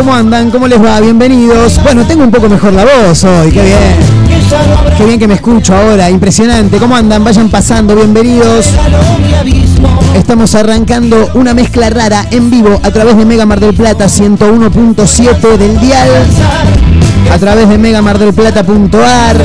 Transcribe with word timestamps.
¿Cómo 0.00 0.14
andan? 0.14 0.50
¿Cómo 0.50 0.66
les 0.66 0.82
va? 0.82 0.98
Bienvenidos. 0.98 1.78
Bueno, 1.82 2.06
tengo 2.06 2.24
un 2.24 2.30
poco 2.30 2.48
mejor 2.48 2.72
la 2.72 2.86
voz 2.86 3.22
hoy, 3.22 3.52
qué 3.52 3.62
bien. 3.62 3.98
Qué 4.96 5.04
bien 5.04 5.18
que 5.18 5.28
me 5.28 5.34
escucho 5.34 5.76
ahora, 5.76 6.08
impresionante. 6.08 6.78
¿Cómo 6.78 6.96
andan? 6.96 7.22
Vayan 7.22 7.50
pasando, 7.50 7.94
bienvenidos. 7.94 8.70
Estamos 10.14 10.54
arrancando 10.54 11.30
una 11.34 11.52
mezcla 11.52 11.90
rara 11.90 12.24
en 12.30 12.50
vivo 12.50 12.80
a 12.82 12.90
través 12.90 13.14
de 13.14 13.26
Mega 13.26 13.44
Mar 13.44 13.60
del 13.60 13.74
Plata 13.74 14.06
101.7 14.06 15.58
del 15.58 15.78
dial, 15.78 16.08
a 17.30 17.38
través 17.38 17.68
de 17.68 17.76
megamardelplata.ar 17.76 19.36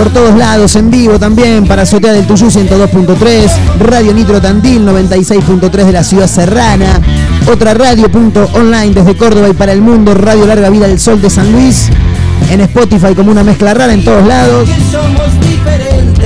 por 0.00 0.08
todos 0.14 0.34
lados, 0.34 0.76
en 0.76 0.90
vivo 0.90 1.18
también, 1.18 1.66
para 1.66 1.82
Azotea 1.82 2.14
del 2.14 2.26
Tuyú 2.26 2.46
102.3, 2.46 3.50
Radio 3.80 4.14
Nitro 4.14 4.40
Tandil 4.40 4.86
96.3 4.86 5.84
de 5.84 5.92
la 5.92 6.02
ciudad 6.02 6.26
serrana, 6.26 6.98
otra 7.50 7.74
radio 7.74 8.08
punto 8.10 8.48
online 8.54 8.94
desde 8.94 9.16
Córdoba 9.16 9.48
y 9.48 9.54
para 9.54 9.72
el 9.72 9.82
mundo, 9.82 10.14
Radio 10.14 10.46
Larga 10.46 10.70
Vida 10.70 10.86
del 10.86 11.00
Sol 11.00 11.20
de 11.20 11.28
San 11.28 11.50
Luis, 11.50 11.88
en 12.50 12.60
Spotify 12.60 13.14
como 13.14 13.32
una 13.32 13.42
mezcla 13.42 13.74
rara 13.74 13.92
en 13.92 14.04
todos 14.04 14.24
lados, 14.26 14.68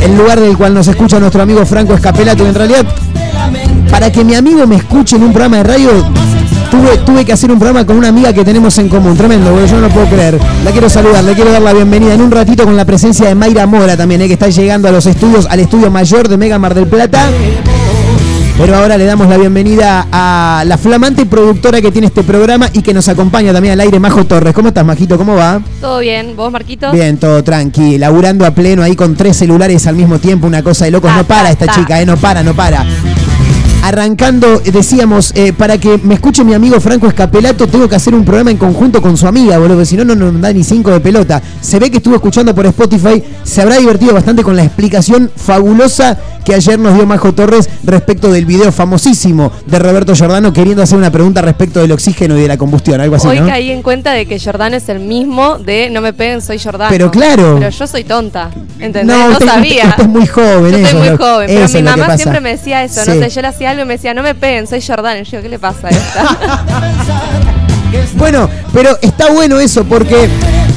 el 0.02 0.16
lugar 0.16 0.40
del 0.40 0.56
cual 0.56 0.74
nos 0.74 0.86
escucha 0.86 1.18
nuestro 1.18 1.42
amigo 1.42 1.64
Franco 1.64 1.94
Escapelato, 1.94 2.46
en 2.46 2.54
realidad, 2.54 2.84
para 3.90 4.12
que 4.12 4.22
mi 4.22 4.34
amigo 4.34 4.66
me 4.66 4.76
escuche 4.76 5.16
en 5.16 5.22
un 5.22 5.32
programa 5.32 5.58
de 5.58 5.62
radio, 5.62 5.90
Tuve, 7.06 7.24
que 7.24 7.32
hacer 7.32 7.52
un 7.52 7.58
programa 7.58 7.86
con 7.86 7.96
una 7.96 8.08
amiga 8.08 8.32
que 8.32 8.44
tenemos 8.44 8.76
en 8.78 8.88
común. 8.88 9.16
Tremendo, 9.16 9.64
yo 9.64 9.76
no 9.76 9.82
lo 9.82 9.88
puedo 9.90 10.06
creer. 10.06 10.40
La 10.64 10.72
quiero 10.72 10.90
saludar, 10.90 11.22
le 11.22 11.34
quiero 11.34 11.52
dar 11.52 11.62
la 11.62 11.72
bienvenida 11.72 12.14
en 12.14 12.20
un 12.20 12.32
ratito 12.32 12.64
con 12.64 12.76
la 12.76 12.84
presencia 12.84 13.28
de 13.28 13.36
Mayra 13.36 13.64
Mora 13.66 13.96
también, 13.96 14.22
eh, 14.22 14.26
que 14.26 14.32
está 14.32 14.48
llegando 14.48 14.88
a 14.88 14.90
los 14.90 15.06
estudios, 15.06 15.46
al 15.48 15.60
estudio 15.60 15.88
mayor 15.90 16.28
de 16.28 16.36
Mega 16.36 16.58
Mar 16.58 16.74
del 16.74 16.88
Plata. 16.88 17.30
Pero 18.56 18.76
ahora 18.76 18.96
le 18.96 19.04
damos 19.04 19.28
la 19.28 19.36
bienvenida 19.36 20.06
a 20.12 20.62
la 20.64 20.78
flamante 20.78 21.26
productora 21.26 21.80
que 21.80 21.90
tiene 21.90 22.06
este 22.06 22.22
programa 22.22 22.68
y 22.72 22.82
que 22.82 22.94
nos 22.94 23.08
acompaña 23.08 23.52
también 23.52 23.72
al 23.72 23.80
aire, 23.80 23.98
Majo 23.98 24.24
Torres. 24.26 24.54
¿Cómo 24.54 24.68
estás, 24.68 24.86
Majito? 24.86 25.18
¿Cómo 25.18 25.34
va? 25.34 25.60
Todo 25.80 25.98
bien, 25.98 26.36
¿vos, 26.36 26.52
Marquito? 26.52 26.92
Bien, 26.92 27.18
todo 27.18 27.42
tranqui, 27.42 27.98
laburando 27.98 28.46
a 28.46 28.52
pleno 28.52 28.82
ahí 28.84 28.94
con 28.94 29.16
tres 29.16 29.36
celulares 29.36 29.88
al 29.88 29.96
mismo 29.96 30.20
tiempo, 30.20 30.46
una 30.46 30.62
cosa 30.62 30.84
de 30.84 30.92
locos. 30.92 31.12
no 31.14 31.24
para 31.24 31.50
esta 31.50 31.66
chica, 31.66 32.00
¿eh? 32.00 32.06
No 32.06 32.16
para, 32.16 32.44
no 32.44 32.54
para 32.54 32.86
arrancando, 33.84 34.60
decíamos, 34.60 35.32
eh, 35.36 35.52
para 35.52 35.76
que 35.76 36.00
me 36.02 36.14
escuche 36.14 36.42
mi 36.42 36.54
amigo 36.54 36.80
Franco 36.80 37.06
Escapelato, 37.06 37.66
tengo 37.66 37.86
que 37.86 37.94
hacer 37.94 38.14
un 38.14 38.24
programa 38.24 38.50
en 38.50 38.56
conjunto 38.56 39.02
con 39.02 39.14
su 39.18 39.26
amiga, 39.26 39.58
boludo, 39.58 39.84
si 39.84 39.94
no, 39.94 40.06
no 40.06 40.14
nos 40.14 40.40
da 40.40 40.50
ni 40.54 40.64
cinco 40.64 40.90
de 40.90 41.00
pelota. 41.00 41.42
Se 41.60 41.78
ve 41.78 41.90
que 41.90 41.98
estuvo 41.98 42.14
escuchando 42.14 42.54
por 42.54 42.64
Spotify, 42.64 43.22
se 43.42 43.60
habrá 43.60 43.76
divertido 43.76 44.14
bastante 44.14 44.42
con 44.42 44.56
la 44.56 44.64
explicación 44.64 45.30
fabulosa 45.36 46.18
que 46.44 46.54
ayer 46.54 46.78
nos 46.78 46.94
dio 46.94 47.06
Majo 47.06 47.32
Torres 47.32 47.68
respecto 47.84 48.30
del 48.30 48.44
video 48.44 48.70
famosísimo 48.70 49.50
de 49.66 49.78
Roberto 49.78 50.14
Giordano 50.14 50.52
queriendo 50.52 50.82
hacer 50.82 50.98
una 50.98 51.10
pregunta 51.10 51.40
respecto 51.40 51.80
del 51.80 51.92
oxígeno 51.92 52.38
y 52.38 52.42
de 52.42 52.48
la 52.48 52.56
combustión, 52.56 53.00
algo 53.00 53.16
así. 53.16 53.26
Hoy 53.28 53.38
caí 53.40 53.70
en 53.70 53.82
cuenta 53.82 54.12
de 54.12 54.26
que 54.26 54.38
Giordano 54.38 54.76
es 54.76 54.88
el 54.88 55.00
mismo 55.00 55.58
de 55.58 55.90
No 55.90 56.00
me 56.00 56.12
peguen, 56.12 56.42
soy 56.42 56.58
Giordano. 56.58 56.90
Pero 56.90 57.10
claro. 57.10 57.56
Pero 57.58 57.70
yo 57.70 57.86
soy 57.86 58.04
tonta. 58.04 58.50
¿Entendés? 58.78 59.16
No, 59.16 59.38
sabía. 59.38 59.88
Usted, 59.90 60.06
muy 60.06 60.26
joven. 60.26 60.82
Yo 60.82 60.86
soy 60.86 61.08
muy 61.08 61.16
joven. 61.16 61.46
Pero 61.48 61.68
mi 61.68 61.82
mamá 61.82 62.16
siempre 62.16 62.40
me 62.40 62.50
decía 62.50 62.84
eso. 62.84 63.00
No 63.06 63.12
sé, 63.12 63.30
yo 63.30 63.40
le 63.40 63.48
hacía 63.48 63.73
me 63.76 63.94
decía, 63.94 64.14
no 64.14 64.22
me 64.22 64.34
peguen, 64.34 64.66
soy. 64.66 64.78
Y 64.78 65.24
yo, 65.24 65.42
¿qué 65.42 65.48
le 65.48 65.58
pasa 65.58 65.88
a 65.88 65.90
esta? 65.90 66.64
bueno, 68.16 68.48
pero 68.72 68.98
está 69.00 69.30
bueno 69.30 69.58
eso 69.60 69.84
porque 69.84 70.28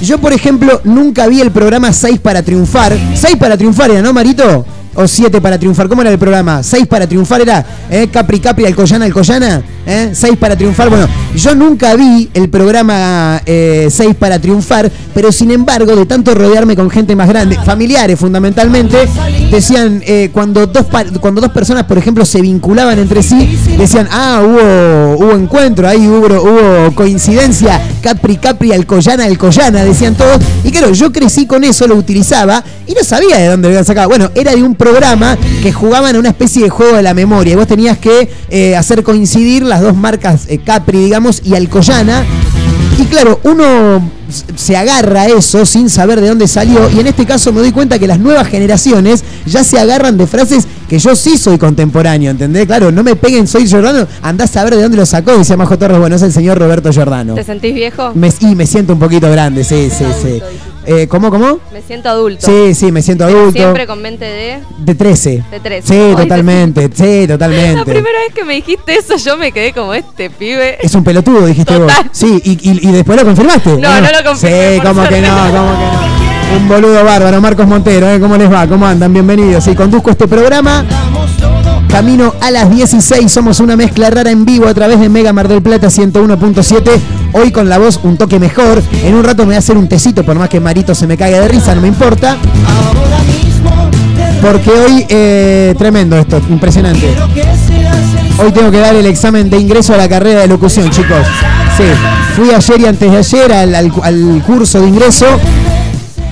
yo, 0.01 0.17
por 0.19 0.33
ejemplo, 0.33 0.81
nunca 0.83 1.27
vi 1.27 1.41
el 1.41 1.51
programa 1.51 1.91
6 1.91 2.19
para 2.19 2.43
triunfar. 2.43 2.97
6 3.15 3.35
para 3.37 3.57
triunfar 3.57 3.91
era, 3.91 4.01
¿no, 4.01 4.13
Marito? 4.13 4.65
O 4.97 5.07
siete 5.07 5.39
para 5.39 5.57
triunfar. 5.59 5.87
¿Cómo 5.87 6.01
era 6.01 6.11
el 6.11 6.17
programa? 6.17 6.63
¿Seis 6.63 6.87
para 6.87 7.07
triunfar 7.07 7.41
era? 7.41 7.63
¿Eh? 7.89 8.09
Capri 8.11 8.39
Capri, 8.39 8.65
Alcoyana 8.65 9.05
Alcoyana. 9.05 9.61
¿Eh? 9.85 10.09
Seis 10.13 10.35
para 10.37 10.55
triunfar. 10.55 10.89
Bueno, 10.89 11.07
yo 11.35 11.53
nunca 11.55 11.95
vi 11.95 12.29
el 12.33 12.49
programa 12.49 13.41
eh, 13.45 13.87
Seis 13.91 14.15
para 14.15 14.39
triunfar, 14.39 14.91
pero 15.13 15.31
sin 15.31 15.51
embargo, 15.51 15.95
de 15.95 16.05
tanto 16.05 16.33
rodearme 16.33 16.75
con 16.75 16.89
gente 16.89 17.15
más 17.15 17.29
grande, 17.29 17.57
familiares 17.63 18.19
fundamentalmente, 18.19 18.97
decían, 19.51 20.01
eh, 20.05 20.29
cuando, 20.33 20.65
dos 20.65 20.87
cuando 21.21 21.41
dos 21.41 21.51
personas, 21.51 21.83
por 21.83 21.97
ejemplo, 21.97 22.25
se 22.25 22.41
vinculaban 22.41 22.97
entre 22.97 23.21
sí, 23.21 23.57
decían, 23.77 24.07
ah, 24.11 24.41
hubo, 24.43 25.25
hubo 25.25 25.31
encuentro, 25.33 25.87
ahí 25.87 26.07
hubo, 26.07 26.25
hubo 26.25 26.95
coincidencia, 26.95 27.79
Capri 28.01 28.37
Capri, 28.37 28.71
Alcoyana 28.73 29.25
Alcoyana, 29.25 29.83
decían 29.83 30.15
todos. 30.15 30.39
Y 30.63 30.71
claro, 30.71 30.91
yo 30.91 31.13
crecí 31.13 31.45
con 31.45 31.63
eso, 31.63 31.87
lo 31.87 31.95
utilizaba 31.95 32.63
y 32.87 32.93
no 32.93 33.03
sabía 33.03 33.37
de 33.37 33.47
dónde 33.47 33.67
lo 33.67 33.73
habían 33.73 33.85
sacado. 33.85 34.09
Bueno, 34.09 34.31
era 34.33 34.53
de 34.53 34.63
un 34.63 34.73
programa 34.73 34.86
que 35.61 35.71
jugaban 35.71 36.15
a 36.15 36.19
una 36.19 36.29
especie 36.29 36.63
de 36.63 36.69
juego 36.69 36.95
de 36.95 37.03
la 37.03 37.13
memoria. 37.13 37.53
Y 37.53 37.55
vos 37.55 37.67
tenías 37.67 37.97
que 37.97 38.29
eh, 38.49 38.75
hacer 38.75 39.03
coincidir 39.03 39.63
las 39.63 39.81
dos 39.81 39.95
marcas 39.95 40.45
eh, 40.47 40.59
Capri, 40.59 40.99
digamos, 40.99 41.41
y 41.43 41.55
Alcoyana. 41.55 42.25
Y 42.97 43.05
claro, 43.05 43.39
uno 43.43 44.09
se 44.55 44.75
agarra 44.75 45.23
a 45.23 45.27
eso 45.27 45.65
sin 45.65 45.89
saber 45.89 46.21
de 46.21 46.29
dónde 46.29 46.47
salió. 46.47 46.89
Y 46.89 46.99
en 46.99 47.07
este 47.07 47.25
caso 47.25 47.51
me 47.53 47.61
doy 47.61 47.71
cuenta 47.71 47.99
que 47.99 48.07
las 48.07 48.19
nuevas 48.19 48.47
generaciones 48.47 49.23
ya 49.45 49.63
se 49.63 49.79
agarran 49.79 50.17
de 50.17 50.27
frases 50.27 50.67
que 50.87 50.99
yo 50.99 51.15
sí 51.15 51.37
soy 51.37 51.57
contemporáneo, 51.57 52.31
¿entendés? 52.31 52.65
Claro, 52.65 52.91
no 52.91 53.03
me 53.03 53.15
peguen, 53.15 53.47
soy 53.47 53.67
Giordano, 53.67 54.07
andás 54.21 54.51
a 54.51 54.53
saber 54.53 54.75
de 54.75 54.83
dónde 54.83 54.97
lo 54.97 55.05
sacó, 55.05 55.37
dice 55.37 55.57
Majo 55.57 55.77
Torres, 55.77 55.99
bueno, 55.99 56.15
es 56.15 56.21
el 56.21 56.31
señor 56.31 56.57
Roberto 56.57 56.91
Giordano. 56.91 57.35
¿Te 57.35 57.43
sentís 57.43 57.73
viejo? 57.73 58.11
Me, 58.15 58.31
y 58.39 58.55
me 58.55 58.65
siento 58.65 58.93
un 58.93 58.99
poquito 58.99 59.29
grande, 59.29 59.63
sí, 59.63 59.89
sí, 59.89 60.05
sí. 60.21 60.41
Eh, 60.89 61.05
¿Cómo, 61.09 61.29
cómo? 61.29 61.59
Me 61.73 61.81
siento 61.81 62.07
adulto. 62.07 62.45
Sí, 62.45 62.73
sí, 62.73 62.93
me 62.93 63.01
siento 63.01 63.25
adulto. 63.25 63.51
Siempre 63.51 63.85
con 63.85 64.01
mente 64.01 64.23
de... 64.23 64.59
De 64.79 64.95
13. 64.95 65.43
De 65.51 65.59
13. 65.59 65.85
Sí, 65.85 66.15
totalmente, 66.15 66.89
sí, 66.93 67.25
totalmente. 67.27 67.79
La 67.79 67.83
primera 67.83 68.19
vez 68.19 68.33
que 68.33 68.45
me 68.45 68.53
dijiste 68.53 68.93
eso 68.93 69.17
yo 69.17 69.35
me 69.35 69.51
quedé 69.51 69.73
como 69.73 69.93
este 69.93 70.29
pibe. 70.29 70.77
Es 70.79 70.95
un 70.95 71.03
pelotudo, 71.03 71.45
dijiste 71.45 71.77
vos. 71.77 71.91
Sí, 72.13 72.41
y, 72.41 72.87
y, 72.87 72.91
después 72.93 73.19
lo 73.19 73.25
confirmaste. 73.25 73.71
No, 73.71 73.99
no, 73.99 74.16
lo 74.17 74.29
confirmé. 74.29 74.75
Sí, 74.75 74.81
como 74.81 75.03
que 75.03 75.21
no, 75.21 75.27
como 75.27 75.71
que 75.71 75.85
no. 75.85 76.57
Un 76.57 76.67
boludo 76.69 77.03
bárbaro, 77.03 77.41
Marcos 77.41 77.67
Montero, 77.67 78.09
¿eh? 78.09 78.19
¿cómo 78.19 78.37
les 78.37 78.51
va? 78.51 78.67
¿Cómo 78.67 78.85
andan? 78.85 79.11
Bienvenidos. 79.11 79.63
Sí, 79.63 79.75
conduzco 79.75 80.11
este 80.11 80.27
programa. 80.27 80.85
Camino 81.89 82.33
a 82.41 82.51
las 82.51 82.69
16, 82.69 83.31
somos 83.31 83.59
una 83.59 83.75
mezcla 83.75 84.09
rara 84.09 84.31
en 84.31 84.45
vivo 84.45 84.67
a 84.67 84.73
través 84.73 84.99
de 84.99 85.09
Mega 85.09 85.33
Mar 85.33 85.47
del 85.47 85.61
Plata 85.61 85.87
101.7 85.87 86.99
Hoy 87.33 87.51
con 87.51 87.69
la 87.69 87.77
voz 87.77 87.99
un 88.03 88.17
toque 88.17 88.39
mejor. 88.39 88.81
En 89.03 89.15
un 89.15 89.23
rato 89.23 89.43
me 89.43 89.47
voy 89.47 89.55
a 89.55 89.59
hacer 89.59 89.77
un 89.77 89.87
tecito, 89.87 90.23
por 90.23 90.37
más 90.37 90.49
que 90.49 90.59
Marito 90.59 90.95
se 90.95 91.07
me 91.07 91.17
caiga 91.17 91.39
de 91.39 91.47
risa, 91.47 91.75
no 91.75 91.81
me 91.81 91.87
importa. 91.87 92.37
Porque 94.41 94.69
hoy, 94.69 95.05
eh, 95.09 95.75
tremendo 95.77 96.17
esto, 96.17 96.41
impresionante. 96.49 97.15
Hoy 98.37 98.51
tengo 98.51 98.71
que 98.71 98.79
dar 98.79 98.95
el 98.95 99.05
examen 99.05 99.49
de 99.49 99.57
ingreso 99.57 99.93
a 99.93 99.97
la 99.97 100.07
carrera 100.07 100.41
de 100.41 100.47
locución, 100.47 100.89
chicos. 100.89 101.25
Sí, 101.75 101.83
fui 102.37 102.51
ayer 102.51 102.81
y 102.81 102.85
antes 102.85 103.11
de 103.11 103.17
ayer 103.17 103.51
al 103.51 104.43
curso 104.45 104.79
de 104.79 104.87
ingreso 104.87 105.25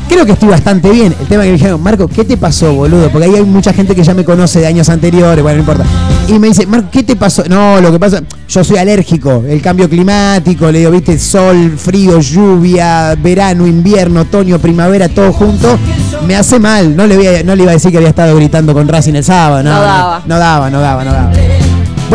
creo 0.08 0.26
que 0.26 0.34
estoy 0.34 0.50
bastante 0.50 0.90
bien. 0.92 1.14
El 1.20 1.28
tema 1.28 1.44
que 1.44 1.50
me 1.50 1.58
dijeron, 1.58 1.82
Marco, 1.82 2.08
¿qué 2.08 2.24
te 2.24 2.38
pasó, 2.38 2.74
boludo? 2.74 3.10
Porque 3.10 3.26
ahí 3.28 3.36
hay 3.36 3.44
mucha 3.44 3.74
gente 3.74 3.96
que 3.96 4.04
ya 4.04 4.14
me 4.14 4.24
conoce 4.24 4.60
de 4.60 4.68
años 4.68 4.88
anteriores, 4.88 5.42
bueno, 5.42 5.58
no 5.58 5.62
importa. 5.62 5.84
Y 6.28 6.40
me 6.40 6.48
dice, 6.48 6.66
Marco, 6.68 6.90
¿qué 6.92 7.04
te 7.04 7.16
pasó? 7.16 7.44
No, 7.50 7.82
lo 7.82 7.92
que 7.92 8.00
pasa, 8.00 8.22
yo 8.48 8.64
soy 8.64 8.78
alérgico, 8.78 9.44
el 9.48 9.62
cambio 9.62 9.90
climático, 9.90 10.72
le 10.72 10.80
digo, 10.80 10.92
viste, 10.92 11.18
sol, 11.20 11.74
frío, 11.78 12.20
lluvia, 12.20 13.16
verano, 13.16 13.68
invierno, 13.68 14.22
otoño, 14.22 14.60
primavera, 14.60 15.10
todo 15.10 15.34
junto, 15.34 15.78
me 16.26 16.36
hace 16.36 16.60
mal. 16.60 16.96
No 16.96 17.08
le, 17.08 17.18
voy 17.18 17.28
no 17.44 17.56
le 17.56 17.64
iba 17.64 17.72
a 17.72 17.76
decir 17.76 17.92
que 17.92 17.98
había 17.98 18.10
estado 18.10 18.36
gritando 18.36 18.74
con 18.74 18.88
Racing 18.88 19.16
el 19.16 19.24
sábado, 19.24 19.64
no, 19.64 19.74
no 19.74 19.82
daba. 19.82 20.22
No, 20.26 20.40
daba, 20.40 20.70
no 20.70 20.80
daba, 20.80 21.04
no 21.04 21.12
daba. 21.12 21.32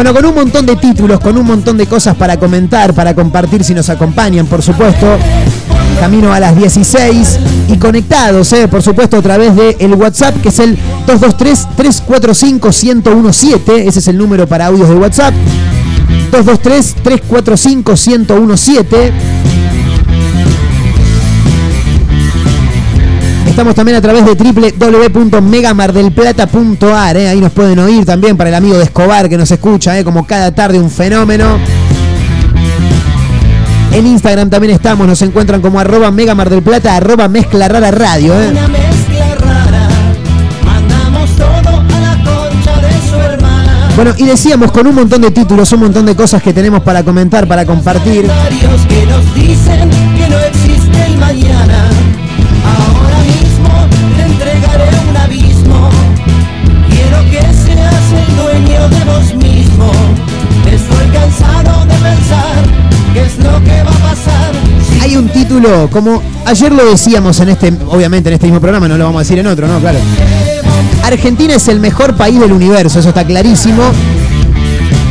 Bueno, 0.03 0.15
con 0.15 0.25
un 0.25 0.35
montón 0.35 0.65
de 0.65 0.77
títulos, 0.77 1.21
con 1.21 1.37
un 1.37 1.45
montón 1.45 1.77
de 1.77 1.85
cosas 1.85 2.17
para 2.17 2.39
comentar, 2.39 2.95
para 2.95 3.15
compartir 3.15 3.63
si 3.63 3.75
nos 3.75 3.91
acompañan, 3.91 4.47
por 4.47 4.63
supuesto 4.63 5.19
camino 5.99 6.33
a 6.33 6.41
las 6.41 6.57
16 6.57 7.39
y 7.69 7.77
conectados, 7.77 8.51
eh, 8.55 8.67
por 8.67 8.81
supuesto, 8.81 9.19
a 9.19 9.21
través 9.21 9.55
del 9.55 9.77
el 9.79 9.93
WhatsApp, 9.93 10.41
que 10.41 10.49
es 10.49 10.59
el 10.59 10.79
223-345-1017. 11.07 13.87
Ese 13.87 13.99
es 13.99 14.09
el 14.09 14.17
número 14.17 14.47
para 14.47 14.69
audios 14.69 14.89
de 14.89 14.95
WhatsApp. 14.95 15.35
223-345-1017. 16.33 19.13
Estamos 23.61 23.75
también 23.75 23.99
a 23.99 24.01
través 24.01 24.25
de 24.25 24.35
www.megamardelplata.ar. 24.73 27.17
Eh. 27.19 27.29
Ahí 27.29 27.43
nos 27.43 27.53
pueden 27.53 27.79
oír 27.79 28.07
también 28.07 28.35
para 28.35 28.49
el 28.49 28.55
amigo 28.55 28.79
de 28.79 28.85
Escobar 28.85 29.29
que 29.29 29.37
nos 29.37 29.51
escucha, 29.51 29.99
eh, 29.99 30.05
como 30.05 30.27
cada 30.27 30.55
tarde 30.55 30.79
un 30.79 30.91
fenómeno. 30.91 31.59
En 33.93 34.07
Instagram 34.07 34.49
también 34.49 34.73
estamos, 34.73 35.07
nos 35.07 35.21
encuentran 35.21 35.61
como 35.61 35.79
arroba 35.79 36.11
Mega 36.11 36.35
Mar 36.35 36.49
del 36.49 36.63
Plata, 36.63 36.97
arroba 36.97 37.29
Mezcla 37.29 37.69
Rara 37.69 37.91
Radio. 37.91 38.33
¿eh? 38.41 38.51
Bueno, 43.95 44.15
y 44.17 44.25
decíamos 44.25 44.73
con 44.73 44.87
un 44.87 44.95
montón 44.95 45.21
de 45.21 45.33
títulos, 45.33 45.71
un 45.73 45.81
montón 45.81 46.07
de 46.07 46.17
cosas 46.17 46.43
que 46.43 46.55
tenemos 46.55 46.81
para 46.81 47.03
comentar, 47.03 47.47
para 47.47 47.67
compartir. 47.67 48.23
que 48.23 48.31
nos 49.05 49.35
dicen 49.35 49.91
que 50.17 50.31
no 50.31 50.39
existe 50.39 51.05
el 51.05 51.19
mañana. 51.19 52.10
Hay 65.03 65.17
un 65.17 65.29
título, 65.29 65.89
como 65.91 66.23
ayer 66.45 66.73
lo 66.73 66.85
decíamos 66.85 67.41
en 67.41 67.49
este, 67.51 67.73
obviamente 67.89 68.29
en 68.29 68.35
este 68.35 68.47
mismo 68.47 68.61
programa, 68.61 68.87
no 68.87 68.97
lo 68.97 69.05
vamos 69.05 69.21
a 69.21 69.23
decir 69.23 69.39
en 69.39 69.47
otro, 69.47 69.67
¿no? 69.67 69.79
Claro. 69.81 69.99
Argentina 71.03 71.55
es 71.55 71.69
el 71.69 71.81
mejor 71.81 72.17
país 72.17 72.39
del 72.39 72.53
universo, 72.53 73.01
eso 73.01 73.09
está 73.09 73.25
clarísimo. 73.25 73.83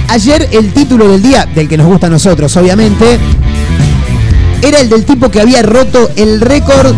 Ayer 0.07 0.47
el 0.51 0.73
título 0.73 1.07
del 1.07 1.21
día, 1.21 1.45
del 1.45 1.67
que 1.67 1.77
nos 1.77 1.87
gusta 1.87 2.07
a 2.07 2.09
nosotros, 2.09 2.55
obviamente, 2.57 3.19
era 4.61 4.79
el 4.79 4.89
del 4.89 5.05
tipo 5.05 5.29
que 5.29 5.41
había 5.41 5.61
roto 5.61 6.09
el 6.15 6.41
récord 6.41 6.95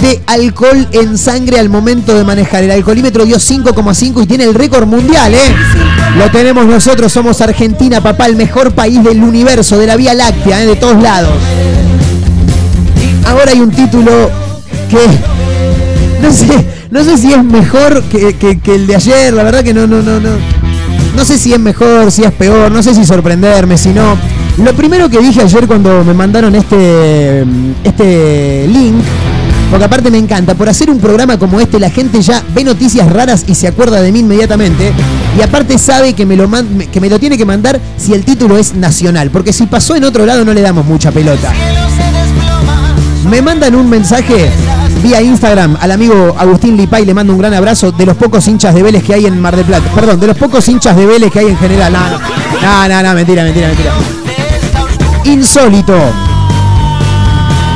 de 0.00 0.20
alcohol 0.26 0.86
en 0.92 1.18
sangre 1.18 1.58
al 1.58 1.68
momento 1.68 2.14
de 2.14 2.24
manejar. 2.24 2.64
El 2.64 2.70
alcoholímetro 2.70 3.24
dio 3.24 3.36
5,5 3.36 4.22
y 4.22 4.26
tiene 4.26 4.44
el 4.44 4.54
récord 4.54 4.86
mundial, 4.86 5.34
¿eh? 5.34 5.54
Lo 6.16 6.30
tenemos 6.30 6.66
nosotros, 6.66 7.12
somos 7.12 7.40
Argentina, 7.40 8.00
papá, 8.00 8.26
el 8.26 8.36
mejor 8.36 8.72
país 8.72 9.02
del 9.02 9.22
universo, 9.22 9.78
de 9.78 9.86
la 9.86 9.96
Vía 9.96 10.14
Láctea, 10.14 10.62
¿eh? 10.62 10.66
de 10.66 10.76
todos 10.76 11.02
lados. 11.02 11.32
Ahora 13.26 13.52
hay 13.52 13.60
un 13.60 13.70
título 13.70 14.10
que 14.88 14.98
no 16.22 16.32
sé, 16.32 16.66
no 16.90 17.04
sé 17.04 17.18
si 17.18 17.32
es 17.32 17.44
mejor 17.44 18.02
que, 18.04 18.34
que 18.34 18.74
el 18.74 18.86
de 18.86 18.96
ayer, 18.96 19.32
la 19.34 19.42
verdad 19.42 19.62
que 19.62 19.74
no, 19.74 19.86
no, 19.86 20.02
no, 20.02 20.18
no. 20.20 20.30
No 21.14 21.24
sé 21.24 21.36
si 21.36 21.52
es 21.52 21.58
mejor, 21.58 22.12
si 22.12 22.22
es 22.22 22.30
peor, 22.32 22.70
no 22.70 22.82
sé 22.82 22.94
si 22.94 23.04
sorprenderme, 23.04 23.76
si 23.76 23.88
no. 23.88 24.16
Lo 24.58 24.72
primero 24.74 25.08
que 25.08 25.18
dije 25.18 25.42
ayer 25.42 25.66
cuando 25.66 26.04
me 26.04 26.14
mandaron 26.14 26.54
este, 26.54 27.44
este 27.84 28.66
link 28.68 29.02
porque 29.70 29.84
aparte 29.84 30.10
me 30.10 30.18
encanta, 30.18 30.54
por 30.54 30.68
hacer 30.68 30.90
un 30.90 30.98
programa 30.98 31.38
como 31.38 31.60
este 31.60 31.78
la 31.78 31.90
gente 31.90 32.22
ya 32.22 32.42
ve 32.54 32.64
noticias 32.64 33.10
raras 33.10 33.44
y 33.46 33.54
se 33.54 33.68
acuerda 33.68 34.00
de 34.00 34.10
mí 34.12 34.20
inmediatamente. 34.20 34.92
Y 35.36 35.42
aparte 35.42 35.78
sabe 35.78 36.14
que 36.14 36.24
me 36.24 36.36
lo, 36.36 36.48
que 36.90 37.00
me 37.00 37.10
lo 37.10 37.18
tiene 37.18 37.36
que 37.36 37.44
mandar 37.44 37.80
si 37.96 38.14
el 38.14 38.24
título 38.24 38.56
es 38.56 38.74
nacional. 38.74 39.30
Porque 39.30 39.52
si 39.52 39.66
pasó 39.66 39.94
en 39.94 40.04
otro 40.04 40.24
lado 40.24 40.44
no 40.44 40.54
le 40.54 40.62
damos 40.62 40.86
mucha 40.86 41.12
pelota. 41.12 41.52
Me 43.28 43.42
mandan 43.42 43.74
un 43.74 43.90
mensaje 43.90 44.50
vía 45.02 45.20
Instagram 45.20 45.76
al 45.80 45.92
amigo 45.92 46.34
Agustín 46.38 46.76
Lipay, 46.76 47.04
le 47.04 47.14
mando 47.14 47.32
un 47.32 47.38
gran 47.38 47.52
abrazo 47.52 47.92
de 47.92 48.06
los 48.06 48.16
pocos 48.16 48.46
hinchas 48.48 48.74
de 48.74 48.82
Vélez 48.82 49.04
que 49.04 49.14
hay 49.14 49.26
en 49.26 49.38
Mar 49.40 49.54
del 49.54 49.66
Plata. 49.66 49.90
Perdón, 49.94 50.18
de 50.18 50.28
los 50.28 50.36
pocos 50.36 50.66
hinchas 50.68 50.96
de 50.96 51.04
Vélez 51.04 51.30
que 51.30 51.40
hay 51.40 51.46
en 51.46 51.58
general. 51.58 51.92
No, 51.92 52.00
no, 52.62 52.88
no, 52.88 53.02
no 53.02 53.14
mentira, 53.14 53.44
mentira, 53.44 53.68
mentira. 53.68 53.92
Insólito. 55.24 56.37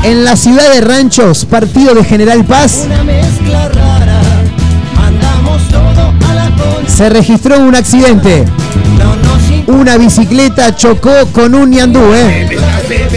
En 0.04 0.24
la 0.24 0.36
ciudad 0.36 0.72
de 0.72 0.80
Ranchos, 0.80 1.44
partido 1.44 1.94
de 1.94 2.04
General 2.04 2.44
Paz. 2.44 2.88
Se 6.88 7.08
registró 7.08 7.60
un 7.60 7.74
accidente. 7.74 8.44
Una 9.68 9.96
bicicleta 9.96 10.74
chocó 10.74 11.10
con 11.32 11.54
un 11.54 11.70
ñandú, 11.70 12.00
¿eh? 12.14 12.58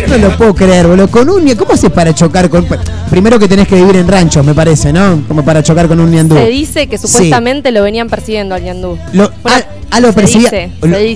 No 0.08 0.18
lo 0.20 0.38
puedo 0.38 0.54
creer, 0.54 0.88
boludo. 0.88 1.08
Con 1.08 1.30
un 1.30 1.56
¿Cómo 1.56 1.74
haces 1.74 1.90
para 1.90 2.14
chocar 2.14 2.50
con.? 2.50 2.68
Primero 3.10 3.40
que 3.40 3.48
tenés 3.48 3.68
que 3.68 3.76
vivir 3.76 3.96
en 3.98 4.08
ranchos, 4.08 4.46
me 4.46 4.54
parece, 4.54 4.94
¿no? 4.94 5.24
Como 5.28 5.44
para 5.44 5.64
chocar 5.64 5.88
con 5.88 6.00
un 6.00 6.12
ñandú. 6.12 6.36
Se 6.36 6.48
dice 6.48 6.88
que 6.88 6.98
supuestamente 7.00 7.72
lo 7.72 7.82
venían 7.82 8.10
persiguiendo 8.10 8.54
al 8.54 8.64
ñandú. 8.64 8.98
Ah, 9.44 9.62
lo 10.00 10.14
percibía. 10.14 10.72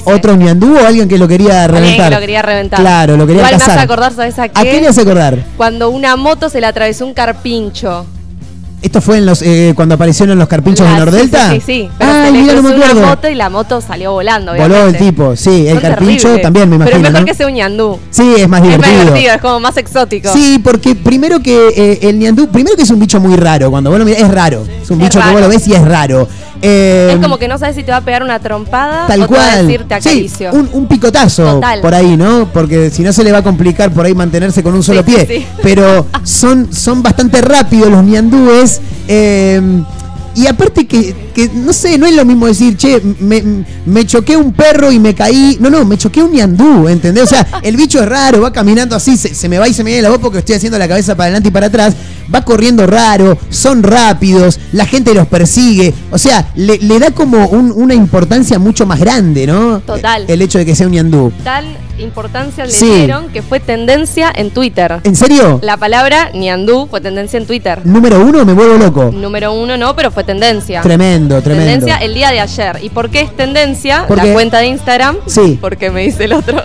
¿Otro 0.05 0.36
ñandú 0.36 0.77
o 0.77 0.86
alguien 0.86 1.07
que 1.07 1.17
lo 1.17 1.27
quería 1.27 1.67
reventar? 1.67 2.09
que 2.09 2.15
lo 2.15 2.21
quería 2.21 2.41
reventar. 2.41 2.79
Claro, 2.79 3.17
lo 3.17 3.25
quería 3.25 3.41
Igual 3.41 3.57
me 3.57 3.63
hace 3.63 3.79
acordar, 3.79 4.13
¿sabes 4.13 4.39
a 4.39 4.48
qué? 4.48 4.59
¿A 4.59 4.63
qué 4.63 4.81
le 4.81 4.88
hace 4.88 5.01
acordar? 5.01 5.38
Cuando 5.57 5.89
una 5.89 6.15
moto 6.15 6.50
se 6.50 6.62
le 6.62 6.67
atravesó 6.67 7.05
un 7.05 7.13
carpincho. 7.13 8.05
¿Esto 8.81 9.01
fue 9.01 9.17
en 9.17 9.25
los 9.25 9.41
eh, 9.41 9.74
cuando 9.75 9.95
aparecieron 9.95 10.38
los 10.39 10.48
carpinchos 10.48 10.88
de 10.88 10.98
Nordelta? 10.98 11.50
Sí, 11.50 11.55
sí, 11.55 11.62
sí. 11.65 11.89
Pero 11.98 12.12
se 12.12 12.31
le 12.31 12.48
cruzó 12.48 12.75
una 12.75 12.93
moto 13.07 13.29
y 13.29 13.36
la 13.36 13.50
moto 13.50 13.81
salió 13.81 14.13
volando, 14.13 14.55
Voló 14.55 14.88
el 14.88 14.98
tipo, 14.98 15.36
sí. 15.36 15.67
El 15.67 15.81
carpincho 15.81 16.39
también, 16.39 16.69
me 16.69 16.77
imagino. 16.77 16.98
Pero 16.98 17.07
es 17.07 17.13
mejor 17.13 17.27
que 17.27 17.36
sea 17.36 17.48
un 17.48 17.53
ñandú. 17.53 18.00
Sí, 18.09 18.36
es 18.38 18.48
más 18.48 18.62
divertido. 18.62 18.89
Es 18.89 18.95
más 18.95 19.05
divertido, 19.05 19.33
es 19.36 19.41
como 19.41 19.59
más 19.59 19.77
exótico. 19.77 20.31
Sí, 20.31 20.59
porque 20.63 20.95
primero 20.95 21.41
que 21.41 21.69
eh, 21.75 22.00
el 22.03 22.19
ñandú, 22.19 22.48
primero 22.48 22.75
que 22.75 22.83
es 22.83 22.89
un 22.89 23.00
bicho 23.00 23.19
muy 23.19 23.36
raro. 23.36 23.69
Cuando 23.69 23.89
vos 23.89 24.00
lo 24.00 24.05
mirás, 24.05 24.21
es 24.21 24.31
raro. 24.31 24.65
Es 24.81 24.89
un 24.89 25.00
bicho 25.00 25.19
que 25.19 25.31
vos 25.31 25.41
lo 25.41 25.50
ves 25.50 25.67
y 25.67 25.74
es 25.74 25.81
raro. 25.81 26.27
Eh, 26.62 27.12
es 27.13 27.21
como 27.21 27.38
que 27.38 27.48
no 27.48 27.57
sabes 27.57 27.75
si 27.75 27.83
te 27.83 27.91
va 27.91 27.98
a 27.98 28.01
pegar 28.01 28.21
una 28.21 28.39
trompada 28.39 29.07
tal 29.07 29.24
o 29.24 29.27
cual. 29.27 29.39
te 29.39 29.48
va 29.48 29.53
a 29.53 29.62
decir 29.62 29.86
te 29.88 29.93
acaricio. 29.95 30.51
Sí, 30.51 30.57
un, 30.74 30.88
picotazo 30.88 31.62
por 31.81 31.95
ahí, 31.95 32.17
¿no? 32.17 32.50
Porque 32.51 32.89
si 32.89 33.01
no 33.01 33.13
se 33.13 33.24
le 33.24 33.31
va 33.31 33.39
a 33.39 33.43
complicar 33.43 33.91
por 33.91 34.05
ahí 34.05 34.13
mantenerse 34.13 34.62
con 34.62 34.74
un 34.74 34.83
solo 34.83 35.03
pie. 35.03 35.48
Pero 35.62 36.07
son, 36.24 36.74
son 36.74 37.01
bastante 37.01 37.41
rápidos 37.41 37.89
los 37.89 38.03
ñandúes. 38.03 38.68
Eh, 39.07 39.61
y 40.35 40.47
aparte 40.47 40.88
que, 40.88 41.13
no 41.53 41.73
sé, 41.73 41.97
no 41.97 42.05
es 42.05 42.15
lo 42.15 42.23
mismo 42.23 42.47
decir, 42.47 42.77
che, 42.77 43.01
me, 43.19 44.05
choqué 44.05 44.38
un 44.38 44.53
perro 44.53 44.89
y 44.89 44.97
me 44.97 45.13
caí. 45.13 45.57
No, 45.59 45.69
no, 45.69 45.83
me 45.83 45.97
choqué 45.97 46.23
un 46.23 46.31
ñandú, 46.31 46.88
¿entendés? 46.88 47.23
O 47.25 47.27
sea, 47.27 47.45
el 47.61 47.75
bicho 47.75 48.01
es 48.01 48.07
raro, 48.07 48.39
va 48.39 48.53
caminando 48.53 48.95
así, 48.95 49.17
se, 49.17 49.49
me 49.49 49.59
va 49.59 49.67
y 49.67 49.73
se 49.73 49.83
me 49.83 49.89
viene 49.89 50.03
la 50.03 50.09
voz 50.09 50.19
porque 50.19 50.39
estoy 50.39 50.55
haciendo 50.55 50.77
la 50.77 50.88
cabeza 50.88 51.15
para 51.15 51.25
adelante 51.25 51.49
y 51.49 51.51
para 51.51 51.67
atrás. 51.67 51.93
Va 52.33 52.45
corriendo 52.45 52.88
raro, 52.88 53.38
son 53.49 53.83
rápidos, 53.83 54.61
la 54.71 54.85
gente 54.85 55.13
los 55.13 55.27
persigue. 55.27 55.93
O 56.11 56.17
sea, 56.17 56.51
le, 56.55 56.77
da 56.99 57.11
como 57.11 57.47
una 57.47 57.93
importancia 57.93 58.59
mucho 58.59 58.85
más 58.85 58.99
grande, 58.99 59.45
¿no? 59.45 59.81
Total. 59.81 60.23
El 60.27 60.41
hecho 60.41 60.59
de 60.59 60.65
que 60.65 60.73
sea 60.75 60.88
un 60.88 60.93
ñandú. 60.93 61.33
Tal 61.43 61.65
importancia 62.00 62.65
le 62.65 62.72
dieron 62.72 63.29
que 63.29 63.41
fue 63.41 63.60
tendencia 63.60 64.32
en 64.34 64.51
Twitter. 64.51 65.00
¿En 65.03 65.15
serio? 65.15 65.60
La 65.62 65.77
palabra 65.77 66.32
ñandú 66.34 66.88
fue 66.89 67.01
tendencia 67.01 67.38
en 67.38 67.46
Twitter. 67.46 67.86
Número 67.86 68.20
uno, 68.22 68.46
me 68.46 68.53
vuelvo 68.53 68.77
loco. 68.77 69.12
Número 69.12 69.53
uno 69.53 69.77
no, 69.77 69.96
pero 69.96 70.12
fue 70.12 70.24
tendencia. 70.24 70.82
Tremendo, 70.82 71.41
tremendo. 71.41 71.72
Tendencia 71.72 71.98
el 71.98 72.13
día 72.13 72.32
de 72.32 72.39
ayer. 72.39 72.79
¿Y 72.82 72.89
por 72.89 73.10
qué 73.10 73.22
es 73.22 73.36
tendencia? 73.36 74.06
la 74.10 74.34
cuenta 74.34 74.60
de 74.60 74.68
Instagram. 74.68 75.18
Sí. 75.25 75.58
Porque 75.60 75.89
me 75.89 76.01
dice 76.01 76.25
el 76.25 76.34
otro. 76.34 76.62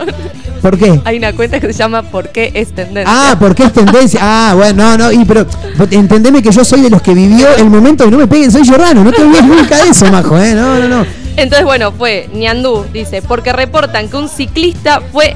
¿Por 0.65 0.79
qué? 0.79 0.99
Hay 1.05 1.19
una 1.19 1.35
cuenta 1.35 1.61
que 1.61 1.67
se 1.67 1.75
llama 1.75 2.03
¿Por 2.03 2.31
qué 2.31 2.51
es 2.55 2.73
tendencia? 2.73 3.05
Ah, 3.07 3.37
¿por 3.39 3.55
qué 3.55 3.65
es 3.65 3.73
tendencia? 3.75 4.19
Ah, 4.23 4.55
bueno, 4.57 4.97
no, 4.97 4.97
no, 4.97 5.13
y, 5.13 5.23
pero 5.27 5.47
entendeme 5.91 6.43
que 6.43 6.51
yo 6.51 6.65
soy 6.65 6.81
de 6.81 6.89
los 6.89 7.03
que 7.03 7.13
vivió 7.13 7.55
el 7.57 7.69
momento 7.69 8.07
de 8.07 8.11
no 8.11 8.17
me 8.17 8.27
peguen, 8.27 8.51
soy 8.51 8.67
Jordano, 8.67 9.05
no 9.05 9.13
te 9.13 9.23
olvides 9.23 9.45
nunca 9.45 9.85
de 9.85 9.91
eso, 9.91 10.11
majo, 10.11 10.39
¿eh? 10.39 10.55
No, 10.55 10.79
no, 10.79 10.89
no. 10.89 11.24
Entonces, 11.37 11.65
bueno, 11.65 11.93
fue 11.93 12.29
Niandú, 12.33 12.87
dice, 12.93 13.23
porque 13.23 13.53
reportan 13.53 14.09
que 14.09 14.17
un 14.17 14.29
ciclista 14.29 15.01
fue, 15.13 15.35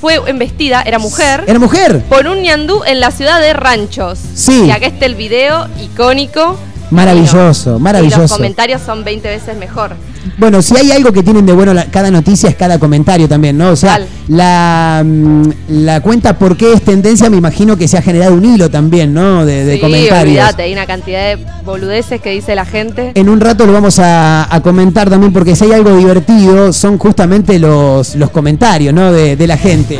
fue 0.00 0.20
embestida, 0.26 0.82
era 0.82 0.98
mujer. 0.98 1.44
¿Era 1.46 1.58
mujer? 1.58 2.02
Por 2.08 2.26
un 2.26 2.42
Niandú 2.42 2.82
en 2.84 3.00
la 3.00 3.10
ciudad 3.10 3.40
de 3.40 3.52
Ranchos. 3.52 4.18
Sí. 4.34 4.66
Y 4.66 4.70
acá 4.70 4.86
está 4.86 5.06
el 5.06 5.14
video 5.14 5.68
icónico 5.82 6.56
Maravilloso, 6.94 7.78
maravilloso. 7.78 8.18
Y 8.18 8.22
los 8.22 8.32
comentarios 8.32 8.82
son 8.82 9.04
20 9.04 9.28
veces 9.28 9.56
mejor. 9.56 9.96
Bueno, 10.38 10.62
si 10.62 10.76
hay 10.76 10.90
algo 10.92 11.12
que 11.12 11.22
tienen 11.22 11.44
de 11.44 11.52
bueno 11.52 11.74
cada 11.90 12.10
noticia 12.10 12.48
es 12.48 12.56
cada 12.56 12.78
comentario 12.78 13.28
también, 13.28 13.58
¿no? 13.58 13.70
O 13.70 13.76
sea, 13.76 14.00
la, 14.28 15.02
mm, 15.04 15.48
la 15.68 16.00
cuenta 16.00 16.38
por 16.38 16.56
qué 16.56 16.72
es 16.72 16.82
tendencia, 16.82 17.28
me 17.28 17.36
imagino 17.36 17.76
que 17.76 17.88
se 17.88 17.98
ha 17.98 18.02
generado 18.02 18.34
un 18.34 18.44
hilo 18.44 18.70
también, 18.70 19.12
¿no? 19.12 19.44
De, 19.44 19.64
de 19.64 19.74
sí, 19.74 19.80
comentarios. 19.80 20.36
Olvidate, 20.38 20.62
hay 20.62 20.72
una 20.72 20.86
cantidad 20.86 21.36
de 21.36 21.44
boludeces 21.64 22.20
que 22.20 22.30
dice 22.30 22.54
la 22.54 22.64
gente. 22.64 23.12
En 23.14 23.28
un 23.28 23.40
rato 23.40 23.66
lo 23.66 23.72
vamos 23.72 23.98
a, 23.98 24.48
comentar 24.62 25.10
también, 25.10 25.32
porque 25.32 25.56
si 25.56 25.64
hay 25.64 25.72
algo 25.72 25.96
divertido, 25.96 26.72
son 26.72 26.96
justamente 26.96 27.58
los, 27.58 28.14
los 28.14 28.30
comentarios, 28.30 28.94
¿no? 28.94 29.12
De, 29.12 29.36
de 29.36 29.46
la 29.46 29.56
gente. 29.56 29.98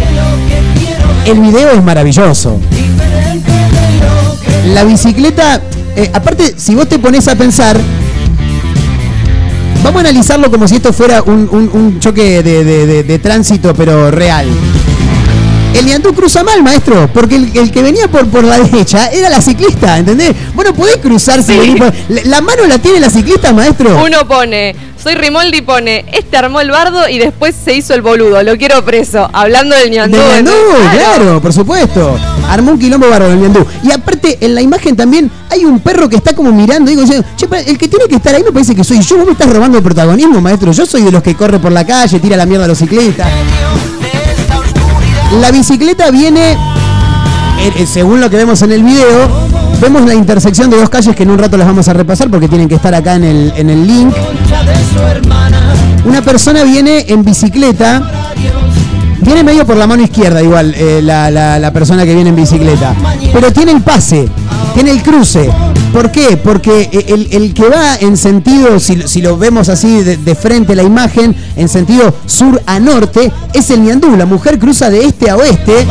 El 1.27 1.41
video 1.41 1.71
es 1.71 1.83
maravilloso. 1.83 2.59
La 4.73 4.85
bicicleta 4.85 5.61
eh, 5.97 6.11
aparte, 6.13 6.55
si 6.57 6.75
vos 6.75 6.89
te 6.89 6.99
pones 6.99 7.29
a 7.29 7.37
pensar, 7.37 7.77
vamos 9.83 9.99
a 9.99 10.01
analizarlo 10.01 10.51
como 10.51 10.67
si 10.67 10.77
esto 10.77 10.93
fuera 10.93 11.23
un, 11.23 11.99
choque 12.01 12.43
de, 12.43 13.19
tránsito, 13.19 13.75
pero 13.75 14.11
real. 14.11 14.47
El 15.75 15.87
Niandú 15.87 16.14
cruza 16.14 16.45
mal, 16.45 16.62
maestro, 16.62 17.11
porque 17.12 17.35
el, 17.35 17.73
que 17.73 17.83
venía 17.83 18.07
por, 18.07 18.28
por 18.28 18.45
la 18.45 18.59
derecha 18.61 19.09
era 19.09 19.28
la 19.28 19.43
ciclista, 19.43 19.99
¿entendés? 19.99 20.33
Bueno, 20.54 20.73
podés 20.73 20.99
cruzarse. 20.99 21.59
La, 22.26 22.40
mano 22.40 22.64
la 22.66 22.78
tiene 22.78 23.00
la 23.00 23.11
ciclista, 23.11 23.52
maestro. 23.52 24.04
Uno 24.04 24.26
pone, 24.28 24.76
soy 25.02 25.14
Rimoldi, 25.16 25.62
pone, 25.62 26.04
este 26.12 26.37
armó 26.37 26.61
el 26.61 26.71
bardo 26.71 27.09
y 27.09 27.19
después 27.19 27.57
se 27.62 27.75
hizo 27.75 27.93
el 27.93 28.02
boludo, 28.02 28.40
lo 28.45 28.57
quiero 28.57 28.85
preso. 28.85 29.28
Hablando 29.33 29.75
del 29.75 29.90
Niandú. 29.90 30.16
Del 30.16 30.45
claro. 30.93 31.43
por 31.43 31.52
supuesto. 31.52 32.16
Armó 32.49 32.71
un 32.71 32.78
quilombo 32.78 33.11
bardo 33.11 33.33
el 33.33 33.40
Niandú. 33.40 33.66
Y 33.83 33.90
aparte, 33.90 34.38
en 34.40 34.54
la 34.54 34.62
imagen 34.62 34.95
también 34.95 35.28
hay 35.50 35.64
un 35.64 35.81
perro 35.81 36.09
que 36.09 36.16
está 36.16 36.35
como 36.35 36.52
mirando. 36.52 36.88
Digo, 36.88 37.02
che, 37.04 37.47
el 37.66 37.76
que 37.76 37.88
tiene 37.88 38.07
que 38.09 38.14
estar 38.14 38.33
ahí 38.33 38.45
me 38.45 38.52
parece 38.52 38.76
que 38.76 38.85
soy 38.85 39.00
yo. 39.00 39.16
Vos 39.16 39.26
me 39.26 39.33
estás 39.33 39.50
robando 39.50 39.76
el 39.78 39.83
protagonismo, 39.83 40.40
maestro. 40.40 40.71
Yo 40.71 40.87
soy 40.87 41.02
de 41.02 41.11
los 41.11 41.23
que 41.23 41.35
corre 41.35 41.59
por 41.59 41.73
la 41.73 41.85
calle, 41.85 42.21
tira 42.21 42.37
la 42.37 42.47
mierda 42.47 42.66
a 42.66 42.69
los 42.69 42.78
ciclistas. 42.78 43.28
La 45.41 45.50
bicicleta 45.50 46.11
viene, 46.11 46.57
según 47.87 48.21
lo 48.21 48.31
que 48.31 48.37
vemos 48.37 48.62
en 48.62 48.73
el 48.73 48.83
video, 48.83 49.29
vemos 49.81 50.05
la 50.05 50.14
intersección 50.14 50.71
de 50.71 50.76
dos 50.76 50.88
calles 50.88 51.14
que 51.17 51.25
en 51.25 51.31
un 51.31 51.38
rato 51.38 51.57
las 51.57 51.67
vamos 51.67 51.88
a 51.88 51.93
repasar 51.93 52.31
porque 52.31 52.49
tienen 52.49 52.69
que 52.69 52.76
estar 52.76 52.95
acá 52.95 53.14
en 53.17 53.25
el, 53.25 53.53
en 53.57 53.71
el 53.71 53.87
link. 53.87 54.14
Una 56.05 56.23
persona 56.23 56.62
viene 56.62 57.07
en 57.09 57.25
bicicleta, 57.25 58.03
viene 59.21 59.43
medio 59.43 59.67
por 59.67 59.76
la 59.76 59.87
mano 59.87 60.03
izquierda 60.03 60.43
igual 60.43 60.75
eh, 60.76 61.00
la, 61.03 61.71
persona 61.73 62.05
que 62.05 62.14
viene 62.14 62.31
en 62.31 62.37
bicicleta, 62.37 62.95
pero 63.33 63.53
tiene 63.53 63.73
el 63.73 63.83
pase, 63.83 64.29
tiene 64.75 64.93
el 64.93 65.03
cruce. 65.03 65.50
¿Por 65.95 66.11
qué? 66.11 66.37
Porque 66.37 66.91
el, 67.31 67.55
que 67.55 67.69
va 67.69 67.95
en 67.95 68.17
sentido, 68.17 68.81
si, 68.81 69.23
lo 69.23 69.39
vemos 69.39 69.69
así 69.69 70.03
de, 70.03 70.35
frente 70.35 70.75
la 70.75 70.83
imagen, 70.83 71.37
en 71.55 71.69
sentido 71.69 72.13
sur 72.27 72.61
a 72.67 72.81
norte, 72.81 73.31
es 73.53 73.71
el 73.71 73.85
Niandú. 73.85 74.17
La 74.17 74.27
mujer 74.27 74.59
cruza 74.59 74.91
de 74.91 75.05
este 75.05 75.31
a 75.31 75.37
oeste 75.37 75.87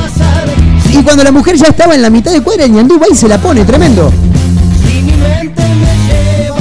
y 0.91 1.01
cuando 1.03 1.23
la 1.23 1.31
mujer 1.31 1.55
ya 1.55 1.67
estaba 1.67 1.95
en 1.95 2.01
la 2.01 2.09
mitad 2.09 2.33
de 2.33 2.41
cuadra, 2.41 2.65
el 2.65 2.73
ñandú 2.73 2.99
va 2.99 3.05
y 3.09 3.15
se 3.15 3.29
la 3.29 3.37
pone, 3.37 3.63
tremendo. 3.63 4.11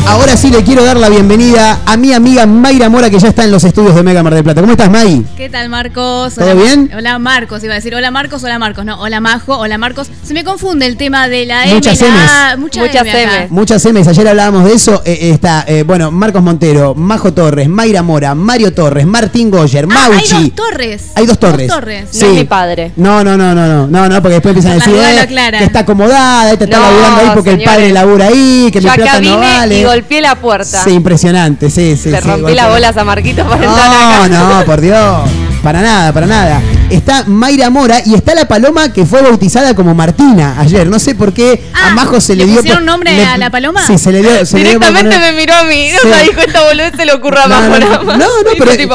Ahora 0.05 0.37
sí 0.37 0.51
le 0.51 0.63
quiero 0.63 0.85
dar 0.85 0.99
la 0.99 1.09
bienvenida 1.09 1.81
a 1.87 1.97
mi 1.97 2.13
amiga 2.13 2.45
Mayra 2.45 2.89
Mora, 2.91 3.09
que 3.09 3.19
ya 3.19 3.29
está 3.29 3.45
en 3.45 3.51
los 3.51 3.65
estudios 3.65 3.95
de 3.95 4.03
Mega 4.03 4.23
Mar 4.23 4.35
del 4.35 4.45
Plata. 4.45 4.61
¿Cómo 4.61 4.73
estás, 4.73 4.91
May? 4.91 5.25
¿Qué 5.37 5.49
tal, 5.49 5.69
Marcos? 5.71 6.35
¿Todo 6.35 6.45
Hola, 6.51 6.55
bien? 6.55 6.91
Hola, 6.95 7.19
Marcos. 7.19 7.65
Iba 7.65 7.73
a 7.75 7.77
decir 7.77 7.95
hola, 7.95 8.11
Marcos, 8.11 8.43
hola, 8.45 8.59
Marcos. 8.59 8.85
No, 8.85 9.01
hola, 9.01 9.21
Majo, 9.21 9.57
hola, 9.57 9.79
Marcos. 9.79 10.09
Se 10.23 10.35
me 10.35 10.45
confunde 10.45 10.87
el 10.87 10.97
tema 10.99 11.29
de 11.29 11.47
la 11.47 11.65
M, 11.65 11.75
Muchas 11.77 11.99
la 12.01 12.07
Ms. 12.09 12.31
A, 12.31 12.57
mucha 12.59 12.81
Muchas 12.81 13.07
M 13.07 13.11
acá. 13.11 13.41
Ms. 13.45 13.51
Muchas 13.53 13.87
M's, 13.87 14.09
ayer 14.09 14.29
hablábamos 14.29 14.65
de 14.65 14.75
eso. 14.75 15.03
Eh, 15.07 15.31
está, 15.33 15.65
eh, 15.67 15.83
bueno, 15.85 16.11
Marcos 16.11 16.43
Montero, 16.43 16.95
Majo 16.95 17.33
Torres, 17.33 17.69
Mayra 17.69 18.03
Mora, 18.03 18.35
Mario 18.35 18.75
Torres, 18.75 19.07
Martín 19.07 19.51
Goyer, 19.51 19.87
Ah, 19.91 20.07
hay 20.07 20.11
Mauchi. 20.15 20.51
dos 20.51 20.55
torres. 20.55 21.05
Hay 21.15 21.27
dos 21.27 21.39
torres. 21.39 21.69
Dos 21.69 21.77
torres. 21.79 22.09
No 22.21 22.27
es 22.27 22.35
mi 22.35 22.45
padre. 22.45 22.93
No, 22.97 23.25
no, 23.25 23.37
no, 23.39 23.55
no, 23.55 23.67
no, 23.67 23.87
no, 23.87 24.09
no, 24.09 24.15
porque 24.21 24.35
después 24.35 24.55
empiezan 24.57 24.73
a 24.73 24.85
decir 24.85 24.95
eh, 24.95 25.57
que 25.59 25.65
está 25.65 25.81
acomodada, 25.81 26.53
esta 26.53 26.65
está 26.65 26.77
No, 26.79 26.83
laburando 26.83 27.21
ahí 27.21 27.31
porque 27.35 27.51
el 27.51 27.57
señores. 27.57 27.75
padre 27.77 27.93
labura 27.93 28.27
ahí, 28.27 28.69
que 28.73 28.81
mi 28.81 28.91
plata 28.91 29.21
no 29.21 29.39
vale. 29.39 29.92
Golpeé 29.93 30.21
la 30.21 30.35
puerta. 30.37 30.83
Sí, 30.85 30.91
impresionante, 30.91 31.71
sí, 31.71 31.97
sí. 31.97 32.11
Le 32.11 32.21
sí, 32.21 32.27
rompí 32.29 32.55
las 32.55 32.67
la- 32.67 32.73
bolas 32.73 32.97
a 32.97 33.05
Marquito 33.05 33.45
para 33.45 33.65
entrar 33.65 34.31
No, 34.31 34.37
acá. 34.37 34.59
no, 34.61 34.65
por 34.65 34.81
Dios. 34.81 35.31
Para 35.63 35.81
nada, 35.81 36.13
para 36.13 36.27
nada. 36.27 36.61
Está 36.91 37.25
Mayra 37.27 37.71
Mora 37.71 38.01
y 38.05 38.15
está 38.15 38.35
la 38.35 38.47
paloma 38.49 38.93
que 38.93 39.07
fue 39.07 39.23
bautizada 39.23 39.75
como 39.77 39.95
Martina 39.95 40.57
ayer. 40.59 40.89
No 40.89 40.99
sé 40.99 41.15
por 41.15 41.33
qué 41.33 41.63
a 41.73 41.89
Ah, 41.89 41.95
Majo 41.95 42.21
se 42.21 42.35
le, 42.35 42.45
¿le 42.45 42.51
dio. 42.51 42.57
pusieron 42.61 42.81
por- 42.83 42.87
nombre 42.93 43.15
le- 43.17 43.25
a 43.25 43.39
la 43.39 43.49
paloma? 43.49 43.87
Sí, 43.87 43.97
se 43.97 44.11
le 44.11 44.21
dio. 44.23 44.45
se 44.45 44.57
le 44.59 44.63
dio 44.71 44.73
Directamente 44.81 45.15
poner- 45.17 45.33
me 45.33 45.41
miró 45.41 45.55
a 45.55 45.63
mí. 45.65 45.89
Sí. 45.91 45.97
O 46.05 46.09
sea, 46.09 46.23
dijo 46.25 46.41
esta 46.41 46.65
boludez 46.65 46.93
se 46.97 47.05
le 47.07 47.13
ocurra 47.13 47.43
No, 47.45 47.49
más 47.49 47.63
no, 47.69 47.79
nada 47.79 47.97
no, 47.99 48.05
más. 48.05 48.19
no, 48.19 48.25
no, 48.25 48.51
pero. 48.59 48.73
tipo, 48.77 48.95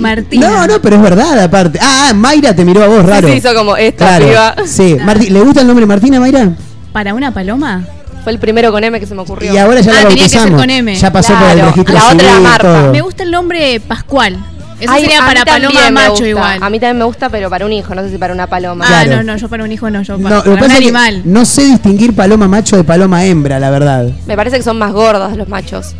Martina. 0.00 0.48
No, 0.48 0.66
no, 0.66 0.82
pero 0.82 0.96
es 0.96 1.02
verdad, 1.02 1.38
aparte. 1.40 1.78
Ah, 1.80 2.08
ah, 2.10 2.14
Mayra 2.14 2.54
te 2.54 2.64
miró 2.64 2.82
a 2.82 2.88
vos 2.88 3.06
raro. 3.06 3.28
se 3.28 3.36
hizo 3.36 3.54
como 3.54 3.76
esta 3.76 4.18
Claro. 4.18 4.66
Sí, 4.66 4.96
Marti- 5.04 5.30
¿le 5.30 5.40
gusta 5.40 5.60
el 5.60 5.68
nombre 5.68 5.86
Martina, 5.86 6.18
Mayra? 6.18 6.48
¿Para 6.92 7.14
una 7.14 7.32
paloma? 7.32 7.84
Fue 8.28 8.34
el 8.34 8.38
primero 8.40 8.70
con 8.70 8.84
M 8.84 9.00
que 9.00 9.06
se 9.06 9.14
me 9.14 9.22
ocurrió. 9.22 9.54
Y 9.54 9.56
ahora 9.56 9.80
ya 9.80 9.90
Ah, 9.90 10.02
la 10.02 10.08
tenía 10.10 10.24
que 10.24 10.28
ser 10.28 10.52
con 10.52 10.68
M. 10.68 10.94
Ya 10.94 11.10
pasó 11.10 11.32
por 11.32 11.48
el 11.48 11.60
registro 11.62 11.94
la 11.94 12.04
otra 12.08 12.14
era 12.20 12.28
civil, 12.34 12.42
Marta. 12.42 12.90
Me 12.92 13.00
gusta 13.00 13.22
el 13.22 13.30
nombre 13.30 13.80
Pascual. 13.80 14.36
Eso 14.78 14.92
Ay, 14.92 15.00
sería 15.00 15.20
para 15.20 15.46
paloma 15.46 15.80
me 15.86 15.90
macho 15.90 16.26
igual. 16.26 16.62
A 16.62 16.68
mí 16.68 16.78
también 16.78 16.98
me 16.98 17.04
gusta, 17.06 17.30
pero 17.30 17.48
para 17.48 17.64
un 17.64 17.72
hijo, 17.72 17.94
no 17.94 18.02
sé 18.02 18.10
si 18.10 18.18
para 18.18 18.34
una 18.34 18.46
paloma. 18.46 18.84
Ah, 18.86 19.04
Claro. 19.04 19.16
no, 19.24 19.32
no, 19.32 19.38
yo 19.38 19.48
para 19.48 19.64
un 19.64 19.72
hijo 19.72 19.88
no, 19.88 20.02
yo 20.02 20.18
No, 20.18 20.28
para, 20.28 20.42
para 20.42 20.66
un 20.66 20.70
animal. 20.72 21.22
no 21.24 21.46
sé 21.46 21.64
distinguir 21.64 22.14
paloma 22.14 22.46
macho 22.48 22.76
de 22.76 22.84
paloma 22.84 23.24
hembra, 23.24 23.58
la 23.58 23.70
verdad. 23.70 24.08
Me 24.26 24.36
parece 24.36 24.58
que 24.58 24.62
son 24.62 24.76
más 24.76 24.92
gordos 24.92 25.34
los 25.38 25.48
machos. 25.48 25.94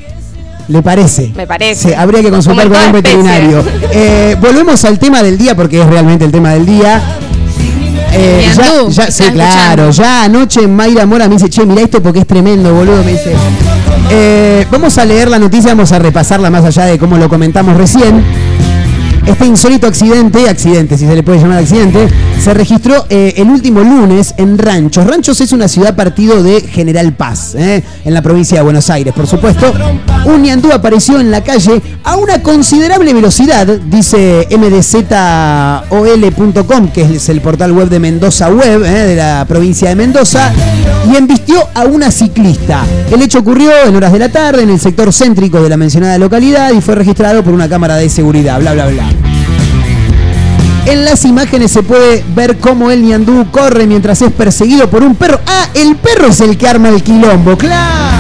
¿Le 0.68 0.82
parece? 0.82 1.32
Me 1.34 1.46
parece. 1.46 1.88
Sí, 1.88 1.94
habría 1.94 2.20
que 2.20 2.28
consultar 2.30 2.68
con 2.68 2.76
un 2.78 2.92
veterinario. 2.92 3.64
Eh, 3.90 4.36
volvemos 4.38 4.84
al 4.84 4.98
tema 4.98 5.22
del 5.22 5.38
día 5.38 5.56
porque 5.56 5.80
es 5.80 5.86
realmente 5.86 6.26
el 6.26 6.30
tema 6.30 6.50
del 6.52 6.66
día. 6.66 7.00
Eh, 8.20 8.50
ya, 8.56 8.62
ya- 8.88 8.88
¿estás 9.04 9.14
sí, 9.14 9.22
claro, 9.32 9.88
escuchando? 9.88 9.90
ya 9.90 10.24
anoche 10.24 10.66
Mayra 10.66 11.06
Mora 11.06 11.28
me 11.28 11.34
dice, 11.36 11.48
che, 11.48 11.64
mira 11.64 11.82
esto 11.82 12.02
porque 12.02 12.20
es 12.20 12.26
tremendo, 12.26 12.74
boludo, 12.74 13.02
me 13.04 13.12
dice. 13.12 13.32
Eh, 14.10 14.66
vamos 14.70 14.98
a 14.98 15.04
leer 15.04 15.28
la 15.30 15.38
noticia, 15.38 15.70
vamos 15.70 15.92
a 15.92 15.98
repasarla 15.98 16.50
más 16.50 16.64
allá 16.64 16.86
de 16.86 16.98
cómo 16.98 17.16
lo 17.16 17.28
comentamos 17.28 17.76
recién. 17.76 18.24
Este 19.28 19.44
insólito 19.44 19.86
accidente, 19.86 20.48
accidente 20.48 20.96
si 20.96 21.06
se 21.06 21.14
le 21.14 21.22
puede 21.22 21.38
llamar 21.38 21.58
accidente, 21.58 22.08
se 22.42 22.54
registró 22.54 23.04
eh, 23.10 23.34
el 23.36 23.50
último 23.50 23.80
lunes 23.80 24.32
en 24.38 24.56
Ranchos. 24.56 25.06
Ranchos 25.06 25.38
es 25.42 25.52
una 25.52 25.68
ciudad 25.68 25.94
partido 25.94 26.42
de 26.42 26.62
General 26.62 27.12
Paz, 27.12 27.54
eh, 27.54 27.82
en 28.06 28.14
la 28.14 28.22
provincia 28.22 28.56
de 28.56 28.64
Buenos 28.64 28.88
Aires, 28.88 29.12
por 29.12 29.26
supuesto. 29.26 29.70
Un 30.24 30.44
ñandú 30.44 30.72
apareció 30.72 31.20
en 31.20 31.30
la 31.30 31.44
calle 31.44 31.82
a 32.04 32.16
una 32.16 32.42
considerable 32.42 33.12
velocidad, 33.12 33.66
dice 33.66 34.48
mdzol.com, 34.50 35.88
que 36.88 37.02
es 37.02 37.28
el 37.28 37.42
portal 37.42 37.72
web 37.72 37.90
de 37.90 38.00
Mendoza 38.00 38.48
Web, 38.48 38.82
eh, 38.82 39.08
de 39.08 39.16
la 39.16 39.44
provincia 39.46 39.90
de 39.90 39.94
Mendoza, 39.94 40.54
y 41.12 41.16
embistió 41.16 41.68
a 41.74 41.84
una 41.84 42.10
ciclista. 42.10 42.86
El 43.10 43.20
hecho 43.20 43.40
ocurrió 43.40 43.72
en 43.86 43.94
horas 43.94 44.10
de 44.12 44.20
la 44.20 44.30
tarde 44.30 44.62
en 44.62 44.70
el 44.70 44.80
sector 44.80 45.12
céntrico 45.12 45.60
de 45.60 45.68
la 45.68 45.76
mencionada 45.76 46.16
localidad 46.16 46.72
y 46.72 46.80
fue 46.80 46.94
registrado 46.94 47.44
por 47.44 47.52
una 47.52 47.68
cámara 47.68 47.96
de 47.96 48.08
seguridad, 48.08 48.58
bla, 48.58 48.72
bla, 48.72 48.86
bla. 48.86 49.17
En 50.90 51.04
las 51.04 51.24
imágenes 51.26 51.70
se 51.70 51.82
puede 51.82 52.24
ver 52.34 52.58
cómo 52.58 52.90
el 52.90 53.02
ñandú 53.02 53.46
corre 53.50 53.86
mientras 53.86 54.22
es 54.22 54.32
perseguido 54.32 54.88
por 54.88 55.02
un 55.02 55.14
perro. 55.16 55.38
Ah, 55.46 55.68
el 55.74 55.96
perro 55.96 56.28
es 56.28 56.40
el 56.40 56.56
que 56.56 56.66
arma 56.66 56.88
el 56.88 57.02
quilombo, 57.02 57.58
claro. 57.58 58.16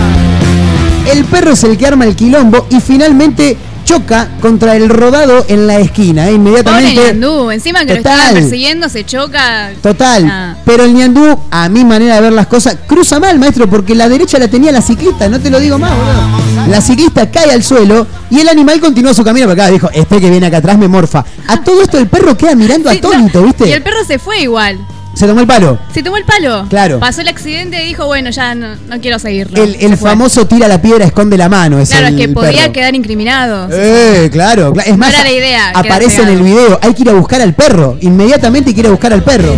El 1.10 1.24
perro 1.24 1.52
es 1.52 1.64
el 1.64 1.78
que 1.78 1.86
arma 1.86 2.04
el 2.04 2.14
quilombo 2.14 2.66
y 2.68 2.80
finalmente 2.80 3.56
choca 3.86 4.28
contra 4.42 4.76
el 4.76 4.90
rodado 4.90 5.46
en 5.48 5.66
la 5.66 5.78
esquina. 5.78 6.24
eh, 6.28 6.32
Pobre 6.32 6.34
Inmediatamente. 6.36 7.02
ñandú, 7.14 7.50
encima 7.50 7.86
que 7.86 7.94
lo 7.94 7.96
Total. 8.02 8.12
estaban 8.18 8.34
persiguiendo, 8.34 8.88
se 8.90 9.06
choca. 9.06 9.70
Total. 9.82 10.28
Ah. 10.30 10.56
Pero 10.66 10.84
el 10.84 10.92
ñandú, 10.92 11.38
a 11.50 11.70
mi 11.70 11.86
manera 11.86 12.16
de 12.16 12.20
ver 12.20 12.32
las 12.34 12.48
cosas, 12.48 12.76
cruza 12.86 13.18
mal, 13.18 13.38
maestro, 13.38 13.66
porque 13.66 13.94
la 13.94 14.10
derecha 14.10 14.38
la 14.38 14.48
tenía 14.48 14.72
la 14.72 14.82
ciclista, 14.82 15.26
no 15.30 15.40
te 15.40 15.48
lo 15.48 15.58
digo 15.58 15.78
más, 15.78 15.90
boludo. 15.92 16.57
La 16.68 16.80
ciclista 16.80 17.30
cae 17.30 17.50
al 17.52 17.62
suelo 17.62 18.06
y 18.30 18.40
el 18.40 18.48
animal 18.48 18.78
continúa 18.80 19.14
su 19.14 19.24
camino, 19.24 19.46
porque 19.46 19.62
acá 19.62 19.70
dijo, 19.70 19.88
este 19.92 20.20
que 20.20 20.28
viene 20.30 20.46
acá 20.46 20.58
atrás 20.58 20.76
me 20.78 20.86
morfa. 20.88 21.24
A 21.48 21.62
todo 21.62 21.82
esto 21.82 21.98
el 21.98 22.08
perro 22.08 22.36
queda 22.36 22.54
mirando 22.54 22.90
Sí, 22.90 22.98
atónito, 22.98 23.40
no, 23.40 23.46
¿viste? 23.46 23.68
Y 23.68 23.72
el 23.72 23.82
perro 23.82 24.04
se 24.06 24.18
fue 24.18 24.40
igual. 24.42 24.78
Se 25.14 25.26
tomó 25.26 25.40
el 25.40 25.46
palo. 25.48 25.78
Se 25.92 26.02
tomó 26.02 26.16
el 26.16 26.24
palo. 26.24 26.66
Claro. 26.68 27.00
Pasó 27.00 27.22
el 27.22 27.28
accidente 27.28 27.82
y 27.82 27.88
dijo, 27.88 28.06
bueno, 28.06 28.30
ya 28.30 28.54
no, 28.54 28.76
no 28.88 29.00
quiero 29.00 29.18
seguirlo. 29.18 29.60
El, 29.64 29.96
famoso 29.96 30.46
tira 30.46 30.68
la 30.68 30.80
piedra, 30.80 31.06
esconde 31.06 31.36
la 31.36 31.48
mano. 31.48 31.80
Es 31.80 31.88
Claro, 31.88 32.06
el 32.08 32.20
es 32.20 32.26
que 32.28 32.32
podía 32.32 32.60
perro. 32.62 32.72
quedar 32.72 32.94
incriminado. 32.94 33.68
Eh, 33.72 34.28
claro, 34.30 34.72
cla- 34.74 34.84
es 34.86 34.96
más, 34.96 35.12
era 35.14 35.24
la 35.24 35.32
idea, 35.32 35.70
aparece 35.74 36.22
en 36.22 36.28
el 36.28 36.42
video, 36.42 36.78
hay 36.82 36.94
que 36.94 37.02
ir 37.02 37.10
a 37.10 37.14
buscar 37.14 37.40
al 37.42 37.52
perro, 37.54 37.96
inmediatamente 38.00 38.68
hay 38.70 38.74
que 38.74 38.80
ir 38.80 38.86
a 38.86 38.90
buscar 38.90 39.12
al 39.12 39.24
perro. 39.24 39.54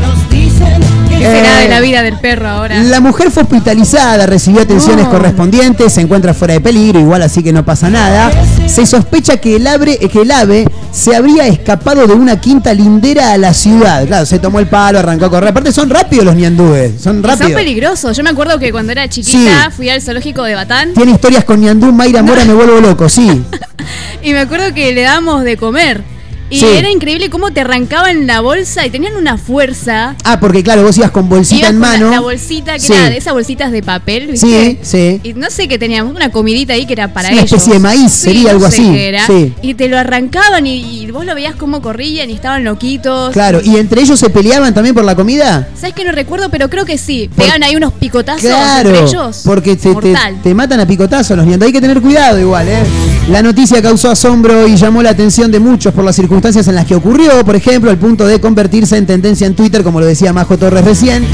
¿Qué 1.20 1.26
será 1.26 1.60
Eh, 1.60 1.62
de 1.64 1.68
la 1.68 1.80
vida 1.80 2.02
del 2.02 2.18
perro 2.18 2.48
ahora? 2.48 2.82
La 2.82 3.00
mujer 3.00 3.30
fue 3.30 3.42
hospitalizada, 3.42 4.24
recibió 4.26 4.62
atenciones 4.62 5.04
No. 5.04 5.10
correspondientes, 5.10 5.92
se 5.92 6.00
encuentra 6.00 6.32
fuera 6.32 6.54
de 6.54 6.60
peligro, 6.60 6.98
igual 6.98 7.20
así 7.22 7.42
que 7.42 7.52
no 7.52 7.62
pasa 7.64 7.90
nada. 7.90 8.30
Se 8.66 8.86
sospecha 8.86 9.36
que 9.36 9.56
el, 9.56 9.66
ave, 9.66 9.98
que 9.98 10.22
el 10.22 10.30
ave 10.30 10.64
se 10.92 11.14
habría 11.14 11.46
escapado 11.46 12.06
de 12.06 12.14
una 12.14 12.40
quinta 12.40 12.72
lindera 12.72 13.32
a 13.32 13.38
la 13.38 13.52
ciudad. 13.52 14.06
Claro, 14.06 14.24
se 14.24 14.38
tomó 14.38 14.60
el 14.60 14.66
palo, 14.66 14.98
arrancó 14.98 15.26
a 15.26 15.30
correr. 15.30 15.50
Aparte 15.50 15.72
son 15.72 15.90
rápidos 15.90 16.24
los 16.24 16.34
ñandúes, 16.36 16.92
son 17.00 17.18
Y 17.18 17.20
son 17.20 17.22
rápidos. 17.22 17.52
peligrosos. 17.52 18.16
Yo 18.16 18.22
me 18.22 18.30
acuerdo 18.30 18.58
que 18.58 18.72
cuando 18.72 18.92
era 18.92 19.06
chiquita 19.08 19.66
Sí. 19.66 19.76
fui 19.76 19.90
al 19.90 20.00
zoológico 20.00 20.42
de 20.44 20.54
Batán 20.54 20.94
Tiene 20.94 21.12
historias 21.12 21.44
con 21.44 21.60
ñandú, 21.60 21.92
Mayra 21.92 22.22
Mora, 22.22 22.44
me 22.46 22.54
vuelvo 22.54 22.80
loco, 22.80 23.08
sí. 23.10 23.42
y 24.22 24.32
me 24.32 24.38
acuerdo 24.40 24.72
que 24.72 24.92
le 24.94 25.02
damos 25.02 25.44
de 25.44 25.56
comer. 25.58 26.02
Y 26.50 26.58
Sí. 26.58 26.66
era 26.66 26.90
increíble 26.90 27.30
cómo 27.30 27.52
te 27.52 27.60
arrancaban 27.60 28.26
la 28.26 28.40
bolsa 28.40 28.84
y 28.84 28.90
tenían 28.90 29.14
una 29.16 29.38
fuerza. 29.38 30.16
Ah, 30.24 30.40
porque 30.40 30.62
claro, 30.62 30.82
vos 30.82 30.96
ibas 30.98 31.10
con 31.12 31.28
bolsita 31.28 31.60
Ibas 31.60 31.70
en 31.70 31.76
con 31.80 31.82
la- 31.82 31.88
mano. 31.98 32.10
La, 32.10 32.20
bolsita 32.20 32.74
que 32.74 32.80
Sí. 32.80 32.92
era 32.92 33.08
de 33.10 33.16
esas 33.18 33.32
bolsitas 33.32 33.70
de 33.72 33.82
papel, 33.82 34.36
Sí, 34.36 34.46
¿viste? 34.46 34.78
sí. 34.82 35.20
Y 35.22 35.34
no 35.34 35.48
sé 35.50 35.68
qué 35.68 35.78
teníamos, 35.78 36.14
una 36.14 36.30
comidita 36.30 36.72
ahí 36.74 36.86
que 36.86 36.92
era 36.94 37.12
para 37.12 37.28
una 37.28 37.38
ellos. 37.42 37.52
especie 37.52 37.74
de 37.74 37.78
maíz, 37.78 38.10
sería 38.12 38.50
algo 38.50 38.68
sé 38.70 38.80
así, 38.82 38.92
qué 38.92 39.08
era. 39.08 39.26
sí. 39.26 39.54
Y 39.62 39.74
te 39.74 39.88
lo 39.88 39.96
arrancaban 39.98 40.66
y, 40.66 41.02
y 41.02 41.10
vos 41.10 41.24
lo 41.24 41.34
veías 41.34 41.54
cómo 41.54 41.80
corrían 41.82 42.28
y 42.30 42.32
estaban 42.32 42.64
loquitos. 42.64 43.32
Claro, 43.32 43.60
¿y 43.62 43.76
entre 43.76 44.02
ellos 44.02 44.18
se 44.18 44.28
peleaban 44.30 44.74
también 44.74 44.94
por 44.94 45.04
la 45.04 45.14
comida? 45.14 45.68
¿Sabes 45.78 45.94
que 45.94 46.04
no 46.04 46.12
recuerdo? 46.12 46.48
Pero 46.50 46.68
creo 46.68 46.84
que 46.84 46.98
sí. 46.98 47.30
Por- 47.34 47.44
Pegan 47.44 47.62
ahí 47.62 47.76
unos 47.76 47.92
picotazos 47.92 48.40
Claro, 48.42 48.90
entre 48.90 49.04
ellos. 49.06 49.42
porque 49.44 49.76
te, 49.76 49.94
te, 50.42 50.54
matan 50.54 50.80
a 50.80 50.86
picotazos 50.86 51.36
los 51.36 51.46
ñandú. 51.46 51.66
Hay 51.66 51.72
que 51.72 51.80
tener 51.80 52.00
cuidado 52.00 52.38
igual, 52.40 52.66
¿eh? 52.68 52.82
La 53.28 53.42
noticia 53.42 53.80
causó 53.80 54.10
asombro 54.10 54.66
y 54.66 54.76
llamó 54.76 55.02
la 55.02 55.10
atención 55.10 55.52
de 55.52 55.60
muchos 55.60 55.94
por 55.94 56.04
las 56.04 56.16
circunstancias 56.16 56.66
en 56.66 56.74
las 56.74 56.86
que 56.86 56.96
ocurrió, 56.96 57.44
por 57.44 57.54
ejemplo, 57.54 57.90
al 57.90 57.98
punto 57.98 58.26
de 58.26 58.40
convertirse 58.40 58.96
en 58.96 59.06
tendencia 59.06 59.46
en 59.46 59.54
Twitter, 59.54 59.82
como 59.84 60.00
lo 60.00 60.06
decía 60.06 60.32
Majo 60.32 60.58
Torres 60.58 60.84
recién. 60.84 61.24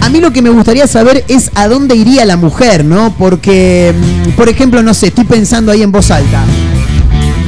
A 0.00 0.08
mí 0.08 0.20
lo 0.20 0.32
que 0.32 0.42
me 0.42 0.50
gustaría 0.50 0.86
saber 0.86 1.24
es 1.28 1.50
a 1.54 1.68
dónde 1.68 1.94
iría 1.94 2.24
la 2.24 2.36
mujer, 2.36 2.84
¿no? 2.84 3.14
Porque, 3.16 3.94
mm, 3.94 4.30
por 4.30 4.48
ejemplo, 4.48 4.82
no 4.82 4.92
sé, 4.92 5.08
estoy 5.08 5.24
pensando 5.24 5.70
ahí 5.70 5.82
en 5.82 5.92
voz 5.92 6.10
alta. 6.10 6.42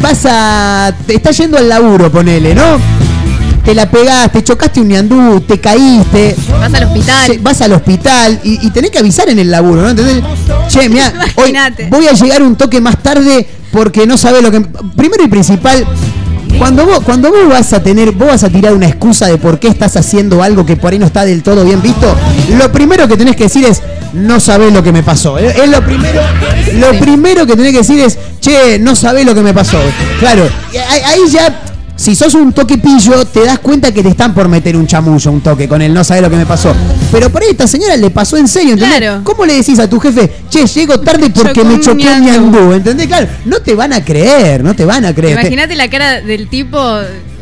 Vas 0.00 0.26
a. 0.26 0.94
Te 1.06 1.16
estás 1.16 1.36
yendo 1.36 1.58
al 1.58 1.68
laburo, 1.68 2.10
ponele, 2.10 2.54
¿no? 2.54 3.01
Te 3.64 3.74
la 3.74 3.88
pegaste, 3.88 4.42
chocaste 4.42 4.80
un 4.80 4.88
ñandú, 4.88 5.40
te 5.40 5.60
caíste. 5.60 6.34
Vas 6.50 6.74
al 6.74 6.84
hospital. 6.84 7.38
Vas 7.40 7.60
al 7.60 7.72
hospital 7.72 8.40
y, 8.42 8.66
y 8.66 8.70
tenés 8.70 8.90
que 8.90 8.98
avisar 8.98 9.28
en 9.28 9.38
el 9.38 9.50
laburo, 9.50 9.82
¿no? 9.82 9.90
¿Entendés? 9.90 10.22
Che, 10.68 10.88
mira, 10.90 11.12
hoy 11.36 11.54
voy 11.88 12.06
a 12.08 12.12
llegar 12.12 12.42
un 12.42 12.56
toque 12.56 12.80
más 12.80 13.00
tarde 13.02 13.48
porque 13.70 14.06
no 14.06 14.16
sabés 14.16 14.42
lo 14.42 14.50
que. 14.50 14.60
Primero 14.96 15.24
y 15.24 15.28
principal, 15.28 15.86
cuando 16.58 16.86
vos, 16.86 17.00
cuando 17.00 17.30
vos 17.30 17.48
vas 17.48 17.72
a 17.72 17.82
tener, 17.82 18.12
vos 18.12 18.28
vas 18.28 18.44
a 18.44 18.50
tirar 18.50 18.74
una 18.74 18.86
excusa 18.86 19.26
de 19.26 19.38
por 19.38 19.58
qué 19.58 19.68
estás 19.68 19.96
haciendo 19.96 20.42
algo 20.42 20.66
que 20.66 20.76
por 20.76 20.92
ahí 20.92 20.98
no 20.98 21.06
está 21.06 21.24
del 21.24 21.42
todo 21.42 21.64
bien 21.64 21.80
visto, 21.82 22.14
lo 22.56 22.70
primero 22.72 23.08
que 23.08 23.16
tenés 23.16 23.36
que 23.36 23.44
decir 23.44 23.64
es, 23.64 23.82
no 24.12 24.40
sabés 24.40 24.72
lo 24.72 24.82
que 24.82 24.92
me 24.92 25.02
pasó. 25.02 25.38
Es 25.38 25.68
lo 25.68 25.82
primero, 25.84 26.20
lo 26.74 26.98
primero 26.98 27.46
que 27.46 27.56
tenés 27.56 27.72
que 27.72 27.78
decir 27.78 28.00
es, 28.00 28.18
che, 28.40 28.78
no 28.78 28.94
sabés 28.94 29.24
lo 29.24 29.34
que 29.34 29.42
me 29.42 29.54
pasó. 29.54 29.78
Claro, 30.20 30.48
ahí 31.06 31.20
ya 31.30 31.60
si 31.96 32.14
sos 32.16 32.34
un 32.34 32.52
toque 32.52 32.78
pillo, 32.78 33.24
te 33.26 33.44
das 33.44 33.58
cuenta 33.60 33.92
que 33.92 34.02
te 34.02 34.08
están 34.08 34.34
por 34.34 34.48
meter 34.48 34.76
un 34.76 34.86
chamullo, 34.86 35.30
un 35.30 35.40
toque 35.40 35.68
con 35.68 35.80
el 35.82 35.92
no 35.94 36.02
sabe 36.02 36.20
lo 36.22 36.30
que 36.30 36.36
me 36.36 36.46
pasó. 36.46 36.74
Pero 37.12 37.30
por 37.30 37.42
ahí 37.42 37.48
esta 37.50 37.66
señora 37.66 37.96
le 37.96 38.10
pasó 38.10 38.36
en 38.36 38.48
serio, 38.48 38.72
¿entendés? 38.72 38.98
Claro. 38.98 39.20
¿Cómo 39.24 39.44
le 39.46 39.54
decís 39.54 39.78
a 39.78 39.88
tu 39.88 40.00
jefe, 40.00 40.30
che, 40.48 40.66
llego 40.66 40.98
tarde 41.00 41.30
porque 41.30 41.60
Chocó 41.60 41.64
me 41.68 41.80
choqué 41.80 42.06
un 42.08 42.24
ñandú"? 42.24 42.50
ñandú? 42.58 42.72
¿Entendés? 42.72 43.06
Claro, 43.06 43.28
no 43.44 43.60
te 43.60 43.74
van 43.74 43.92
a 43.92 44.04
creer, 44.04 44.64
no 44.64 44.74
te 44.74 44.84
van 44.84 45.04
a 45.04 45.14
creer. 45.14 45.34
Te- 45.36 45.40
Imagínate 45.42 45.74
la 45.76 45.88
cara 45.90 46.20
del 46.20 46.48
tipo 46.48 46.78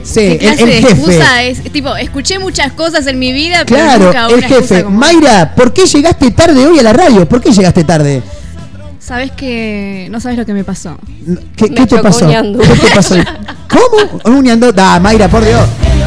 Sí, 0.03 0.39
¿Qué 0.39 0.49
el, 0.49 0.61
el 0.61 0.69
jefe. 0.81 0.93
excusa 0.93 1.43
es? 1.43 1.63
Tipo, 1.73 1.95
escuché 1.95 2.39
muchas 2.39 2.73
cosas 2.73 3.07
en 3.07 3.19
mi 3.19 3.33
vida, 3.33 3.65
pero 3.67 3.83
Claro, 3.85 4.05
nunca 4.07 4.29
una 4.29 4.37
el 4.37 4.45
jefe. 4.45 4.83
como 4.85 4.99
Mayra, 4.99 5.55
¿por 5.55 5.73
qué 5.75 5.85
llegaste 5.87 6.31
tarde 6.31 6.67
hoy 6.67 6.79
a 6.79 6.83
la 6.83 6.93
radio? 6.95 7.29
¿Por 7.29 7.41
qué 7.41 7.53
llegaste 7.53 7.85
tarde? 7.85 8.23
Sabes 9.11 9.33
que 9.33 10.07
no 10.09 10.21
sabes 10.21 10.39
lo 10.39 10.47
que 10.47 10.55
me 10.55 10.63
pasó. 10.63 10.97
¿Qué, 11.57 11.69
Me 11.69 11.75
qué 11.75 11.85
te 11.85 11.99
pasó? 11.99 12.29
¿Qué 12.29 12.77
te 12.81 12.95
pasó? 12.95 13.17
¿Cómo? 13.69 14.39
Un. 14.39 14.61
Da, 14.73 15.01
Mayra, 15.01 15.27
por 15.27 15.45
Dios. 15.45 15.63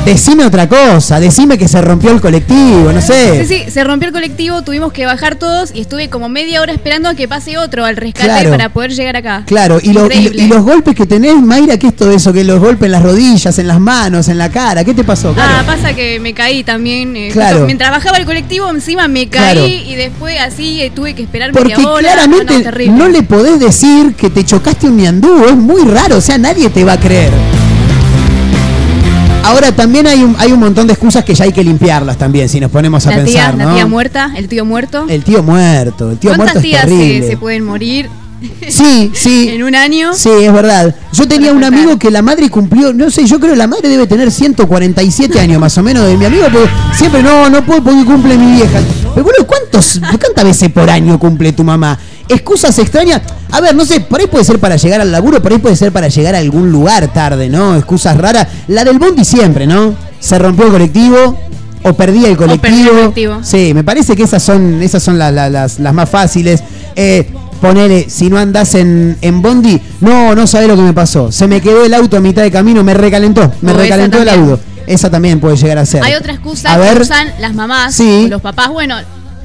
Decime 0.05 0.45
otra 0.45 0.67
cosa. 0.67 1.19
Decime 1.21 1.57
que 1.57 1.67
se 1.69 1.81
rompió 1.81 2.11
el 2.11 2.19
colectivo, 2.19 2.91
no 2.91 3.01
sé. 3.01 3.45
Sí, 3.45 3.55
sí, 3.63 3.71
se 3.71 3.83
rompió 3.85 4.07
el 4.07 4.13
colectivo, 4.13 4.61
tuvimos 4.61 4.91
que 4.91 5.05
bajar 5.05 5.35
todos 5.35 5.71
y 5.73 5.79
estuve 5.81 6.09
como 6.09 6.27
media 6.27 6.61
hora 6.61 6.73
esperando 6.73 7.07
a 7.07 7.15
que 7.15 7.27
pase 7.29 7.57
otro 7.57 7.85
al 7.85 7.95
rescate 7.95 8.25
Claro. 8.27 8.49
para 8.51 8.69
poder 8.69 8.91
llegar 8.93 9.15
acá. 9.15 9.43
Claro, 9.45 9.79
y, 9.81 9.93
lo- 9.93 10.01
y- 10.01 10.05
Increíble. 10.05 10.43
y 10.43 10.47
los 10.47 10.61
golpes 10.63 10.93
que 10.95 11.05
tenés, 11.05 11.35
Mayra, 11.41 11.77
¿qué 11.77 11.87
es 11.87 11.95
todo 11.95 12.11
eso? 12.11 12.33
Que 12.33 12.43
los 12.43 12.59
golpes 12.59 12.87
en 12.87 12.91
las 12.91 13.01
rodillas, 13.01 13.57
en 13.59 13.67
las 13.67 13.79
manos, 13.79 14.27
en 14.27 14.37
la 14.37 14.49
cara. 14.49 14.83
¿Qué 14.83 14.93
te 14.93 15.05
pasó? 15.05 15.33
Ah, 15.37 15.63
pasa 15.65 15.93
que 15.93 16.19
me 16.19 16.33
caí 16.33 16.63
también. 16.65 17.15
eh, 17.15 17.29
Claro. 17.31 17.51
justo 17.55 17.65
mientras 17.67 17.91
bajaba 17.91 18.17
el 18.17 18.25
colectivo, 18.25 18.69
encima 18.69 19.07
me 19.07 19.29
caí 19.29 19.53
Claro. 19.53 19.65
y 19.67 19.95
después 19.95 20.37
así 20.41 20.81
eh, 20.81 20.91
tuve 20.93 21.13
que 21.15 21.23
esperar 21.23 21.51
Porque 21.53 21.75
media 21.77 21.89
hora. 21.89 22.01
claramente 22.13 22.87
no, 22.89 23.07
le 23.07 23.23
podés 23.23 23.59
decir 23.59 24.15
que 24.15 24.29
te 24.29 24.43
chocaste 24.43 24.87
un 24.87 24.97
ñandú, 24.97 25.45
es 25.47 25.55
muy 25.55 25.83
raro, 25.89 26.17
o 26.17 26.21
sea, 26.21 26.37
nadie 26.37 26.69
te 26.69 26.83
va 26.83 26.93
a 26.93 26.99
creer. 26.99 27.31
Ahora 29.43 29.71
también 29.73 30.07
hay 30.07 30.23
un, 30.23 30.35
hay 30.39 30.51
un 30.51 30.59
montón 30.59 30.87
de 30.87 30.93
excusas 30.93 31.23
que 31.23 31.35
ya 31.35 31.43
hay 31.45 31.51
que 31.51 31.63
limpiarlas 31.63 32.17
también, 32.17 32.47
si 32.49 32.59
nos 32.59 32.71
ponemos 32.71 33.05
a 33.07 33.09
la 33.11 33.23
tía, 33.23 33.25
pensar, 33.25 33.55
la 33.57 33.65
¿no? 33.65 33.75
tía 33.75 33.85
muerta, 33.85 34.31
el 34.35 34.47
tío 34.47 34.65
muerto. 34.65 35.05
El 35.07 35.23
tío 35.23 35.43
muerto, 35.43 36.11
el 36.11 36.17
tío 36.17 36.29
¿Cuántas 36.29 36.55
muerto 36.55 36.59
es 36.59 36.63
tías 36.63 36.81
se, 36.83 36.87
terrible. 36.89 37.27
se 37.27 37.37
pueden 37.37 37.63
morir 37.65 38.09
Sí, 38.69 39.11
sí. 39.13 39.49
en 39.53 39.63
un 39.63 39.75
año? 39.75 40.13
Sí, 40.13 40.29
es 40.29 40.53
verdad. 40.53 40.95
Yo 41.13 41.27
tenía 41.27 41.51
un 41.51 41.63
amigo 41.63 41.97
que 41.97 42.11
la 42.11 42.21
madre 42.21 42.49
cumplió, 42.49 42.93
no 42.93 43.09
sé, 43.09 43.25
yo 43.25 43.39
creo 43.39 43.51
que 43.53 43.57
la 43.57 43.67
madre 43.67 43.87
debe 43.89 44.07
tener 44.07 44.31
147 44.31 45.39
años 45.39 45.59
más 45.59 45.77
o 45.77 45.83
menos 45.83 46.05
de 46.07 46.17
mi 46.17 46.25
amigo, 46.25 46.45
porque 46.51 46.69
siempre 46.93 47.23
no, 47.23 47.49
no 47.49 47.65
puedo 47.65 47.83
porque 47.83 48.03
cumple 48.05 48.37
mi 48.37 48.55
vieja. 48.57 48.79
Pero 49.13 49.23
bueno, 49.23 49.45
¿cuántos, 49.45 49.99
¿cuántas 50.19 50.43
veces 50.43 50.69
por 50.71 50.89
año 50.89 51.19
cumple 51.19 51.53
tu 51.53 51.63
mamá? 51.63 51.97
Excusas 52.29 52.77
extrañas. 52.79 53.21
A 53.51 53.61
ver, 53.61 53.75
no 53.75 53.85
sé, 53.85 53.99
por 53.99 54.19
ahí 54.19 54.27
puede 54.27 54.43
ser 54.45 54.59
para 54.59 54.75
llegar 54.77 55.01
al 55.01 55.11
laburo, 55.11 55.41
por 55.41 55.51
ahí 55.51 55.57
puede 55.59 55.75
ser 55.75 55.91
para 55.91 56.07
llegar 56.07 56.35
a 56.35 56.39
algún 56.39 56.71
lugar 56.71 57.11
tarde, 57.13 57.49
¿no? 57.49 57.75
Excusas 57.75 58.17
raras. 58.17 58.47
La 58.67 58.83
del 58.83 58.97
Bondi 58.99 59.23
siempre, 59.25 59.67
¿no? 59.67 59.93
Se 60.19 60.39
rompió 60.39 60.65
el 60.65 60.71
colectivo. 60.71 61.37
O 61.85 61.91
perdía 61.93 62.29
el 62.29 62.37
colectivo. 62.37 62.61
perdí 62.61 62.81
el 62.83 62.89
colectivo. 62.89 63.39
Sí, 63.43 63.73
me 63.73 63.83
parece 63.83 64.15
que 64.15 64.23
esas 64.23 64.41
son, 64.41 64.81
esas 64.81 65.03
son 65.03 65.19
la- 65.19 65.31
la- 65.31 65.49
las, 65.49 65.79
las 65.79 65.93
más 65.93 66.09
fáciles. 66.09 66.63
Eh, 66.95 67.29
ponele, 67.59 68.09
si 68.09 68.29
no 68.29 68.37
andás 68.37 68.73
en, 68.75 69.17
en 69.21 69.41
Bondi, 69.41 69.81
no, 69.99 70.33
no 70.33 70.47
sabés 70.47 70.69
lo 70.69 70.77
que 70.77 70.81
me 70.81 70.93
pasó. 70.93 71.29
Se 71.29 71.45
me 71.45 71.59
quedó 71.59 71.83
el 71.83 71.93
auto 71.93 72.15
a 72.15 72.21
mitad 72.21 72.41
de 72.41 72.51
camino, 72.51 72.85
me 72.85 72.93
recalentó, 72.93 73.51
me 73.61 73.73
O 73.73 73.75
recalentó 73.77 74.21
el 74.21 74.29
auto. 74.29 74.61
Esa 74.87 75.09
también 75.11 75.41
puede 75.41 75.57
llegar 75.57 75.77
a 75.77 75.85
ser. 75.85 76.01
Hay 76.05 76.13
otra 76.13 76.31
excusa 76.33 76.71
A 76.73 76.77
que 76.77 76.81
ver, 76.83 77.01
usan 77.01 77.27
las 77.41 77.53
mamás 77.53 77.93
Sí. 77.95 78.27
los 78.29 78.41
papás. 78.41 78.69
Bueno, 78.69 78.95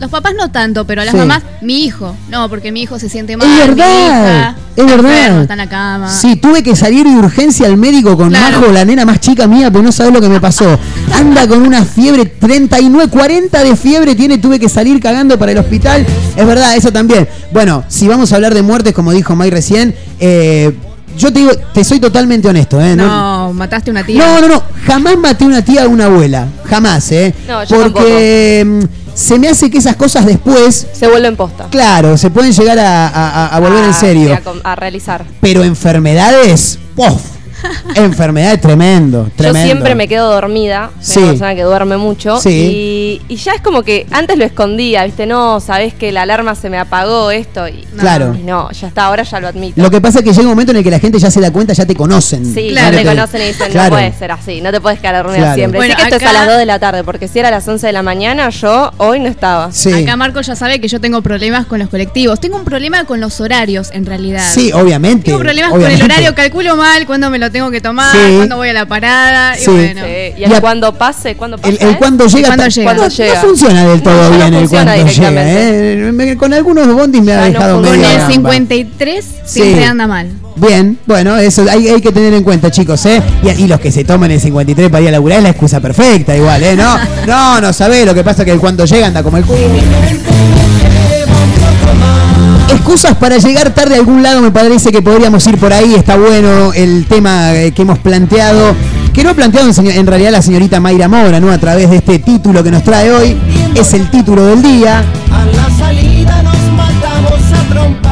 los 0.01 0.11
papás 0.11 0.33
no 0.37 0.51
tanto, 0.51 0.85
pero 0.87 1.03
las 1.05 1.13
Sí. 1.13 1.17
mamás, 1.19 1.43
mi 1.61 1.85
hijo. 1.85 2.15
No, 2.31 2.49
porque 2.49 2.71
mi 2.73 2.83
hijo 2.83 2.99
se 2.99 3.09
siente 3.09 3.37
mal. 3.37 3.47
es 3.49 3.53
mi 3.55 3.61
verdad, 3.75 3.87
hija 3.87 4.57
es 4.77 4.87
verdad. 4.87 5.11
enfermo, 5.13 5.41
está 5.43 5.55
en 5.55 5.59
la 5.59 5.69
cama. 5.69 6.11
Sí, 6.11 6.37
tuve 6.37 6.63
que 6.63 6.77
salir 6.77 7.05
de 7.07 7.17
urgencia 7.17 7.67
al 7.67 7.77
médico 7.77 8.17
con 8.17 8.29
Claro. 8.31 8.61
Majo, 8.61 8.73
la 8.73 8.85
nena 8.85 9.05
más 9.05 9.21
chica 9.21 9.47
mía, 9.47 9.71
pero 9.71 9.83
no 9.83 9.91
sabés 9.93 10.13
lo 10.13 10.21
que 10.21 10.29
me 10.29 10.41
pasó. 10.41 10.79
Anda 11.15 11.47
con 11.49 11.63
una 11.63 11.85
fiebre, 11.85 12.27
39, 12.27 13.09
40 13.11 13.63
de 13.65 13.75
fiebre 13.77 14.15
tiene, 14.15 14.39
tuve 14.39 14.59
que 14.61 14.69
salir 14.69 15.01
cagando 15.01 15.39
para 15.39 15.53
el 15.53 15.59
hospital. 15.59 16.07
Es 16.37 16.47
verdad, 16.47 16.77
eso 16.77 16.93
también. 16.93 17.29
Bueno, 17.53 17.85
si 17.89 18.07
vamos 18.07 18.33
a 18.33 18.37
hablar 18.37 18.55
de 18.55 18.63
muertes, 18.63 18.93
como 18.93 19.13
dijo 19.13 19.35
May 19.35 19.51
recién, 19.51 19.95
eh, 20.21 20.73
yo 21.17 21.33
te 21.33 21.41
digo, 21.41 21.51
te 21.75 21.83
soy 21.83 21.99
totalmente 21.99 22.47
honesto, 22.47 22.81
¿eh? 22.81 22.95
No, 22.95 23.53
mataste 23.53 23.91
una 23.91 24.05
tía. 24.05 24.25
No, 24.25 24.41
no, 24.41 24.47
no. 24.55 24.63
Jamás 24.87 25.17
maté 25.19 25.45
una 25.45 25.63
tía 25.63 25.85
o 25.87 25.91
una 25.91 26.05
abuela. 26.05 26.47
Jamás, 26.67 27.11
¿eh? 27.11 27.35
No, 27.49 27.65
yo 27.65 27.77
Porque 27.83 28.87
se 29.19 29.39
me 29.39 29.49
hace 29.49 29.69
que 29.71 29.79
esas 29.79 29.97
cosas 29.97 30.25
después, 30.27 30.87
Se 30.93 31.09
vuelve 31.09 31.29
en 31.29 31.37
posta. 31.37 31.67
claro, 31.71 32.17
se 32.17 32.31
pueden 32.31 32.53
llegar 32.53 32.79
a, 32.79 33.09
a- 33.09 33.47
a 33.57 33.61
volver 33.61 33.85
en 33.85 33.95
serio. 33.95 34.39
A, 34.65 34.73
a 34.73 34.77
realizar. 34.77 35.25
Pero 35.41 35.65
enfermedades, 35.65 36.79
¡pof! 36.95 37.21
enfermedades 37.95 38.61
tremendo, 38.61 39.31
tremendo. 39.37 39.59
Yo 39.61 39.65
siempre 39.65 39.95
me 39.95 40.09
quedo 40.09 40.31
dormida, 40.33 40.91
soy 41.01 41.15
Sí. 41.15 41.19
una 41.21 41.29
persona 41.31 41.55
que 41.55 41.63
duerme 41.63 41.97
mucho 41.97 42.41
Sí. 42.41 43.21
y, 43.29 43.33
y 43.35 43.37
ya 43.37 43.53
es 43.55 43.61
como 43.61 43.83
que 43.83 44.07
antes 44.11 44.37
lo 44.39 44.45
escondía, 44.45 45.05
¿viste? 45.05 45.27
No, 45.27 45.61
sabés 45.61 45.95
que 45.95 46.13
la 46.13 46.23
alarma 46.23 46.55
se 46.55 46.71
me 46.71 46.79
apagó 46.79 47.31
esto 47.31 47.67
y 47.69 47.87
no, 47.95 48.01
Claro. 48.01 48.35
y 48.39 48.43
no, 48.43 48.71
ya 48.71 48.89
está, 48.89 49.07
ahora 49.07 49.23
ya 49.23 49.41
lo 49.41 49.49
admito. 49.49 49.81
Lo 49.83 49.91
que 49.91 50.01
pasa 50.01 50.19
es 50.21 50.25
que 50.25 50.31
llega 50.33 50.43
un 50.43 50.49
momento 50.51 50.73
en 50.73 50.79
el 50.79 50.85
que 50.85 50.91
la 50.91 51.01
gente 51.01 51.19
ya 51.19 51.31
se 51.31 51.41
da 51.41 51.51
cuenta, 51.51 51.73
ya 51.73 51.87
te 51.87 51.95
conocen. 51.95 52.45
Sí, 52.45 52.69
Claro. 52.71 52.93
ya 52.97 53.03
te 53.03 53.09
conocen 53.09 53.43
y 53.43 53.45
dicen, 53.47 53.71
Claro. 53.73 53.91
no 53.91 53.97
puede 53.97 54.13
ser 54.13 54.33
así, 54.33 54.61
no 54.61 54.71
te 54.73 54.81
puedes 54.81 55.01
quedar 55.01 55.17
dormida 55.25 55.39
Claro. 55.39 55.55
siempre. 55.55 55.79
Bueno, 55.79 55.95
sé 55.95 55.97
que 56.03 56.03
esto 56.15 56.17
es 56.25 56.31
a 56.31 56.33
las 56.33 56.47
2 56.47 56.59
de 56.59 56.67
la 56.67 56.79
tarde, 56.79 57.05
porque 57.05 57.29
si 57.29 57.39
era 57.39 57.49
a 57.49 57.51
las 57.51 57.67
11 57.67 57.87
de 57.87 57.93
la 57.93 58.03
mañana, 58.03 58.49
yo 58.51 58.91
hoy 58.99 59.21
no 59.21 59.29
estaba. 59.29 59.73
Sí. 59.73 59.93
Acá 59.93 60.17
Marco 60.17 60.41
ya 60.41 60.55
sabe 60.57 60.81
que 60.81 60.89
yo 60.89 61.01
tengo 61.01 61.23
problemas 61.23 61.67
con 61.67 61.79
los 61.79 61.89
colectivos. 61.89 62.41
Tengo 62.41 62.57
un 62.57 62.65
problema 62.65 63.05
con 63.05 63.21
los 63.21 63.41
horarios, 63.41 63.91
en 63.93 64.07
realidad. 64.07 64.45
Sí, 64.53 64.73
obviamente. 64.73 65.25
Tengo 65.27 65.39
problemas 65.39 65.73
obviamente. 65.73 66.01
con 66.01 66.07
el 66.07 66.13
horario, 66.13 66.35
calculo 66.35 66.77
mal 66.77 67.07
cuándo 67.07 67.31
me 67.31 67.39
lo 67.39 67.48
tengo 67.51 67.71
que 67.71 67.81
tomar, 67.81 68.11
Sí. 68.15 68.35
cuándo 68.37 68.57
voy 68.57 68.69
a 68.69 68.73
la 68.73 68.87
parada. 68.87 69.55
Sí. 69.55 69.63
Y 69.63 69.75
bueno. 69.75 70.03
Sí, 70.05 70.11
y 70.37 70.41
Y 70.41 70.45
el 70.45 70.55
a- 70.55 70.61
cuando 70.61 70.93
pase, 70.95 71.37
cuando 71.37 71.59
pase. 71.59 71.77
El, 71.81 71.89
el 71.89 71.97
cuando 71.99 72.27
llega, 72.27 72.47
cuando 72.49 72.69
llega. 72.69 72.95
No, 72.95 73.09
llega. 73.09 73.35
no 73.35 73.41
funciona 73.49 73.85
del 73.89 74.03
todo 74.03 74.15
No, 74.15 74.23
ya 74.23 74.45
no 74.45 74.51
bien 74.51 74.55
el 74.63 74.69
cuando 74.69 75.07
llega. 75.07 75.43
¿eh? 75.45 76.11
Me- 76.13 76.37
Con 76.37 76.53
algunos 76.55 76.87
bondis 76.95 77.23
me 77.23 77.33
ha 77.33 77.45
dejado. 77.45 77.83
Con 77.83 77.95
el 77.95 78.01
gamba. 78.03 78.27
53 78.29 79.25
Sí. 79.45 79.61
siempre 79.61 79.85
anda 79.85 80.07
mal. 80.07 80.29
Bien, 80.57 80.99
bueno, 81.07 81.37
eso 81.39 81.65
hay, 81.71 81.87
hay 81.89 82.01
que 82.01 82.11
tener 82.11 82.35
en 82.35 82.43
cuenta, 82.43 82.71
chicos, 82.71 83.07
¿eh? 83.07 83.23
Y, 83.45 83.63
y 83.63 83.69
los 83.69 83.79
que 83.79 83.93
se 83.93 84.03
toman 84.05 84.31
el 84.33 84.41
53 84.41 84.91
para 84.91 85.03
ir 85.03 85.09
a 85.09 85.13
laburar 85.13 85.39
es 85.39 85.45
la 85.45 85.51
excusa 85.51 85.79
perfecta, 85.81 86.37
igual, 86.37 86.63
¿eh? 86.65 86.75
No, 86.77 86.99
no, 87.29 87.61
no 87.61 87.73
sabés, 87.73 88.05
lo 88.05 88.13
que 88.15 88.25
pasa 88.25 88.43
es 88.43 88.53
que 88.53 88.59
cuando 88.59 88.85
llega 88.85 89.07
anda 89.07 89.23
como 89.23 89.37
el 89.37 89.45
culo. 89.45 89.59
Excusas 92.71 93.17
para 93.17 93.39
llegar 93.39 93.73
tarde 93.75 93.97
a 93.97 93.99
algún 93.99 94.23
lado, 94.23 94.41
me 94.41 94.51
parece 94.51 94.93
que 94.93 95.03
podríamos 95.03 95.47
ir 95.47 95.59
por 95.59 95.73
ahí, 95.73 95.95
está 95.95 96.17
bueno 96.17 96.73
el 96.75 97.07
tema 97.07 97.55
eh, 97.55 97.73
que 97.73 97.83
hemos 97.83 97.99
planteado, 97.99 98.75
que 99.13 99.23
no 99.25 99.31
ha 99.31 99.35
planteado 99.35 99.71
en, 99.71 99.87
en 99.87 100.07
realidad 100.07 100.33
la 100.33 100.43
señorita 100.43 100.81
Mayra 100.81 101.09
Mora, 101.09 101.41
¿no? 101.41 101.51
A 101.51 101.59
través 101.59 101.91
de 101.91 101.97
este 101.97 102.19
título 102.19 102.63
que 102.63 102.71
nos 102.71 102.83
trae 102.85 103.11
hoy, 103.11 103.37
es 103.75 103.93
el 103.95 104.11
título 104.11 104.45
del 104.47 104.63
día. 104.63 105.05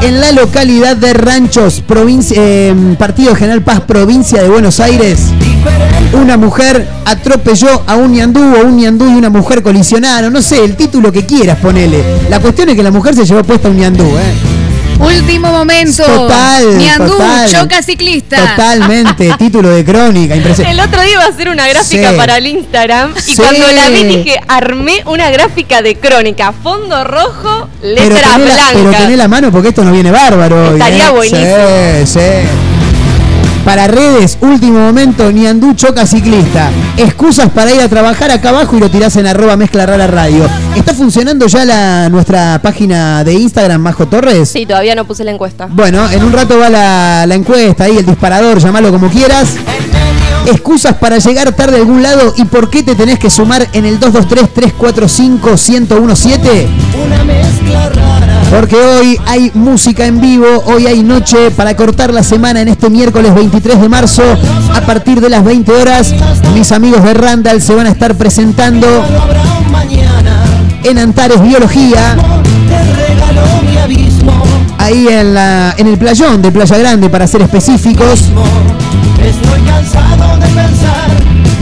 En 0.01 0.21
la 0.21 0.31
localidad 0.31 0.95
de 0.95 1.13
Ranchos, 1.13 1.81
provincia, 1.81 2.37
eh, 2.39 2.73
Partido 2.97 3.35
General 3.35 3.61
Paz, 3.63 3.81
provincia 3.81 4.41
de 4.41 4.49
Buenos 4.49 4.79
Aires, 4.79 5.19
una 6.13 6.37
mujer 6.37 6.87
atropelló 7.05 7.83
a 7.85 7.95
un 7.95 8.13
ñandú 8.13 8.39
o 8.39 8.65
un 8.65 8.77
ñandú 8.77 9.09
y 9.09 9.15
una 9.15 9.29
mujer 9.29 9.63
colisionaron. 9.63 10.31
No 10.31 10.41
sé, 10.41 10.63
el 10.63 10.75
título 10.75 11.11
que 11.11 11.25
quieras 11.25 11.57
ponele. 11.59 12.03
La 12.29 12.39
cuestión 12.39 12.69
es 12.69 12.75
que 12.75 12.83
la 12.83 12.91
mujer 12.91 13.15
se 13.15 13.25
llevó 13.25 13.43
puesta 13.43 13.69
un 13.69 13.77
ñandú, 13.77 14.03
¿eh? 14.03 14.56
Último 14.99 15.51
momento. 15.51 16.03
Total, 16.03 16.77
Niandú, 16.77 17.13
total. 17.13 17.49
choca 17.51 17.81
ciclista. 17.81 18.37
Totalmente, 18.55 19.31
título 19.39 19.69
de 19.69 19.85
crónica, 19.85 20.35
impresionante. 20.35 20.81
El 20.81 20.87
otro 20.87 21.01
día 21.01 21.13
iba 21.13 21.23
a 21.23 21.27
hacer 21.27 21.49
una 21.49 21.67
gráfica 21.67 22.11
Sí. 22.11 22.17
para 22.17 22.37
el 22.37 22.47
Instagram 22.47 23.13
y 23.15 23.21
Sí. 23.21 23.35
cuando 23.35 23.71
la 23.71 23.89
vi 23.89 24.03
dije, 24.03 24.39
armé 24.47 25.03
una 25.05 25.29
gráfica 25.29 25.81
de 25.81 25.95
crónica, 25.97 26.51
fondo 26.63 27.03
rojo, 27.03 27.69
Pero 27.81 27.93
letra 27.95 28.37
la, 28.37 28.45
pero 28.73 28.83
blanca. 28.83 28.97
tené 28.99 29.17
la 29.17 29.27
mano 29.27 29.51
porque 29.51 29.69
esto 29.69 29.83
no 29.83 29.91
viene 29.91 30.11
bárbaro. 30.11 30.69
hoy, 30.69 30.79
Estaría 30.79 31.07
¿eh? 31.07 31.11
buenísimo. 31.11 31.57
Sí, 32.05 32.19
sí. 32.19 32.76
Para 33.67 33.85
redes, 33.85 34.39
último 34.39 34.79
momento, 34.79 35.29
Niandú 35.29 35.73
choca 35.73 36.07
ciclista. 36.07 36.71
Excusas 36.95 37.49
para 37.49 37.73
ir 37.73 37.81
a 37.81 37.89
trabajar 37.89 38.31
acá 38.31 38.47
abajo 38.47 38.77
y 38.77 38.79
lo 38.79 38.89
tirás 38.89 39.17
en 39.17 39.27
arroba 39.27 39.57
mezcla 39.57 39.85
rara 39.85 40.07
radio. 40.07 40.45
¿Está 40.73 40.93
funcionando 40.93 41.47
ya 41.47 41.65
la, 41.65 42.07
nuestra 42.07 42.61
página 42.63 43.25
de 43.25 43.33
Instagram, 43.33 43.81
Majo 43.81 44.07
Torres? 44.07 44.47
Sí, 44.47 44.65
todavía 44.65 44.95
no 44.95 45.03
puse 45.03 45.25
la 45.25 45.31
encuesta. 45.31 45.67
Bueno, 45.69 46.09
en 46.09 46.23
un 46.23 46.31
rato 46.31 46.57
va 46.57 46.69
la, 46.69 47.25
la 47.27 47.35
encuesta 47.35 47.83
ahí, 47.83 47.97
el 47.97 48.05
disparador, 48.05 48.59
llamalo 48.59 48.89
como 48.89 49.09
quieras. 49.09 49.55
Excusas 50.45 50.95
para 50.95 51.17
llegar 51.17 51.51
tarde 51.51 51.75
a 51.75 51.79
algún 51.79 52.01
lado 52.01 52.35
y 52.37 52.45
por 52.45 52.69
qué 52.69 52.83
te 52.83 52.95
tenés 52.95 53.19
que 53.19 53.29
sumar 53.29 53.67
en 53.73 53.83
el 53.83 53.99
223-345-1017. 53.99 56.67
Una 57.05 57.21
mezcla 57.25 57.89
rara. 57.89 58.36
Porque 58.49 58.75
hoy 58.75 59.19
hay 59.25 59.51
música 59.53 60.05
en 60.05 60.21
vivo, 60.21 60.47
hoy 60.65 60.87
hay 60.87 61.03
noche 61.03 61.51
para 61.51 61.75
cortar 61.75 62.13
la 62.13 62.23
semana 62.23 62.61
en 62.61 62.69
este 62.69 62.89
miércoles 62.89 63.35
23 63.35 63.81
de 63.81 63.89
marzo 63.89 64.23
a 64.73 64.81
partir 64.81 65.19
de 65.19 65.29
las 65.29 65.43
20 65.43 65.71
horas. 65.71 66.13
Mis 66.53 66.71
amigos 66.71 67.03
de 67.03 67.13
Randall 67.13 67.61
se 67.61 67.75
van 67.75 67.87
a 67.87 67.89
estar 67.89 68.15
presentando 68.15 68.87
en 70.83 70.97
Antares 70.97 71.41
Biología, 71.41 72.15
ahí 74.77 75.07
en, 75.09 75.33
la, 75.33 75.75
en 75.77 75.87
el 75.87 75.97
playón 75.97 76.41
de 76.41 76.51
Playa 76.51 76.77
Grande 76.77 77.09
para 77.09 77.27
ser 77.27 77.41
específicos. 77.41 78.25
Estoy 79.23 79.61
cansado 79.61 80.37
de 80.37 80.45
pensar 80.47 81.11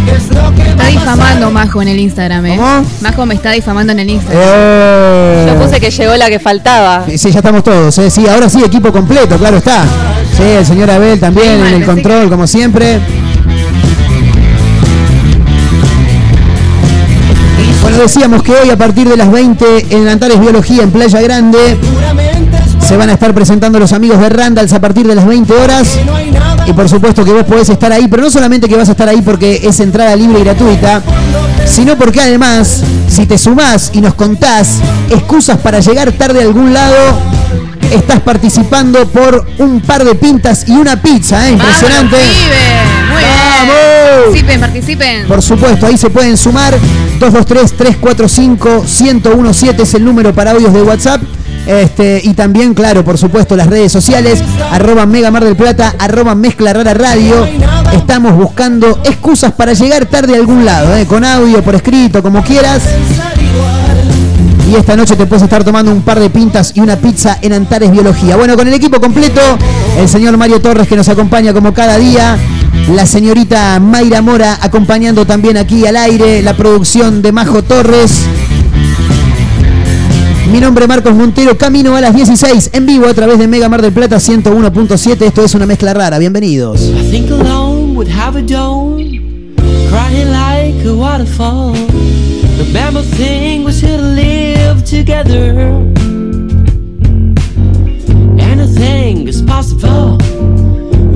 que 0.05 0.11
es 0.15 0.29
lo 0.29 0.53
que 0.55 0.69
Está 0.69 0.87
difamando. 0.87 1.51
Majo 1.51 1.81
en 1.81 1.87
el 1.87 1.99
Instagram, 1.99 2.45
eh. 2.45 2.59
Majo 3.01 3.25
me 3.25 3.35
está 3.35 3.51
difamando 3.51 3.93
en 3.93 3.99
el 3.99 4.09
Instagram. 4.09 4.43
Eh. 4.45 5.45
Yo 5.47 5.61
puse 5.61 5.79
que 5.79 5.89
llegó 5.89 6.15
la 6.15 6.29
que 6.29 6.39
faltaba. 6.39 7.05
Sí, 7.07 7.31
ya 7.31 7.39
estamos 7.39 7.63
todos. 7.63 7.97
Eh. 7.97 8.09
Sí, 8.09 8.27
ahora 8.27 8.49
sí, 8.49 8.61
equipo 8.63 8.91
completo, 8.91 9.37
claro 9.37 9.57
está. 9.57 9.83
Sí, 10.35 10.43
el 10.43 10.65
señor 10.65 10.91
Abel 10.91 11.19
también 11.19 11.65
en 11.65 11.73
el 11.75 11.85
control, 11.85 12.29
como 12.29 12.45
siempre. 12.45 12.99
Bueno, 17.81 17.99
decíamos 17.99 18.41
que 18.41 18.51
hoy 18.51 18.69
a 18.71 18.77
partir 18.77 19.07
de 19.07 19.15
las 19.15 19.31
20 19.31 19.95
en 19.95 20.07
Antares 20.07 20.39
Biología, 20.39 20.83
en 20.83 20.91
Playa 20.91 21.21
Grande, 21.21 21.77
se 22.87 22.95
van 22.97 23.09
a 23.09 23.13
estar 23.13 23.33
presentando 23.33 23.79
los 23.79 23.93
amigos 23.93 24.19
de 24.19 24.29
Randalls 24.29 24.71
a 24.73 24.79
partir 24.79 25.07
de 25.07 25.15
las 25.15 25.25
20 25.25 25.51
horas. 25.53 25.97
Y 26.67 26.73
por 26.73 26.87
supuesto 26.87 27.25
que 27.25 27.31
vos 27.31 27.43
podés 27.43 27.69
estar 27.69 27.91
ahí, 27.91 28.07
pero 28.07 28.21
no 28.23 28.29
solamente 28.29 28.67
que 28.67 28.75
vas 28.75 28.89
a 28.89 28.91
estar 28.91 29.09
ahí 29.09 29.23
porque 29.23 29.61
es 29.63 29.79
entrada 29.79 30.15
libre 30.15 30.39
y 30.39 30.43
gratuita, 30.43 31.01
sino 31.65 31.97
porque 31.97 32.21
además, 32.21 32.83
si 33.07 33.25
te 33.25 33.39
sumás 33.39 33.89
y 33.93 34.01
nos 34.01 34.13
contás 34.13 34.81
excusas 35.09 35.57
para 35.59 35.79
llegar 35.79 36.11
tarde 36.11 36.41
a 36.41 36.43
algún 36.43 36.73
lado, 36.73 36.95
estás 37.91 38.19
participando 38.21 39.07
por 39.07 39.47
un 39.57 39.81
par 39.81 40.03
de 40.03 40.13
pintas 40.15 40.65
y 40.67 40.73
una 40.73 41.01
pizza, 41.01 41.47
¿eh? 41.47 41.53
Impresionante. 41.53 42.17
¡Vamos! 43.11 44.25
Participen, 44.25 44.59
participen. 44.59 45.27
Por 45.27 45.41
supuesto, 45.41 45.87
ahí 45.87 45.97
se 45.97 46.11
pueden 46.11 46.37
sumar. 46.37 46.77
223-345-1017 47.19 49.79
es 49.79 49.93
el 49.95 50.05
número 50.05 50.31
para 50.33 50.51
audios 50.51 50.71
de 50.73 50.83
WhatsApp. 50.83 51.21
Este, 51.65 52.21
y 52.23 52.33
también, 52.33 52.73
claro, 52.73 53.03
por 53.03 53.17
supuesto, 53.17 53.55
las 53.55 53.67
redes 53.67 53.91
sociales, 53.91 54.43
arroba 54.71 55.05
Mega 55.05 55.31
Mar 55.31 55.43
del 55.43 55.55
Plata, 55.55 55.95
arroba 55.97 56.35
Mezcla 56.35 56.73
Rara 56.73 56.93
Radio. 56.93 57.47
Estamos 57.93 58.35
buscando 58.35 58.99
excusas 59.03 59.51
para 59.53 59.73
llegar 59.73 60.05
tarde 60.05 60.35
a 60.35 60.37
algún 60.37 60.65
lado, 60.65 60.95
¿eh? 60.95 61.05
con 61.05 61.23
audio, 61.23 61.63
por 61.63 61.75
escrito, 61.75 62.21
como 62.21 62.43
quieras. 62.43 62.83
Y 64.69 64.75
esta 64.75 64.95
noche 64.95 65.15
te 65.15 65.27
puedes 65.27 65.43
estar 65.43 65.63
tomando 65.63 65.91
un 65.91 66.01
par 66.01 66.19
de 66.19 66.29
pintas 66.29 66.71
y 66.75 66.79
una 66.79 66.95
pizza 66.95 67.37
en 67.41 67.53
Antares 67.53 67.91
Biología. 67.91 68.35
Bueno, 68.35 68.55
con 68.55 68.67
el 68.67 68.73
equipo 68.73 68.99
completo, 68.99 69.41
el 69.97 70.09
señor 70.09 70.37
Mario 70.37 70.59
Torres 70.59 70.87
que 70.87 70.95
nos 70.95 71.07
acompaña 71.07 71.53
como 71.53 71.73
cada 71.73 71.97
día, 71.97 72.37
la 72.91 73.05
señorita 73.05 73.79
Mayra 73.79 74.21
Mora 74.21 74.57
acompañando 74.61 75.25
también 75.25 75.57
aquí 75.57 75.85
al 75.85 75.95
aire, 75.95 76.41
la 76.41 76.55
producción 76.55 77.21
de 77.21 77.31
Majo 77.31 77.63
Torres. 77.63 78.25
Mi 80.55 80.61
nombre 80.61 80.85
es 80.85 80.87
Marcos 80.87 81.13
Montero, 81.13 81.57
camino 81.57 81.97
a 81.97 81.99
las 81.99 82.15
16 82.15 82.69
en 82.71 82.85
vivo 82.85 83.07
a 83.07 83.13
través 83.13 83.37
de 83.37 83.45
Mega 83.45 83.67
Mar 83.67 83.81
del 83.81 83.91
Plata 83.91 84.15
101.7. 84.15 85.21
Esto 85.23 85.43
es 85.43 85.53
una 85.53 85.65
mezcla 85.65 85.93
rara, 85.93 86.17
bienvenidos. 86.17 86.79
Remember 92.57 93.03
thing 93.17 93.65
we 93.65 93.73
should 93.73 93.99
live 93.99 94.81
together. 94.85 95.73
Anything 98.39 99.27
is 99.27 99.41
possible 99.41 100.17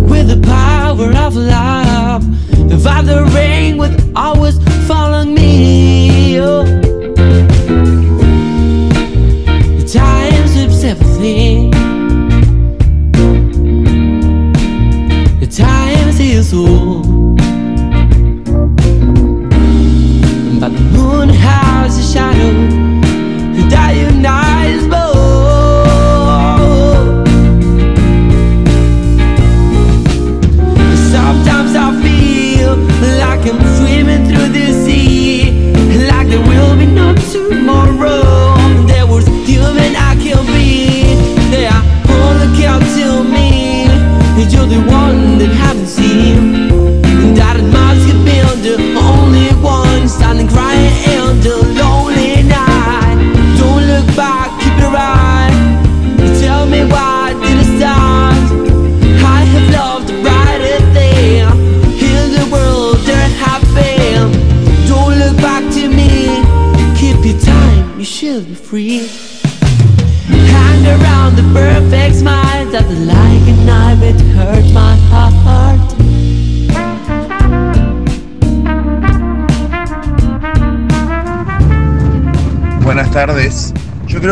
with 0.10 0.28
the 0.28 0.41
power 0.43 1.13
of 1.13 1.38
love. 1.38 2.25
If 2.69 2.86
I 2.86 3.02
the 3.04 3.23
rain 3.34 3.78
would 3.78 4.12
always 4.17 4.60
follow 4.86 5.23
me. 5.23 6.41
Oh. 6.41 6.79
isso 16.49 16.88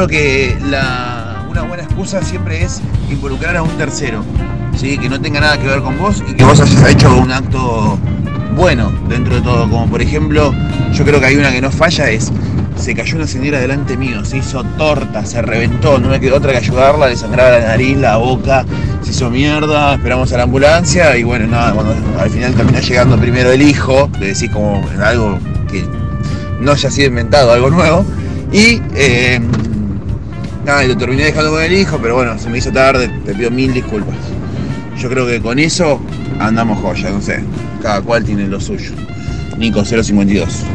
que 0.07 0.55
una 0.61 1.63
buena 1.67 1.83
excusa 1.83 2.21
siempre 2.21 2.63
es 2.63 2.81
involucrar 3.09 3.57
a 3.57 3.63
un 3.63 3.69
tercero, 3.77 4.23
¿sí? 4.75 4.97
que 4.97 5.09
no 5.09 5.19
tenga 5.19 5.39
nada 5.39 5.57
que 5.57 5.67
ver 5.67 5.81
con 5.81 5.97
vos 5.97 6.23
y 6.27 6.33
que 6.33 6.43
vos 6.43 6.59
hayas 6.59 6.89
hecho 6.89 7.15
un 7.17 7.31
acto 7.31 7.97
bueno 8.55 8.91
dentro 9.09 9.35
de 9.35 9.41
todo. 9.41 9.69
Como 9.69 9.87
por 9.89 10.01
ejemplo, 10.01 10.53
yo 10.93 11.05
creo 11.05 11.19
que 11.19 11.27
hay 11.27 11.35
una 11.35 11.51
que 11.51 11.61
no 11.61 11.71
falla, 11.71 12.09
es 12.09 12.31
se 12.77 12.93
cayó 12.93 13.15
una 13.15 13.27
señora 13.27 13.59
delante 13.59 13.97
mío, 13.97 14.23
se 14.23 14.37
hizo 14.37 14.63
torta, 14.77 15.25
se 15.25 15.41
reventó, 15.41 15.97
no 15.97 16.09
me 16.09 16.19
quedó 16.19 16.37
otra 16.37 16.51
que 16.51 16.59
ayudarla, 16.59 17.07
le 17.07 17.15
sangraba 17.15 17.57
la 17.57 17.67
nariz, 17.67 17.97
la 17.97 18.17
boca, 18.17 18.65
se 19.01 19.11
hizo 19.11 19.29
mierda, 19.29 19.95
esperamos 19.95 20.31
a 20.31 20.37
la 20.37 20.43
ambulancia 20.43 21.17
y 21.17 21.23
bueno, 21.23 21.47
nada, 21.47 21.73
al 22.19 22.29
final 22.29 22.53
terminó 22.53 22.79
llegando 22.79 23.17
primero 23.17 23.51
el 23.51 23.61
hijo, 23.61 24.09
le 24.19 24.27
decís 24.27 24.49
como 24.51 24.87
algo 25.03 25.39
que 25.71 25.83
no 26.61 26.71
haya 26.71 26.91
sido 26.91 27.07
inventado, 27.07 27.51
algo 27.51 27.69
nuevo. 27.69 28.05
Y 28.51 28.81
eh, 28.95 29.41
nada, 30.67 30.83
y 30.83 30.89
lo 30.89 30.97
terminé 30.97 31.23
dejando 31.23 31.51
con 31.51 31.63
el 31.63 31.71
hijo, 31.71 31.97
pero 32.01 32.15
bueno, 32.15 32.37
se 32.37 32.49
me 32.49 32.57
hizo 32.57 32.73
tarde, 32.73 33.09
te 33.25 33.33
pido 33.33 33.49
mil 33.49 33.73
disculpas. 33.73 34.17
Yo 34.99 35.09
creo 35.09 35.25
que 35.25 35.39
con 35.39 35.59
eso 35.59 36.01
andamos 36.39 36.79
joya, 36.79 37.09
no 37.09 37.21
sé, 37.21 37.41
cada 37.81 38.01
cual 38.01 38.25
tiene 38.25 38.47
lo 38.47 38.59
suyo. 38.59 38.91
Nico 39.57 39.85
052. 39.85 40.65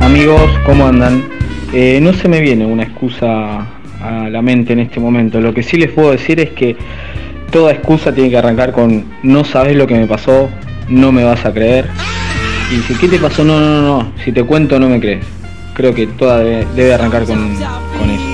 Amigos, 0.00 0.50
¿cómo 0.64 0.86
andan? 0.86 1.24
Eh, 1.72 1.98
no 2.00 2.12
se 2.12 2.28
me 2.28 2.40
viene 2.40 2.64
una 2.64 2.84
excusa 2.84 3.66
a 4.00 4.28
la 4.30 4.40
mente 4.40 4.72
en 4.72 4.78
este 4.78 5.00
momento. 5.00 5.40
Lo 5.40 5.52
que 5.52 5.64
sí 5.64 5.78
les 5.78 5.90
puedo 5.90 6.12
decir 6.12 6.38
es 6.38 6.50
que 6.50 6.76
toda 7.50 7.72
excusa 7.72 8.14
tiene 8.14 8.30
que 8.30 8.38
arrancar 8.38 8.70
con 8.70 9.04
no 9.24 9.44
sabes 9.44 9.76
lo 9.76 9.88
que 9.88 9.94
me 9.94 10.06
pasó, 10.06 10.48
no 10.88 11.10
me 11.10 11.24
vas 11.24 11.44
a 11.44 11.52
creer. 11.52 11.88
Y 12.72 12.80
si 12.82 12.94
¿qué 12.94 13.08
te 13.08 13.18
pasó? 13.18 13.42
No, 13.42 13.58
no, 13.58 13.66
no, 13.66 13.82
no. 13.82 14.12
Si 14.24 14.30
te 14.30 14.44
cuento 14.44 14.78
no 14.78 14.88
me 14.88 15.00
crees. 15.00 15.39
Creo 15.74 15.94
que 15.94 16.06
toda 16.06 16.38
debe, 16.38 16.66
debe 16.74 16.94
arrancar 16.94 17.24
con, 17.24 17.54
con 17.98 18.10
eso. 18.10 18.30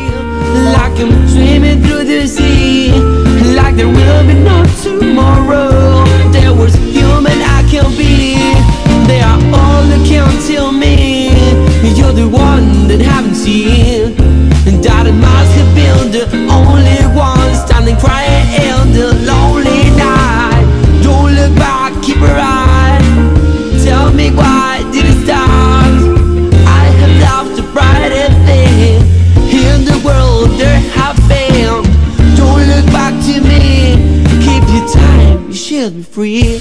Free. 36.07 36.61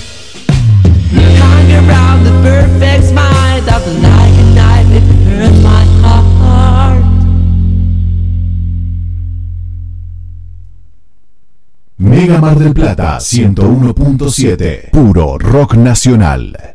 Hang 1.11 1.71
around 1.87 2.23
the 2.23 2.31
perfect 2.41 3.05
smile 3.05 3.61
that 3.61 3.81
like 4.03 4.37
a 4.39 4.45
knife 4.55 4.91
it 4.91 5.03
hurts 5.25 5.59
my 5.63 5.83
heart. 6.01 7.03
Mega 11.97 12.39
Mar 12.39 12.57
del 12.57 12.73
Plata 12.73 13.17
101.7. 13.19 14.89
Puro 14.91 15.37
rock 15.37 15.75
nacional. 15.75 16.74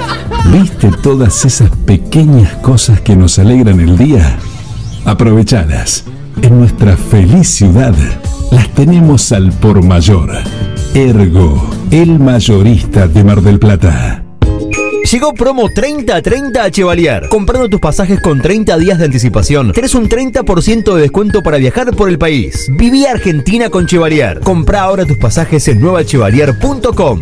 ¿Viste 0.51 0.91
todas 1.01 1.45
esas 1.45 1.69
pequeñas 1.85 2.55
cosas 2.55 2.99
que 2.99 3.15
nos 3.15 3.39
alegran 3.39 3.79
el 3.79 3.97
día? 3.97 4.37
Aprovechadas. 5.05 6.03
En 6.41 6.59
nuestra 6.59 6.97
feliz 6.97 7.47
ciudad 7.47 7.95
las 8.51 8.69
tenemos 8.73 9.31
al 9.31 9.53
por 9.53 9.81
mayor. 9.81 10.29
Ergo, 10.93 11.69
el 11.89 12.19
mayorista 12.19 13.07
de 13.07 13.23
Mar 13.23 13.41
del 13.41 13.59
Plata. 13.59 14.25
Llegó 15.09 15.33
promo 15.33 15.69
30-30 15.69 16.57
a 16.57 16.69
Chevalier. 16.69 17.29
Comprando 17.29 17.69
tus 17.69 17.79
pasajes 17.79 18.19
con 18.21 18.41
30 18.41 18.77
días 18.77 18.99
de 18.99 19.05
anticipación, 19.05 19.71
tenés 19.71 19.95
un 19.95 20.09
30% 20.09 20.95
de 20.95 21.01
descuento 21.01 21.41
para 21.41 21.57
viajar 21.59 21.95
por 21.95 22.09
el 22.09 22.17
país. 22.17 22.67
Viví 22.77 23.05
Argentina 23.05 23.69
con 23.69 23.85
Chevalier. 23.85 24.41
Compra 24.41 24.81
ahora 24.81 25.05
tus 25.05 25.17
pasajes 25.17 25.65
en 25.69 25.79
nuevachevalier.com. 25.79 27.21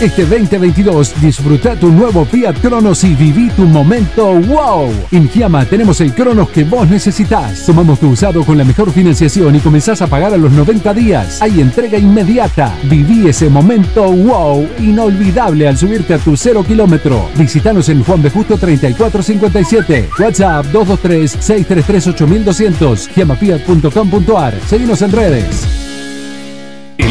Este 0.00 0.24
2022 0.24 1.20
disfruta 1.20 1.74
tu 1.74 1.88
nuevo 1.88 2.24
Fiat 2.24 2.60
Cronos 2.60 3.02
y 3.02 3.16
viví 3.16 3.50
tu 3.50 3.64
momento 3.64 4.32
wow. 4.42 4.92
En 5.10 5.28
Giamma 5.28 5.64
tenemos 5.64 6.00
el 6.00 6.14
Cronos 6.14 6.50
que 6.50 6.62
vos 6.62 6.88
necesitas. 6.88 7.66
Tomamos 7.66 7.98
tu 7.98 8.10
usado 8.10 8.44
con 8.44 8.56
la 8.56 8.62
mejor 8.62 8.92
financiación 8.92 9.56
y 9.56 9.60
comenzás 9.60 10.00
a 10.00 10.06
pagar 10.06 10.32
a 10.32 10.36
los 10.36 10.52
90 10.52 10.94
días. 10.94 11.42
Hay 11.42 11.60
entrega 11.60 11.98
inmediata. 11.98 12.72
Viví 12.84 13.26
ese 13.26 13.50
momento 13.50 14.12
wow 14.12 14.68
inolvidable 14.78 15.66
al 15.66 15.76
subirte 15.76 16.14
a 16.14 16.18
tu 16.18 16.36
cero 16.36 16.62
kilómetro. 16.64 17.28
Visítanos 17.34 17.88
en 17.88 18.04
Juan 18.04 18.22
de 18.22 18.30
Justo 18.30 18.56
3457. 18.56 20.10
WhatsApp 20.16 20.64
223-633-8200. 20.66 23.08
Giamafiat.com.ar. 23.12 24.54
Seguimos 24.68 25.02
en 25.02 25.10
redes. 25.10 25.87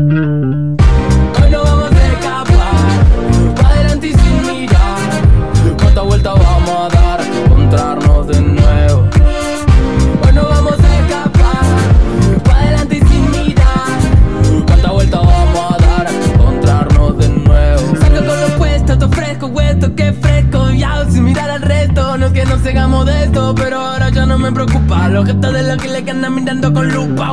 Hoy 0.00 0.06
no 1.50 1.62
vamos 1.62 1.92
a 1.92 2.06
escapar, 2.06 3.54
para 3.54 3.68
adelante 3.68 4.06
y 4.06 4.14
sin 4.14 4.46
mirar. 4.46 5.76
Cuánta 5.78 6.00
vuelta 6.00 6.32
vamos 6.32 6.70
a 6.70 6.96
dar, 6.96 7.20
encontrarnos 7.20 8.26
de 8.28 8.40
nuevo. 8.40 9.04
Hoy 10.24 10.32
no 10.32 10.48
vamos 10.48 10.72
a 10.80 11.00
escapar, 11.00 11.64
para 12.44 12.60
adelante 12.60 12.96
y 12.96 13.00
sin 13.00 13.30
mirar. 13.30 14.64
Cuánta 14.66 14.90
vuelta 14.90 15.18
vamos 15.18 15.74
a 15.74 15.76
dar, 15.76 16.06
encontrarnos 16.32 17.18
de 17.18 17.28
nuevo. 17.28 17.96
Saca 17.96 18.24
con 18.24 18.40
lo 18.40 18.48
puesto, 18.56 18.96
te 18.98 19.04
ofrezco 19.04 19.46
huesto, 19.48 19.94
que 19.94 20.14
fresco. 20.14 20.70
Ya 20.70 21.04
sin 21.10 21.24
mirar 21.24 21.50
al 21.50 21.60
resto, 21.60 22.16
no 22.16 22.26
es 22.26 22.32
que 22.32 22.46
no 22.46 22.58
sigamos 22.60 23.04
de 23.04 23.24
esto, 23.24 23.54
pero 23.54 23.80
ahora 23.80 24.08
ya 24.08 24.24
no 24.24 24.38
me 24.38 24.50
preocupa. 24.50 25.08
Los 25.10 25.26
gestos 25.26 25.52
de 25.52 25.62
los 25.62 25.76
que 25.76 25.88
le 25.88 26.10
andan 26.10 26.34
mirando 26.34 26.72
con 26.72 26.88
lupa. 26.88 27.29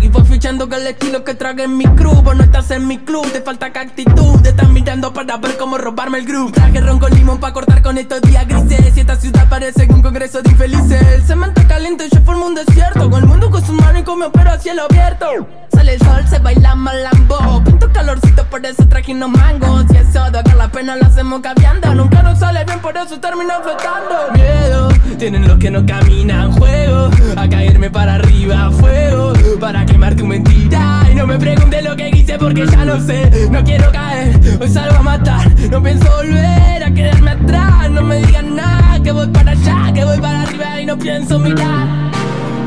Y 0.00 0.08
voy 0.08 0.24
fichando 0.24 0.68
con 0.68 0.78
el 0.78 0.86
estilo 0.86 1.24
que 1.24 1.34
trague 1.34 1.64
en 1.64 1.76
mi 1.76 1.84
crew. 1.84 2.22
Vos 2.22 2.36
no 2.36 2.44
estás 2.44 2.70
en 2.70 2.86
mi 2.86 2.98
club, 2.98 3.26
te 3.32 3.40
falta 3.40 3.72
que 3.72 3.80
actitud. 3.80 4.40
Te 4.42 4.50
están 4.50 4.72
mirando 4.72 5.12
para 5.12 5.38
ver 5.38 5.56
cómo 5.56 5.76
robarme 5.76 6.18
el 6.18 6.24
groove. 6.24 6.52
Traje 6.52 6.80
ron 6.80 7.00
con 7.00 7.12
limón 7.12 7.40
para 7.40 7.52
cortar 7.52 7.82
con 7.82 7.98
estos 7.98 8.22
días 8.22 8.46
grises. 8.46 8.96
Y 8.96 9.00
esta 9.00 9.16
ciudad 9.16 9.48
parece 9.48 9.88
un 9.90 10.02
congreso 10.02 10.40
de 10.40 10.50
infelices. 10.50 11.02
El 11.14 11.22
cemento 11.24 11.62
caliente, 11.66 12.08
yo 12.12 12.20
formo 12.20 12.46
un 12.46 12.54
desierto. 12.54 13.10
Con 13.10 13.24
el 13.24 13.28
mundo 13.28 13.50
con 13.50 13.66
su 13.66 13.72
mano 13.72 13.98
y 13.98 14.02
con 14.04 14.20
mi 14.20 14.26
opero 14.26 14.52
a 14.52 14.58
cielo 14.58 14.84
abierto. 14.88 15.61
Sale 15.82 15.94
el 15.94 15.98
sol, 15.98 16.24
se 16.30 16.38
baila 16.38 16.76
malambo. 16.76 17.60
Pinto 17.64 17.90
calorcito, 17.92 18.44
por 18.44 18.64
eso 18.64 18.86
traje 18.86 19.12
unos 19.12 19.30
mangos. 19.30 19.84
Y 19.92 19.96
eso 19.96 20.30
de 20.30 20.38
acá 20.38 20.54
la 20.54 20.68
pena 20.68 20.94
lo 20.94 21.06
hacemos 21.06 21.40
caviando. 21.40 21.92
Nunca 21.96 22.22
nos 22.22 22.38
sale 22.38 22.64
bien, 22.64 22.78
por 22.78 22.96
eso 22.96 23.18
termina 23.18 23.54
flotando. 23.60 24.32
Miedo, 24.32 24.88
tienen 25.18 25.48
los 25.48 25.58
que 25.58 25.72
no 25.72 25.84
caminan. 25.84 26.52
Juego 26.52 27.10
a 27.36 27.48
caerme 27.48 27.90
para 27.90 28.14
arriba. 28.14 28.70
Fuego 28.70 29.32
para 29.58 29.84
quemar 29.84 30.14
tu 30.14 30.24
mentira. 30.24 31.02
Y 31.10 31.16
no 31.16 31.26
me 31.26 31.36
preguntes 31.36 31.82
lo 31.82 31.96
que 31.96 32.10
hice 32.10 32.38
porque 32.38 32.64
ya 32.64 32.84
lo 32.84 33.00
sé. 33.00 33.48
No 33.50 33.64
quiero 33.64 33.90
caer, 33.90 34.38
hoy 34.60 34.68
salgo 34.68 34.98
a 34.98 35.02
matar. 35.02 35.50
No 35.68 35.82
pienso 35.82 36.08
volver 36.16 36.84
a 36.84 36.94
quedarme 36.94 37.32
atrás. 37.32 37.90
No 37.90 38.02
me 38.02 38.18
digan 38.24 38.54
nada, 38.54 39.02
que 39.02 39.10
voy 39.10 39.26
para 39.26 39.50
allá, 39.50 39.92
que 39.92 40.04
voy 40.04 40.20
para 40.20 40.42
arriba 40.42 40.80
y 40.80 40.86
no 40.86 40.96
pienso 40.96 41.40
mirar. 41.40 42.11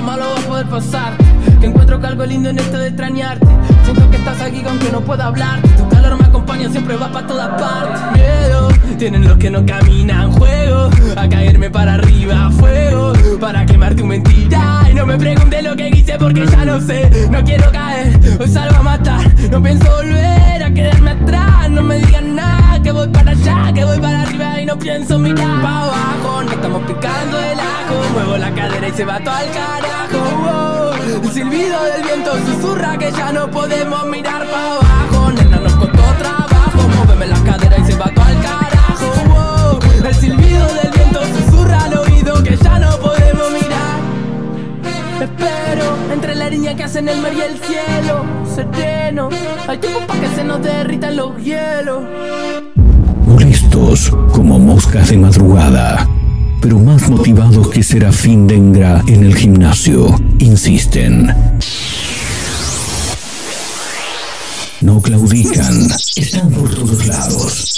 malo 0.00 0.24
va 0.34 0.40
a 0.40 0.46
poder 0.46 0.66
pasar. 0.66 1.12
Que 1.60 1.66
encuentro 1.66 2.00
que 2.00 2.06
algo 2.06 2.24
lindo 2.24 2.50
en 2.50 2.58
esto 2.58 2.78
de 2.78 2.88
extrañarte. 2.88 3.46
Siento 3.84 4.10
que 4.10 4.16
estás 4.16 4.40
aquí 4.40 4.62
aunque 4.66 4.90
no 4.92 5.00
pueda 5.00 5.26
hablar. 5.26 5.60
Tu 5.76 5.88
calor 5.88 6.18
me 6.18 6.26
acompaña, 6.26 6.70
siempre 6.70 6.96
va 6.96 7.10
para 7.10 7.26
todas 7.26 7.60
partes. 7.60 8.00
Miedo, 8.12 8.68
tienen 8.98 9.26
los 9.26 9.38
que 9.38 9.50
no 9.50 9.64
caminan. 9.66 10.32
Juego 10.32 10.90
a 11.16 11.28
caerme 11.28 11.70
para 11.70 11.94
arriba. 11.94 12.50
Fuego 12.50 13.12
para 13.40 13.66
quemar 13.66 13.94
tu 13.94 14.06
mentira. 14.06 14.86
Y 14.90 14.94
no 14.94 15.06
me 15.06 15.16
preguntes 15.16 15.62
lo 15.62 15.76
que 15.76 15.88
hice 15.88 16.16
porque 16.18 16.46
ya 16.46 16.64
lo 16.64 16.80
sé. 16.80 17.28
No 17.30 17.42
quiero 17.44 17.70
caer, 17.70 18.18
hoy 18.40 18.48
salgo 18.48 18.76
a 18.76 18.82
matar. 18.82 19.20
No 19.50 19.62
pienso 19.62 19.90
volver 19.90 20.62
a 20.62 20.70
quedarme 20.72 21.10
atrás. 21.10 21.70
No 21.70 21.82
me 21.82 21.98
digan 21.98 22.27
que 22.88 22.92
voy 22.92 23.08
para 23.08 23.32
allá, 23.32 23.70
que 23.74 23.84
voy 23.84 24.00
para 24.00 24.22
arriba 24.22 24.60
y 24.62 24.64
no 24.64 24.78
pienso 24.78 25.18
mirar 25.18 25.60
para 25.60 25.82
abajo. 25.82 26.42
No 26.42 26.52
estamos 26.52 26.82
picando 26.84 27.38
el 27.38 27.60
ajo. 27.60 27.96
Muevo 28.14 28.36
la 28.38 28.50
cadera 28.54 28.88
y 28.88 28.92
se 28.92 29.04
va 29.04 29.20
todo 29.20 29.34
al 29.34 29.50
carajo. 29.50 30.18
wow. 30.42 31.22
El 31.22 31.30
silbido 31.30 31.84
del 31.84 32.02
viento 32.02 32.32
susurra 32.46 32.96
que 32.96 33.12
ya 33.12 33.30
no 33.30 33.50
podemos 33.50 34.06
mirar 34.06 34.46
para 34.46 34.72
abajo. 34.76 35.32
Nena, 35.32 35.56
nos 35.58 35.74
costó 35.74 36.02
trabajo. 36.18 36.88
Móveme 36.96 37.26
la 37.26 37.38
cadera 37.44 37.76
y 37.78 37.84
se 37.84 37.94
va 37.98 38.06
todo 38.06 38.24
al 38.24 38.40
carajo. 38.40 39.78
El 40.06 40.14
silbido 40.14 40.66
del 40.72 40.90
viento 40.90 41.20
susurra 41.26 41.84
al 41.84 41.98
oído 41.98 42.42
que 42.42 42.56
ya 42.56 42.78
no 42.78 42.90
podemos 42.96 43.50
mirar. 43.52 43.98
Espero 45.20 45.84
entre 46.10 46.34
la 46.36 46.48
línea 46.48 46.74
que 46.74 46.84
hacen 46.84 47.06
el 47.10 47.20
mar 47.20 47.34
y 47.34 47.40
el 47.42 47.58
cielo. 47.58 48.24
Sereno, 48.46 49.28
hay 49.66 49.76
tiempo 49.76 50.00
para 50.06 50.20
que 50.20 50.28
se 50.28 50.42
nos 50.42 50.62
derritan 50.62 51.16
los 51.16 51.36
hielos. 51.36 52.02
Como 54.32 54.58
moscas 54.58 55.08
de 55.08 55.16
madrugada, 55.16 56.06
pero 56.60 56.78
más 56.78 57.08
motivados 57.08 57.70
que 57.70 57.82
Serafín 57.82 58.46
Dengra 58.46 59.02
en 59.06 59.24
el 59.24 59.34
gimnasio, 59.34 60.14
insisten. 60.40 61.34
No 64.82 65.00
claudican, 65.00 65.88
están 66.16 66.50
por 66.50 66.68
todos 66.74 67.06
lados. 67.06 67.77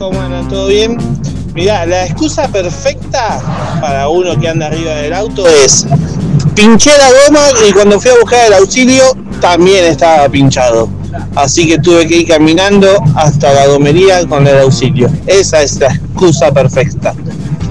¿Cómo? 0.00 0.18
¿Todo 0.48 0.68
bien? 0.68 0.96
Mirá, 1.54 1.84
la 1.84 2.06
excusa 2.06 2.48
perfecta 2.48 3.38
para 3.82 4.08
uno 4.08 4.38
que 4.40 4.48
anda 4.48 4.68
arriba 4.68 4.94
del 4.94 5.12
auto 5.12 5.46
es 5.46 5.86
pinché 6.54 6.90
la 6.96 7.10
goma 7.26 7.40
y 7.68 7.72
cuando 7.72 8.00
fui 8.00 8.10
a 8.10 8.14
buscar 8.18 8.46
el 8.46 8.54
auxilio 8.54 9.04
también 9.42 9.84
estaba 9.84 10.26
pinchado. 10.30 10.88
Así 11.34 11.68
que 11.68 11.78
tuve 11.78 12.06
que 12.06 12.16
ir 12.16 12.28
caminando 12.28 12.88
hasta 13.14 13.52
la 13.52 13.66
gomería 13.66 14.26
con 14.26 14.46
el 14.46 14.58
auxilio. 14.60 15.10
Esa 15.26 15.60
es 15.60 15.78
la 15.78 15.88
excusa 15.88 16.50
perfecta. 16.50 17.14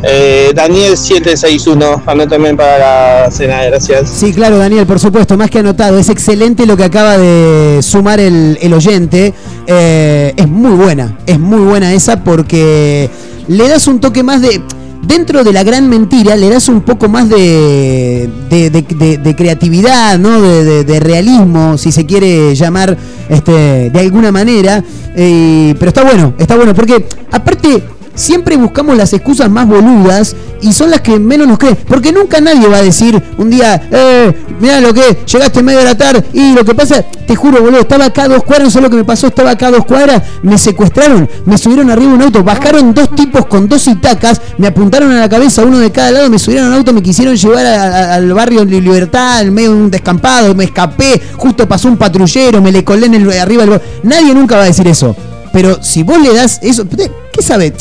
Eh, 0.01 0.51
Daniel 0.55 0.95
761, 0.95 2.03
anótame 2.05 2.55
para 2.55 3.23
la 3.23 3.31
cena, 3.31 3.63
gracias. 3.65 4.09
Sí, 4.09 4.31
claro, 4.33 4.57
Daniel, 4.57 4.85
por 4.85 4.99
supuesto, 4.99 5.37
más 5.37 5.49
que 5.49 5.59
anotado. 5.59 5.97
Es 5.97 6.09
excelente 6.09 6.65
lo 6.65 6.77
que 6.77 6.85
acaba 6.85 7.17
de 7.17 7.79
sumar 7.81 8.19
el, 8.19 8.73
oyente. 8.73 9.33
Eh, 9.67 10.33
es 10.35 10.47
muy 10.47 10.71
buena, 10.71 11.17
es 11.25 11.39
muy 11.39 11.59
buena 11.59 11.93
esa 11.93 12.23
porque 12.23 13.09
le 13.47 13.67
das 13.67 13.87
un 13.87 13.99
toque 13.99 14.23
más 14.23 14.41
de... 14.41 14.61
Dentro 15.01 15.45
de 15.45 15.53
la 15.53 15.63
gran 15.63 15.89
mentira 15.89 16.35
le 16.35 16.49
das 16.49 16.67
un 16.67 16.81
poco 16.81 17.07
más 17.07 17.29
de, 17.29 18.29
de, 18.49 19.35
creatividad, 19.35 20.19
¿no? 20.19 20.41
De 20.41 20.99
realismo, 20.99 21.77
si 21.77 21.91
se 21.91 22.05
quiere 22.05 22.53
llamar 22.53 22.97
este, 23.29 23.89
de 23.89 23.99
alguna 23.99 24.31
manera. 24.31 24.83
Eh, 25.15 25.73
pero 25.79 25.89
está 25.89 26.03
bueno, 26.03 26.33
está 26.37 26.55
bueno, 26.55 26.75
porque 26.75 27.05
aparte 27.31 27.83
siempre 28.19 28.57
buscamos 28.57 28.97
las 28.97 29.13
excusas 29.13 29.49
más 29.49 29.65
boludas 29.65 30.35
y 30.61 30.73
son 30.73 30.91
las 30.91 31.01
que 31.01 31.17
menos 31.19 31.47
nos 31.47 31.57
creen. 31.57 31.77
Porque 31.87 32.11
nunca 32.11 32.41
nadie 32.41 32.67
va 32.67 32.77
a 32.77 32.81
decir 32.81 33.21
un 33.37 33.49
día, 33.49 33.81
eh, 33.91 34.45
mira 34.59 34.81
lo 34.81 34.93
que, 34.93 35.19
llegaste 35.25 35.63
medio 35.63 35.79
de 35.79 35.85
la 35.85 35.97
tarde 35.97 36.23
y 36.33 36.53
lo 36.53 36.65
que 36.65 36.75
pasa, 36.75 37.01
te 37.01 37.35
juro, 37.35 37.61
boludo, 37.61 37.79
estaba 37.79 38.05
acá 38.05 38.23
a 38.23 38.27
dos 38.27 38.43
cuadras, 38.43 38.65
no 38.65 38.71
sé 38.71 38.81
lo 38.81 38.89
que 38.89 38.97
me 38.97 39.05
pasó, 39.05 39.27
estaba 39.27 39.51
acá 39.51 39.67
a 39.67 39.71
dos 39.71 39.85
cuadras, 39.85 40.21
me 40.43 40.57
secuestraron, 40.57 41.29
me 41.45 41.57
subieron 41.57 41.89
arriba 41.89 42.13
un 42.13 42.21
auto, 42.21 42.43
bajaron 42.43 42.93
dos 42.93 43.15
tipos 43.15 43.45
con 43.45 43.69
dos 43.69 43.87
itacas, 43.87 44.41
me 44.57 44.67
apuntaron 44.67 45.11
a 45.11 45.19
la 45.21 45.29
cabeza, 45.29 45.63
uno 45.63 45.79
de 45.79 45.91
cada 45.91 46.11
lado, 46.11 46.29
me 46.29 46.39
subieron 46.39 46.67
a 46.67 46.69
un 46.71 46.75
auto, 46.75 46.91
me 46.93 47.01
quisieron 47.01 47.35
llevar 47.35 47.65
al 47.65 48.33
barrio 48.33 48.65
Libertad, 48.65 49.41
en 49.41 49.53
medio 49.53 49.71
de 49.71 49.81
un 49.83 49.91
descampado, 49.91 50.53
me 50.53 50.65
escapé, 50.65 51.21
justo 51.37 51.67
pasó 51.67 51.87
un 51.87 51.97
patrullero, 51.97 52.61
me 52.61 52.71
le 52.71 52.83
colé 52.83 53.05
en 53.05 53.13
el, 53.15 53.31
arriba 53.39 53.65
del... 53.65 53.81
Nadie 54.03 54.33
nunca 54.33 54.57
va 54.57 54.63
a 54.63 54.65
decir 54.65 54.87
eso. 54.87 55.15
Pero 55.51 55.81
si 55.81 56.03
vos 56.03 56.19
le 56.21 56.33
das 56.33 56.59
eso, 56.61 56.85
¿qué 56.87 57.41
sabe? 57.41 57.73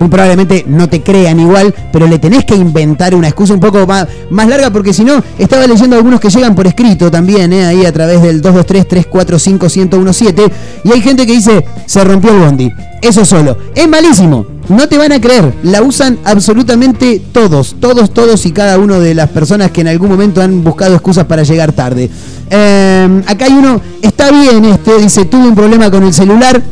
Muy 0.00 0.08
probablemente 0.08 0.64
no 0.66 0.88
te 0.88 1.02
crean 1.02 1.38
igual, 1.38 1.74
pero 1.92 2.06
le 2.06 2.18
tenés 2.18 2.46
que 2.46 2.56
inventar 2.56 3.14
una 3.14 3.28
excusa 3.28 3.52
un 3.52 3.60
poco 3.60 3.86
más, 3.86 4.08
larga, 4.30 4.70
porque 4.70 4.94
si 4.94 5.04
no, 5.04 5.22
estaba 5.38 5.66
leyendo 5.66 5.94
algunos 5.94 6.20
que 6.20 6.30
llegan 6.30 6.54
por 6.54 6.66
escrito 6.66 7.10
también, 7.10 7.52
¿eh? 7.52 7.66
ahí 7.66 7.84
a 7.84 7.92
través 7.92 8.22
del 8.22 8.40
223-345-1017, 8.40 10.50
y 10.84 10.92
hay 10.92 11.02
gente 11.02 11.26
que 11.26 11.32
dice, 11.32 11.66
se 11.84 12.02
rompió 12.02 12.32
el 12.32 12.38
bondi. 12.38 12.72
Eso 13.02 13.24
solo. 13.24 13.56
Es 13.74 13.88
malísimo. 13.88 14.46
No 14.68 14.88
te 14.88 14.98
van 14.98 15.12
a 15.12 15.20
creer. 15.20 15.54
La 15.62 15.82
usan 15.82 16.18
absolutamente 16.24 17.22
todos, 17.32 17.76
todos, 17.80 18.12
todos 18.12 18.44
y 18.46 18.52
cada 18.52 18.78
uno 18.78 19.00
de 19.00 19.14
las 19.14 19.30
personas 19.30 19.70
que 19.70 19.80
en 19.80 19.88
algún 19.88 20.10
momento 20.10 20.42
han 20.42 20.62
buscado 20.62 20.94
excusas 20.94 21.24
para 21.24 21.42
llegar 21.42 21.72
tarde. 21.72 22.10
Eh, 22.50 23.22
acá 23.26 23.46
hay 23.46 23.52
uno, 23.52 23.80
está 24.02 24.30
bien 24.30 24.64
este, 24.64 24.98
dice, 24.98 25.24
tuve 25.24 25.48
un 25.48 25.54
problema 25.54 25.90
con 25.90 26.04
el 26.04 26.12
celular 26.12 26.62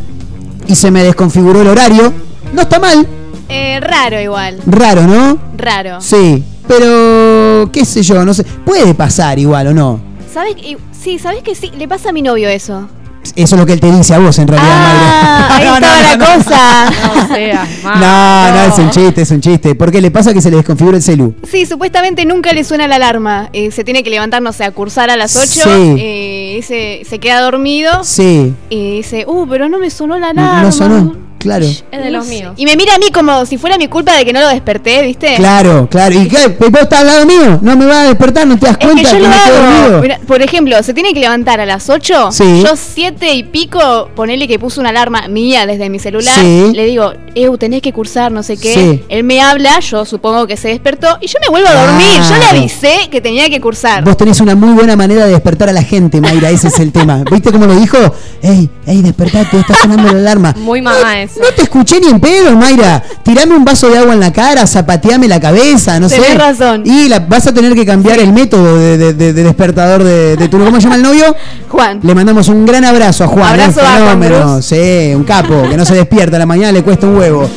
y 0.67 0.75
se 0.75 0.91
me 0.91 1.03
desconfiguró 1.03 1.63
el 1.63 1.69
horario. 1.69 2.13
No 2.53 2.63
está 2.63 2.79
mal, 2.79 3.07
Eh, 3.49 3.81
raro 3.81 4.21
igual. 4.21 4.59
Raro, 4.67 5.03
¿no? 5.03 5.39
Raro. 5.57 6.01
Sí, 6.01 6.43
pero 6.67 7.71
qué 7.73 7.85
sé 7.85 8.03
yo, 8.03 8.25
no 8.25 8.35
sé. 8.35 8.45
Puede 8.45 8.95
pasar 8.95 9.39
igual 9.39 9.69
o 9.69 9.75
no. 9.75 10.01
¿Sabes? 10.33 10.55
que- 10.57 10.77
Sí, 10.99 11.19
¿sabes 11.21 11.43
que 11.45 11.55
sí? 11.55 11.71
Le 11.79 11.87
pasa 11.87 12.09
a 12.09 12.13
mi 12.13 12.23
novio 12.23 12.49
eso. 12.49 12.89
Eso 13.37 13.55
es 13.55 13.61
lo 13.61 13.67
que 13.67 13.73
él 13.73 13.81
te 13.81 13.91
dice 13.91 14.15
a 14.15 14.19
vos, 14.19 14.37
en 14.39 14.49
realidad, 14.49 14.69
Ah, 14.73 15.49
ahí 15.57 15.65
Mayra. 15.71 15.87
estaba 15.87 16.17
la 16.17 16.35
cosa. 16.35 16.91
No 17.15 17.35
seas 17.35 17.69
No, 17.85 18.51
no, 18.53 18.63
es 18.73 18.79
un 18.79 18.91
chiste, 18.91 19.23
es 19.23 19.31
un 19.31 19.41
chiste. 19.41 19.75
¿Por 19.77 19.93
qué 19.93 20.01
le 20.01 20.11
pasa 20.11 20.35
que 20.35 20.41
se 20.41 20.51
le 20.51 20.57
desconfigura 20.57 20.97
el 20.97 21.03
celu? 21.03 21.35
Sí, 21.49 21.65
supuestamente 21.67 22.25
nunca 22.25 22.53
le 22.53 22.65
suena 22.65 22.89
la 22.89 22.97
alarma. 22.97 23.49
Eh, 23.53 23.71
se 23.71 23.85
tiene 23.85 24.03
que 24.03 24.11
levantar, 24.11 24.43
no 24.43 24.53
sé, 24.53 24.65
a 24.65 24.73
cursar 24.73 25.09
a 25.11 25.17
las 25.17 25.37
8. 25.37 25.47
Sí. 25.47 25.97
eh, 25.99 26.61
se, 26.67 27.09
se 27.09 27.19
queda 27.21 27.41
dormido. 27.41 28.03
Sí. 28.03 28.55
Y 28.71 28.97
dice, 28.97 29.25
uh, 29.29 29.47
pero 29.49 29.69
no 29.69 29.79
me 29.79 29.91
sonó 29.91 30.19
la 30.19 30.33
No, 30.33 30.43
alarma. 30.43 30.63
no 30.63 30.73
sonó, 30.73 31.17
claro. 31.39 31.65
Es 31.65 31.85
de 31.91 32.11
los 32.11 32.27
míos. 32.27 32.55
Y 32.57 32.65
me 32.65 32.77
mira 32.77 32.95
a 32.95 32.99
mí 32.99 33.11
como 33.13 33.47
si 33.47 33.59
fuera 33.59 33.79
mi 33.79 33.89
culpa 33.89 34.17
de 34.17 34.25
que 34.25 34.33
no 34.33 34.41
lo 34.41 34.49
desperté, 34.49 35.03
¿viste? 35.03 35.37
Claro, 35.37 35.89
claro. 35.91 36.21
¿Y 36.21 36.29
qué? 36.29 36.49
¿Vos 36.49 36.83
estás 36.83 37.01
al 37.01 37.07
lado 37.07 37.27
mío? 37.27 37.59
¿No 37.63 37.77
me 37.77 37.87
vas 37.87 37.97
a 37.97 38.09
despertar? 38.09 38.47
¿No 38.47 38.59
te 38.59 38.67
das 38.67 38.77
Es 38.79 38.87
cuenta 38.87 39.03
que 39.03 39.17
yo 39.17 39.23
lo 39.23 39.29
me 39.29 39.35
hago. 39.35 40.27
por 40.27 40.43
ejemplo, 40.43 40.83
se 40.83 40.95
tiene 40.95 41.13
que 41.15 41.21
levantar 41.21 41.61
a 41.61 41.67
las 41.67 41.89
8. 41.89 42.33
Sí. 42.33 42.63
Yo 42.65 42.75
7 42.77 43.33
y 43.35 43.43
pico, 43.45 44.11
ponele 44.15 44.47
que 44.49 44.59
puso 44.59 44.81
una 44.81 44.91
alarma 44.91 45.29
mía 45.29 45.67
desde 45.67 45.89
mi 45.91 45.99
celular. 45.99 46.35
Sí. 46.41 46.71
Le 46.75 46.85
digo, 46.87 47.13
Eu, 47.35 47.57
tenés 47.57 47.83
que 47.83 47.93
cursar, 47.93 48.33
no 48.33 48.43
sé 48.43 48.57
qué. 48.57 48.75
Sí. 48.75 49.05
Él 49.09 49.23
me 49.25 49.41
habla, 49.41 49.79
yo 49.81 50.05
supongo 50.05 50.47
que 50.47 50.57
se 50.57 50.69
despertó. 50.69 51.19
Y 51.21 51.29
yo 51.29 51.39
me 51.41 51.49
vuelvo 51.49 51.69
a 51.69 51.75
dormir. 51.87 52.21
Yo 52.29 52.37
le 52.37 52.45
avisé 52.47 53.09
que 53.11 53.21
tenía 53.21 53.49
que 53.49 53.61
cursar. 53.61 54.05
Vos 54.05 54.17
tenés 54.17 54.41
una 54.41 54.55
muy 54.55 54.73
buena 54.75 54.97
manera 54.97 55.25
de 55.27 55.33
despertar 55.33 55.69
a 55.69 55.73
la 55.73 55.83
gente, 55.83 56.21
Mayra, 56.21 56.51
ese 56.51 56.69
es 56.69 56.79
el 56.81 56.91
tema. 56.93 57.23
¿Viste 57.31 57.53
cómo 57.53 57.67
lo 57.67 57.75
dijo? 57.77 57.97
Ey, 58.43 58.69
ey, 58.87 59.03
despertate, 59.03 59.61
está 59.61 59.75
sonando 59.75 60.13
la 60.13 60.19
alarma. 60.19 60.55
Muy 60.59 60.81
mamá 60.83 61.23
eso. 61.31 61.41
No 61.41 61.49
te 61.55 61.63
escuché 61.63 62.01
ni 62.01 62.09
en 62.09 62.21
pedo, 62.21 62.57
Mayra. 62.57 63.03
Tirame 63.23 63.55
un 63.57 63.65
vaso 63.65 63.89
de 63.89 63.99
agua 63.99 64.15
en 64.15 64.21
la 64.21 64.33
cara, 64.33 64.67
zapateame 64.67 65.29
la 65.29 65.41
cabeza, 65.41 65.99
no 66.01 66.09
sé. 66.09 66.19
Tenés 66.21 66.39
razón. 66.39 66.83
Y 66.85 67.09
la- 67.09 67.21
vas 67.21 67.47
a 67.47 67.55
tener 67.55 67.75
que 67.75 67.85
cambiar 67.87 68.19
el 68.19 68.33
método 68.33 68.77
de, 68.79 68.99
de- 68.99 69.13
de- 69.15 69.33
de 69.33 69.43
despertador 69.43 70.03
de, 70.03 70.49
tu... 70.49 70.59
¿Cómo 70.59 70.77
se 70.77 70.83
llama 70.83 70.97
el 70.97 71.03
novio? 71.03 71.35
Juan. 71.69 72.01
Le 72.03 72.15
mandamos 72.15 72.49
un 72.49 72.65
gran 72.67 72.85
abrazo 72.85 73.25
a 73.25 73.27
Juan. 73.29 73.49
Abrazo 73.49 73.81
¿eh? 73.81 73.85
a 73.85 74.17
Juan. 74.17 74.63
Sí, 74.63 75.13
un 75.15 75.25
capo, 75.25 75.63
que 75.69 75.77
no 75.77 75.85
se 75.85 75.95
despierta 75.95 76.37
a 76.37 76.39
la 76.39 76.47
mañana, 76.47 76.73
le 76.73 76.83
cuesta 76.83 77.07
un 77.07 77.17
huevo. 77.17 77.49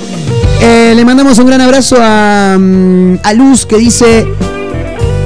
Eh, 0.59 0.93
le 0.95 1.03
mandamos 1.05 1.37
un 1.39 1.47
gran 1.47 1.61
abrazo 1.61 1.97
a, 1.99 2.55
mm, 2.59 3.15
a 3.23 3.33
Luz 3.33 3.65
que 3.65 3.77
dice, 3.77 4.27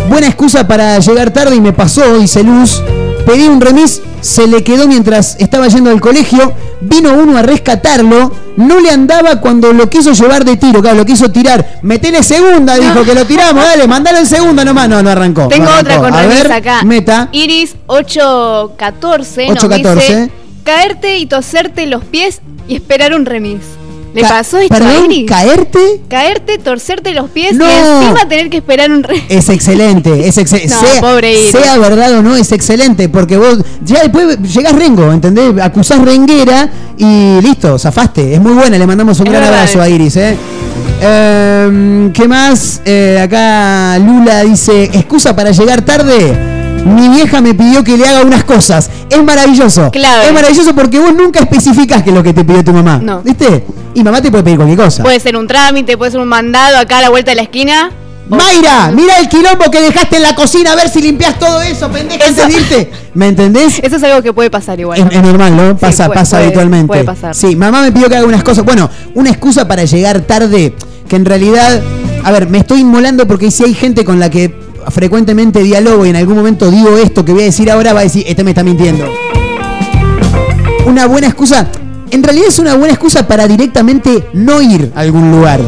buena 0.10 0.28
excusa 0.28 0.66
para 0.68 1.00
llegar 1.00 1.32
tarde 1.32 1.56
y 1.56 1.62
me 1.62 1.74
pasó, 1.74 2.18
dice 2.18 2.44
Luz. 2.44 2.82
Pedí 3.26 3.48
un 3.48 3.60
remis, 3.60 4.02
se 4.22 4.48
le 4.48 4.64
quedó 4.64 4.88
mientras 4.88 5.36
estaba 5.40 5.68
yendo 5.68 5.90
al 5.90 6.00
colegio, 6.00 6.54
vino 6.82 7.14
uno 7.14 7.38
a 7.38 7.42
rescatarlo, 7.42 8.32
no 8.58 8.80
le 8.80 8.90
andaba 8.90 9.42
cuando 9.42 9.74
lo 9.74 9.90
quiso 9.90 10.14
llevar 10.14 10.46
de 10.46 10.58
tiro, 10.58 10.82
claro, 10.82 10.98
lo 10.98 11.06
quiso 11.06 11.30
tirar. 11.32 11.80
Metele 11.82 12.24
segunda, 12.24 12.76
dijo 12.76 13.04
que 13.04 13.14
lo 13.16 13.26
tiramos, 13.26 13.64
dale, 13.64 13.88
mandalo 13.88 14.20
en 14.20 14.26
segunda 14.28 14.64
nomás. 14.64 14.88
No, 14.90 15.02
no 15.02 15.10
arrancó. 15.10 15.48
Tengo 15.48 15.66
no 15.66 15.80
otra 15.80 15.98
con 15.98 16.14
A 16.14 16.22
remis 16.22 16.44
ver, 16.44 16.52
acá. 16.52 16.84
Meta. 16.84 17.30
Iris 17.32 17.76
814 17.88 19.48
nos 19.48 19.64
814. 19.64 20.00
dice 20.02 20.32
caerte 20.64 21.18
y 21.18 21.28
toserte 21.28 21.86
los 21.86 22.04
pies 22.04 22.42
y 22.68 22.76
esperar 22.76 23.14
un 23.14 23.26
remis. 23.26 23.62
¿Le 24.16 24.22
Ca- 24.22 24.30
pasó 24.30 24.58
esto 24.60 24.74
perdón? 24.74 25.26
¿caerte? 25.28 26.02
Caerte, 26.10 26.58
torcerte 26.58 27.12
los 27.14 27.30
pies 27.30 27.54
No. 27.54 27.66
y 27.66 27.70
encima 28.04 28.28
tener 28.28 28.50
que 28.50 28.58
esperar 28.58 28.90
un 28.90 29.04
remis. 29.04 29.24
Es 29.30 29.50
excelente, 29.50 30.28
es 30.28 30.38
excelente. 30.38 30.74
No, 30.74 30.80
sea, 30.88 31.02
pobre 31.02 31.34
Iris. 31.34 31.52
sea 31.52 31.78
verdad 31.78 32.14
o 32.18 32.22
no, 32.24 32.36
es 32.36 32.52
excelente, 32.54 33.10
porque 33.10 33.36
vos 33.38 33.60
ya 33.84 34.02
después 34.02 34.40
llegás 34.42 34.74
rengo, 34.74 35.12
¿entendés? 35.12 35.54
Acusás 35.62 36.00
renguera 36.02 36.70
y 36.98 37.42
listo, 37.42 37.78
zafaste. 37.78 38.34
Es 38.36 38.42
muy 38.42 38.54
buena, 38.54 38.78
le 38.78 38.88
mandamos 38.88 39.20
un 39.20 39.28
Es 39.28 39.32
gran 39.34 39.44
verdad 39.44 39.60
abrazo 39.60 39.82
a. 39.82 39.90
Iris, 39.90 40.16
¿eh? 40.16 40.38
Em, 41.02 42.12
¿Qué 42.14 42.28
más? 42.28 42.82
Eh, 42.86 43.20
acá 43.22 44.00
Lula 44.00 44.44
dice, 44.44 44.86
excusa 44.86 45.36
para 45.36 45.52
llegar 45.52 45.82
tarde. 45.84 46.65
Mi 46.86 47.10
vieja 47.10 47.42
me 47.42 47.54
pidió 47.54 47.84
que 47.84 47.98
le 47.98 48.08
haga 48.08 48.22
unas 48.22 48.44
cosas. 48.44 48.90
Es 49.10 49.24
maravilloso. 49.24 49.90
Clave. 49.92 50.28
Es 50.28 50.34
maravilloso 50.34 50.74
porque 50.76 51.00
vos 51.00 51.14
nunca 51.14 51.40
especificás 51.40 52.04
qué 52.04 52.12
es 52.12 52.16
lo 52.16 52.24
que 52.24 52.34
te 52.34 52.44
pidió 52.46 52.64
tu 52.64 52.72
mamá. 52.74 53.00
No. 53.02 53.22
¿Viste? 53.22 53.66
Y 53.96 54.04
mamá 54.04 54.22
te 54.22 54.30
puede 54.32 54.44
pedir 54.44 54.58
cualquier 54.58 54.78
cosa. 54.80 55.04
Puede 55.04 55.20
ser 55.20 55.36
un 55.36 55.48
trámite, 55.48 55.98
puede 55.98 56.12
ser 56.12 56.20
un 56.22 56.28
mandado 56.28 56.78
acá 56.78 57.00
a 57.00 57.02
la 57.02 57.10
vuelta 57.10 57.32
de 57.32 57.36
la 57.38 57.42
esquina. 57.44 57.92
Mayra, 58.28 58.92
mira 58.92 59.20
el 59.20 59.30
quilombo 59.30 59.70
que 59.70 59.80
dejaste 59.82 60.16
en 60.18 60.24
la 60.24 60.34
cocina, 60.34 60.72
a 60.72 60.76
ver 60.76 60.90
si 60.90 61.00
limpias 61.00 61.38
todo 61.38 61.62
eso, 61.62 61.92
pendeja, 61.92 62.26
antes 62.28 62.50
irte. 62.56 62.92
¿Me 63.14 63.28
entendés? 63.28 63.80
Eso 63.84 63.98
es 63.98 64.04
algo 64.04 64.24
que 64.24 64.34
puede 64.34 64.50
pasar 64.50 64.80
igual. 64.80 65.00
Es, 65.00 65.06
es 65.16 65.22
normal, 65.22 65.56
¿no? 65.56 65.78
Pasa, 65.78 66.08
puede- 66.08 66.20
pasa 66.20 66.38
puede- 66.38 66.46
habitualmente. 66.46 66.88
puede 66.88 67.04
pasar. 67.04 67.36
Sí, 67.36 67.56
mamá 67.56 67.84
me 67.84 67.92
pidió 67.92 68.10
que 68.10 68.16
haga 68.16 68.26
unas 68.26 68.44
cosas. 68.44 68.66
Bueno, 68.66 68.90
una 69.14 69.30
excusa 69.30 69.68
para 69.68 69.86
llegar 69.86 70.22
tarde, 70.22 70.74
que 71.08 71.16
en 71.16 71.26
realidad, 71.26 71.82
a 72.24 72.32
ver, 72.32 72.50
me 72.50 72.58
estoy 72.58 72.82
inmolando 72.82 73.28
porque 73.28 73.52
si 73.52 73.64
hay 73.64 73.76
gente 73.76 74.04
con 74.04 74.20
la 74.20 74.32
que 74.32 74.65
frecuentemente 74.90 75.64
dialogo 75.64 76.06
y 76.06 76.10
en 76.10 76.16
algún 76.16 76.36
momento 76.36 76.70
digo 76.72 76.98
esto 76.98 77.26
que 77.26 77.34
voy 77.34 77.44
a 77.44 77.46
decir 77.46 77.70
ahora, 77.72 77.94
va 77.94 78.02
a 78.02 78.04
decir, 78.04 78.24
este 78.28 78.44
me 78.44 78.52
está 78.52 78.64
mintiendo. 78.64 79.06
Una 80.86 81.08
buena 81.08 81.28
excusa, 81.28 81.68
en 82.12 82.24
realidad 82.24 82.48
es 82.50 82.60
una 82.60 82.76
buena 82.76 82.94
excusa 82.94 83.28
para 83.28 83.48
directamente 83.48 84.30
no 84.34 84.62
ir 84.62 84.92
a 84.96 85.02
algún 85.02 85.32
lugar. 85.32 85.60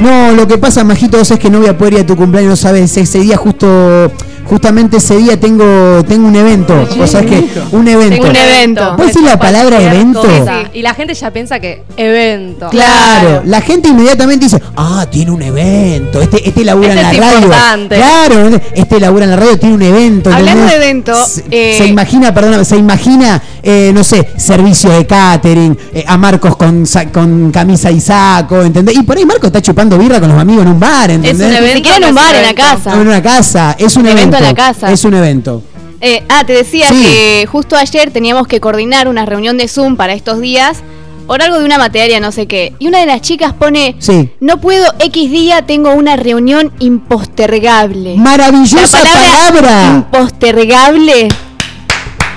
No, 0.00 0.32
lo 0.32 0.46
que 0.46 0.58
pasa, 0.58 0.84
Majito, 0.84 1.18
vos 1.18 1.30
es 1.30 1.38
que 1.38 1.50
no 1.50 1.58
voy 1.58 1.68
a 1.68 1.76
poder 1.76 1.94
ir 1.94 2.00
a 2.00 2.06
tu 2.06 2.14
cumpleaños, 2.14 2.60
sabes, 2.60 2.96
ese 2.96 3.18
día 3.18 3.36
justo, 3.36 4.12
justamente 4.48 4.96
ese 4.96 5.16
día 5.16 5.38
tengo, 5.38 6.02
tengo 6.06 6.26
un 6.28 6.36
evento. 6.36 6.86
Vos 6.96 7.10
sabés 7.10 7.30
que 7.30 7.48
un 7.72 7.86
evento. 7.88 8.14
Tengo 8.16 8.28
un 8.28 8.36
evento. 8.36 8.96
¿Vos 8.96 9.06
decís 9.08 9.22
la 9.22 9.38
palabra 9.38 9.80
evento? 9.80 10.22
cosa. 10.22 10.64
Y 10.72 10.82
la 10.82 10.94
gente 10.94 11.14
ya 11.14 11.30
piensa 11.30 11.60
que 11.60 11.82
evento. 11.96 12.68
Claro, 12.70 13.42
la 13.44 13.60
gente 13.60 13.88
inmediatamente 13.88 14.46
dice, 14.46 14.60
ah, 14.76 15.06
tiene 15.10 15.30
un 15.30 15.42
evento, 15.42 16.20
este, 16.20 16.48
este 16.48 16.64
labura 16.64 16.88
Este 16.88 17.00
en 17.00 17.06
la 17.06 17.12
es 17.12 17.18
radio. 17.20 17.38
importante. 17.38 17.96
Claro, 17.96 18.60
este 18.74 19.00
labura 19.00 19.24
en 19.24 19.30
la 19.30 19.36
radio, 19.36 19.58
tiene 19.58 19.74
un 19.74 19.82
evento. 19.82 20.30
Hablando 20.32 20.62
¿entendés? 20.64 20.80
de 20.80 20.88
evento, 20.88 21.26
se, 21.26 21.44
eh, 21.50 21.74
se 21.78 21.86
imagina, 21.86 22.32
perdóname, 22.34 22.64
se 22.64 22.76
imagina, 22.76 23.42
eh, 23.62 23.90
no 23.94 24.02
sé, 24.04 24.28
servicio 24.36 24.90
de 24.90 25.06
catering, 25.06 25.76
eh, 25.92 26.04
a 26.06 26.16
Marcos 26.16 26.56
con, 26.56 26.84
con 27.12 27.50
camisa 27.50 27.90
y 27.90 28.00
saco, 28.00 28.62
¿entendés? 28.62 28.96
Y 28.96 29.02
por 29.02 29.16
ahí 29.16 29.24
Marcos 29.26 29.48
está 29.48 29.60
chupando 29.60 29.98
birra 29.98 30.20
con 30.20 30.30
los 30.30 30.38
amigos 30.40 30.62
en 30.64 30.72
un 30.72 30.80
bar, 30.80 31.10
¿entendés? 31.10 31.46
un 31.48 31.54
evento, 31.54 31.66
Ni 31.68 31.74
siquiera 31.74 31.96
en 31.98 32.02
un 32.04 32.08
es 32.08 32.14
bar, 32.14 32.30
un 32.34 32.36
en 32.36 32.42
la 32.46 32.54
casa. 32.54 32.94
No, 32.94 33.02
en 33.02 33.08
una 33.08 33.22
casa, 33.22 33.76
es 33.78 33.96
un 33.96 34.06
Evento 34.06 34.20
evento. 34.20 34.37
La 34.40 34.54
casa. 34.54 34.90
Es 34.92 35.04
un 35.04 35.14
evento. 35.14 35.62
Eh, 36.00 36.22
ah, 36.28 36.44
te 36.46 36.52
decía 36.52 36.88
Sí. 36.90 37.02
que 37.02 37.46
justo 37.50 37.76
ayer 37.76 38.10
teníamos 38.10 38.46
que 38.46 38.60
coordinar 38.60 39.08
una 39.08 39.26
reunión 39.26 39.56
de 39.58 39.66
Zoom 39.68 39.96
para 39.96 40.12
estos 40.12 40.40
días 40.40 40.78
por 41.26 41.42
algo 41.42 41.58
de 41.58 41.64
una 41.64 41.76
materia, 41.76 42.20
no 42.20 42.32
sé 42.32 42.46
qué. 42.46 42.72
Y 42.78 42.86
una 42.86 43.00
de 43.00 43.06
las 43.06 43.20
chicas 43.20 43.52
pone, 43.52 43.96
Sí. 43.98 44.30
no 44.40 44.60
puedo, 44.60 44.86
X 45.00 45.30
día 45.30 45.62
tengo 45.62 45.92
una 45.92 46.16
reunión 46.16 46.72
impostergable. 46.78 48.14
Maravillosa 48.16 48.98
La 49.04 49.12
palabra. 49.12 49.84
Impostergable. 49.96 51.28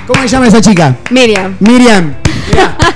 ¿Cómo 0.08 0.22
se 0.24 0.28
llama 0.28 0.48
esa 0.48 0.60
chica? 0.60 0.98
Miriam. 1.10 1.56
Miriam. 1.60 2.16
mirá. 2.50 2.78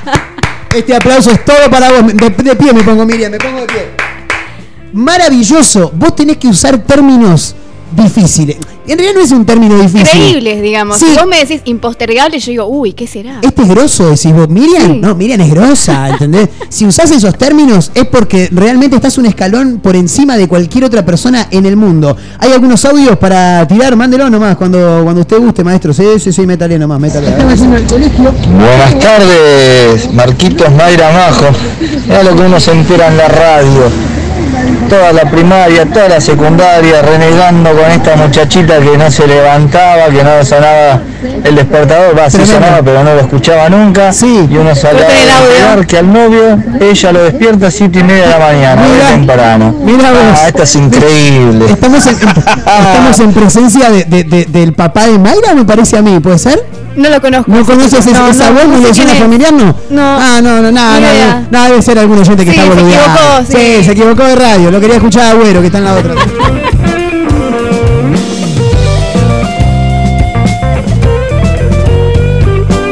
Este 0.76 0.94
aplauso 0.94 1.32
es 1.32 1.46
todo 1.46 1.70
para 1.72 1.90
vos. 1.90 2.08
De, 2.14 2.30
de 2.30 2.56
pie 2.58 2.74
me 2.74 2.84
pongo, 2.84 3.06
Miriam, 3.06 3.32
me 3.32 3.38
pongo 3.38 3.62
de 3.62 3.68
pie. 3.68 3.88
Maravilloso. 4.92 5.92
Vos 5.96 6.16
tenés 6.16 6.38
que 6.38 6.48
usar 6.50 6.78
términos 6.80 7.56
difíciles. 7.96 8.58
En 8.88 9.00
realidad 9.00 9.16
no 9.16 9.22
es 9.26 9.32
un 9.32 9.46
término 9.46 9.76
difícil. 9.82 10.08
Creíbles, 10.08 10.62
digamos. 10.62 10.98
Sí. 10.98 11.06
Si 11.10 11.16
vos 11.18 11.26
me 11.28 11.40
decís 11.40 11.62
impostergable, 11.66 12.38
yo 12.40 12.52
digo, 12.52 12.66
uy, 12.68 12.94
¿qué 12.94 13.08
será? 13.08 13.40
Este 13.42 13.64
es 13.64 13.68
grosso, 13.68 14.10
decís 14.12 14.32
vos. 14.34 14.48
Miriam, 14.48 14.94
Sí. 14.94 15.00
no, 15.02 15.16
Miriam 15.16 15.42
es 15.42 15.50
grosa, 15.50 16.10
¿entendés? 16.12 16.50
si 16.70 16.86
usás 16.86 17.10
esos 17.12 17.36
términos 17.38 17.92
es 17.96 18.06
porque 18.06 18.50
realmente 18.52 18.96
estás 18.96 19.18
un 19.18 19.26
escalón 19.26 19.80
por 19.82 19.96
encima 19.96 20.38
de 20.38 20.48
cualquier 20.48 20.84
otra 20.84 21.04
persona 21.04 21.48
en 21.50 21.66
el 21.66 21.76
mundo. 21.76 22.16
Hay 22.40 22.52
algunos 22.52 22.86
audios 22.86 23.18
para 23.18 23.68
tirar, 23.68 23.96
mándelo 23.96 24.30
nomás 24.30 24.56
cuando, 24.56 25.02
cuando 25.04 25.22
usted 25.22 25.40
guste, 25.40 25.64
maestro. 25.64 25.94
Sí, 25.94 26.04
sí, 26.20 26.32
sí, 26.32 26.46
métale 26.46 26.78
nomás, 26.78 27.00
métale. 27.00 27.32
Buenas 27.32 29.00
tardes, 29.00 30.14
Marquitos 30.14 30.72
Mayra 30.74 31.12
Majo. 31.12 31.46
Mira 32.08 32.24
lo 32.24 32.36
que 32.36 32.42
uno 32.44 32.60
se 32.60 32.72
entera 32.72 33.08
en 33.08 33.18
la 33.18 33.28
radio. 33.28 34.15
Toda 34.90 35.14
la 35.14 35.30
primaria, 35.30 35.86
toda 35.86 36.10
la 36.10 36.22
secundaria, 36.22 37.02
renegando 37.02 37.72
con 37.72 37.92
esta 37.92 38.16
muchachita 38.16 38.80
que 38.80 38.98
no 38.98 39.10
se 39.10 39.28
levantaba, 39.28 40.06
que 40.10 40.24
no 40.24 40.46
sonaba 40.46 41.02
el 41.44 41.56
despertador, 41.56 42.18
va, 42.18 42.30
sí 42.30 42.38
Tremendo. 42.38 42.60
sonaba, 42.66 42.82
pero 42.84 43.04
no 43.04 43.14
lo 43.16 43.20
escuchaba 43.22 43.70
nunca. 43.70 44.12
Y 44.22 44.58
uno 44.58 44.76
se 44.76 44.88
de 44.88 45.02
enterar 45.02 45.86
que 45.88 45.98
al 45.98 46.12
novio 46.14 46.58
ella 46.80 47.12
lo 47.12 47.24
despierta 47.24 47.68
a 47.68 47.72
siete 47.72 48.00
y 48.00 48.04
media 48.04 48.24
de 48.24 48.30
la 48.30 48.40
mañana, 48.40 48.82
Mira. 48.92 49.08
temprano. 49.10 49.76
Mira 49.84 50.12
vos. 50.12 50.20
Ah, 50.36 50.48
esto 50.48 50.64
es 50.64 50.76
increíble. 50.76 51.66
Estamos 51.70 52.06
en, 52.08 52.16
estamos 52.16 53.20
en 53.20 53.34
presencia 53.34 53.90
de- 53.90 54.04
de- 54.06 54.24
de- 54.24 54.46
del 54.46 54.74
papá 54.74 55.08
de 55.08 55.18
Mayra, 55.20 55.54
me 55.56 55.66
parece 55.66 55.98
a 55.98 56.02
mí, 56.02 56.20
¿puede 56.20 56.38
ser? 56.40 56.64
No 56.96 57.10
lo 57.10 57.20
conozco. 57.20 57.52
¿No 57.52 57.66
conoces 57.66 58.08
esa, 58.08 58.20
No, 58.20 58.28
esa 58.30 58.50
no, 58.52 58.54
voz? 58.54 58.66
no 58.68 58.78
¿No 58.78 58.78
sé 58.78 58.84
le 58.88 58.92
quién 58.94 58.96
suena 58.96 59.12
es. 59.14 59.20
familiar? 59.20 59.54
No. 59.54 59.76
No. 59.90 60.02
Ah, 60.18 60.40
no, 60.42 60.62
no, 60.62 60.72
nada, 60.72 60.96
Ni 60.96 61.02
nada, 61.02 61.44
nada, 61.52 61.68
debe 61.70 61.82
ser 61.82 62.00
algún 62.00 62.20
oyente 62.20 62.46
que 62.46 62.52
Sí, 62.52 62.58
está 62.58 62.64
se 62.64 62.70
boludeando. 62.82 63.20
equivocó, 63.20 63.46
sí. 63.52 63.84
se 63.84 63.92
equivocó 63.92 64.24
de 64.24 64.36
radio, 64.38 64.72
lo 64.72 64.80
quería 64.80 64.96
escuchar 64.96 65.24
a 65.26 65.30
Agüero, 65.32 65.60
que 65.60 65.66
está 65.68 65.80
en 65.80 65.84
la 65.84 65.94
otra. 65.94 66.14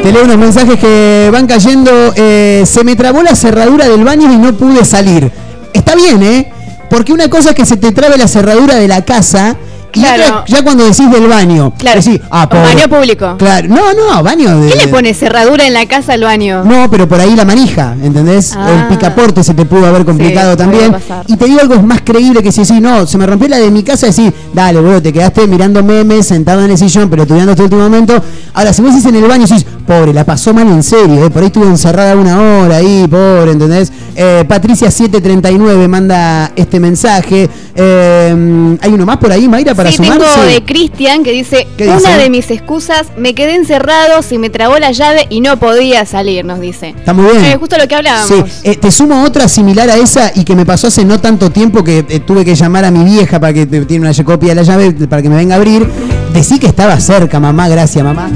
Te 0.04 0.12
leo 0.12 0.26
unos 0.26 0.38
mensajes 0.38 0.78
que 0.78 1.30
van 1.32 1.48
cayendo. 1.48 2.14
eh, 2.18 2.64
se 2.66 2.84
me 2.84 2.98
trabó 2.98 3.24
la 3.24 3.38
cerradura 3.38 3.88
del 3.88 4.04
baño 4.04 4.32
y 4.34 4.38
no 4.38 4.54
pude 4.54 4.84
salir. 4.84 5.32
Está 5.72 5.96
bien, 5.96 6.22
¿eh? 6.22 6.52
Porque 6.90 7.14
una 7.14 7.30
cosa 7.30 7.52
es 7.52 7.56
que 7.56 7.66
se 7.66 7.78
te 7.78 7.94
trabe 7.94 8.18
la 8.18 8.28
cerradura 8.28 8.76
de 8.76 8.90
la 8.90 9.06
casa 9.06 9.56
Y 9.94 10.00
Claro. 10.02 10.24
otra, 10.24 10.44
ya 10.48 10.64
cuando 10.64 10.84
decís 10.86 11.10
del 11.12 11.28
baño. 11.28 11.74
Claro. 11.78 12.02
Decís, 12.02 12.20
ah, 12.32 12.50
pobre. 12.50 12.64
Baño 12.74 12.88
público. 12.90 13.36
Claro. 13.38 13.68
No, 13.70 13.94
no, 13.94 14.24
baño 14.24 14.60
de. 14.60 14.70
¿Qué 14.72 14.76
le 14.78 14.88
pone 14.88 15.14
cerradura 15.14 15.66
en 15.68 15.74
la 15.74 15.86
casa 15.86 16.14
al 16.14 16.24
baño? 16.24 16.64
No, 16.64 16.90
pero 16.90 17.08
por 17.08 17.20
ahí 17.20 17.36
la 17.36 17.46
manija, 17.46 17.96
¿entendés? 18.02 18.54
Ah. 18.58 18.70
El 18.72 18.88
picaporte 18.96 19.44
se 19.44 19.54
te 19.54 19.66
pudo 19.66 19.86
haber 19.86 20.06
complicado 20.06 20.52
Sí, 20.52 20.58
también. 20.58 20.96
Y 21.28 21.38
te 21.38 21.46
digo 21.46 21.60
algo, 21.62 21.76
es 21.76 21.84
más 21.84 22.02
creíble 22.02 22.42
que 22.42 22.52
si 22.52 22.66
sí, 22.66 22.80
no, 22.80 23.06
se 23.06 23.18
me 23.18 23.26
rompió 23.26 23.48
la 23.50 23.58
de 23.60 23.70
mi 23.72 23.84
casa, 23.84 24.08
decís, 24.08 24.32
dale, 24.54 24.80
boludo, 24.80 25.02
te 25.02 25.14
quedaste 25.14 25.48
mirando 25.48 25.84
memes, 25.84 26.26
sentado 26.28 26.64
en 26.64 26.72
el 26.72 26.78
sillón, 26.78 27.10
pero 27.10 27.24
estudiando 27.24 27.52
este 27.52 27.64
último 27.64 27.82
momento. 27.84 28.22
Ahora, 28.54 28.74
si 28.74 28.82
vos 28.82 28.92
decís 28.94 29.08
en 29.08 29.16
el 29.16 29.28
baño, 29.28 29.46
decís, 29.48 29.66
pobre, 29.86 30.14
la 30.14 30.24
pasó 30.26 30.54
mal 30.54 30.68
en 30.68 30.84
serio, 30.84 31.26
¿eh? 31.26 31.30
por 31.30 31.42
ahí 31.42 31.48
estuvo 31.48 31.66
encerrada 31.66 32.16
una 32.16 32.40
hora 32.40 32.78
ahí, 32.78 33.08
pobre, 33.10 33.52
¿entendés? 33.52 33.92
Eh, 34.16 34.46
Patricia739 34.48 35.88
manda 35.88 36.52
este 36.56 36.80
mensaje. 36.80 37.50
Eh, 37.76 38.78
¿Hay 38.82 38.92
uno 38.94 39.06
más 39.06 39.18
por 39.18 39.32
ahí, 39.32 39.48
Mayra, 39.48 39.74
para 39.74 39.83
sí, 39.92 39.98
sumarse? 39.98 40.20
tengo 40.26 40.46
de 40.48 40.64
Cristian 40.64 41.24
que 41.24 41.32
dice, 41.32 41.68
¿Qué 41.78 41.88
una 41.88 42.18
de 42.18 42.30
mis 42.30 42.50
excusas, 42.52 43.08
me 43.18 43.34
quedé 43.36 43.56
encerrado, 43.56 44.22
se 44.22 44.38
me 44.38 44.50
trabó 44.50 44.78
la 44.80 44.92
llave 44.92 45.28
y 45.30 45.42
no 45.42 45.58
podía 45.58 46.06
salir, 46.06 46.46
nos 46.46 46.60
dice. 46.60 46.90
Está 46.90 47.14
muy 47.14 47.32
bien. 47.32 47.46
Eh, 47.46 47.58
justo 47.60 47.78
lo 47.78 47.88
que 47.88 47.96
hablábamos. 47.96 48.28
Sí, 48.28 48.44
eh, 48.64 48.76
te 48.78 48.92
sumo 48.92 49.24
otra 49.24 49.48
similar 49.48 49.90
a 49.90 49.98
esa 49.98 50.32
y 50.36 50.44
que 50.44 50.56
me 50.56 50.66
pasó 50.66 50.88
hace 50.88 51.06
no 51.06 51.20
tanto 51.20 51.52
tiempo 51.52 51.84
que 51.84 52.06
eh, 52.08 52.20
tuve 52.20 52.44
que 52.46 52.56
llamar 52.56 52.86
a 52.86 52.92
mi 52.92 53.04
vieja 53.04 53.40
para 53.40 53.54
que 53.54 53.66
tiene 53.66 54.08
una 54.10 54.24
copia 54.24 54.50
de 54.50 54.56
la 54.56 54.64
llave 54.64 54.92
para 55.08 55.22
que 55.22 55.30
me 55.30 55.36
venga 55.36 55.56
a 55.56 55.58
abrir. 55.58 55.88
Decí 56.34 56.60
que 56.60 56.68
estaba 56.68 57.00
cerca, 57.00 57.40
mamá, 57.40 57.68
gracias, 57.70 58.04
mamá. 58.04 58.30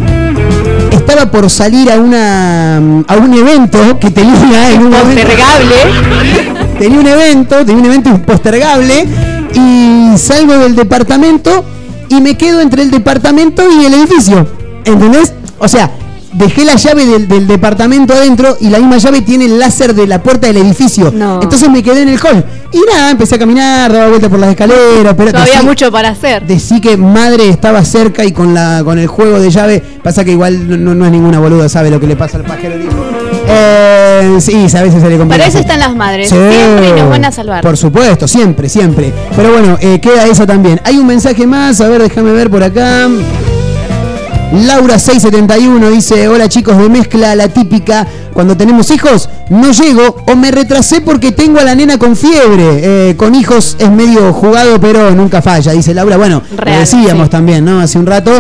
Estaba 0.91 1.31
por 1.31 1.49
salir 1.49 1.89
a 1.91 1.97
una 1.97 2.77
a 2.77 3.15
un 3.17 3.33
evento 3.33 3.97
que 3.99 4.09
tenía 4.11 4.73
en 4.73 4.81
un 4.83 4.89
momento- 4.91 5.27
tenía 6.77 6.99
un 6.99 7.07
evento, 7.07 7.65
tenía 7.65 7.75
un 7.81 7.85
evento 7.85 8.09
impostergable 8.09 9.07
y 9.57 10.17
salgo 10.17 10.57
del 10.57 10.75
departamento 10.75 11.63
y 12.09 12.21
me 12.21 12.37
quedo 12.37 12.61
entre 12.61 12.83
el 12.83 12.91
departamento 12.91 13.63
y 13.69 13.85
el 13.85 13.93
edificio. 13.93 14.47
¿Entendés? 14.85 15.33
O 15.59 15.67
sea, 15.67 15.91
dejé 16.33 16.63
la 16.65 16.75
llave 16.75 17.05
del, 17.05 17.27
del 17.27 17.47
departamento 17.47 18.13
adentro 18.13 18.55
y 18.61 18.69
la 18.69 18.77
misma 18.79 18.97
llave 18.97 19.21
tiene 19.21 19.45
el 19.45 19.59
láser 19.59 19.93
de 19.95 20.05
la 20.07 20.21
puerta 20.21 20.47
del 20.47 20.57
edificio. 20.57 21.11
Entonces 21.41 21.69
me 21.69 21.81
quedé 21.83 22.03
en 22.03 22.09
el 22.09 22.19
hall. 22.19 22.45
Y 22.71 22.79
nada, 22.93 23.11
empecé 23.11 23.35
a 23.35 23.39
caminar, 23.39 23.91
daba 23.91 24.07
vueltas 24.09 24.29
por 24.29 24.39
las 24.39 24.49
escaleras. 24.51 25.13
Pero 25.17 25.31
No 25.31 25.39
había 25.39 25.63
mucho 25.63 25.91
para 25.91 26.09
hacer. 26.09 26.45
Decí 26.45 26.79
que 26.79 26.95
madre 26.95 27.49
estaba 27.49 27.83
cerca 27.83 28.23
y 28.23 28.31
con 28.31 28.53
la 28.53 28.81
con 28.85 28.99
el 28.99 29.07
juego 29.07 29.39
de 29.39 29.49
llave. 29.49 29.81
Pasa 30.03 30.23
que 30.23 30.31
igual 30.31 30.69
no, 30.69 30.77
no- 30.77 30.95
no 30.95 31.05
es 31.05 31.11
ninguna 31.11 31.39
boluda, 31.39 31.67
sabe 31.69 31.89
lo 31.89 31.99
que 31.99 32.07
le 32.07 32.15
pasa 32.15 32.37
al 32.37 32.43
pajero. 32.43 32.75
Eh, 33.49 34.37
sí, 34.39 34.65
a 34.75 34.81
veces 34.81 35.01
se 35.01 35.09
le 35.09 35.17
complica. 35.17 35.37
Para 35.37 35.45
eso 35.47 35.59
están 35.59 35.79
las 35.79 35.95
madres, 35.95 36.29
Sí. 36.29 36.35
siempre 36.35 36.93
nos 37.01 37.09
van 37.09 37.25
a 37.25 37.31
salvar. 37.31 37.61
Por 37.61 37.77
supuesto, 37.77 38.27
siempre, 38.27 38.69
siempre. 38.69 39.13
Pero 39.35 39.51
bueno, 39.51 39.77
eh, 39.79 39.99
queda 39.99 40.25
esa 40.25 40.45
también. 40.45 40.81
Hay 40.83 40.97
un 40.97 41.07
mensaje 41.07 41.45
más, 41.47 41.79
a 41.81 41.87
ver, 41.87 42.01
déjame 42.03 42.31
ver 42.31 42.49
por 42.49 42.63
acá. 42.63 43.07
Laura671 44.53 45.89
dice, 45.91 46.27
hola 46.29 46.47
chicos 46.47 46.77
de 46.77 46.87
mezcla, 46.87 47.35
la 47.35 47.49
típica, 47.49 48.07
cuando 48.33 48.55
tenemos 48.55 48.89
hijos 48.91 49.29
no 49.49 49.71
llego 49.71 50.23
o 50.25 50.35
me 50.37 50.51
retrasé 50.51 51.01
porque 51.01 51.33
tengo 51.33 51.59
a 51.59 51.63
la 51.63 51.75
nena 51.75 51.97
con 51.99 52.15
fiebre. 52.15 53.09
Eh, 53.09 53.15
con 53.17 53.35
hijos 53.35 53.75
es 53.77 53.91
medio 53.91 54.31
jugado 54.31 54.79
pero 54.79 55.11
nunca 55.13 55.41
falla, 55.41 55.73
dice 55.73 55.93
Laura. 55.93 56.15
Bueno, 56.15 56.41
lo 56.49 56.71
decíamos 56.71 57.25
sí. 57.25 57.29
también, 57.31 57.65
¿no? 57.65 57.81
Hace 57.81 57.99
un 57.99 58.05
rato. 58.05 58.31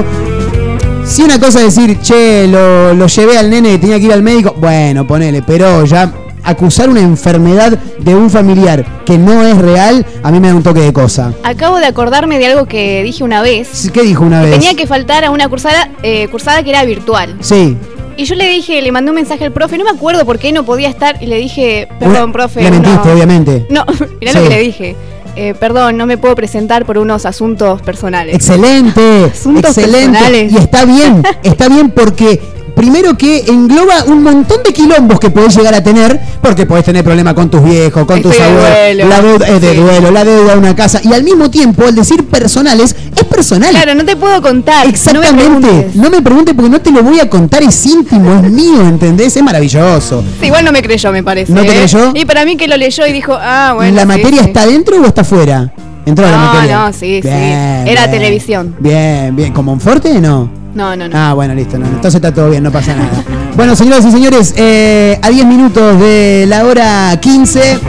Si 1.07 1.23
una 1.23 1.39
cosa 1.39 1.63
es 1.65 1.75
decir, 1.75 1.99
che, 1.99 2.47
lo, 2.47 2.93
lo 2.93 3.07
llevé 3.07 3.37
al 3.37 3.49
nene, 3.49 3.77
tenía 3.79 3.97
que 3.97 4.05
ir 4.05 4.13
al 4.13 4.21
médico, 4.21 4.53
bueno, 4.57 5.07
ponele, 5.07 5.41
pero 5.41 5.85
ya 5.85 6.11
acusar 6.43 6.89
una 6.89 7.01
enfermedad 7.01 7.71
de 7.99 8.13
un 8.15 8.29
familiar 8.29 8.85
que 9.05 9.17
no 9.17 9.43
es 9.43 9.57
real, 9.57 10.05
a 10.21 10.31
mí 10.31 10.39
me 10.39 10.49
da 10.49 10.55
un 10.55 10.63
toque 10.63 10.81
de 10.81 10.93
cosa. 10.93 11.33
Acabo 11.43 11.77
de 11.77 11.85
acordarme 11.85 12.37
de 12.39 12.47
algo 12.47 12.65
que 12.67 13.03
dije 13.03 13.23
una 13.23 13.41
vez. 13.41 13.89
¿Qué 13.93 14.03
dijo 14.03 14.23
una 14.23 14.41
que 14.41 14.47
vez? 14.49 14.59
tenía 14.59 14.75
que 14.75 14.85
faltar 14.85 15.23
a 15.25 15.31
una 15.31 15.47
cursada, 15.49 15.89
eh, 16.03 16.27
cursada 16.29 16.61
que 16.63 16.69
era 16.71 16.83
virtual. 16.83 17.35
Sí. 17.39 17.77
Y 18.17 18.25
yo 18.25 18.35
le 18.35 18.47
dije, 18.49 18.81
le 18.81 18.91
mandé 18.91 19.11
un 19.11 19.15
mensaje 19.15 19.45
al 19.45 19.51
profe, 19.53 19.77
no 19.77 19.85
me 19.85 19.91
acuerdo 19.91 20.25
por 20.25 20.39
qué 20.39 20.51
no 20.51 20.63
podía 20.65 20.89
estar, 20.89 21.21
y 21.21 21.27
le 21.27 21.37
dije, 21.37 21.87
perdón, 21.99 22.31
profe. 22.33 22.61
Le 22.63 22.71
mentiste, 22.71 23.07
no". 23.07 23.13
obviamente. 23.13 23.65
No, 23.69 23.85
mirá 24.19 24.33
Sí. 24.33 24.37
lo 24.39 24.43
que 24.43 24.49
le 24.49 24.59
dije. 24.59 24.95
Eh, 25.39 25.53
perdón, 25.53 25.97
no 25.97 26.07
me 26.07 26.17
puedo 26.17 26.33
presentar 26.35 26.83
por 26.85 26.97
unos 26.97 27.25
asuntos 27.27 27.81
personales. 27.83 28.33
Excelente, 28.35 29.25
Asuntos 29.31 29.77
excelente. 29.77 30.07
personales. 30.17 30.51
Y 30.51 30.57
está 30.57 30.83
bien, 30.85 31.23
está 31.43 31.69
bien 31.69 31.91
porque 31.91 32.41
primero 32.77 33.17
que 33.17 33.43
engloba 33.47 34.03
un 34.05 34.23
montón 34.23 34.61
de 34.63 34.71
quilombos 34.71 35.19
que 35.19 35.31
podés 35.31 35.55
llegar 35.57 35.73
a 35.73 35.83
tener, 35.83 36.19
porque 36.41 36.65
podés 36.65 36.85
tener 36.85 37.03
problemas 37.03 37.33
con 37.33 37.49
tus 37.49 37.63
viejos, 37.63 38.05
con 38.05 38.21
tus 38.21 38.31
Estoy 38.31 38.53
de 38.53 38.59
abuelos, 38.59 39.09
la 39.09 39.21
deuda 39.21 39.47
es 39.47 39.61
de 39.61 39.71
Sí. 39.71 39.77
duelo, 39.77 40.11
la 40.11 40.23
deuda 40.23 40.51
de 40.53 40.57
una 40.59 40.75
casa, 40.75 41.01
y 41.03 41.11
al 41.11 41.23
mismo 41.23 41.49
tiempo 41.49 41.83
el 41.85 41.95
decir 41.95 42.23
personales 42.25 42.95
es 43.15 43.23
personal. 43.25 43.71
Claro, 43.71 43.95
no 43.95 44.05
te 44.05 44.15
puedo 44.15 44.41
contar. 44.41 44.87
Exactamente. 44.87 45.33
No 45.33 46.09
me 46.09 46.21
preguntes. 46.21 46.45
No 46.45 46.53
porque 46.55 46.69
no 46.69 46.79
te 46.81 46.91
lo 46.91 47.03
voy 47.03 47.19
a 47.19 47.29
contar, 47.29 47.63
es 47.63 47.85
íntimo, 47.85 48.35
es 48.35 48.51
mío, 48.51 48.81
¿entendés? 48.81 49.35
Es 49.35 49.43
maravilloso. 49.43 50.23
Sí, 50.39 50.45
igual 50.45 50.63
no 50.63 50.71
me 50.71 50.81
creyó, 50.81 51.11
me 51.11 51.23
parece. 51.23 51.51
¿No 51.51 51.61
te 51.61 51.71
¿eh? 51.71 51.77
creyó? 51.79 52.11
Y 52.13 52.25
para 52.25 52.45
mí 52.45 52.55
que 52.57 52.67
lo 52.67 52.77
leyó 52.77 53.07
y 53.07 53.11
dijo, 53.11 53.33
ah, 53.39 53.73
bueno. 53.75 53.95
¿La 53.95 54.01
sí, 54.03 54.07
materia 54.07 54.41
sí. 54.43 54.47
está 54.47 54.65
dentro 54.67 55.01
o 55.01 55.05
está 55.05 55.21
afuera? 55.21 55.71
Entró 56.07 56.25
la 56.25 56.31
No, 56.37 56.53
materia. 56.53 56.79
no, 56.79 56.93
sí, 56.93 57.19
sí. 57.21 57.27
Era 57.27 57.83
bien. 57.85 58.11
televisión. 58.11 58.75
Bien, 58.79 59.35
bien. 59.35 59.51
¿Con 59.53 59.65
Monforte 59.65 60.19
no? 60.21 60.49
No, 60.73 60.95
no, 60.95 61.07
no. 61.07 61.17
Ah, 61.17 61.33
bueno, 61.33 61.53
listo. 61.53 61.77
No, 61.77 61.85
no. 61.85 61.95
entonces 61.95 62.15
está 62.15 62.33
todo 62.33 62.49
bien, 62.49 62.63
no 62.63 62.71
pasa 62.71 62.95
nada. 62.95 63.23
Bueno, 63.57 63.75
señoras 63.75 64.05
y 64.05 64.11
señores, 64.11 64.53
eh, 64.55 65.17
a 65.19 65.29
10 65.31 65.47
minutos 65.47 65.99
de 65.99 66.45
la 66.47 66.63
hora 66.63 67.17
15, 67.19 67.79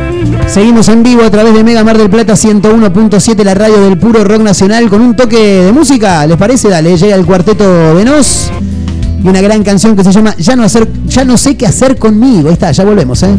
seguimos 0.47 0.89
en 0.89 1.03
vivo 1.03 1.23
a 1.23 1.31
través 1.31 1.53
de 1.53 1.63
Mega 1.63 1.85
Mar 1.85 1.99
del 1.99 2.09
Plata 2.09 2.33
101.7, 2.33 3.45
la 3.45 3.53
radio 3.53 3.79
del 3.83 3.99
puro 3.99 4.25
rock 4.25 4.41
nacional, 4.41 4.89
con 4.89 5.03
un 5.03 5.15
toque 5.15 5.37
de 5.65 5.71
música. 5.73 6.27
¿Les 6.27 6.39
parece? 6.39 6.71
Dale, 6.71 6.97
llega 6.97 7.15
el 7.15 7.27
cuarteto 7.27 7.95
de 7.97 8.03
Nos 8.07 8.51
y 9.23 9.29
una 9.29 9.43
gran 9.43 9.63
canción 9.63 9.95
que 9.95 10.03
se 10.05 10.11
llama 10.11 10.35
Ya 10.39 10.57
no, 10.57 10.63
hacer, 10.63 10.89
ya 11.07 11.27
no 11.27 11.37
sé 11.37 11.55
qué 11.59 11.67
hacer 11.67 11.99
conmigo. 11.99 12.49
Ahí 12.49 12.55
está, 12.55 12.73
ya 12.73 12.85
volvemos, 12.87 13.23
¿eh? 13.25 13.37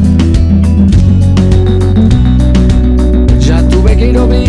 Ya 3.39 3.67
tuve 3.69 3.97
que 3.97 4.07
ir 4.11 4.17
obligado 4.19 4.48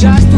just 0.00 0.37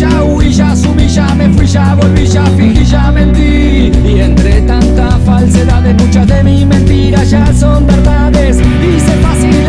ya 0.00 0.24
huí, 0.24 0.52
ya 0.52 0.74
sumí, 0.74 1.06
ya 1.06 1.34
me 1.34 1.48
fui, 1.50 1.66
ya 1.66 1.94
volví, 1.94 2.26
ya 2.26 2.44
fingí, 2.56 2.84
ya 2.84 3.10
mentí, 3.10 3.92
y 4.04 4.20
entre 4.20 4.62
tanta 4.62 5.10
falsedades, 5.26 5.94
muchas 6.02 6.26
de 6.26 6.42
mis 6.42 6.66
mentiras 6.66 7.30
ya 7.30 7.52
son 7.52 7.86
verdades, 7.86 8.58
y 8.58 8.80
Fui 9.40 9.59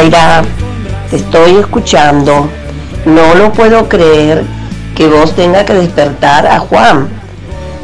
Mayra, 0.00 0.40
te 1.10 1.16
estoy 1.16 1.56
escuchando. 1.56 2.48
No 3.04 3.34
lo 3.34 3.52
puedo 3.52 3.86
creer 3.86 4.44
que 4.94 5.06
vos 5.08 5.36
tenga 5.36 5.66
que 5.66 5.74
despertar 5.74 6.46
a 6.46 6.58
Juan. 6.58 7.06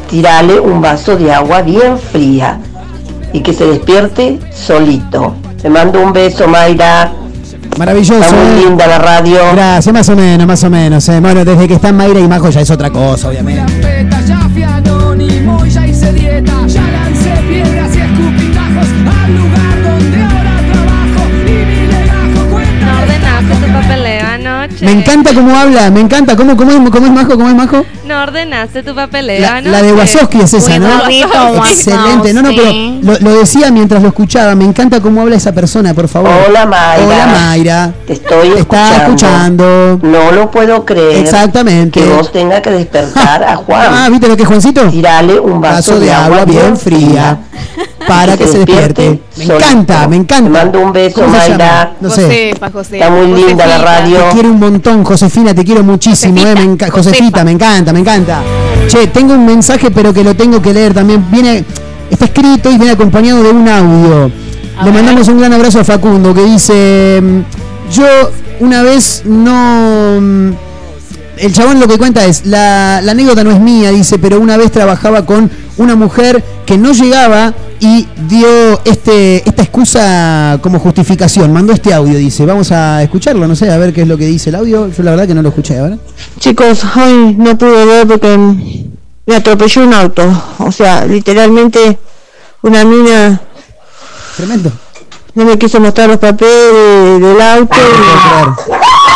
Tirale 0.09 0.59
un 0.59 0.81
vaso 0.81 1.15
de 1.15 1.31
agua 1.31 1.61
bien 1.61 1.99
fría 1.99 2.57
y 3.33 3.41
que 3.41 3.53
se 3.53 3.67
despierte 3.67 4.39
solito. 4.51 5.35
Te 5.61 5.69
mando 5.69 6.01
un 6.01 6.11
beso 6.11 6.47
Mayra. 6.47 7.11
Maravilloso. 7.77 8.19
Está 8.19 8.35
muy 8.35 8.63
eh. 8.63 8.65
linda 8.65 8.87
la 8.87 8.97
radio. 8.97 9.37
Gracias, 9.53 9.93
más 9.93 10.09
o 10.09 10.15
menos, 10.15 10.47
más 10.47 10.63
o 10.63 10.69
menos. 10.71 11.07
eh. 11.09 11.19
Bueno, 11.19 11.45
desde 11.45 11.67
que 11.67 11.75
están 11.75 11.95
Mayra 11.95 12.19
y 12.19 12.27
Majo 12.27 12.49
ya 12.49 12.61
es 12.61 12.71
otra 12.71 12.89
cosa, 12.89 13.29
obviamente. 13.29 14.07
Me 24.81 24.91
encanta 24.91 25.33
cómo 25.33 25.55
habla, 25.55 25.89
me 25.89 26.01
encanta. 26.01 26.35
¿Cómo, 26.35 26.55
cómo, 26.55 26.71
es, 26.71 26.77
cómo 26.91 27.05
es 27.07 27.11
Majo? 27.11 27.29
¿Cómo 27.35 27.49
es 27.49 27.55
Majo? 27.55 27.85
No 28.05 28.21
ordenaste 28.23 28.83
tu 28.83 28.93
papeleo 28.93 29.41
La, 29.41 29.55
anoche. 29.57 29.69
la 29.71 29.81
de 29.81 29.93
Wazowski 29.93 30.39
es 30.41 30.53
esa, 30.53 30.77
¿no? 30.79 30.87
Excelente. 31.09 32.33
No, 32.33 32.41
no, 32.41 32.49
pero 32.49 32.71
lo, 33.01 33.19
lo 33.19 33.39
decía 33.39 33.71
mientras 33.71 34.01
lo 34.01 34.09
escuchaba. 34.09 34.55
Me 34.55 34.65
encanta 34.65 35.01
cómo 35.01 35.21
habla 35.21 35.35
esa 35.35 35.51
persona, 35.51 35.93
por 35.93 36.07
favor. 36.07 36.31
Hola 36.47 36.65
Mayra. 36.65 37.05
Hola 37.05 37.25
Mayra. 37.27 37.93
Te 38.05 38.13
estoy 38.13 38.49
Te 38.49 38.59
está 38.59 38.97
escuchando. 39.03 39.99
No 40.03 40.31
lo 40.31 40.51
puedo 40.51 40.85
creer. 40.85 41.17
Exactamente. 41.17 41.99
Que 41.99 42.07
vos 42.09 42.31
tenga 42.31 42.61
que 42.61 42.69
despertar 42.71 43.43
a 43.43 43.55
Juan. 43.57 43.87
Ah, 43.91 44.07
¿viste 44.09 44.27
lo 44.27 44.35
que 44.37 44.43
es 44.43 44.47
Juancito? 44.47 44.87
Tirale 44.89 45.39
un 45.39 45.59
vaso, 45.59 45.93
Vaso 45.93 45.99
de 45.99 46.13
agua 46.13 46.45
bien 46.45 46.77
fría. 46.77 47.39
Para 48.07 48.37
que 48.37 48.47
se 48.47 48.57
despierte. 48.59 49.19
Me 49.37 49.43
encanta, 49.43 50.07
me 50.07 50.15
encanta. 50.15 50.43
Te 50.45 50.49
mando 50.49 50.79
un 50.79 50.91
beso, 50.93 51.21
¿Cómo 51.21 51.33
se 51.33 51.49
Mayra. 51.49 51.57
llama? 51.57 51.91
No 52.01 52.09
sé. 52.09 52.23
Josefa, 52.23 52.71
José. 52.71 52.97
Está 52.99 53.09
muy 53.11 53.27
linda 53.43 53.65
la 53.65 53.77
radio. 53.79 54.17
Te 54.19 54.29
quiero 54.33 54.49
un 54.51 54.59
montón, 54.59 55.03
Josefina, 55.03 55.53
te 55.53 55.63
quiero 55.63 55.83
muchísimo. 55.83 56.37
eh, 56.39 56.53
me 56.55 56.63
enca- 56.63 56.89
Josefita, 56.89 57.43
me 57.43 57.51
encanta, 57.51 57.91
me 57.93 57.99
encanta. 57.99 58.41
Che, 58.87 59.07
tengo 59.07 59.33
un 59.33 59.45
mensaje, 59.45 59.91
pero 59.91 60.13
que 60.13 60.23
lo 60.23 60.35
tengo 60.35 60.61
que 60.61 60.73
leer 60.73 60.93
también. 60.93 61.25
Viene, 61.29 61.63
está 62.09 62.25
escrito 62.25 62.71
y 62.71 62.77
viene 62.77 62.93
acompañado 62.93 63.43
de 63.43 63.49
un 63.51 63.67
audio. 63.67 64.31
Le 64.83 64.91
mandamos 64.91 65.27
un 65.27 65.39
gran 65.39 65.53
abrazo 65.53 65.79
a 65.79 65.83
Facundo 65.83 66.33
que 66.33 66.43
dice: 66.45 67.19
mm, 67.21 67.91
Yo 67.91 68.05
una 68.61 68.83
vez 68.83 69.23
no. 69.25 70.55
El 71.37 71.53
chabón 71.53 71.79
lo 71.79 71.87
que 71.87 71.97
cuenta 71.97 72.25
es, 72.25 72.45
la, 72.45 73.01
la 73.03 73.11
anécdota 73.11 73.43
no 73.43 73.51
es 73.51 73.59
mía, 73.59 73.91
dice, 73.91 74.17
pero 74.19 74.39
una 74.39 74.57
vez 74.57 74.71
trabajaba 74.71 75.25
con 75.25 75.49
una 75.77 75.95
mujer 75.95 76.43
que 76.65 76.77
no 76.77 76.91
llegaba 76.91 77.53
y 77.79 78.07
dio 78.27 78.81
este, 78.85 79.47
esta 79.47 79.61
excusa 79.61 80.59
como 80.61 80.79
justificación. 80.79 81.53
Mandó 81.53 81.73
este 81.73 81.93
audio, 81.93 82.17
dice. 82.17 82.45
Vamos 82.45 82.71
a 82.71 83.03
escucharlo, 83.03 83.47
no 83.47 83.55
sé, 83.55 83.71
a 83.71 83.77
ver 83.77 83.93
qué 83.93 84.01
es 84.01 84.07
lo 84.07 84.17
que 84.17 84.25
dice 84.25 84.49
el 84.49 84.55
audio. 84.55 84.89
Yo 84.89 85.03
la 85.03 85.11
verdad 85.11 85.27
que 85.27 85.35
no 85.35 85.41
lo 85.41 85.49
escuché, 85.49 85.79
¿verdad? 85.79 85.97
Chicos, 86.39 86.83
hoy 86.95 87.35
no 87.37 87.57
pude 87.57 87.85
ver 87.85 88.07
porque 88.07 88.37
me 89.25 89.35
atropelló 89.35 89.83
un 89.83 89.93
auto. 89.93 90.23
O 90.59 90.71
sea, 90.71 91.05
literalmente 91.05 91.99
una 92.63 92.83
mina 92.83 93.41
Tremendo. 94.35 94.71
no 95.35 95.45
me 95.45 95.57
quiso 95.57 95.79
mostrar 95.79 96.09
los 96.09 96.17
papeles 96.17 97.21
del 97.21 97.41
auto. 97.41 97.75
y 97.75 99.06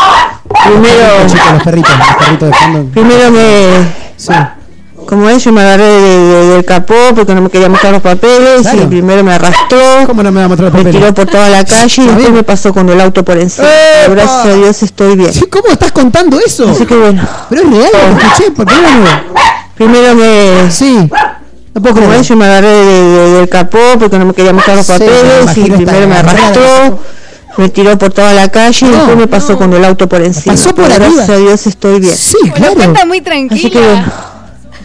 primero, 0.53 1.27
Chicos, 1.27 1.51
los 1.53 1.63
perritos, 1.63 1.91
los 1.97 2.15
perritos 2.17 2.49
de 2.49 2.53
fondo. 2.55 2.91
primero 2.91 3.31
me... 3.31 4.01
Como 5.07 5.27
es, 5.29 5.43
yo 5.43 5.51
me 5.51 5.61
agarré 5.61 5.83
de- 5.83 5.99
de- 6.19 6.45
del 6.53 6.63
capó 6.65 6.93
porque 7.15 7.33
no 7.35 7.41
me 7.41 7.49
quería 7.49 7.67
mostrar 7.67 7.91
los 7.91 8.01
papeles 8.03 8.61
Claro. 8.61 8.83
y 8.83 8.85
primero 8.85 9.23
me 9.23 9.33
arrastró. 9.33 9.79
¿Cómo 10.05 10.21
no 10.23 10.31
me 10.31 10.39
va 10.39 10.45
a 10.45 10.47
mostrar 10.47 10.65
los 10.71 10.73
Me 10.75 10.79
papeles? 10.85 11.01
tiró 11.01 11.13
por 11.13 11.25
toda 11.25 11.49
la 11.49 11.65
calle 11.65 12.03
y 12.03 12.05
después 12.07 12.29
me 12.29 12.43
pasó 12.43 12.71
con 12.73 12.87
el 12.87 13.01
auto 13.01 13.25
por 13.25 13.37
encima. 13.37 13.67
Pero 14.01 14.13
Gracias 14.13 14.45
a 14.45 14.53
Dios 14.55 14.83
estoy 14.83 15.15
bien. 15.17 15.31
¿Cómo 15.49 15.69
estás 15.69 15.91
contando 15.91 16.39
eso? 16.39 16.69
Así 16.69 16.85
que 16.85 16.95
bueno. 16.95 17.27
Pero 17.49 17.61
es 17.63 17.69
real, 17.71 17.89
lo 18.13 18.19
escuché, 18.21 18.51
¿por 18.51 18.65
qué 18.67 18.75
no? 18.75 19.41
Primero 19.75 20.15
me... 20.15 20.71
Sí. 20.71 21.09
No 21.73 21.81
puedo 21.81 21.95
Como 21.95 22.13
es, 22.13 22.27
yo 22.27 22.35
me 22.35 22.45
agarré 22.45 22.67
de- 22.67 23.01
de- 23.03 23.29
del 23.39 23.49
capó 23.49 23.79
porque 23.99 24.19
no 24.19 24.25
me 24.25 24.33
quería 24.33 24.53
mostrar 24.53 24.77
los 24.77 24.85
Sí, 24.85 24.93
me 24.93 24.99
papeles 24.99 25.23
y 25.25 25.41
imagino 25.41 25.65
esta 25.77 25.85
primero 25.91 26.07
me 26.07 26.15
arrastró, 26.17 26.99
me 27.57 27.69
tiró 27.69 27.97
por 27.97 28.11
toda 28.13 28.33
la 28.33 28.49
calle 28.49 28.85
y 28.85 28.89
No, 28.89 28.95
después 28.95 29.17
me 29.17 29.27
pasó 29.27 29.57
con 29.57 29.73
el 29.73 29.83
auto 29.85 30.07
por 30.07 30.21
encima. 30.21 30.53
Pasó 30.55 30.73
por 30.73 30.85
Pero 30.85 30.95
arriba. 30.95 31.09
Gracias 31.15 31.29
a 31.29 31.37
Dios 31.39 31.67
estoy 31.67 31.99
bien. 31.99 32.15
Sí, 32.15 32.37
claro. 32.55 32.73
cuenta 32.75 33.05
muy 33.05 33.17
Así 33.17 33.23
que 33.23 33.29
tranquila. 33.29 33.81
bueno. 33.81 34.31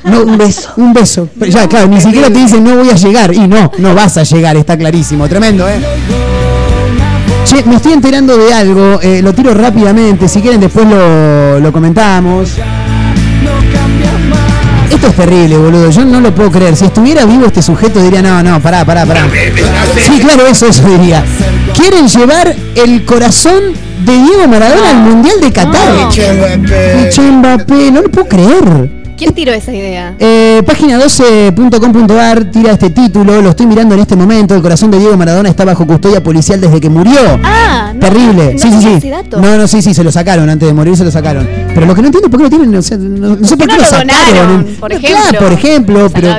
No, 0.05 0.23
un 0.33 0.39
beso. 0.39 0.71
Un 0.77 0.93
beso. 0.93 1.29
Pero 1.39 1.51
ya, 1.51 1.69
claro, 1.69 1.89
ni 1.89 2.01
siquiera 2.01 2.29
te 2.29 2.39
dicen 2.39 2.63
no 2.63 2.77
voy 2.77 2.91
a 2.91 2.95
llegar. 2.95 3.35
Y 3.35 3.47
no, 3.49 3.73
no 3.79 3.95
vas 3.95 4.17
a 4.17 4.23
llegar, 4.23 4.57
está 4.57 4.77
clarísimo. 4.77 5.29
Tremendo, 5.29 5.69
¿eh? 5.69 5.81
Che, 7.45 7.63
me 7.65 7.77
estoy 7.77 7.93
enterando 7.93 8.37
de 8.37 8.53
algo, 8.53 9.01
eh, 9.01 9.21
lo 9.23 9.33
tiro 9.33 9.55
rápidamente, 9.55 10.29
si 10.29 10.41
quieren 10.41 10.61
después 10.61 10.87
lo, 10.87 11.61
lo 11.61 11.73
comentamos. 11.73 12.51
Esto 14.91 15.09
es 15.09 15.15
terrible, 15.17 15.57
boludo, 15.59 15.91
yo 15.91 16.05
no 16.05 16.21
lo 16.21 16.35
puedo 16.35 16.51
creer. 16.51 16.75
Si 16.77 16.85
estuviera 16.87 17.25
vivo 17.25 17.47
este 17.47 17.61
sujeto 17.63 18.01
diría, 18.01 18.23
no, 18.23 18.43
no, 18.43 18.61
pará, 18.61 18.85
pará, 18.85 19.05
pará. 19.05 19.29
Sí, 19.95 20.19
claro, 20.21 20.47
eso, 20.47 20.67
eso 20.67 20.83
diría. 20.89 21.25
Quieren 21.89 22.09
llevar 22.09 22.53
el 22.75 23.05
corazón 23.05 23.73
de 24.05 24.13
Diego 24.13 24.49
Maradona 24.49 24.91
al 24.91 24.97
Mundial 24.97 25.41
de 25.41 25.53
Qatar. 25.53 25.95
Miche 26.97 27.23
Mbappé, 27.23 27.93
no 27.93 28.03
lo 28.03 28.11
puedo 28.11 28.27
creer. 28.27 29.06
¿Quién 29.17 29.33
tiró 29.33 29.53
esa 29.53 29.73
idea? 29.73 30.15
Eh, 30.19 30.63
página 30.67 30.99
12.com.ar 30.99 32.45
tira 32.51 32.73
este 32.73 32.91
título, 32.91 33.41
lo 33.41 33.51
estoy 33.51 33.67
mirando 33.67 33.95
en 33.95 34.03
este 34.03 34.15
momento. 34.15 34.55
El 34.55 34.61
corazón 34.63 34.91
de 34.91 34.99
Diego 34.99 35.17
Maradona 35.17 35.49
está 35.49 35.65
bajo 35.65 35.87
custodia 35.87 36.23
policial 36.23 36.61
desde 36.61 36.81
que 36.81 36.91
murió. 36.91 37.19
Ah, 37.43 37.93
no, 37.95 38.01
Terrible. 38.01 38.53
no 38.55 38.59
sí, 38.59 38.71
sí, 38.71 38.79
tenía 38.85 39.01
sí. 39.01 39.11
dato. 39.11 39.41
No, 39.41 39.57
no, 39.57 39.67
sí, 39.67 39.81
sí, 39.81 39.95
se 39.95 40.05
lo 40.05 40.13
sacaron 40.13 40.51
antes 40.51 40.69
de 40.69 40.75
morir, 40.75 40.97
se 40.97 41.05
lo 41.05 41.11
sacaron. 41.11 41.49
Pero 41.75 41.87
lo 41.87 41.95
que 41.95 42.03
no 42.03 42.09
entiendo 42.09 42.27
es 42.27 42.31
por 42.31 42.39
qué 42.41 42.45
lo 42.45 42.51
tienen, 42.51 42.75
o 42.75 42.83
sea, 42.83 42.99
no, 42.99 43.37
no 43.37 43.47
sé 43.47 43.57
por 43.57 43.67
qué 43.67 43.73
no 43.73 43.79
lo 43.79 43.83
lo 43.83 43.89
sacaron. 43.89 44.07
donaron, 44.09 44.65
por 44.81 44.91
No, 44.91 44.97
ejemplo? 44.97 45.19
Claro, 45.31 45.39
por 45.47 45.53
ejemplo, 45.53 46.11
pero 46.13 46.35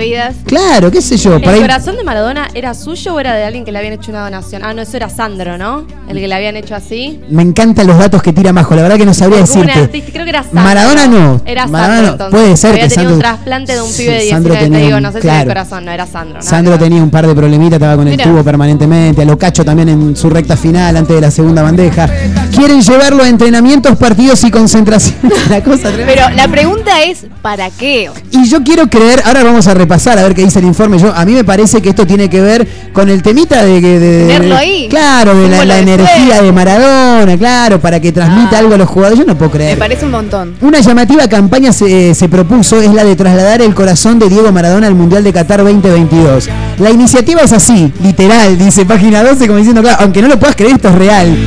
claro, 0.45 0.91
qué 0.91 1.01
sé 1.01 1.17
yo, 1.17 1.35
¿El 1.37 1.61
corazón 1.61 1.95
de 1.97 2.03
Maradona 2.03 2.47
era 2.53 2.73
suyo 2.73 3.15
o 3.15 3.19
era 3.19 3.33
de 3.33 3.43
alguien 3.43 3.65
que 3.65 3.71
le 3.71 3.79
habían 3.79 3.93
hecho 3.93 4.11
una 4.11 4.23
donación? 4.23 4.63
Ah, 4.63 4.73
no, 4.73 4.81
eso 4.83 4.97
era 4.97 5.09
Sandro, 5.09 5.57
¿no? 5.57 5.85
El 6.07 6.17
que 6.19 6.27
le 6.27 6.35
habían 6.35 6.55
hecho 6.57 6.75
así. 6.75 7.19
me 7.29 7.41
encantan 7.41 7.87
los 7.87 7.97
datos 7.97 8.21
que 8.21 8.33
tira 8.33 8.53
Majo, 8.53 8.75
la 8.75 8.83
verdad 8.83 8.97
que 8.97 9.05
no 9.05 9.13
sabría 9.13 9.39
decirte. 9.39 9.71
artista, 9.71 10.11
creo 10.11 10.23
que 10.25 10.29
era 10.29 10.43
Sandro. 10.43 10.61
Maradona 10.63 11.07
no. 11.07 11.41
Era 11.45 11.67
Maradona 11.67 11.95
Sandro, 11.95 12.07
no. 12.07 12.11
entonces. 12.13 12.39
Puede 12.39 12.57
ser 12.57 12.66
Había 12.69 12.87
que 12.87 12.95
tenido 12.95 13.13
un 13.13 13.19
trasplante 13.19 13.73
de 13.73 13.81
un 13.81 13.91
pibe 13.93 14.13
de 14.13 14.29
Sandro 14.29 14.53
19, 14.53 14.57
te 14.57 14.63
tenía 14.65 14.79
digo, 14.85 14.97
un- 14.97 15.03
no 15.03 15.11
sé 15.11 15.17
si 15.17 15.21
claro. 15.21 15.35
era 15.35 15.41
el 15.43 15.47
corazón, 15.47 15.85
no 15.85 15.91
era 15.91 16.07
Sandro. 16.07 16.41
Sandro 16.41 16.77
tenía 16.77 17.01
un 17.03 17.09
par 17.09 17.27
de 17.27 17.35
problemitas, 17.35 17.73
estaba 17.73 17.95
con 17.95 18.07
el 18.07 18.17
tubo 18.17 18.43
permanentemente, 18.43 19.21
a 19.21 19.25
lo 19.25 19.37
cacho 19.37 19.63
también 19.65 19.89
en 19.89 20.15
su 20.15 20.29
recta 20.29 20.55
final 20.57 20.95
antes 20.97 21.15
de 21.15 21.21
la 21.21 21.31
segunda 21.31 21.61
bandeja. 21.61 22.09
Quieren 22.55 22.81
llevarlo 22.81 23.23
a 23.23 23.27
entrenamientos, 23.27 23.95
partidos 23.97 24.43
y 24.43 24.51
concentración. 24.51 25.15
la 25.49 25.63
cosa 25.63 25.89
tremenda. 25.91 26.13
Pero 26.25 26.35
la 26.35 26.47
pregunta 26.47 27.03
es, 27.03 27.25
¿para 27.41 27.69
qué? 27.69 28.09
Y 28.31 28.47
yo 28.49 28.63
quiero 28.63 28.87
creer, 28.87 29.21
ahora 29.25 29.43
vamos 29.43 29.67
a 29.67 29.73
repasar 29.73 30.17
a 30.17 30.23
ver 30.23 30.33
qué 30.33 30.43
dice 30.43 30.59
el 30.59 30.65
informe. 30.65 30.97
Yo, 30.97 31.13
a 31.13 31.25
mí 31.25 31.33
me 31.33 31.43
parece 31.43 31.81
que 31.81 31.89
esto 31.89 32.05
tiene 32.07 32.29
que 32.29 32.41
ver 32.41 32.67
con 32.93 33.09
el 33.09 33.21
temita 33.21 33.63
de 33.63 33.81
que. 33.81 33.99
de- 33.99 34.39
de- 34.39 34.53
ahí. 34.55 34.87
Claro, 34.89 35.35
de 35.35 35.65
la, 35.65 35.77
energía 35.79 36.41
de 36.41 36.51
Maradona, 36.51 37.37
claro, 37.37 37.79
para 37.79 37.99
que 37.99 38.11
transmita 38.11 38.57
algo 38.59 38.73
a 38.73 38.77
los 38.77 38.89
jugadores. 38.89 39.19
Yo 39.19 39.25
no 39.25 39.37
puedo 39.37 39.51
Me 39.51 39.57
creer. 39.57 39.77
parece 39.79 40.05
un 40.05 40.11
montón. 40.11 40.55
Una 40.61 40.79
llamativa 40.79 41.27
campaña 41.27 41.71
se, 41.71 42.13
se 42.15 42.29
propuso, 42.29 42.56
es 42.59 42.91
la 42.91 43.03
de 43.03 43.15
trasladar 43.15 43.61
el 43.61 43.75
corazón 43.75 44.17
de 44.17 44.29
Diego 44.29 44.51
Maradona 44.51 44.87
al 44.87 44.95
Mundial 44.95 45.23
de 45.23 45.31
Qatar 45.31 45.63
2022. 45.63 46.49
La 46.79 46.89
iniciativa 46.89 47.41
es 47.41 47.53
así, 47.53 47.93
literal, 48.01 48.57
dice 48.57 48.83
página 48.83 49.23
12, 49.23 49.45
como 49.45 49.59
diciendo, 49.59 49.83
claro, 49.83 49.99
aunque 50.01 50.23
no 50.23 50.27
lo 50.27 50.39
puedas 50.39 50.55
creer, 50.55 50.73
esto 50.73 50.89
es 50.89 50.95
real. 50.95 51.37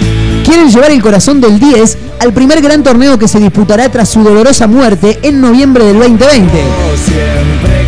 Quieren 0.44 0.70
llevar 0.70 0.92
el 0.92 1.02
corazón 1.02 1.40
del 1.40 1.58
10 1.58 1.98
al 2.20 2.32
primer 2.32 2.62
gran 2.62 2.84
torneo 2.84 3.18
que 3.18 3.26
se 3.26 3.40
disputará 3.40 3.88
tras 3.88 4.08
su 4.08 4.22
dolorosa 4.22 4.68
muerte 4.68 5.18
en 5.22 5.40
noviembre 5.40 5.84
del 5.84 5.98
2020. 5.98 6.46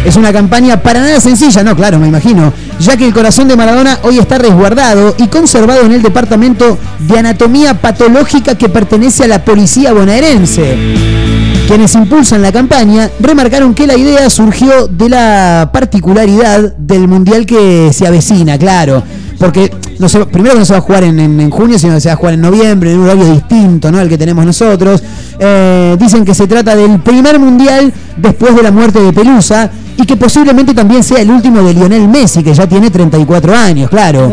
Es 0.05 0.16
una 0.16 0.33
campaña 0.33 0.83
para 0.83 1.01
nada 1.01 1.20
sencilla, 1.20 1.62
no, 1.62 1.77
claro, 1.77 2.01
me 2.01 2.09
imagino, 2.09 2.53
ya 2.81 2.97
que 2.97 3.07
el 3.07 3.14
corazón 3.14 3.47
de 3.47 3.55
Maradona 3.55 4.01
hoy 4.03 4.18
está 4.18 4.39
resguardado 4.39 5.14
y 5.16 5.29
conservado 5.29 5.83
en 5.83 5.93
el 5.93 6.03
Departamento 6.03 6.77
de 6.99 7.18
Anatomía 7.20 7.75
Patológica 7.75 8.57
que 8.57 8.68
pertenece 8.68 9.25
a 9.25 9.29
la 9.29 9.45
Policía 9.45 9.93
Bonaerense. 9.93 11.51
Quienes 11.67 11.95
impulsan 11.95 12.43
la 12.43 12.53
campaña 12.53 13.11
remarcaron 13.19 13.73
que 13.73 13.87
la 13.87 13.97
idea 13.97 14.29
surgió 14.29 14.89
de 14.89 15.09
la 15.09 15.71
particularidad 15.73 16.77
del 16.77 17.09
mundial 17.09 17.47
que 17.47 17.91
se 17.95 18.07
avecina, 18.07 18.59
claro. 18.59 19.03
Porque 19.39 19.73
no 19.99 20.09
se- 20.09 20.27
primero 20.27 20.57
no 20.59 20.65
se 20.67 20.73
va 20.75 20.81
a 20.81 20.83
jugar 20.83 21.05
en, 21.05 21.19
en- 21.19 21.51
junio, 21.51 21.79
sino 21.79 21.95
que 21.95 22.01
se 22.03 22.09
va 22.11 22.13
a 22.15 22.17
jugar 22.17 22.35
en 22.35 22.43
noviembre, 22.43 22.93
en 22.93 22.99
un 22.99 23.05
horario 23.07 23.25
distinto 23.33 23.91
¿no? 23.91 23.99
al 23.99 24.09
que 24.09 24.19
tenemos 24.19 24.45
nosotros. 24.45 25.03
Eh, 25.39 25.97
dicen 25.99 26.25
que 26.27 26.35
se 26.35 26.47
trata 26.47 26.77
del 26.77 27.01
primer 27.01 27.39
mundial 27.39 27.91
después 28.19 28.55
de 28.55 28.63
la 28.63 28.71
muerte 28.71 29.01
de 29.01 29.13
Pelusa 29.13 29.71
y 29.97 30.05
que 30.05 30.17
posiblemente 30.17 30.75
también 30.75 31.03
sea 31.03 31.21
el 31.21 31.31
último 31.31 31.63
de 31.63 31.73
Lionel 31.73 32.07
Messi, 32.09 32.43
que 32.43 32.53
ya 32.53 32.67
tiene 32.67 32.91
34 32.91 33.55
años, 33.57 33.89
claro. 33.89 34.29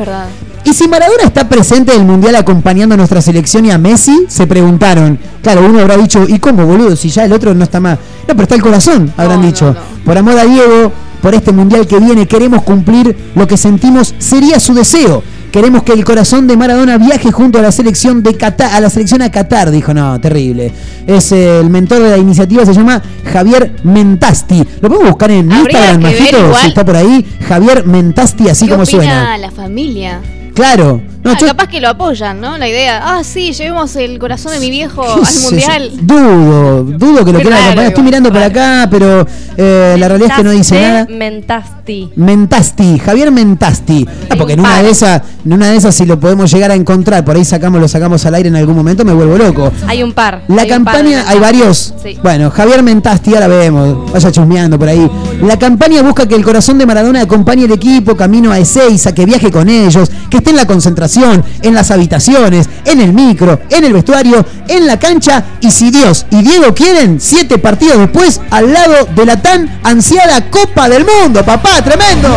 Y 0.63 0.73
si 0.73 0.87
Maradona 0.87 1.23
está 1.23 1.47
presente 1.47 1.93
en 1.93 2.01
el 2.01 2.05
Mundial 2.07 2.35
acompañando 2.35 2.93
a 2.93 2.97
nuestra 2.97 3.21
selección 3.21 3.65
y 3.65 3.71
a 3.71 3.77
Messi, 3.77 4.25
se 4.27 4.45
preguntaron. 4.45 5.17
Claro, 5.41 5.65
uno 5.65 5.79
habrá 5.79 5.97
dicho, 5.97 6.25
¿y 6.27 6.39
cómo, 6.39 6.65
boludo? 6.65 6.95
Si 6.95 7.09
ya 7.09 7.25
el 7.25 7.33
otro 7.33 7.53
no 7.53 7.63
está 7.63 7.79
más. 7.79 7.97
No, 8.27 8.27
pero 8.27 8.43
está 8.43 8.55
el 8.55 8.61
corazón, 8.61 9.11
habrán 9.17 9.41
dicho. 9.41 9.75
Por 10.05 10.17
amor 10.17 10.37
a 10.37 10.45
Diego, 10.45 10.91
por 11.21 11.33
este 11.33 11.51
Mundial 11.51 11.87
que 11.87 11.99
viene, 11.99 12.27
queremos 12.27 12.63
cumplir 12.63 13.15
lo 13.35 13.47
que 13.47 13.57
sentimos 13.57 14.13
sería 14.19 14.59
su 14.59 14.73
deseo. 14.73 15.23
Queremos 15.51 15.81
que 15.81 15.93
el 15.93 16.05
corazón 16.05 16.45
de 16.45 16.55
Maradona 16.55 16.99
viaje 16.99 17.31
junto 17.31 17.57
a 17.57 17.63
la 17.63 17.71
selección 17.71 18.21
de 18.21 18.35
Qatar, 18.35 18.71
a 18.71 18.79
la 18.79 18.89
selección 18.91 19.23
a 19.23 19.31
Qatar, 19.31 19.71
dijo, 19.71 19.95
no, 19.95 20.19
terrible. 20.21 20.71
Es 21.07 21.31
eh, 21.31 21.59
el 21.59 21.71
mentor 21.71 22.03
de 22.03 22.11
la 22.11 22.17
iniciativa, 22.17 22.63
se 22.65 22.73
llama 22.73 23.01
Javier 23.25 23.73
Mentasti. 23.83 24.63
Lo 24.79 24.89
podemos 24.89 25.09
buscar 25.09 25.31
en 25.31 25.51
Instagram, 25.51 26.01
Majito, 26.03 26.53
si 26.61 26.67
está 26.67 26.85
por 26.85 26.95
ahí. 26.95 27.25
Javier 27.47 27.85
Mentasti, 27.87 28.47
así 28.47 28.65
¿Qué 28.65 28.71
como 28.71 28.83
opina 28.83 29.01
suena. 29.01 29.37
la 29.39 29.49
familia? 29.49 30.21
Claro. 30.59 31.01
No, 31.23 31.31
Ah, 31.31 31.37
yo- 31.39 31.47
capaz 31.47 31.67
que 31.67 31.81
lo 31.81 31.89
apoyan, 31.89 32.39
¿no? 32.39 32.57
La 32.57 32.67
idea, 32.67 33.01
ah, 33.03 33.23
sí, 33.25 33.51
llevemos 33.51 33.93
el 33.97 34.19
corazón 34.19 34.53
de 34.53 34.59
mi 34.59 34.69
viejo 34.69 35.01
¿Qué 35.15 35.19
al 35.21 35.27
es 35.27 35.43
mundial. 35.43 35.91
Dudo, 36.01 36.83
dudo 36.83 37.25
que 37.25 37.33
lo 37.33 37.39
quieran 37.41 37.59
acompañar. 37.61 37.85
Estoy 37.87 38.03
mirando 38.03 38.31
por 38.31 38.41
acá, 38.41 38.87
pero 38.89 39.27
eh, 39.57 39.95
la 39.99 40.07
realidad 40.07 40.31
es 40.31 40.37
que 40.37 40.43
no 40.43 40.51
dice 40.51 40.81
nada. 40.81 41.07
Mentasti. 41.09 42.09
Mentasti, 42.15 42.99
Javier 42.99 43.31
Mentasti. 43.31 44.07
Ah, 44.29 44.35
porque 44.37 44.53
en 44.53 44.61
una 44.61 44.81
de 44.81 44.89
esas, 44.89 45.21
en 45.45 45.53
una 45.53 45.67
de 45.71 45.75
esas 45.77 45.93
si 45.93 46.05
lo 46.05 46.19
podemos 46.19 46.51
llegar 46.51 46.71
a 46.71 46.75
encontrar, 46.75 47.25
por 47.25 47.35
ahí 47.35 47.43
sacamos, 47.43 47.81
lo 47.81 47.87
sacamos 47.89 48.25
al 48.25 48.35
aire 48.35 48.47
en 48.49 48.55
algún 48.55 48.75
momento, 48.75 49.03
me 49.03 49.13
vuelvo 49.13 49.37
loco. 49.37 49.71
Hay 49.87 50.03
un 50.03 50.13
par. 50.13 50.43
La 50.47 50.61
hay 50.61 50.71
un 50.71 50.85
par 50.85 50.95
campaña, 50.95 51.25
hay 51.27 51.39
varios. 51.39 51.93
Sí. 52.01 52.17
Bueno, 52.23 52.49
Javier 52.49 52.81
Mentasti, 52.81 53.33
ahora 53.33 53.47
vemos, 53.47 54.11
vaya 54.11 54.31
chusmeando 54.31 54.79
por 54.79 54.87
ahí. 54.87 55.09
La 55.41 55.59
campaña 55.59 56.01
busca 56.01 56.27
que 56.27 56.35
el 56.35 56.43
corazón 56.45 56.77
de 56.77 56.85
Maradona 56.85 57.21
acompañe 57.21 57.65
el 57.65 57.71
equipo 57.73 58.15
camino 58.15 58.51
a 58.53 58.59
Ezeiza, 58.59 59.13
que 59.13 59.25
viaje 59.25 59.51
con 59.51 59.67
ellos, 59.67 60.09
que 60.29 60.37
esté 60.37 60.48
en 60.49 60.55
la 60.55 60.65
concentración, 60.65 61.43
en 61.61 61.73
las 61.73 61.91
habitaciones, 61.91 62.67
en 62.85 63.01
el 63.01 63.13
micro, 63.13 63.61
en 63.69 63.85
el 63.85 63.93
vestuario, 63.93 64.45
en 64.67 64.87
la 64.87 64.99
cancha 64.99 65.43
y 65.61 65.71
si 65.71 65.91
Dios 65.91 66.25
y 66.31 66.41
Diego 66.41 66.73
quieren, 66.73 67.19
siete 67.19 67.57
partidos 67.57 67.99
después 67.99 68.41
al 68.49 68.73
lado 68.73 69.07
de 69.15 69.25
la 69.25 69.41
tan 69.41 69.79
ansiada 69.83 70.49
Copa 70.49 70.89
del 70.89 71.05
Mundo, 71.05 71.43
papá, 71.45 71.81
tremendo. 71.83 72.29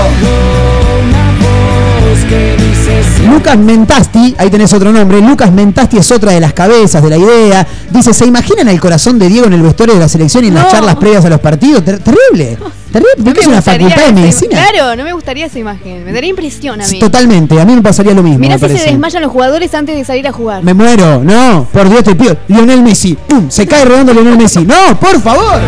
Lucas 3.28 3.57
Mentasti, 3.57 4.34
ahí 4.38 4.50
tenés 4.50 4.72
otro 4.72 4.92
nombre, 4.92 5.20
Lucas 5.20 5.53
Mentasti 5.53 5.96
es 5.98 6.11
otra 6.11 6.32
de 6.32 6.40
las 6.40 6.53
cabezas 6.53 7.03
de 7.03 7.11
la 7.11 7.16
idea. 7.16 7.66
Dice, 7.90 8.12
¿se 8.12 8.26
imaginan 8.26 8.68
el 8.68 8.80
corazón 8.80 9.18
de 9.18 9.28
Diego 9.28 9.46
en 9.46 9.53
el 9.55 9.62
vestuario 9.62 9.94
de 9.94 10.00
la 10.00 10.09
selección 10.09 10.44
y 10.44 10.48
en 10.48 10.55
las 10.55 10.64
No. 10.64 10.70
charlas 10.70 10.96
previas 10.96 11.24
a 11.24 11.28
los 11.30 11.40
partidos? 11.40 11.84
Ter- 11.84 11.98
terrible, 12.00 12.59
terrible, 12.92 13.24
porque 13.24 13.40
es 13.40 13.46
una 13.46 13.62
facultad 13.62 14.07
de 14.07 14.12
medicina. 14.12 14.59
Claro, 14.70 14.96
no 14.96 15.05
me 15.05 15.12
gustaría 15.12 15.46
esa 15.46 15.59
imagen. 15.59 16.05
Me 16.05 16.12
daría 16.12 16.30
impresión 16.30 16.80
a 16.80 16.86
mí. 16.86 16.98
Totalmente, 16.98 17.61
a 17.61 17.64
mí 17.64 17.74
me 17.74 17.82
pasaría 17.82 18.12
lo 18.12 18.22
mismo. 18.22 18.38
Mirá 18.40 18.59
si 18.59 18.66
se 18.76 18.90
desmayan 18.90 19.22
los 19.22 19.30
jugadores 19.30 19.72
antes 19.74 19.96
de 19.96 20.05
salir 20.05 20.26
a 20.26 20.32
jugar. 20.32 20.62
Me 20.64 20.74
muero, 20.74 21.22
no, 21.22 21.66
por 21.72 21.88
Dios 21.88 22.03
te 22.03 22.14
pido. 22.16 22.36
Lionel 22.48 22.82
Messi, 22.82 23.16
¡pum! 23.28 23.48
se 23.48 23.66
cae 23.66 23.84
rodando 23.84 24.12
Lionel 24.12 24.36
Messi. 24.36 24.64
No, 24.66 24.98
por 24.98 25.20
favor. 25.20 25.61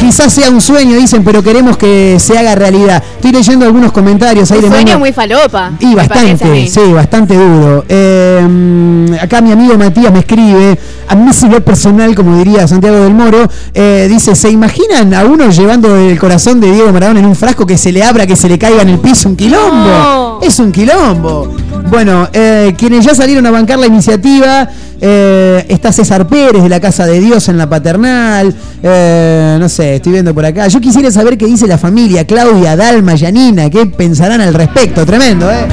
Quizás 0.00 0.32
sea 0.32 0.50
un 0.50 0.60
sueño, 0.60 0.96
dicen, 0.96 1.22
pero 1.24 1.42
queremos 1.42 1.76
que 1.76 2.16
se 2.18 2.38
haga 2.38 2.54
realidad. 2.54 3.02
Estoy 3.16 3.32
leyendo 3.32 3.66
algunos 3.66 3.92
comentarios 3.92 4.50
ahí 4.50 4.58
Un 4.58 4.64
de 4.64 4.68
sueño 4.70 4.86
mano. 4.86 4.98
muy 5.00 5.12
falopa. 5.12 5.72
Y 5.80 5.94
bastante, 5.94 6.68
sí, 6.68 6.92
bastante 6.92 7.34
duro. 7.34 7.84
Eh, 7.88 9.18
acá 9.20 9.40
mi 9.40 9.52
amigo 9.52 9.76
Matías 9.76 10.12
me 10.12 10.20
escribe, 10.20 10.78
a 11.08 11.14
mí 11.14 11.32
sí 11.32 11.48
lo 11.48 11.64
personal, 11.64 12.14
como 12.14 12.36
diría 12.36 12.66
Santiago 12.68 13.00
del 13.00 13.14
Moro, 13.14 13.48
eh, 13.74 14.06
dice, 14.10 14.34
¿se 14.34 14.50
imaginan 14.50 15.14
a 15.14 15.24
uno 15.24 15.50
llevando 15.50 15.96
el 15.96 16.18
corazón 16.18 16.60
de 16.60 16.70
Diego 16.70 16.92
Maradona 16.92 17.20
en 17.20 17.26
un 17.26 17.36
frasco 17.36 17.66
que 17.66 17.78
se 17.78 17.92
le 17.92 18.02
abra, 18.02 18.26
que 18.26 18.36
se 18.36 18.48
le 18.48 18.58
caiga 18.58 18.82
en 18.82 18.90
el 18.90 18.98
piso? 18.98 19.28
Un 19.28 19.36
quilombo. 19.36 20.40
Es 20.42 20.58
un 20.58 20.70
quilombo. 20.70 21.48
Bueno, 21.90 22.28
eh, 22.32 22.74
quienes 22.76 23.04
ya 23.04 23.14
salieron 23.14 23.46
a 23.46 23.50
bancar 23.50 23.78
la 23.78 23.86
iniciativa, 23.86 24.68
eh, 25.00 25.64
está 25.68 25.92
César 25.92 26.26
Pérez 26.26 26.62
de 26.62 26.68
la 26.68 26.80
Casa 26.80 27.06
de 27.06 27.20
Dios 27.20 27.48
en 27.48 27.56
la 27.56 27.68
Paternal, 27.68 28.54
eh, 28.82 29.56
no 29.58 29.68
sé, 29.68 29.96
estoy 29.96 30.12
viendo 30.12 30.34
por 30.34 30.44
acá. 30.44 30.68
Yo 30.68 30.80
quisiera 30.80 31.10
saber 31.10 31.38
qué 31.38 31.46
dice 31.46 31.66
la 31.66 31.78
familia, 31.78 32.26
Claudia, 32.26 32.76
Dalma, 32.76 33.14
Yanina, 33.14 33.70
qué 33.70 33.86
pensarán 33.86 34.40
al 34.40 34.52
respecto. 34.52 35.06
Tremendo, 35.06 35.50
¿eh? 35.50 35.66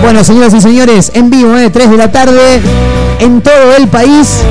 Bueno, 0.00 0.24
señoras 0.24 0.54
y 0.54 0.60
señores, 0.60 1.12
en 1.14 1.28
vivo, 1.28 1.56
¿eh? 1.56 1.70
3 1.70 1.90
de 1.90 1.96
la 1.96 2.10
tarde, 2.10 2.60
en 3.20 3.40
todo 3.40 3.76
el 3.76 3.88
país, 3.88 4.42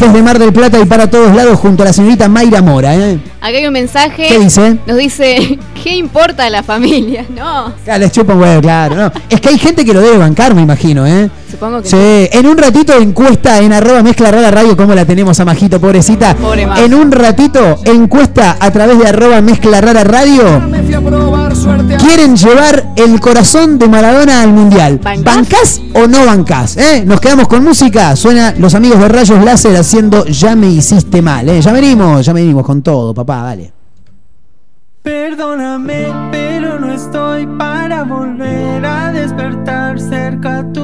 desde 0.00 0.22
Mar 0.22 0.38
del 0.38 0.52
Plata 0.52 0.78
y 0.80 0.84
para 0.84 1.08
todos 1.08 1.34
lados, 1.34 1.58
junto 1.58 1.82
a 1.82 1.86
la 1.86 1.92
señorita 1.92 2.28
Mayra 2.28 2.62
Mora, 2.62 2.94
¿eh? 2.94 3.18
Acá 3.40 3.56
hay 3.56 3.66
un 3.66 3.72
mensaje. 3.72 4.26
¿Qué 4.28 4.38
dice? 4.38 4.76
Nos 4.86 4.96
dice, 4.96 5.58
¿qué 5.82 5.96
importa 5.96 6.46
a 6.46 6.50
la 6.50 6.62
familia? 6.62 7.24
No, 7.34 7.72
Claro, 7.84 8.00
les 8.00 8.12
chupa 8.12 8.34
un 8.34 8.40
huevo, 8.40 8.60
claro, 8.60 8.96
¿no? 8.96 9.12
Es 9.28 9.40
que 9.40 9.48
hay 9.50 9.58
gente 9.58 9.84
que 9.84 9.92
lo 9.92 10.00
debe 10.00 10.18
bancar, 10.18 10.54
me 10.54 10.62
imagino, 10.62 11.06
¿eh? 11.06 11.30
Supongo 11.54 11.82
que 11.82 11.88
Sí, 11.88 12.28
en 12.38 12.46
un 12.46 12.58
ratito 12.58 12.92
encuesta 12.98 13.60
en 13.60 13.72
arroba 13.72 14.02
mezcla 14.02 14.30
rara 14.30 14.50
radio, 14.50 14.76
como 14.76 14.94
la 14.94 15.04
tenemos 15.04 15.38
a 15.40 15.44
Majito, 15.44 15.80
pobrecita. 15.80 16.34
Pobre. 16.34 16.66
En 16.76 16.94
un 16.94 17.12
ratito 17.12 17.78
encuesta 17.84 18.56
a 18.60 18.70
través 18.70 18.98
de 18.98 19.06
arroba 19.06 19.40
mezcla 19.40 19.80
rara 19.80 20.04
radio. 20.04 20.42
¿Quieren 21.98 22.36
llevar 22.36 22.92
el 22.96 23.20
corazón 23.20 23.78
de 23.78 23.88
Maradona 23.88 24.42
al 24.42 24.52
mundial? 24.52 25.00
¿Bancás 25.22 25.80
o 25.94 26.06
no 26.06 26.26
bancás? 26.26 26.76
eh? 26.76 27.04
Nos 27.06 27.20
quedamos 27.20 27.48
con 27.48 27.64
música. 27.64 28.14
Suena 28.16 28.54
los 28.58 28.74
amigos 28.74 28.98
de 29.00 29.08
Rayos 29.08 29.44
Láser 29.44 29.76
haciendo 29.76 30.24
Ya 30.26 30.54
me 30.54 30.68
hiciste 30.68 31.22
mal. 31.22 31.48
¿eh? 31.48 31.60
Ya 31.60 31.72
venimos, 31.72 32.24
ya 32.26 32.32
venimos 32.32 32.64
con 32.64 32.82
todo, 32.82 33.14
papá, 33.14 33.42
dale. 33.42 33.72
Perdóname, 35.02 36.06
pero 36.32 36.78
no 36.80 36.92
estoy 36.92 37.46
para 37.58 38.04
volver 38.04 38.84
a 38.86 39.12
despertar 39.12 40.00
cerca 40.00 40.64
tuyo. 40.72 40.83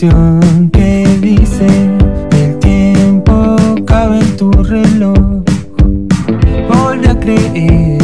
Que 0.00 1.18
dice 1.20 1.66
el 2.30 2.56
tiempo 2.60 3.56
cabe 3.84 4.20
en 4.20 4.36
tu 4.36 4.52
reloj. 4.52 5.42
Volví 6.68 7.06
a 7.08 7.18
creer 7.18 7.98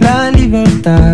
la 0.00 0.32
libertad 0.32 1.13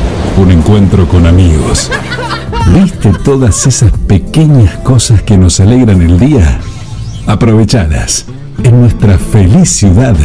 un 0.41 0.51
encuentro 0.51 1.07
con 1.07 1.27
amigos. 1.27 1.91
¿Viste 2.73 3.11
todas 3.23 3.67
esas 3.67 3.91
pequeñas 4.07 4.75
cosas 4.77 5.21
que 5.21 5.37
nos 5.37 5.59
alegran 5.59 6.01
el 6.01 6.19
día? 6.19 6.59
Aprovechadas. 7.27 8.25
En 8.63 8.81
nuestra 8.81 9.17
feliz 9.17 9.69
ciudad 9.69 10.15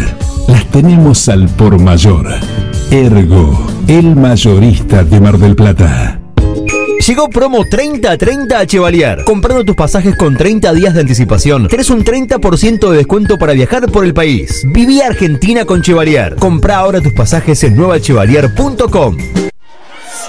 las 0.49 0.65
tenemos 0.67 1.29
al 1.29 1.49
por 1.49 1.79
mayor. 1.81 2.27
Ergo, 2.91 3.67
el 3.89 4.17
mayorista 4.17 5.05
de 5.05 5.21
Mar 5.21 5.39
del 5.39 5.55
Plata. 5.55 6.21
Llegó 7.07 7.29
promo 7.29 7.65
30-30 7.65 8.53
a 8.55 8.67
Chevalier. 8.67 9.23
Comprando 9.25 9.65
tus 9.65 9.77
pasajes 9.77 10.17
con 10.17 10.37
30 10.37 10.73
días 10.73 10.95
de 10.95 11.03
anticipación, 11.03 11.69
tenés 11.69 11.91
un 11.91 12.05
30% 12.05 12.91
de 12.91 12.97
descuento 12.97 13.37
para 13.39 13.53
viajar 13.53 13.91
por 13.93 14.05
el 14.05 14.15
país. 14.15 14.65
Viví 14.73 15.01
Argentina 15.03 15.65
con 15.65 15.83
Chevalier. 15.83 16.37
Compra 16.37 16.79
ahora 16.79 17.01
tus 17.01 17.13
pasajes 17.13 17.63
en 17.65 17.77
nuevachevalier.com. 17.77 19.17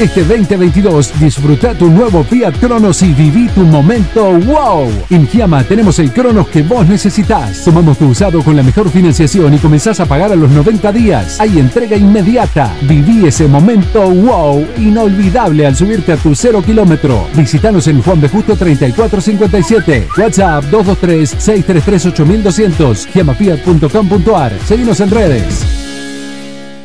Este 0.00 0.24
2022 0.24 1.20
disfruta 1.20 1.72
tu 1.72 1.88
nuevo 1.88 2.24
Fiat 2.24 2.58
Cronos 2.58 3.00
y 3.02 3.12
viví 3.12 3.46
tu 3.50 3.60
momento 3.60 4.32
wow. 4.40 4.90
En 5.08 5.28
Giamma 5.28 5.62
tenemos 5.62 6.00
el 6.00 6.12
Cronos 6.12 6.48
que 6.48 6.64
vos 6.64 6.84
necesitas. 6.88 7.64
Tomamos 7.64 7.98
tu 7.98 8.06
usado 8.06 8.42
con 8.42 8.56
la 8.56 8.64
mejor 8.64 8.90
financiación 8.90 9.54
y 9.54 9.58
comenzás 9.58 10.00
a 10.00 10.06
pagar 10.06 10.32
a 10.32 10.34
los 10.34 10.50
90 10.50 10.90
días. 10.90 11.38
Hay 11.38 11.60
entrega 11.60 11.96
inmediata. 11.96 12.74
Viví 12.82 13.28
ese 13.28 13.46
momento 13.46 14.10
wow 14.10 14.66
inolvidable 14.78 15.64
al 15.64 15.76
subirte 15.76 16.10
a 16.10 16.16
tu 16.16 16.34
cero 16.34 16.60
kilómetro. 16.60 17.28
Visítanos 17.36 17.86
en 17.86 18.02
Juan 18.02 18.20
de 18.20 18.28
Justo 18.28 18.56
3457. 18.56 20.08
WhatsApp 20.18 20.64
223-633-8200. 20.72 23.06
Giamafiat.com.ar. 23.12 24.58
Seguimos 24.66 24.98
en 24.98 25.10
redes. 25.10 25.93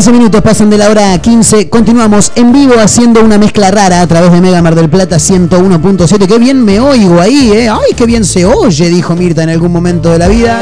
13 0.00 0.12
minutos 0.12 0.40
pasan 0.40 0.70
de 0.70 0.78
la 0.78 0.88
hora 0.88 1.18
15. 1.18 1.68
Continuamos 1.68 2.32
en 2.34 2.54
vivo 2.54 2.72
haciendo 2.80 3.22
una 3.22 3.36
mezcla 3.36 3.70
rara 3.70 4.00
a 4.00 4.06
través 4.06 4.32
de 4.32 4.40
Mega 4.40 4.62
Mar 4.62 4.74
del 4.74 4.88
Plata 4.88 5.16
101.7. 5.16 6.26
Qué 6.26 6.38
bien 6.38 6.64
me 6.64 6.80
oigo 6.80 7.20
ahí, 7.20 7.52
¿eh? 7.52 7.68
Ay, 7.68 7.92
qué 7.94 8.06
bien 8.06 8.24
se 8.24 8.46
oye, 8.46 8.88
dijo 8.88 9.14
Mirta 9.14 9.42
en 9.42 9.50
algún 9.50 9.70
momento 9.70 10.10
de 10.10 10.18
la 10.18 10.28
vida. 10.28 10.58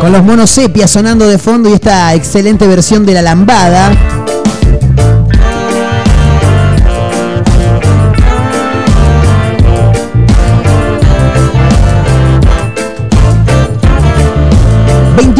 Con 0.00 0.12
los 0.12 0.22
monos 0.22 0.48
sepia 0.48 0.86
sonando 0.86 1.26
de 1.26 1.38
fondo 1.38 1.68
y 1.68 1.72
esta 1.72 2.14
excelente 2.14 2.68
versión 2.68 3.04
de 3.04 3.14
la 3.14 3.22
lambada. 3.22 4.21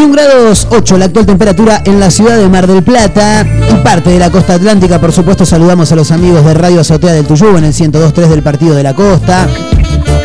...21 0.03 0.13
grados 0.15 0.67
8 0.69 0.99
la 0.99 1.05
actual 1.05 1.27
temperatura 1.27 1.81
en 1.85 2.01
la 2.01 2.11
ciudad 2.11 2.37
de 2.37 2.49
Mar 2.49 2.67
del 2.67 2.83
Plata... 2.83 3.47
...y 3.71 3.75
parte 3.85 4.11
de 4.11 4.19
la 4.19 4.31
costa 4.31 4.55
atlántica, 4.55 4.99
por 4.99 5.13
supuesto... 5.13 5.47
...saludamos 5.47 5.93
a 5.93 5.95
los 5.95 6.11
amigos 6.11 6.45
de 6.45 6.55
Radio 6.55 6.81
Azotea 6.81 7.13
del 7.13 7.25
Tuyú... 7.25 7.57
...en 7.57 7.63
el 7.63 7.73
102.3 7.73 8.27
del 8.27 8.43
Partido 8.43 8.75
de 8.75 8.83
la 8.83 8.95
Costa... 8.95 9.47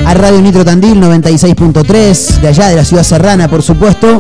...a 0.03 0.13
Radio 0.15 0.41
Nitro 0.41 0.65
Tandil 0.65 0.99
96.3... 0.99 2.39
...de 2.39 2.47
allá 2.47 2.69
de 2.69 2.75
la 2.75 2.83
ciudad 2.83 3.03
serrana, 3.03 3.47
por 3.47 3.61
supuesto... 3.61 4.19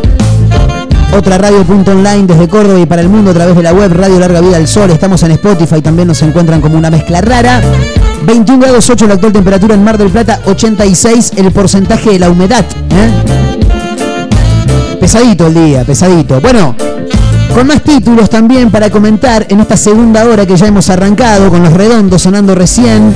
Otra 1.17 1.39
radio 1.39 1.63
punto 1.63 1.91
online 1.91 2.27
desde 2.27 2.47
Córdoba 2.47 2.79
y 2.79 2.85
para 2.85 3.01
el 3.01 3.09
mundo 3.09 3.31
a 3.31 3.33
través 3.33 3.55
de 3.55 3.63
la 3.63 3.73
web 3.73 3.91
Radio 3.93 4.19
Larga 4.19 4.41
Vida 4.41 4.57
al 4.57 4.67
Sol. 4.67 4.91
Estamos 4.91 5.23
en 5.23 5.31
Spotify, 5.31 5.81
también 5.81 6.07
nos 6.07 6.21
encuentran 6.21 6.61
como 6.61 6.77
una 6.77 6.91
mezcla 6.91 7.21
rara. 7.21 7.61
21 8.23 8.59
grados 8.59 8.87
8 8.89 9.07
la 9.07 9.13
actual 9.15 9.31
temperatura 9.31 9.73
en 9.73 9.83
Mar 9.83 9.97
del 9.97 10.09
Plata, 10.09 10.41
86 10.45 11.31
el 11.37 11.51
porcentaje 11.51 12.11
de 12.11 12.19
la 12.19 12.29
humedad. 12.29 12.65
¿eh? 12.91 13.56
Pesadito 14.99 15.47
el 15.47 15.53
día, 15.53 15.83
pesadito. 15.83 16.41
Bueno, 16.41 16.75
con 17.53 17.67
más 17.67 17.81
títulos 17.83 18.29
también 18.29 18.71
para 18.71 18.89
comentar 18.89 19.45
en 19.49 19.59
esta 19.59 19.77
segunda 19.77 20.25
hora 20.25 20.45
que 20.45 20.55
ya 20.55 20.67
hemos 20.67 20.89
arrancado, 20.89 21.49
con 21.49 21.63
los 21.63 21.73
redondos 21.73 22.21
sonando 22.21 22.55
recién. 22.55 23.13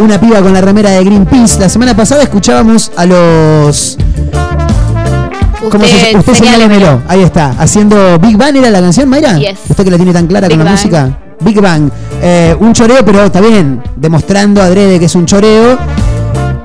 Una 0.00 0.18
piba 0.18 0.40
con 0.40 0.52
la 0.52 0.60
remera 0.60 0.90
de 0.90 1.04
Greenpeace. 1.04 1.60
La 1.60 1.68
semana 1.68 1.94
pasada 1.94 2.22
escuchábamos 2.22 2.90
a 2.96 3.04
los 3.06 3.98
¿Cómo 5.70 5.84
se, 5.84 6.16
usted 6.16 6.34
señálemelo. 6.34 7.02
Ahí 7.06 7.22
está. 7.22 7.54
Haciendo 7.58 8.18
Big 8.18 8.36
Bang 8.36 8.56
era 8.56 8.70
la 8.70 8.80
canción, 8.80 9.08
Mayra. 9.08 9.38
Yes. 9.38 9.58
Usted 9.68 9.84
que 9.84 9.90
la 9.90 9.96
tiene 9.96 10.12
tan 10.12 10.26
clara 10.26 10.48
Big 10.48 10.56
con 10.56 10.64
la 10.64 10.72
Bang. 10.72 10.80
música. 10.80 11.18
Big 11.40 11.60
Bang. 11.60 11.90
Eh, 12.22 12.56
un 12.58 12.72
choreo, 12.72 13.04
pero 13.04 13.24
está 13.24 13.40
bien. 13.40 13.82
Demostrando 13.96 14.62
adrede 14.62 14.98
que 14.98 15.04
es 15.04 15.14
un 15.14 15.26
choreo. 15.26 15.78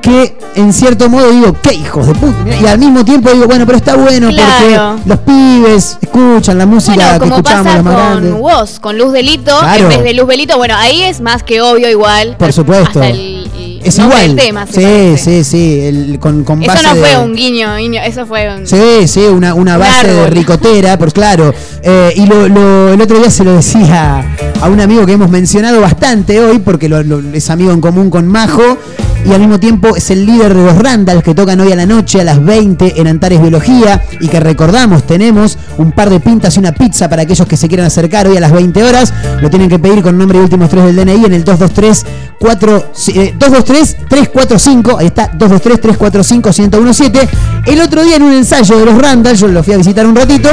Que 0.01 0.37
en 0.55 0.73
cierto 0.73 1.09
modo 1.09 1.29
digo, 1.31 1.55
qué 1.61 1.73
hijos 1.73 2.07
de 2.07 2.13
puta. 2.15 2.35
Y 2.61 2.65
al 2.65 2.79
mismo 2.79 3.03
tiempo 3.05 3.29
digo, 3.31 3.45
bueno, 3.45 3.65
pero 3.65 3.77
está 3.77 3.95
bueno 3.95 4.29
Claro. 4.29 4.95
porque 4.95 5.09
los 5.09 5.19
pibes 5.19 5.97
escuchan 6.01 6.57
la 6.57 6.65
música 6.65 6.95
Bueno, 7.17 7.19
que 7.19 7.25
escuchamos 7.27 7.63
pasa 7.65 7.75
los 7.75 7.83
más 7.85 7.93
grandes. 7.95 8.31
con 8.33 8.81
con 8.81 8.97
Luz 8.97 9.13
Delito, 9.13 9.57
Claro. 9.59 9.83
en 9.83 9.89
vez 9.89 10.03
de 10.03 10.13
Luz 10.13 10.27
Belito, 10.27 10.57
bueno, 10.57 10.75
ahí 10.77 11.01
es 11.03 11.21
más 11.21 11.43
que 11.43 11.61
obvio 11.61 11.89
igual. 11.89 12.35
Por 12.37 12.53
supuesto. 12.53 12.99
Hasta 13.01 13.07
el, 13.09 13.49
el 13.57 13.81
Es 13.83 13.97
igual. 13.99 14.35
del 14.35 14.45
tema, 14.45 14.65
sí, 14.67 15.15
sí, 15.17 15.43
sí. 15.43 15.79
el- 15.83 16.19
con, 16.19 16.43
con 16.43 16.61
Eso 16.63 16.71
base 16.71 16.83
no 16.83 16.95
fue 16.95 17.09
de- 17.09 17.17
un 17.19 17.35
guiño, 17.35 17.75
guiño, 17.77 18.01
eso 18.01 18.25
fue 18.25 18.55
un... 18.55 18.65
Sí, 18.65 19.07
sí, 19.07 19.19
una, 19.21 19.53
una 19.53 19.73
Un 19.75 19.79
base 19.79 20.07
de 20.07 20.29
ricotera, 20.29 20.97
pues 20.97 21.13
claro. 21.13 21.53
Eh, 21.83 22.13
y 22.15 22.25
lo, 22.25 22.47
lo- 22.47 22.93
el 22.93 23.01
otro 23.01 23.17
día 23.19 23.29
se 23.29 23.43
lo 23.43 23.53
decía 23.55 24.25
a 24.61 24.67
un 24.69 24.79
amigo 24.79 25.05
que 25.05 25.11
hemos 25.13 25.29
mencionado 25.29 25.81
bastante 25.81 26.39
hoy, 26.39 26.59
porque 26.59 26.87
lo- 26.89 27.03
lo- 27.03 27.21
es 27.33 27.49
amigo 27.49 27.71
en 27.71 27.81
común 27.81 28.09
con 28.09 28.27
Majo, 28.27 28.77
y 29.25 29.33
al 29.33 29.39
mismo 29.39 29.59
tiempo 29.59 29.95
es 29.95 30.11
el 30.11 30.25
líder 30.25 30.53
de 30.53 30.63
los 30.63 30.77
Randalls 30.77 31.23
que 31.23 31.33
tocan 31.33 31.59
hoy 31.59 31.71
a 31.71 31.75
la 31.75 31.85
noche 31.85 32.21
a 32.21 32.23
las 32.23 32.43
20 32.43 33.01
en 33.01 33.07
Antares 33.07 33.41
Biología, 33.41 34.03
y 34.19 34.27
que 34.27 34.39
recordamos, 34.39 35.03
tenemos 35.03 35.57
un 35.77 35.91
par 35.91 36.09
de 36.09 36.19
pintas 36.19 36.55
y 36.55 36.59
una 36.59 36.71
pizza 36.71 37.09
para 37.09 37.23
aquellos 37.23 37.47
que 37.47 37.57
se 37.57 37.67
quieran 37.67 37.87
acercar 37.87 38.27
hoy 38.27 38.37
a 38.37 38.39
las 38.39 38.51
20 38.51 38.83
horas. 38.83 39.13
Lo 39.41 39.49
tienen 39.49 39.69
que 39.69 39.79
pedir 39.79 40.03
con 40.03 40.17
nombre 40.17 40.37
y 40.37 40.41
últimos 40.41 40.69
tres 40.69 40.85
del 40.85 40.95
DNI 40.95 41.25
en 41.25 41.33
el 41.33 41.43
223 41.43 42.05
4, 42.39 42.91
eh, 43.15 43.33
223 43.37 43.97
345, 44.07 44.97
ahí 44.99 45.07
está, 45.07 45.27
223 45.33 45.81
345 45.81 46.49
1017. 46.79 47.29
El 47.65 47.81
otro 47.81 48.03
día 48.03 48.17
en 48.17 48.23
un 48.23 48.33
ensayo 48.33 48.77
de 48.77 48.85
los 48.85 48.97
Randall, 48.97 49.35
yo 49.35 49.47
lo 49.47 49.63
fui 49.63 49.73
a 49.73 49.77
visitar 49.77 50.05
un 50.05 50.15
ratito, 50.15 50.49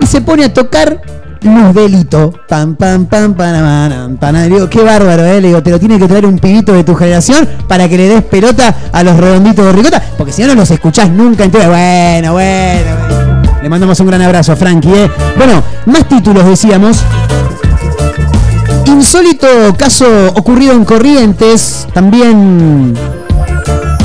y 0.00 0.06
se 0.06 0.22
pone 0.22 0.44
a 0.44 0.54
tocar 0.54 1.17
Luz 1.42 1.74
Delito. 1.74 2.32
Pam, 2.48 2.74
pam, 2.74 3.06
pam, 3.06 3.34
pam, 3.34 4.34
Le 4.34 4.48
digo, 4.48 4.68
qué 4.68 4.82
bárbaro, 4.82 5.24
eh. 5.24 5.40
Le 5.40 5.48
digo, 5.48 5.62
te 5.62 5.70
lo 5.70 5.78
tiene 5.78 5.98
que 5.98 6.08
traer 6.08 6.26
un 6.26 6.38
pibito 6.38 6.72
de 6.72 6.84
tu 6.84 6.94
generación 6.94 7.48
para 7.66 7.88
que 7.88 7.96
le 7.96 8.08
des 8.08 8.24
pelota 8.24 8.74
a 8.92 9.02
los 9.02 9.16
redonditos 9.16 9.64
de 9.64 9.72
ricota, 9.72 10.02
porque 10.16 10.32
si 10.32 10.42
no, 10.42 10.48
no 10.48 10.54
los 10.56 10.70
escuchás 10.70 11.10
nunca. 11.10 11.44
Entonces, 11.44 11.68
bueno, 11.68 12.32
bueno, 12.32 12.96
bueno. 13.06 13.62
Le 13.62 13.68
mandamos 13.68 13.98
un 14.00 14.06
gran 14.06 14.22
abrazo 14.22 14.52
a 14.52 14.56
Frankie, 14.56 14.92
eh. 14.92 15.10
Bueno, 15.36 15.62
más 15.86 16.08
títulos 16.08 16.44
decíamos. 16.44 16.98
Insólito 18.86 19.46
caso 19.76 20.06
ocurrido 20.34 20.72
en 20.72 20.84
Corrientes, 20.84 21.86
también 21.92 22.94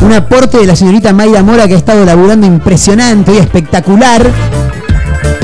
un 0.01 0.13
aporte 0.13 0.57
de 0.57 0.67
la 0.67 0.75
señorita 0.75 1.13
Mayra 1.13 1.41
Mora 1.41 1.67
que 1.67 1.73
ha 1.75 1.77
estado 1.77 2.05
laburando 2.05 2.45
impresionante 2.45 3.33
y 3.33 3.37
espectacular. 3.37 4.29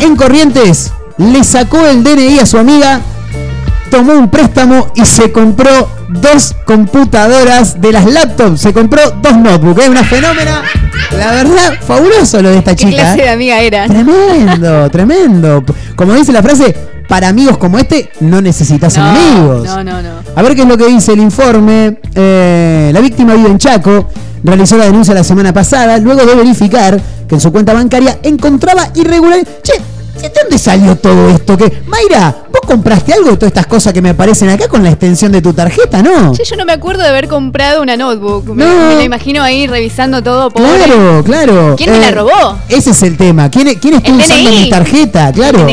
En 0.01 0.15
Corrientes 0.15 0.91
le 1.19 1.43
sacó 1.43 1.85
el 1.85 2.03
DNI 2.03 2.39
a 2.39 2.45
su 2.45 2.57
amiga, 2.57 2.99
tomó 3.91 4.13
un 4.13 4.29
préstamo 4.29 4.91
y 4.95 5.05
se 5.05 5.31
compró 5.31 5.69
dos 6.09 6.55
computadoras 6.65 7.79
de 7.79 7.91
las 7.91 8.05
laptops, 8.05 8.61
se 8.61 8.73
compró 8.73 9.01
dos 9.21 9.37
notebooks, 9.37 9.83
es 9.83 9.89
una 9.89 10.03
fenómena. 10.03 10.63
La 11.17 11.31
verdad, 11.31 11.73
fabuloso 11.85 12.41
lo 12.41 12.49
de 12.49 12.57
esta 12.59 12.71
¿Qué 12.75 12.85
chica. 12.85 12.97
clase 12.97 13.19
¿eh? 13.19 13.23
de 13.23 13.29
amiga 13.29 13.59
era? 13.61 13.87
Tremendo, 13.87 14.89
tremendo. 14.91 15.63
Como 15.95 16.13
dice 16.13 16.31
la 16.31 16.41
frase, 16.41 16.75
para 17.07 17.27
amigos 17.29 17.57
como 17.57 17.79
este 17.79 18.09
no 18.21 18.39
necesitas 18.41 18.95
No, 18.97 19.09
enemigos. 19.09 19.63
no, 19.65 19.83
no, 19.83 20.01
no. 20.01 20.09
A 20.35 20.41
ver 20.43 20.55
qué 20.55 20.61
es 20.61 20.67
lo 20.67 20.77
que 20.77 20.87
dice 20.87 21.13
el 21.13 21.19
informe. 21.19 21.97
Eh, 22.15 22.91
la 22.93 22.99
víctima 23.01 23.33
vive 23.33 23.49
en 23.49 23.57
Chaco. 23.57 24.07
Realizó 24.43 24.77
la 24.77 24.85
denuncia 24.85 25.13
la 25.13 25.23
semana 25.23 25.51
pasada 25.51 25.97
luego 25.97 26.25
de 26.25 26.33
verificar 26.35 26.99
que 27.27 27.35
en 27.35 27.41
su 27.41 27.51
cuenta 27.51 27.73
bancaria 27.73 28.19
encontraba 28.23 28.87
irregular. 28.95 29.39
Che, 29.63 29.73
¿de 30.21 30.29
dónde 30.29 30.57
salió 30.57 30.95
todo 30.95 31.29
esto? 31.29 31.57
Que 31.57 31.81
Mayra, 31.87 32.35
vos 32.51 32.61
compraste 32.65 33.13
algo 33.13 33.31
de 33.31 33.37
todas 33.37 33.49
estas 33.49 33.65
cosas 33.67 33.93
que 33.93 34.01
me 34.01 34.09
aparecen 34.09 34.49
acá 34.49 34.67
con 34.67 34.83
la 34.83 34.89
extensión 34.89 35.31
de 35.31 35.41
tu 35.41 35.53
tarjeta, 35.53 36.01
¿no? 36.01 36.33
Che, 36.33 36.43
yo 36.43 36.55
no 36.55 36.65
me 36.65 36.73
acuerdo 36.73 37.01
de 37.03 37.09
haber 37.09 37.27
comprado 37.27 37.81
una 37.81 37.95
notebook. 37.97 38.45
Me, 38.49 38.65
No. 38.65 38.89
me 38.89 38.95
la 38.95 39.03
imagino 39.03 39.41
ahí 39.43 39.67
revisando 39.67 40.21
todo. 40.23 40.49
Pobre. 40.49 40.69
Claro, 40.85 41.23
claro. 41.23 41.75
¿Quién 41.77 41.91
me 41.91 41.99
la 41.99 42.09
Eh, 42.09 42.11
robó? 42.11 42.57
Ese 42.69 42.91
es 42.91 43.03
el 43.03 43.17
tema. 43.17 43.49
¿Quién, 43.49 43.67
quién 43.79 43.95
está 43.95 44.09
El 44.09 44.15
usando 44.17 44.49
mi 44.51 44.69
tarjeta? 44.69 45.31
Claro. 45.31 45.67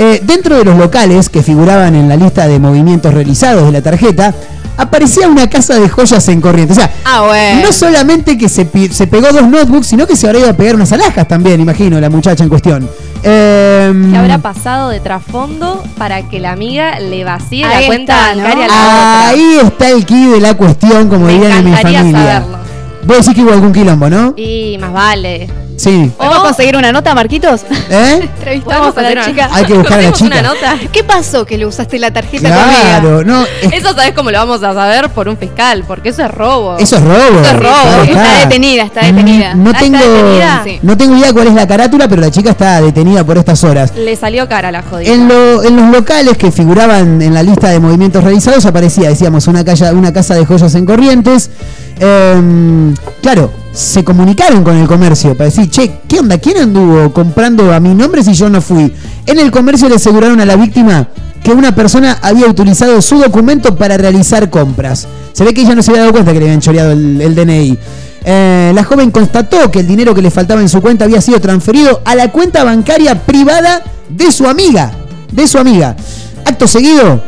Eh, 0.00 0.20
dentro 0.22 0.56
de 0.58 0.64
los 0.64 0.76
locales 0.76 1.28
que 1.28 1.42
figuraban 1.42 1.96
en 1.96 2.08
la 2.08 2.14
lista 2.16 2.46
de 2.46 2.60
movimientos 2.60 3.12
realizados 3.12 3.64
de 3.66 3.72
la 3.72 3.82
tarjeta, 3.82 4.32
aparecía 4.78 5.28
una 5.28 5.50
casa 5.50 5.78
de 5.78 5.88
joyas 5.90 6.26
en 6.28 6.40
corriente. 6.40 6.72
O 6.72 6.76
sea, 6.76 6.90
Ah, 7.04 7.22
bueno. 7.26 7.66
no 7.66 7.72
solamente 7.72 8.38
que 8.38 8.48
se, 8.48 8.66
se 8.90 9.06
pegó 9.06 9.30
dos 9.32 9.46
notebooks, 9.46 9.86
sino 9.88 10.06
que 10.06 10.16
se 10.16 10.26
habrá 10.26 10.38
ido 10.40 10.48
a 10.50 10.54
pegar 10.54 10.74
unas 10.76 10.90
alhajas 10.92 11.28
también, 11.28 11.60
imagino, 11.60 12.00
la 12.00 12.08
muchacha 12.08 12.42
en 12.42 12.48
cuestión. 12.48 12.88
Em, 13.22 14.12
¿Qué 14.12 14.16
habrá 14.16 14.38
pasado 14.38 14.90
de 14.90 15.00
trasfondo 15.00 15.82
para 15.98 16.22
que 16.28 16.38
la 16.38 16.52
amiga 16.52 17.00
le 17.00 17.24
vacíe 17.24 17.66
la 17.66 17.84
cuenta 17.86 18.32
está, 18.32 18.34
¿no? 18.36 18.42
bancaria 18.44 18.64
a 18.64 18.68
la 18.68 18.74
otra? 18.74 19.28
Ahí 19.28 19.58
está 19.64 19.88
el 19.90 20.06
key 20.06 20.26
de 20.26 20.40
la 20.40 20.54
cuestión, 20.54 21.08
como 21.08 21.26
Me 21.26 21.32
dirían 21.32 21.52
en 21.58 21.64
mi 21.64 21.76
familia. 21.76 22.12
saberlo. 22.12 22.58
Vos 23.04 23.16
decís 23.18 23.34
que 23.34 23.42
hubo 23.42 23.52
algún 23.52 23.72
quilombo, 23.72 24.08
¿no? 24.08 24.34
Y 24.36 24.78
más 24.80 24.92
vale. 24.92 25.48
Sí. 25.78 26.10
¿Podemos 26.16 26.38
conseguir 26.40 26.76
una 26.76 26.90
nota, 26.90 27.14
Marquitos? 27.14 27.62
¿Eh? 27.88 28.20
Entrevistamos 28.38 28.96
a 28.96 29.00
la 29.02 29.24
chica. 29.24 29.48
Hay 29.52 29.64
que 29.64 29.74
buscar 29.74 30.00
a 30.00 30.02
la 30.02 30.10
¿Conseguimos 30.10 30.18
chica. 30.18 30.40
una 30.40 30.42
nota? 30.76 30.88
¿Qué 30.92 31.04
pasó 31.04 31.46
que 31.46 31.56
le 31.56 31.66
usaste 31.66 31.98
la 32.00 32.10
tarjeta 32.12 32.48
Claro, 32.48 33.24
no, 33.24 33.44
es- 33.62 33.72
Eso 33.72 33.94
sabes 33.94 34.12
cómo 34.12 34.30
lo 34.32 34.38
vamos 34.38 34.60
a 34.64 34.74
saber 34.74 35.08
por 35.10 35.28
un 35.28 35.36
fiscal, 35.38 35.84
porque 35.86 36.08
eso 36.08 36.24
es 36.24 36.30
robo. 36.32 36.76
eso 36.78 36.96
es 36.96 37.02
robo. 37.02 37.40
Eso 37.40 37.50
es 37.50 37.56
robo. 37.60 37.70
Claro, 37.84 38.02
Está 38.02 38.38
detenida, 38.40 38.82
está 38.82 39.00
detenida. 39.04 39.54
Mm, 39.54 39.62
No 39.64 39.70
Ah, 39.72 39.78
tengo, 39.78 39.96
¿está 39.98 40.08
detenida? 40.10 40.60
Sí. 40.64 40.78
no 40.82 40.96
tengo 40.96 41.16
idea 41.16 41.32
cuál 41.32 41.46
es 41.46 41.54
la 41.54 41.66
carátula, 41.68 42.08
pero 42.08 42.20
la 42.22 42.30
chica 42.32 42.50
está 42.50 42.80
detenida 42.80 43.22
por 43.24 43.38
estas 43.38 43.62
horas. 43.62 43.92
Le 43.94 44.16
salió 44.16 44.48
cara 44.48 44.72
la 44.72 44.82
jodida. 44.82 45.12
En, 45.12 45.28
lo- 45.28 45.62
en 45.62 45.76
los 45.76 45.90
locales 45.92 46.36
que 46.36 46.50
figuraban 46.50 47.22
en 47.22 47.32
la 47.34 47.42
lista 47.44 47.68
de 47.68 47.78
movimientos 47.78 48.24
realizados 48.24 48.66
aparecía, 48.66 49.10
decíamos, 49.10 49.46
una, 49.46 49.64
calla- 49.64 49.92
una 49.92 50.12
casa 50.12 50.34
de 50.34 50.44
joyas 50.44 50.74
en 50.74 50.84
Corrientes. 50.86 51.50
Em, 52.00 52.94
claro, 53.20 53.50
se 53.72 54.04
comunicaron 54.04 54.62
con 54.62 54.76
el 54.76 54.86
comercio 54.86 55.36
para 55.36 55.46
decir, 55.46 55.68
che, 55.70 56.00
¿qué 56.08 56.20
onda? 56.20 56.38
¿Quién 56.38 56.58
anduvo 56.58 57.12
comprando 57.12 57.72
a 57.72 57.80
mi 57.80 57.94
nombre 57.94 58.22
si 58.22 58.34
yo 58.34 58.48
no 58.48 58.60
fui? 58.60 58.92
En 59.26 59.38
el 59.38 59.50
comercio 59.50 59.88
le 59.88 59.96
aseguraron 59.96 60.40
a 60.40 60.44
la 60.44 60.56
víctima 60.56 61.08
que 61.42 61.52
una 61.52 61.74
persona 61.74 62.18
había 62.22 62.46
utilizado 62.46 63.00
su 63.02 63.18
documento 63.18 63.76
para 63.76 63.96
realizar 63.96 64.50
compras. 64.50 65.06
Se 65.32 65.44
ve 65.44 65.54
que 65.54 65.62
ella 65.62 65.74
no 65.74 65.82
se 65.82 65.90
había 65.90 66.02
dado 66.02 66.12
cuenta 66.12 66.32
que 66.32 66.38
le 66.40 66.46
habían 66.46 66.60
choreado 66.60 66.92
el, 66.92 67.34
DNI. 67.34 67.78
Eh, 68.24 68.72
la 68.74 68.84
joven 68.84 69.10
constató 69.10 69.70
que 69.70 69.80
el 69.80 69.86
dinero 69.86 70.14
que 70.14 70.22
le 70.22 70.30
faltaba 70.30 70.60
en 70.60 70.68
su 70.68 70.80
cuenta 70.80 71.04
había 71.04 71.20
sido 71.20 71.40
transferido 71.40 72.02
a 72.04 72.14
la 72.14 72.30
cuenta 72.32 72.64
bancaria 72.64 73.24
privada 73.24 73.82
de 74.08 74.30
su 74.32 74.46
amiga. 74.46 74.92
De 75.32 75.46
su 75.46 75.58
amiga. 75.58 75.96
Acto 76.44 76.66
seguido, 76.66 77.22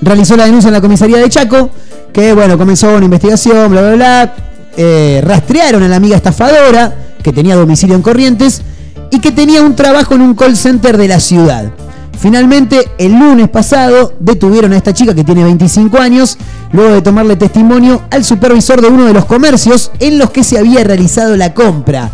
realizó 0.00 0.36
la 0.36 0.44
denuncia 0.44 0.68
en 0.68 0.74
la 0.74 0.80
comisaría 0.80 1.18
de 1.18 1.28
Chaco, 1.28 1.70
que 2.12 2.32
bueno, 2.34 2.58
comenzó 2.58 2.94
una 2.94 3.04
investigación, 3.04 3.70
bla, 3.70 3.80
bla, 3.80 3.94
bla. 3.94 4.34
eh, 4.76 5.20
rastrearon 5.24 5.82
a 5.82 5.88
la 5.88 5.96
amiga 5.96 6.16
estafadora, 6.16 6.94
que 7.22 7.32
tenía 7.32 7.56
domicilio 7.56 7.96
en 7.96 8.02
Corrientes, 8.02 8.62
y 9.10 9.20
que 9.20 9.30
tenía 9.32 9.62
un 9.62 9.76
trabajo 9.76 10.14
en 10.14 10.22
un 10.22 10.34
call 10.34 10.56
center 10.56 10.96
de 10.96 11.08
la 11.08 11.20
ciudad. 11.20 11.72
Finalmente, 12.18 12.88
el 12.98 13.12
lunes 13.12 13.48
pasado, 13.48 14.14
detuvieron 14.20 14.72
a 14.72 14.76
esta 14.76 14.94
chica 14.94 15.14
que 15.14 15.24
tiene 15.24 15.42
25 15.44 15.98
años, 15.98 16.38
luego 16.72 16.94
de 16.94 17.02
tomarle 17.02 17.36
testimonio 17.36 18.02
al 18.10 18.24
supervisor 18.24 18.80
de 18.80 18.88
uno 18.88 19.06
de 19.06 19.12
los 19.12 19.24
comercios 19.24 19.90
en 19.98 20.18
los 20.18 20.30
que 20.30 20.44
se 20.44 20.58
había 20.58 20.84
realizado 20.84 21.36
la 21.36 21.52
compra. 21.52 22.10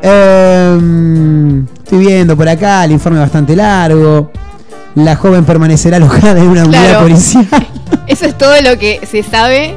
Ehm, 0.00 1.66
estoy 1.82 1.98
viendo 1.98 2.36
por 2.36 2.48
acá, 2.48 2.84
el 2.84 2.92
informe 2.92 3.18
bastante 3.18 3.56
largo. 3.56 4.30
La 4.94 5.16
joven 5.16 5.44
permanecerá 5.44 5.96
alojada 5.98 6.40
en 6.40 6.48
una 6.48 6.64
unidad 6.64 6.84
Claro. 6.84 7.00
policial. 7.02 7.46
Eso 8.06 8.24
es 8.26 8.36
todo 8.36 8.60
lo 8.62 8.78
que 8.78 9.00
se 9.10 9.22
sabe. 9.22 9.76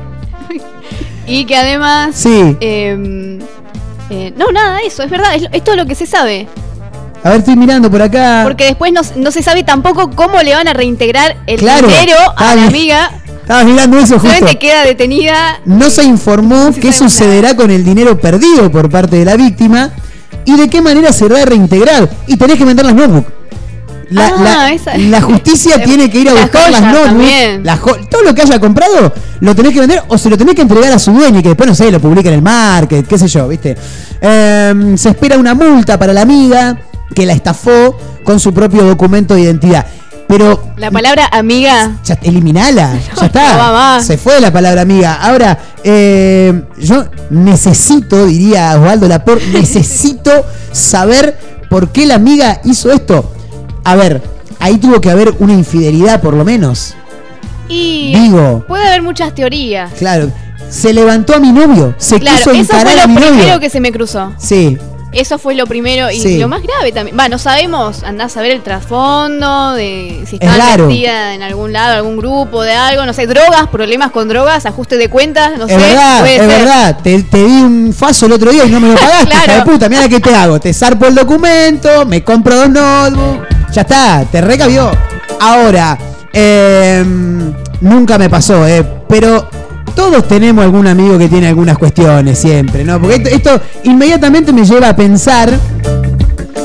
y 1.27 1.45
que 1.45 1.55
además. 1.55 2.15
Sí. 2.15 2.57
eh, 2.59 3.39
eh, 4.09 4.33
no, 4.35 4.51
nada, 4.51 4.79
eso, 4.85 5.03
es 5.03 5.09
verdad, 5.09 5.35
es, 5.35 5.47
es 5.53 5.63
todo 5.63 5.75
lo 5.77 5.85
que 5.85 5.95
se 5.95 6.05
sabe. 6.05 6.47
A 7.23 7.29
ver, 7.29 7.39
estoy 7.39 7.55
mirando 7.55 7.89
por 7.89 8.01
acá. 8.01 8.41
Porque 8.43 8.65
después 8.65 8.91
no, 8.91 9.01
no 9.15 9.31
se 9.31 9.41
sabe 9.43 9.63
tampoco 9.63 10.09
cómo 10.15 10.41
le 10.41 10.53
van 10.55 10.67
a 10.67 10.73
reintegrar 10.73 11.38
el 11.47 11.59
Claro. 11.59 11.88
dinero 11.88 12.15
a 12.35 12.55
la 12.55 12.65
amiga. 12.67 13.11
Estabas 13.41 13.65
mirando 13.65 13.97
eso 13.99 14.15
justo. 14.15 14.27
Solamente 14.27 14.57
queda 14.59 14.83
detenida. 14.83 15.59
No 15.65 15.89
se 15.89 16.03
informó 16.03 16.71
qué 16.79 16.91
sucederá 16.91 17.55
con 17.55 17.69
el 17.71 17.85
dinero 17.85 18.17
perdido 18.19 18.69
por 18.71 18.89
parte 18.89 19.17
de 19.17 19.25
la 19.25 19.35
víctima 19.38 19.91
y 20.45 20.57
de 20.57 20.67
qué 20.69 20.81
manera 20.81 21.13
será 21.13 21.45
reintegrado. 21.45 22.09
Y 22.27 22.35
tenés 22.38 22.57
que 22.57 22.65
vender 22.65 22.85
las 22.85 22.95
notebooks. 22.95 23.31
La, 24.11 24.27
Ah, 24.27 24.41
la- 24.43 24.71
esa- 24.73 24.97
la 24.97 25.21
justicia 25.21 25.81
tiene 25.85 26.09
que 26.09 26.19
ir 26.19 26.29
a 26.29 26.33
Las 26.33 26.43
buscar 26.43 26.69
las 26.71 27.79
todo 28.09 28.21
lo 28.23 28.35
que 28.35 28.41
haya 28.43 28.59
comprado 28.59 29.13
lo 29.39 29.55
tenés 29.55 29.73
que 29.73 29.79
vender 29.79 30.03
o 30.07 30.17
se 30.17 30.29
lo 30.29 30.38
tenés 30.38 30.53
que 30.53 30.61
entregar 30.61 30.91
a 30.93 30.99
su 30.99 31.11
dueño 31.13 31.39
y 31.39 31.41
que 31.41 31.49
después, 31.49 31.67
no 31.67 31.73
sé, 31.75 31.89
lo 31.91 31.99
publique 31.99 32.27
en 32.27 32.35
el 32.35 32.41
market, 32.41 33.07
qué 33.07 33.17
sé 33.17 33.27
yo, 33.27 33.47
¿viste? 33.47 33.75
Em, 34.21 34.95
se 34.97 35.09
espera 35.09 35.38
una 35.38 35.53
multa 35.55 35.97
para 35.97 36.13
la 36.13 36.21
amiga 36.21 36.77
que 37.15 37.25
la 37.25 37.33
estafó 37.33 37.97
con 38.23 38.39
su 38.39 38.53
propio 38.53 38.83
documento 38.83 39.33
de 39.33 39.41
identidad. 39.41 39.85
Pero 40.27 40.63
La 40.77 40.91
palabra 40.91 41.27
amiga. 41.31 41.97
ya, 42.05 42.17
eliminala, 42.21 42.93
ya 43.19 43.25
está. 43.25 43.53
no 43.53 43.57
va 43.59 43.71
más. 43.71 44.05
Se 44.05 44.17
fue 44.17 44.39
la 44.39 44.51
palabra 44.53 44.81
amiga. 44.83 45.15
Ahora, 45.15 45.57
eh, 45.83 46.63
yo 46.77 47.05
necesito, 47.31 48.25
diría 48.27 48.75
Osvaldo 48.77 49.07
Lapor, 49.07 49.41
necesito 49.53 50.31
saber 50.71 51.38
por 51.69 51.89
qué 51.89 52.05
la 52.05 52.15
amiga 52.15 52.61
hizo 52.63 52.91
esto. 52.91 53.33
A 53.84 53.95
ver, 53.95 54.22
ahí 54.60 54.78
tuvo 54.78 55.02
que 55.02 55.10
haber 55.10 55.34
una 55.40 55.53
infidelidad 55.53 56.22
por 56.22 56.34
lo 56.34 56.45
menos. 56.45 56.95
Y 57.68 58.14
Digo. 58.16 58.66
puede 58.68 58.86
haber 58.88 59.02
muchas 59.02 59.34
teorías. 59.34 59.91
Claro, 59.98 60.30
se 60.70 60.94
levantó 60.94 61.36
a 61.36 61.40
mi 61.40 61.52
novio, 61.52 61.95
se 61.98 62.20
claro, 62.20 62.38
quiso 62.38 62.52
eso 62.52 62.74
fue 62.80 62.91
a 62.91 62.95
lo 63.02 63.08
mi 63.08 63.16
primero 63.16 63.36
novio. 63.44 63.60
que 63.60 63.70
se 63.70 63.80
me 63.80 63.91
cruzó. 63.91 64.34
Sí, 64.38 64.78
Eso 65.14 65.38
fue 65.38 65.56
lo 65.56 65.68
primero 65.68 66.10
y 66.10 66.22
Sí. 66.22 66.38
lo 66.38 66.48
más 66.48 66.62
grave 66.64 66.94
también. 66.94 67.18
Va, 67.20 67.28
no 67.28 67.38
sabemos, 67.38 68.02
andás 68.03 68.38
a 68.38 68.41
ver 68.41 68.52
el 68.52 68.62
trasfondo 68.64 69.74
de 69.74 70.24
si 70.26 70.36
estaba 70.38 70.56
raro. 70.56 70.88
metida 70.88 71.34
en 71.34 71.44
algún 71.44 71.74
lado, 71.74 71.95
algún 71.98 72.16
grupo 72.16 72.64
de 72.64 72.72
algo, 72.72 73.06
no 73.06 73.12
sé, 73.12 73.28
drogas, 73.28 73.68
problemas 73.68 74.12
con 74.12 74.30
drogas, 74.30 74.66
ajuste 74.66 74.95
de 74.98 75.10
cuentas, 75.10 75.52
no 75.58 75.68
sé. 75.68 75.76
es 75.76 75.82
verdad, 75.82 76.20
puede 76.22 76.36
es 76.36 76.40
ser. 76.41 76.48
verdad. 76.60 76.98
Te, 77.03 77.24
te 77.24 77.38
di 77.44 77.62
un 77.62 77.94
faso 77.94 78.26
el 78.28 78.32
otro 78.32 78.52
día 78.52 78.64
y 78.66 78.70
no 78.70 78.80
me 78.80 78.88
lo 78.88 78.95
pagaste, 78.99 79.26
Claro. 79.28 79.44
hija 79.44 79.56
de 79.58 79.62
puta. 79.72 79.90
Mira 79.90 80.08
qué 80.08 80.20
te 80.22 80.34
hago. 80.34 80.60
Te 80.62 80.74
zarpo 80.74 81.06
el 81.06 81.16
documento, 81.16 82.06
me 82.06 82.24
compro 82.24 82.56
dos 82.56 82.70
notebooks. 82.70 83.48
Ya 83.73 83.81
está, 83.81 84.26
te 84.31 84.41
recabió. 84.41 84.91
Ahora, 85.39 85.98
eh, 86.34 87.03
nunca 87.81 88.18
me 88.18 88.30
pasó, 88.30 88.68
eh, 88.68 88.85
pero 89.07 89.48
todos 89.95 90.27
tenemos 90.27 90.64
algún 90.64 90.88
amigo 90.88 91.18
que 91.18 91.27
tiene 91.30 91.48
algunas 91.48 91.77
cuestiones 91.77 92.38
siempre, 92.38 92.84
¿no? 92.84 92.99
Porque 92.99 93.15
esto, 93.15 93.30
esto 93.30 93.61
inmediatamente 93.84 94.52
me 94.53 94.65
lleva 94.65 94.89
a 94.89 94.95
pensar. 94.95 95.52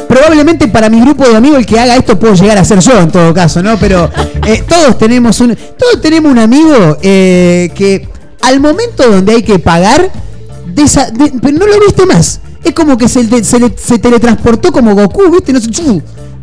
Probablemente 0.08 0.68
para 0.68 0.88
mi 0.88 1.00
grupo 1.00 1.28
de 1.28 1.36
amigos 1.36 1.58
el 1.58 1.66
que 1.66 1.78
haga 1.78 1.96
esto 1.96 2.18
puedo 2.18 2.34
llegar 2.34 2.56
a 2.58 2.64
ser 2.64 2.78
yo 2.80 2.98
en 3.00 3.10
todo 3.10 3.34
caso, 3.34 3.62
¿no? 3.62 3.76
Pero 3.78 4.10
eh, 4.46 4.62
todos 4.68 4.96
tenemos 4.98 5.40
un 5.40 5.56
todos 5.78 6.00
tenemos 6.00 6.30
un 6.32 6.38
amigo 6.38 6.96
eh, 7.02 7.70
que 7.74 8.08
al 8.42 8.60
momento 8.60 9.10
donde 9.10 9.32
hay 9.32 9.42
que 9.42 9.58
pagar 9.58 10.10
desa- 10.74 11.10
de- 11.10 11.32
pero 11.42 11.58
no 11.58 11.66
lo 11.66 11.78
viste 11.80 12.06
más. 12.06 12.40
Es 12.64 12.72
como 12.72 12.96
que 12.96 13.08
se, 13.08 13.44
se 13.44 13.58
le- 13.60 13.76
se 13.76 13.98
teletransportó 13.98 14.72
como 14.72 14.94
Goku, 14.94 15.30
¿viste? 15.30 15.52
No 15.52 15.60
sé, 15.60 15.70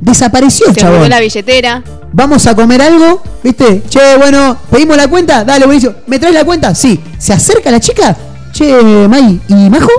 desapareció, 0.03 0.67
Se 0.67 0.81
chabón. 0.81 1.09
la 1.09 1.19
billetera. 1.19 1.83
Vamos 2.11 2.45
a 2.45 2.55
comer 2.55 2.81
algo, 2.81 3.23
¿viste? 3.43 3.81
Che, 3.89 4.17
bueno, 4.17 4.57
pedimos 4.69 4.97
la 4.97 5.07
cuenta, 5.07 5.43
dale, 5.43 5.65
buenísimo. 5.65 5.93
¿Me 6.07 6.19
traes 6.19 6.35
la 6.35 6.43
cuenta? 6.45 6.75
Sí. 6.75 6.99
¿Se 7.17 7.33
acerca 7.33 7.71
la 7.71 7.79
chica? 7.79 8.15
Che, 8.51 9.07
May, 9.07 9.39
¿y 9.47 9.53
Majo? 9.69 9.89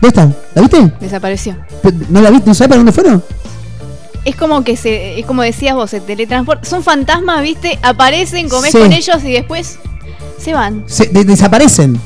¿Dónde 0.00 0.08
están? 0.08 0.36
¿La 0.54 0.62
viste? 0.62 0.92
Desapareció. 1.00 1.56
¿No 2.08 2.20
la 2.20 2.30
viste? 2.30 2.48
¿No 2.48 2.54
sabes 2.54 2.68
para 2.68 2.78
dónde 2.78 2.92
fueron? 2.92 3.22
Es 4.24 4.36
como 4.36 4.62
que 4.64 4.76
se, 4.76 5.18
es 5.18 5.26
como 5.26 5.42
decías 5.42 5.74
vos, 5.74 5.90
se 5.90 6.00
teletransportan. 6.00 6.64
Son 6.64 6.82
fantasmas, 6.82 7.42
viste, 7.42 7.78
aparecen, 7.82 8.48
comés 8.48 8.72
Sí. 8.72 8.78
con 8.78 8.92
ellos 8.92 9.16
y 9.24 9.32
después 9.32 9.78
se 10.38 10.52
van. 10.52 10.84
Se- 10.86 11.06
de- 11.08 11.24
desaparecen. 11.24 12.00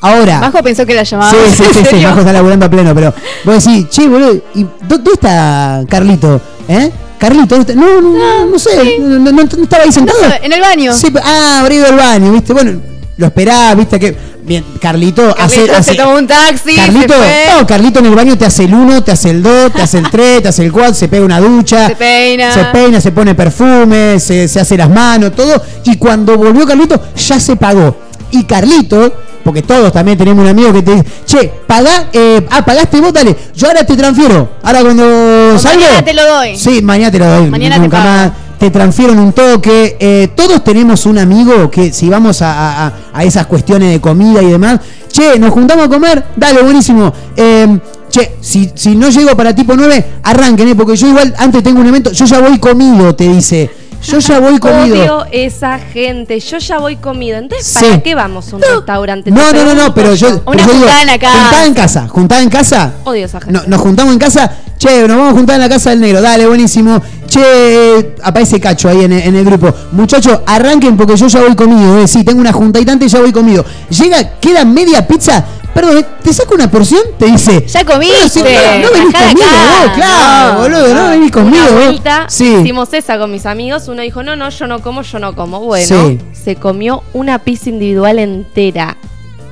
Ahora. 0.00 0.40
Majo 0.40 0.62
pensó 0.62 0.86
que 0.86 0.94
la 0.94 1.02
llamaba. 1.02 1.30
Sí, 1.30 1.36
sí, 1.56 1.64
sí, 1.72 1.80
sí, 1.90 1.96
Majo 1.96 2.20
está 2.20 2.32
laburando 2.32 2.66
a 2.66 2.70
pleno, 2.70 2.94
pero 2.94 3.12
vos 3.44 3.64
decís, 3.64 3.88
che, 3.90 4.08
boludo, 4.08 4.34
¿y 4.54 4.62
dó- 4.64 4.70
¿dónde 4.88 5.10
está 5.12 5.82
Carlito? 5.88 6.40
¿Eh? 6.68 6.90
Carlito, 7.18 7.56
¿dónde 7.56 7.72
está? 7.72 7.84
No, 7.84 8.00
no, 8.00 8.10
no, 8.18 8.46
no 8.46 8.58
sé, 8.58 8.98
no, 8.98 9.18
no- 9.18 9.32
no- 9.32 9.42
no 9.44 9.62
estaba 9.62 9.82
ahí 9.84 9.92
sentado. 9.92 10.18
en 10.42 10.52
el 10.52 10.60
baño. 10.60 10.92
Sí, 10.94 11.08
pero- 11.12 11.24
ah, 11.26 11.60
habrá 11.60 11.74
ido 11.74 11.86
al 11.86 11.96
baño, 11.96 12.32
¿viste? 12.32 12.52
Bueno, 12.54 12.80
lo 13.18 13.26
esperaba, 13.26 13.74
¿viste? 13.74 13.98
que 14.00 14.30
Bien, 14.42 14.64
Carlito, 14.80 15.22
hace, 15.38 15.56
Carlito 15.66 15.76
hace- 15.76 15.90
se 15.92 15.96
tomó 15.98 16.16
un 16.16 16.26
taxi, 16.26 16.74
Carlito, 16.74 17.12
se 17.12 17.18
fue. 17.20 17.44
no, 17.60 17.66
Carlito 17.66 17.98
en 18.00 18.06
el 18.06 18.14
baño 18.16 18.38
te 18.38 18.46
hace 18.46 18.64
el 18.64 18.74
1, 18.74 19.04
te 19.04 19.12
hace 19.12 19.30
el 19.30 19.42
2, 19.42 19.70
te 19.72 19.82
hace 19.82 19.98
el 19.98 20.10
3, 20.10 20.42
te 20.42 20.48
hace 20.48 20.64
el 20.64 20.72
4, 20.72 20.94
se 20.94 21.06
pega 21.08 21.24
una 21.24 21.38
ducha. 21.40 21.88
Se 21.88 21.94
peina. 21.94 22.52
Se 22.54 22.64
peina, 22.72 23.00
se 23.02 23.12
pone 23.12 23.34
perfume, 23.34 24.18
se, 24.18 24.48
se 24.48 24.58
hace 24.58 24.76
las 24.78 24.88
manos, 24.88 25.32
todo. 25.36 25.62
Y 25.84 25.98
cuando 25.98 26.36
volvió 26.38 26.66
Carlito, 26.66 27.00
ya 27.14 27.38
se 27.38 27.54
pagó. 27.56 27.96
Y 28.32 28.42
Carlito, 28.44 29.12
porque 29.44 29.62
todos 29.62 29.92
también 29.92 30.16
tenemos 30.18 30.42
un 30.44 30.50
amigo 30.50 30.72
que 30.72 30.82
te 30.82 30.90
dice, 30.96 31.04
che, 31.24 31.52
pagá, 31.66 32.08
eh, 32.12 32.46
ah, 32.50 32.64
pagaste 32.64 33.00
vos, 33.00 33.12
dale, 33.12 33.36
yo 33.54 33.66
ahora 33.68 33.84
te 33.84 33.96
transfiero. 33.96 34.50
Ahora 34.62 34.80
cuando 34.82 35.58
salgo. 35.58 35.80
mañana 35.80 36.04
te 36.04 36.12
lo 36.14 36.26
doy. 36.26 36.56
Sí, 36.56 36.82
mañana 36.82 37.10
te 37.10 37.18
lo 37.18 37.26
doy. 37.26 37.50
Mañana 37.50 37.74
te 37.76 37.80
nunca 37.82 37.98
pago. 37.98 38.08
más. 38.10 38.30
Te 38.58 38.70
transfiero 38.70 39.12
en 39.14 39.20
un 39.20 39.32
toque. 39.32 39.96
Eh, 39.98 40.28
todos 40.36 40.62
tenemos 40.62 41.06
un 41.06 41.16
amigo 41.18 41.70
que 41.70 41.92
si 41.94 42.10
vamos 42.10 42.42
a, 42.42 42.52
a- 42.52 42.86
a- 42.88 42.92
a 43.14 43.24
esas 43.24 43.46
cuestiones 43.46 43.90
de 43.90 44.00
comida 44.02 44.42
y 44.42 44.46
demás, 44.50 44.80
che, 45.10 45.38
nos 45.38 45.50
juntamos 45.50 45.86
a 45.86 45.88
comer, 45.88 46.24
dale, 46.36 46.62
buenísimo. 46.62 47.10
Eh, 47.36 47.78
che, 48.10 48.36
si, 48.42 48.70
si 48.74 48.94
no 48.96 49.08
llego 49.08 49.34
para 49.34 49.54
tipo 49.54 49.74
9, 49.74 50.04
arranquen, 50.24 50.68
eh, 50.68 50.74
porque 50.74 50.94
yo 50.96 51.06
igual 51.08 51.34
antes 51.38 51.62
tengo 51.62 51.80
un 51.80 51.86
evento, 51.86 52.12
yo 52.12 52.26
ya 52.26 52.38
voy 52.40 52.58
comido, 52.58 53.14
te 53.14 53.28
dice. 53.28 53.70
Yo 54.02 54.18
ya 54.18 54.40
voy 54.40 54.58
comido. 54.58 54.96
Odio 54.96 55.26
esa 55.30 55.78
gente. 55.78 56.40
Yo 56.40 56.58
ya 56.58 56.78
voy 56.78 56.96
comido. 56.96 57.38
Entonces, 57.38 57.66
Sí. 57.66 57.84
¿para 57.84 58.02
qué 58.02 58.14
vamos 58.14 58.52
a 58.52 58.56
un 58.56 58.62
restaurante? 58.62 59.30
No, 59.30 59.52
no, 59.52 59.64
no, 59.64 59.74
no, 59.74 59.94
pero 59.94 60.14
yo. 60.14 60.28
yo. 60.30 60.42
pero 60.44 60.58
yo 60.58 60.72
digo, 60.72 60.86
Juntada 60.86 61.66
en 61.66 61.74
casa, 61.74 62.08
juntada 62.08 62.42
en 62.42 62.48
casa. 62.50 62.92
Odio 63.04 63.26
esa 63.26 63.40
gente. 63.40 63.52
No, 63.60 63.66
nos 63.66 63.80
juntamos 63.80 64.12
en 64.12 64.18
casa, 64.18 64.50
che, 64.78 65.06
nos 65.06 65.16
vamos 65.18 65.32
a 65.34 65.36
juntar 65.36 65.56
en 65.56 65.60
la 65.62 65.68
casa 65.68 65.90
del 65.90 66.00
negro, 66.00 66.22
dale, 66.22 66.46
buenísimo. 66.46 67.00
Che, 67.28 68.14
aparece 68.22 68.58
Cacho 68.58 68.88
ahí 68.88 69.04
en, 69.04 69.12
el- 69.12 69.22
en 69.22 69.36
el 69.36 69.44
grupo. 69.44 69.72
Muchachos, 69.92 70.40
arranquen 70.46 70.96
porque 70.96 71.16
yo 71.16 71.26
ya 71.28 71.40
voy 71.42 71.54
comido, 71.54 71.98
eh. 72.00 72.08
Sí, 72.08 72.24
tengo 72.24 72.40
una 72.40 72.52
junta 72.52 72.80
y 72.80 72.84
tanto 72.84 73.04
y 73.04 73.08
ya 73.08 73.20
voy 73.20 73.32
comido. 73.32 73.64
Llega, 73.90 74.38
queda 74.40 74.64
media 74.64 75.06
pizza. 75.06 75.44
Perdón, 75.74 75.98
eh, 75.98 76.06
¿te 76.22 76.32
saco 76.32 76.54
una 76.54 76.70
porción? 76.70 77.00
Te 77.18 77.26
dice. 77.26 77.64
Ya 77.66 77.84
comiste. 77.84 78.16
"Bueno, 78.16 78.28
sí, 78.28 78.40
no, 78.42 78.88
no 78.88 78.92
venís 78.92 79.12
de 79.12 79.18
conmigo, 79.18 79.46
acá". 79.46 79.84
vos, 79.86 79.92
claro, 79.94 80.52
No, 80.52 80.58
boludo, 80.60 80.94
no, 80.94 81.08
venís 81.10 81.30
conmigo. 81.30 81.62
Una 81.64 81.72
vos. 81.72 81.84
vuelta 81.84 82.24
Sí. 82.28 82.56
hicimos 82.60 82.92
esa 82.92 83.18
con 83.18 83.30
mis 83.30 83.46
amigos. 83.46 83.88
Uno 83.88 84.02
dijo, 84.02 84.22
no, 84.22 84.36
no, 84.36 84.48
yo 84.50 84.66
no 84.66 84.80
como, 84.80 85.02
yo 85.02 85.18
no 85.18 85.34
como. 85.34 85.60
Bueno, 85.60 85.86
Sí. 86.08 86.18
se 86.32 86.56
comió 86.56 87.02
una 87.12 87.38
pizza 87.38 87.70
individual 87.70 88.18
entera. 88.18 88.96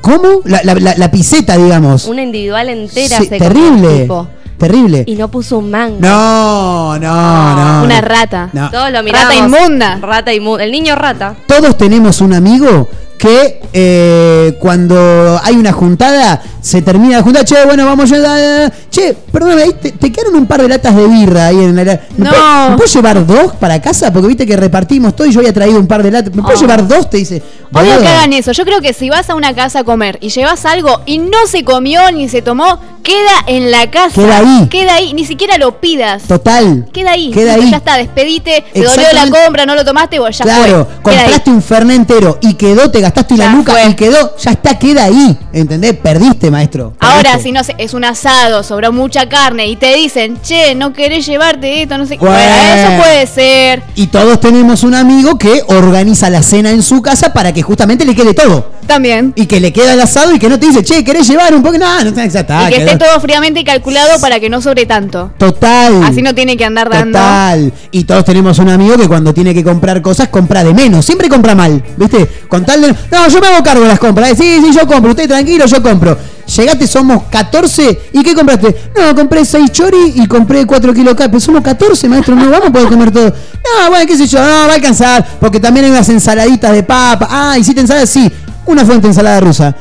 ¿Cómo? 0.01 0.41
La, 0.45 0.61
la, 0.65 0.75
la, 0.75 0.95
la 0.97 1.11
piseta, 1.11 1.57
digamos. 1.57 2.07
Una 2.07 2.23
individual 2.23 2.69
entera 2.69 3.19
Sí, 3.19 3.27
se 3.27 3.39
comió 3.39 3.49
terrible. 3.53 4.01
tipo. 4.03 4.29
Terrible. 4.59 5.05
Y 5.07 5.15
no 5.15 5.29
puso 5.29 5.59
un 5.59 5.71
mango. 5.71 5.99
No, 6.01 6.99
no, 6.99 7.55
no. 7.79 7.85
Una 7.85 8.01
no. 8.01 8.09
rata. 8.09 8.51
No. 8.53 8.71
Todos 8.73 8.91
lo 8.91 9.03
Rata 9.03 9.31
miramos. 9.31 9.35
inmunda. 9.37 9.99
Rata 10.03 10.33
inmunda. 10.35 10.65
El 10.65 10.73
niño 10.73 10.97
rata. 10.97 11.37
todos 11.47 11.77
tenemos 11.79 12.21
un 12.21 12.33
amigo 12.35 12.89
que 13.19 13.61
eh, 13.73 14.57
cuando 14.61 15.41
hay 15.43 15.57
una 15.57 15.73
juntada, 15.73 16.41
se 16.61 16.83
termina 16.83 17.17
la 17.19 17.23
juntada, 17.23 17.45
che, 17.45 17.65
bueno, 17.67 17.85
vamos 17.85 18.09
ya, 18.11 18.19
da. 18.19 18.73
che, 18.91 19.15
perdóname, 19.33 19.63
ahí 19.63 19.73
te, 19.81 19.93
te 19.93 20.13
quedaron 20.13 20.37
un 20.37 20.47
par 20.47 20.63
de 20.63 20.69
latas 20.69 20.95
de 20.95 21.07
birra 21.07 21.47
ahí 21.47 21.57
en 21.57 21.75
la... 21.77 21.85
¿Me, 21.85 22.01
No. 22.17 22.31
puedo- 22.31 22.71
¿me 22.71 22.77
puedo 22.77 22.89
llevar 22.93 23.27
dos 23.27 23.53
para 23.57 23.81
casa? 23.83 24.13
Porque 24.13 24.29
viste 24.29 24.47
que 24.47 24.57
repartimos 24.57 25.17
todo 25.17 25.27
y 25.27 25.33
yo 25.33 25.41
había 25.41 25.53
traído 25.53 25.81
un 25.81 25.87
par 25.87 26.03
de 26.03 26.11
latas. 26.13 26.35
¿Me 26.35 26.43
puedo 26.43 26.57
Oh. 26.57 26.61
llevar 26.61 26.87
dos? 26.87 27.11
Te 27.11 27.17
dice. 27.19 27.43
"Boludo". 27.71 28.01
que 28.01 28.07
hagan 28.09 28.33
eso. 28.33 28.53
Yo 28.53 28.65
creo 28.65 28.81
que 28.81 28.93
si 28.93 29.11
vas 29.11 29.29
a 29.31 29.35
una 29.35 29.55
casa 29.55 29.81
a 29.81 29.85
comer 29.85 30.19
y 30.23 30.29
llevas 30.31 30.65
algo 30.65 31.01
y 31.07 31.19
no 31.19 31.47
se 31.51 31.65
comió 31.65 32.01
ni 32.13 32.29
se 32.29 32.41
tomó, 32.43 32.79
queda 33.03 33.45
en 33.47 33.71
la 33.71 33.91
casa. 33.91 34.15
Queda 34.15 34.39
ahí. 34.39 34.69
Queda 34.71 34.95
ahí, 34.95 35.13
ni 35.15 35.25
siquiera 35.25 35.59
lo 35.59 35.81
pidas. 35.81 36.23
Total. 36.25 36.87
Queda 36.93 37.13
ahí. 37.13 37.31
Queda 37.31 37.55
ahí. 37.55 37.71
Ya 37.71 37.79
está, 37.79 37.97
despedite. 37.97 38.65
Te 38.73 38.83
dolió 38.83 39.07
la 39.13 39.29
compra, 39.31 39.67
no 39.67 39.75
lo 39.75 39.85
tomaste, 39.85 40.19
vos 40.19 40.37
ya 40.37 40.45
claro, 40.45 40.87
fue. 41.03 41.13
Queda 41.13 41.21
ahí. 41.23 41.27
compraste 41.27 41.51
un 41.51 41.63
fernet 41.63 41.97
entero 41.97 42.39
y 42.41 42.55
quedó, 42.55 42.91
te 42.91 43.01
gastaste 43.09 43.37
la 43.37 43.53
nuca 43.53 43.73
y 43.89 43.95
quedó, 43.95 44.37
ya 44.37 44.51
está, 44.51 44.79
queda 44.79 45.05
ahí. 45.05 45.37
¿Entendés? 45.53 45.95
Perdiste, 45.95 46.51
maestro. 46.51 46.95
Ahora, 47.01 47.39
si 47.39 47.53
no 47.53 47.65
sé, 47.65 47.75
es 47.79 47.95
un 47.95 48.05
asado, 48.05 48.63
sobró 48.63 48.93
mucha 48.93 49.29
carne 49.29 49.67
y 49.67 49.77
te 49.77 49.95
dicen, 49.95 50.39
che, 50.43 50.75
no 50.75 50.93
querés 50.93 51.27
llevarte 51.27 51.83
esto, 51.83 51.97
no 51.97 52.07
sé 52.07 52.19
qué. 52.19 52.25
Bueno. 52.25 52.39
Eso 52.39 53.03
puede 53.03 53.27
ser. 53.27 53.83
Y 53.95 54.09
todos 54.09 54.41
tenemos 54.41 54.83
un 54.83 54.95
amigo 54.95 55.39
que 55.39 55.63
organiza 55.69 56.29
la 56.29 56.43
cena 56.43 56.71
en 56.71 56.83
su 56.83 57.01
casa 57.01 57.33
para 57.33 57.53
que 57.53 57.63
justamente 57.63 58.05
le 58.05 58.15
quede 58.15 58.35
todo. 58.35 58.73
También. 58.87 59.33
Y 59.37 59.47
que 59.47 59.61
le 59.61 59.73
queda 59.73 59.95
el 59.95 60.01
asado 60.01 60.35
y 60.35 60.39
que 60.39 60.49
no 60.49 60.59
te 60.59 60.67
dice, 60.67 60.83
che, 60.83 61.05
¿querés 61.05 61.29
llevar 61.29 61.55
un 61.55 61.63
poco? 61.63 61.79
No, 61.79 62.05
no, 62.05 62.11
está. 62.21 62.69
y 62.69 62.73
que 62.73 62.79
quedó. 62.79 62.91
esté 62.93 63.05
todo 63.05 63.21
fríamente 63.21 63.65
calculado 63.65 64.21
para 64.21 64.41
que 64.41 64.49
no 64.49 64.61
sobre 64.61 64.87
tanto. 64.87 65.31
Total. 65.39 66.03
Así 66.05 66.23
no 66.23 66.35
tiene 66.35 66.57
que 66.57 66.65
andar 66.65 66.89
dando. 66.89 67.19
Total. 67.19 67.73
Y 67.91 68.05
todos 68.05 68.25
tenemos 68.25 68.59
un 68.59 68.69
amigo 68.69 68.97
que 68.97 69.09
cuando 69.09 69.33
tiene 69.33 69.55
que 69.55 69.65
comprar 69.65 70.01
cosas 70.03 70.29
compra 70.29 70.65
de 70.65 70.75
menos. 70.75 71.05
Siempre 71.05 71.29
compra 71.29 71.55
mal. 71.55 71.83
¿Viste? 71.97 72.27
Con 72.49 72.65
tal 72.65 72.83
de. 72.83 72.95
No, 73.11 73.29
yo 73.29 73.41
me 73.41 73.47
hago 73.49 73.63
cargo 73.63 73.83
de 73.83 73.89
las 73.89 73.99
compras. 73.99 74.31
Sí, 74.37 74.61
sí, 74.63 74.73
yo 74.73 74.87
compro. 74.87 75.11
Usted 75.11 75.29
tranquilo, 75.29 75.67
yo 75.67 75.83
compro. 75.83 76.17
Llegaste, 76.57 76.87
somos 76.87 77.25
14. 77.25 78.11
¿Y 78.13 78.23
qué 78.23 78.35
compraste? 78.35 78.91
No, 78.97 79.15
compré 79.15 79.45
6 79.45 79.71
chori 79.71 80.13
y 80.17 80.27
compré 80.27 80.65
4 80.67 80.95
kilos 80.95 81.17
de 81.17 81.29
Pero 81.29 81.41
somos 81.41 81.63
14, 81.63 82.09
maestro. 82.09 82.35
No 82.35 82.51
vamos 82.51 82.69
a 82.69 82.73
poder 82.73 82.89
comer 82.89 83.11
todo. 83.11 83.27
No, 83.27 83.91
bueno, 83.91 84.07
qué 84.07 84.17
sé 84.17 84.27
yo. 84.27 84.39
No, 84.41 84.47
va 84.47 84.73
a 84.73 84.75
alcanzar. 84.75 85.27
Porque 85.39 85.61
también 85.61 85.87
hay 85.87 85.93
unas 85.93 86.09
ensaladitas 86.09 86.73
de 86.73 86.83
papa. 86.83 87.29
Ah, 87.31 87.59
y 87.59 87.65
si 87.65 87.75
te 87.75 87.81
ensaladas, 87.81 88.09
sí. 88.09 88.31
Una 88.67 88.85
fuente 88.85 89.03
de 89.03 89.09
ensalada 89.09 89.41
rusa. 89.41 89.75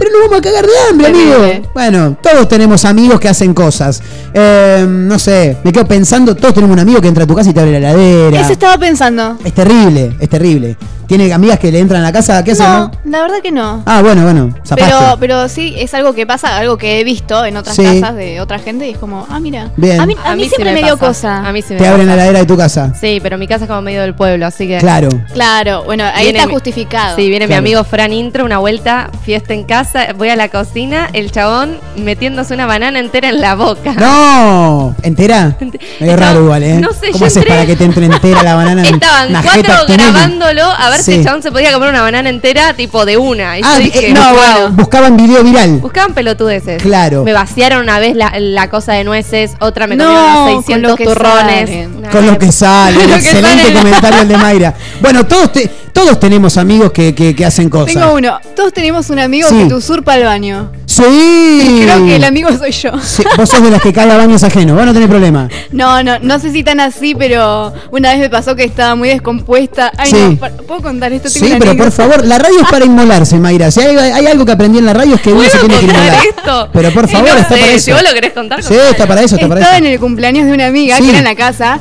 Pero 0.00 0.12
nos 0.12 0.20
vamos 0.22 0.38
a 0.38 0.40
cagar 0.40 0.64
de 0.64 0.72
hambre, 0.88 1.06
amigo. 1.08 1.70
Bueno, 1.74 2.16
todos 2.22 2.48
tenemos 2.48 2.86
amigos 2.86 3.20
que 3.20 3.28
hacen 3.28 3.52
cosas. 3.52 4.02
Eh, 4.32 4.86
no 4.88 5.18
sé, 5.18 5.58
me 5.62 5.72
quedo 5.72 5.86
pensando, 5.86 6.34
todos 6.34 6.54
tenemos 6.54 6.72
un 6.72 6.80
amigo 6.80 7.02
que 7.02 7.08
entra 7.08 7.24
a 7.24 7.26
tu 7.26 7.34
casa 7.34 7.50
y 7.50 7.52
te 7.52 7.60
abre 7.60 7.72
la 7.72 7.90
heladera. 7.90 8.40
Eso 8.40 8.52
estaba 8.52 8.78
pensando. 8.78 9.36
Es 9.44 9.52
terrible, 9.52 10.16
es 10.18 10.28
terrible. 10.30 10.78
Tiene 11.10 11.32
amigas 11.32 11.58
que 11.58 11.72
le 11.72 11.80
entran 11.80 12.02
a 12.02 12.04
la 12.04 12.12
casa, 12.12 12.44
¿qué 12.44 12.52
hacen? 12.52 12.66
No, 12.68 12.90
la 13.04 13.22
verdad 13.22 13.38
que 13.42 13.50
no. 13.50 13.82
Ah, 13.84 14.00
bueno, 14.00 14.22
bueno, 14.22 14.54
zapaste. 14.64 14.84
Pero, 14.96 15.16
pero 15.18 15.48
sí, 15.48 15.74
es 15.76 15.92
algo 15.92 16.14
que 16.14 16.24
pasa, 16.24 16.56
algo 16.56 16.78
que 16.78 17.00
he 17.00 17.04
visto 17.04 17.44
en 17.44 17.56
otras 17.56 17.74
Sí. 17.74 17.82
casas 17.82 18.14
de 18.14 18.40
otra 18.40 18.60
gente 18.60 18.86
y 18.86 18.92
es 18.92 18.98
como, 18.98 19.26
ah, 19.28 19.40
mira. 19.40 19.70
Bien. 19.76 20.00
A 20.00 20.06
mí, 20.06 20.14
a 20.24 20.36
mí 20.36 20.44
sí 20.44 20.50
siempre 20.50 20.72
me, 20.72 20.84
dio 20.84 20.96
pasa. 20.96 21.08
cosa. 21.40 21.48
A 21.48 21.52
mí 21.52 21.62
sí 21.62 21.72
me 21.74 21.80
Te 21.80 21.88
abren 21.88 22.06
la 22.06 22.12
pasa. 22.12 22.22
heladera 22.22 22.38
de 22.38 22.46
tu 22.46 22.56
casa. 22.56 22.92
Sí, 22.94 23.18
pero 23.20 23.38
mi 23.38 23.48
casa 23.48 23.64
es 23.64 23.68
como 23.68 23.82
medio 23.82 24.02
del 24.02 24.14
pueblo, 24.14 24.46
así 24.46 24.68
que. 24.68 24.78
Claro. 24.78 25.08
Claro, 25.32 25.82
bueno, 25.82 26.04
ahí 26.04 26.22
Viene 26.26 26.38
está 26.38 26.46
mi- 26.46 26.54
justificado. 26.54 27.16
Sí, 27.16 27.28
viene 27.28 27.46
Claro. 27.48 27.62
mi 27.62 27.68
amigo 27.70 27.82
Fran 27.82 28.12
Intro, 28.12 28.44
una 28.44 28.58
vuelta, 28.58 29.10
fiesta 29.24 29.52
en 29.52 29.64
casa, 29.64 30.12
voy 30.16 30.28
a 30.28 30.36
la 30.36 30.48
cocina, 30.48 31.10
el 31.12 31.32
chabón 31.32 31.76
metiéndose 31.96 32.54
una 32.54 32.66
banana 32.66 33.00
entera 33.00 33.30
en 33.30 33.40
la 33.40 33.56
boca. 33.56 33.94
¡No! 33.94 34.94
¿Entera? 35.02 35.56
Medio 36.00 36.16
raro 36.16 36.42
igual, 36.44 36.62
¿eh? 36.62 36.74
no 36.78 36.92
sé, 36.92 37.08
¿Cómo 37.10 37.18
yo 37.18 37.26
haces 37.26 37.42
entré- 37.42 37.48
para 37.48 37.66
que 37.66 37.74
te 37.74 37.84
entre 37.84 38.06
entera 38.06 38.44
la 38.44 38.54
banana? 38.54 38.82
en 38.86 38.94
Estaban 39.00 39.30
una 39.30 39.42
cuatro 39.42 39.74
grabándolo 39.88 40.62
a 40.62 40.90
ver 40.90 40.99
si 41.00 41.12
Sí. 41.12 41.18
el 41.18 41.24
chabón 41.24 41.42
se 41.42 41.50
podía 41.52 41.72
comer 41.72 41.88
una 41.90 42.02
banana 42.02 42.28
entera, 42.30 42.74
tipo 42.74 43.04
de 43.04 43.16
una. 43.16 43.58
Y 43.58 43.62
Ah, 43.64 43.74
yo 43.78 43.84
dije, 43.84 44.08
eh, 44.10 44.12
no, 44.12 44.32
wow. 44.32 44.68
buscaban 44.72 45.16
video 45.16 45.42
viral. 45.42 45.78
Buscaban 45.78 46.14
pelotudeces. 46.14 46.82
Claro. 46.82 47.24
Me 47.24 47.32
vaciaron 47.32 47.82
una 47.82 47.98
vez 47.98 48.14
la, 48.16 48.32
la 48.38 48.68
cosa 48.70 48.92
de 48.92 49.04
nueces, 49.04 49.52
otra 49.60 49.86
me 49.86 49.96
No, 49.96 50.04
comieron 50.04 50.32
con 50.34 50.42
unos 50.52 50.64
600 50.66 50.90
lo 50.90 50.96
que 50.96 51.04
turrones. 51.04 51.88
Con 52.10 52.26
lo 52.26 52.38
que 52.38 52.52
sale. 52.52 52.96
Con 53.00 53.10
lo 53.10 53.14
que 53.16 53.20
Excelente 53.20 53.62
sale. 53.64 53.74
comentario 53.74 54.20
el 54.22 54.28
de 54.28 54.36
Mayra. 54.36 54.74
Bueno, 55.00 55.26
todos, 55.26 55.52
te- 55.52 55.70
todos 55.92 56.18
tenemos 56.20 56.56
amigos 56.56 56.92
que, 56.92 57.14
que- 57.14 57.34
que 57.34 57.44
hacen 57.44 57.68
cosas. 57.68 57.94
Tengo 57.94 58.14
uno. 58.14 58.38
Todos 58.56 58.72
tenemos 58.72 59.10
un 59.10 59.18
amigo 59.18 59.48
Sí. 59.48 59.56
que 59.58 59.64
te 59.66 59.74
usurpa 59.74 60.16
el 60.16 60.24
baño. 60.24 60.70
Sí. 60.86 61.80
Creo 61.84 62.04
que 62.04 62.16
el 62.16 62.24
amigo 62.24 62.48
soy 62.56 62.72
yo. 62.72 62.90
Sí, 63.00 63.22
vos 63.36 63.48
sos 63.48 63.62
de 63.62 63.70
las 63.70 63.80
que 63.80 63.92
cae 63.92 64.10
a 64.10 64.16
baños 64.16 64.42
ajenos, 64.42 64.76
vos 64.76 64.84
no 64.86 64.92
tenés 64.92 65.08
problema. 65.08 65.48
No, 65.72 66.02
no, 66.02 66.18
no 66.18 66.38
sé 66.38 66.50
si 66.52 66.62
tan 66.64 66.80
así, 66.80 67.14
pero 67.14 67.72
una 67.90 68.10
vez 68.10 68.18
me 68.18 68.30
pasó 68.30 68.56
que 68.56 68.64
estaba 68.64 68.94
muy 68.94 69.08
descompuesta. 69.08 69.92
Ay, 69.96 70.10
Sí. 70.10 70.38
no, 70.40 70.48
¿puedo 70.66 70.82
contar 70.82 71.12
esto? 71.12 71.30
Tengo 71.30 71.46
Sí, 71.46 71.54
pero 71.58 71.76
por 71.76 71.92
favor, 71.92 72.24
la 72.26 72.38
radio 72.38 72.60
es 72.60 72.68
para 72.68 72.84
inmolarse, 72.84 73.36
Mayra. 73.38 73.70
Si 73.70 73.80
hay, 73.80 73.96
hay 73.96 74.26
algo 74.26 74.44
que 74.44 74.52
aprendí 74.52 74.78
en 74.78 74.86
la 74.86 74.92
radio 74.94 75.14
es 75.14 75.20
que 75.20 75.32
uno 75.32 75.48
se 75.48 75.58
tiene 75.58 75.76
que 75.78 75.84
inmolar. 75.86 76.16
esto? 76.36 76.68
Pero 76.72 76.90
por 76.92 77.04
Y 77.04 77.08
favor, 77.12 77.28
no 77.30 77.36
está 77.38 77.54
sé, 77.54 77.60
para 77.60 77.72
eso. 77.72 77.84
Si 77.84 77.92
vos 77.92 78.02
lo 78.02 78.12
querés 78.14 78.32
contar, 78.32 78.62
Sí, 78.62 78.74
está 78.74 79.06
para 79.06 79.22
eso, 79.22 79.36
está 79.36 79.48
para 79.48 79.60
Estaba 79.60 79.76
eso. 79.78 79.86
en 79.86 79.92
el 79.92 79.98
cumpleaños 80.00 80.46
de 80.46 80.52
una 80.52 80.66
amiga 80.66 80.98
que 80.98 81.08
era 81.08 81.18
en 81.18 81.24
la 81.24 81.34
casa. 81.34 81.78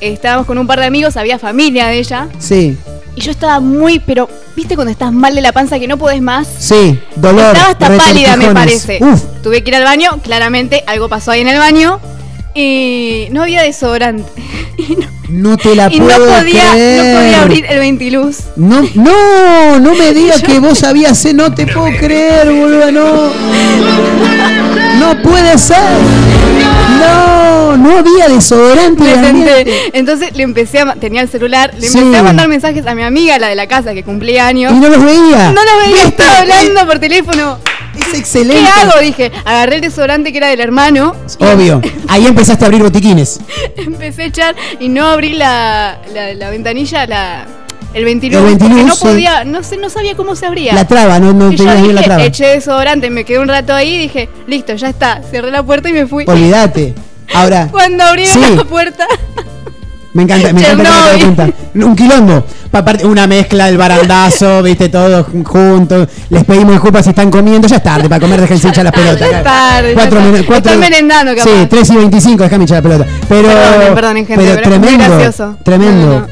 Estábamos 0.00 0.46
con 0.46 0.58
un 0.58 0.66
par 0.66 0.80
de 0.80 0.86
amigos, 0.86 1.16
había 1.16 1.38
familia 1.38 1.86
de 1.86 1.98
ella. 1.98 2.28
Sí, 2.38 2.76
Y 3.20 3.22
yo 3.22 3.32
estaba 3.32 3.60
muy, 3.60 3.98
pero, 3.98 4.30
¿viste 4.56 4.76
cuando 4.76 4.90
estás 4.90 5.12
mal 5.12 5.34
de 5.34 5.42
la 5.42 5.52
panza 5.52 5.78
que 5.78 5.86
no 5.86 5.98
podés 5.98 6.22
más? 6.22 6.48
sí, 6.58 6.98
dolor. 7.16 7.54
Estaba 7.54 7.68
hasta 7.72 7.94
pálida, 7.98 8.34
me 8.38 8.54
parece. 8.54 8.98
Uf, 8.98 9.22
Tuve 9.42 9.62
que 9.62 9.68
ir 9.68 9.76
al 9.76 9.84
baño, 9.84 10.20
claramente 10.22 10.82
algo 10.86 11.10
pasó 11.10 11.32
ahí 11.32 11.42
en 11.42 11.48
el 11.48 11.58
baño. 11.58 12.00
Y 12.54 13.28
no 13.30 13.42
había 13.42 13.62
desodorante. 13.62 14.24
no 15.28 15.56
te 15.56 15.74
la 15.76 15.88
y 15.92 16.00
no 16.00 16.06
podía, 16.08 16.70
creer. 16.72 17.04
no 17.14 17.20
podía 17.20 17.42
abrir 17.42 17.66
el 17.68 17.78
ventiluz. 17.78 18.38
No, 18.56 18.82
no, 18.94 19.78
no 19.78 19.94
me 19.94 20.12
digas 20.14 20.42
que 20.42 20.58
vos 20.58 20.78
sabías, 20.80 21.24
eh, 21.24 21.32
no 21.34 21.52
te 21.54 21.66
puedo 21.66 21.96
creer, 21.96 22.46
boludo, 22.52 22.90
no. 22.92 23.30
No 24.98 25.22
puede 25.22 25.56
ser. 25.58 25.78
No, 26.98 27.76
no 27.76 27.98
había 27.98 28.28
desodorante. 28.28 29.04
De. 29.04 29.90
Entonces 29.94 30.36
le 30.36 30.42
empecé 30.42 30.80
a 30.80 30.94
tenía 30.96 31.22
el 31.22 31.28
celular, 31.28 31.72
le 31.78 31.88
Sí. 31.88 31.98
empecé 31.98 32.18
a 32.18 32.22
mandar 32.22 32.48
mensajes 32.48 32.86
a 32.86 32.94
mi 32.94 33.02
amiga, 33.02 33.38
la 33.38 33.48
de 33.48 33.54
la 33.54 33.66
casa 33.66 33.94
que 33.94 34.02
cumplía 34.02 34.46
años. 34.46 34.72
Y 34.74 34.76
no 34.80 34.88
los 34.88 35.02
veía. 35.02 35.52
No 35.52 35.60
los 35.64 35.86
veía, 35.86 36.04
estaba 36.08 36.38
hablando 36.40 36.86
por 36.86 36.98
teléfono. 36.98 37.58
Es 37.98 38.18
excelente. 38.18 38.62
¿Qué 38.62 38.68
hago? 38.82 39.00
Dije, 39.00 39.32
agarré 39.44 39.76
el 39.76 39.80
desodorante 39.80 40.32
que 40.32 40.38
era 40.38 40.48
del 40.48 40.60
hermano, 40.60 41.14
Obvio. 41.38 41.80
Ahí 42.08 42.26
empezaste 42.40 42.64
a 42.64 42.66
abrir 42.68 42.82
botiquines. 42.82 43.38
empecé 43.76 44.22
a 44.22 44.24
echar 44.26 44.54
y 44.78 44.88
no 44.88 45.06
abrí 45.06 45.34
la, 45.34 45.98
la, 46.14 46.32
la 46.34 46.48
ventanilla, 46.50 47.06
la, 47.06 47.46
el 47.92 48.04
ventiluz, 48.04 48.38
El 48.38 48.44
ventiluz, 48.56 48.84
no 48.86 48.96
podía, 48.96 49.44
no 49.44 49.62
sé, 49.62 49.76
no 49.76 49.90
sabía 49.90 50.14
cómo 50.16 50.34
se 50.34 50.46
abría. 50.46 50.72
La 50.74 50.86
traba, 50.86 51.18
no, 51.20 51.32
no 51.34 51.50
tenías 51.54 51.82
bien 51.82 51.94
la 51.94 52.02
traba. 52.02 52.24
eché 52.24 52.46
desodorante, 52.46 53.10
me 53.10 53.24
quedé 53.24 53.38
un 53.40 53.48
rato 53.48 53.74
ahí 53.74 53.94
y 53.94 53.98
dije, 53.98 54.28
listo, 54.46 54.74
ya 54.74 54.88
está. 54.88 55.20
Cerré 55.30 55.50
la 55.50 55.62
puerta 55.62 55.90
y 55.90 55.92
me 55.92 56.06
fui. 56.06 56.24
Olvídate. 56.26 56.94
Ahora, 57.34 57.68
Cuando 57.70 58.02
abrieron 58.04 58.42
Sí. 58.42 58.56
la 58.56 58.64
puerta, 58.64 59.06
me 60.12 60.22
encanta, 60.24 60.52
me 60.52 60.60
encanta 60.60 60.90
que 61.16 61.20
cuenta. 61.24 61.48
Un 61.74 61.96
quilombo. 61.96 62.44
Una 63.04 63.26
mezcla 63.26 63.66
del 63.66 63.76
barandazo, 63.78 64.62
viste, 64.64 64.88
todos 64.88 65.26
juntos. 65.44 66.08
Les 66.30 66.44
pedimos 66.44 66.72
disculpas 66.72 67.04
si 67.04 67.10
están 67.10 67.30
comiendo. 67.30 67.66
Ya 67.68 67.76
es 67.76 67.82
tarde 67.82 68.08
para 68.08 68.20
comer, 68.20 68.40
déjense 68.40 68.68
hinchar 68.68 68.84
las 68.84 68.92
pelotas. 68.94 69.20
ya 69.30 69.38
es 69.38 69.44
tarde. 69.44 69.88
ya 69.90 69.94
Cuatro, 69.94 70.20
minu- 70.20 70.46
cuatro- 70.46 70.72
Están 70.72 70.80
merendando, 70.80 71.34
capaz. 71.34 71.50
Sí, 71.50 71.66
3 71.68 71.90
y 71.90 71.96
25, 71.96 72.42
déjame 72.44 72.64
hinchar 72.64 72.76
la 72.76 72.82
pelota. 72.90 73.06
Pero, 73.28 73.48
Perdonen, 73.48 73.94
perdonen, 73.94 74.26
gente, 74.26 74.44
pero 74.44 74.60
pero 74.62 74.74
es 74.74 74.78
muy 74.80 74.88
tremendo. 74.88 75.16
gracioso. 75.18 75.56
Tremendo. 75.64 76.06
No, 76.06 76.20
no, 76.20 76.26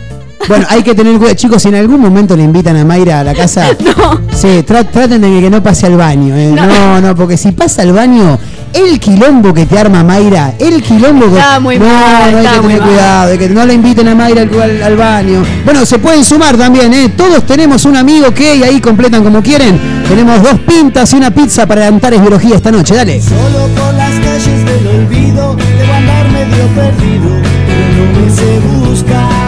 Bueno, 0.49 0.67
hay 0.71 0.83
que 0.83 0.95
tener 0.95 1.17
cuidado. 1.19 1.35
Chicos, 1.37 1.63
si 1.63 1.69
en 1.69 1.75
algún 1.75 2.01
momento 2.01 2.37
le 2.37 2.43
invitan 2.45 2.77
a 2.77 2.85
Mayra 2.85 3.21
a 3.21 3.25
la 3.25 3.35
casa, 3.35 3.67
sí, 4.35 4.65
tra- 4.67 4.89
traten 4.89 5.21
de 5.21 5.41
que 5.41 5.51
no 5.51 5.63
pase 5.63 5.87
al 5.87 5.97
baño. 5.97 6.37
eh. 6.37 6.53
No. 6.55 7.01
no, 7.01 7.15
porque 7.17 7.37
si 7.37 7.51
pasa 7.53 7.83
al 7.83 7.93
baño, 7.93 8.39
el 8.79 9.01
quilombo 9.01 9.53
que 9.53 9.67
te 9.67 9.79
arma 9.79 10.03
Mayra, 10.05 10.55
el 10.59 10.83
quilombo 10.83 11.27
que. 11.31 11.39
Estaba 11.39 11.61
muy 11.61 11.79
no, 11.79 11.87
mal, 11.87 12.33
no 12.33 12.39
hay 12.39 12.47
que 12.47 12.59
tener 12.61 12.81
mal. 12.81 12.89
cuidado, 12.89 13.29
de 13.31 13.39
que 13.39 13.49
no 13.49 13.67
le 13.67 13.75
inviten 13.75 14.09
a 14.09 14.15
Mayra 14.15 14.43
al, 14.43 14.61
al- 14.63 14.83
al 14.83 14.97
baño. 14.97 15.43
Bueno, 15.65 15.85
se 15.87 15.99
pueden 15.99 16.25
sumar 16.25 16.57
también, 16.57 16.93
¿eh? 16.95 17.09
Todos 17.17 17.45
tenemos 17.47 17.85
un 17.85 17.97
amigo 17.97 18.33
que 18.33 18.57
y 18.57 18.63
ahí 18.63 18.81
completan 18.81 19.23
como 19.25 19.43
quieren. 19.43 19.79
Tenemos 20.09 20.43
dos 20.43 20.59
pintas 20.61 21.13
y 21.13 21.17
una 21.17 21.31
pizza 21.31 21.67
para 21.67 21.87
Antares 21.87 22.21
Biología 22.21 22.57
esta 22.57 22.71
noche, 22.71 22.95
dale. 22.95 23.21
Solo 23.21 23.67
por 23.77 23.95
las 23.95 24.13
calles 24.13 24.65
del 24.65 24.87
olvido 24.87 25.57
debo 25.57 25.93
andar 25.95 26.29
medio 26.31 26.67
perdido, 26.75 27.31
pero 27.67 28.07
no 28.07 28.21
me 28.21 28.31
sé 28.31 28.61
buscar. 28.89 29.48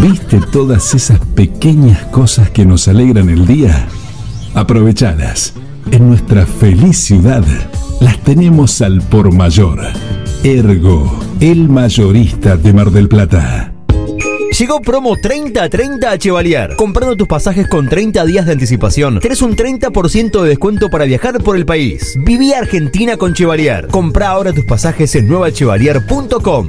¿Viste 0.00 0.40
todas 0.50 0.94
esas 0.94 1.20
pequeñas 1.34 2.04
cosas 2.06 2.50
que 2.50 2.64
nos 2.64 2.88
alegran 2.88 3.28
el 3.28 3.46
día? 3.46 3.86
Aprovechadas. 4.54 5.54
En 5.90 6.08
nuestra 6.08 6.46
feliz 6.46 6.98
ciudad 6.98 7.44
las 8.00 8.18
tenemos 8.22 8.80
al 8.80 9.02
por 9.02 9.32
mayor. 9.32 9.80
Ergo, 10.42 11.20
el 11.40 11.68
mayorista 11.68 12.56
de 12.56 12.72
Mar 12.72 12.90
del 12.90 13.08
Plata. 13.08 13.72
Llegó 14.58 14.80
promo 14.80 15.16
30-30 15.16 16.04
a 16.04 16.18
Chevalier. 16.18 16.76
Comprando 16.76 17.16
tus 17.16 17.28
pasajes 17.28 17.68
con 17.68 17.88
30 17.88 18.24
días 18.24 18.46
de 18.46 18.52
anticipación, 18.52 19.20
tenés 19.20 19.40
un 19.40 19.56
30% 19.56 20.42
de 20.42 20.48
descuento 20.48 20.88
para 20.88 21.04
viajar 21.04 21.42
por 21.42 21.56
el 21.56 21.64
país. 21.64 22.18
Viví 22.24 22.52
Argentina 22.52 23.16
con 23.16 23.34
Chevalier. 23.34 23.88
Compra 23.88 24.30
ahora 24.30 24.52
tus 24.52 24.64
pasajes 24.64 25.14
en 25.14 25.28
nuevachevalier.com. 25.28 26.68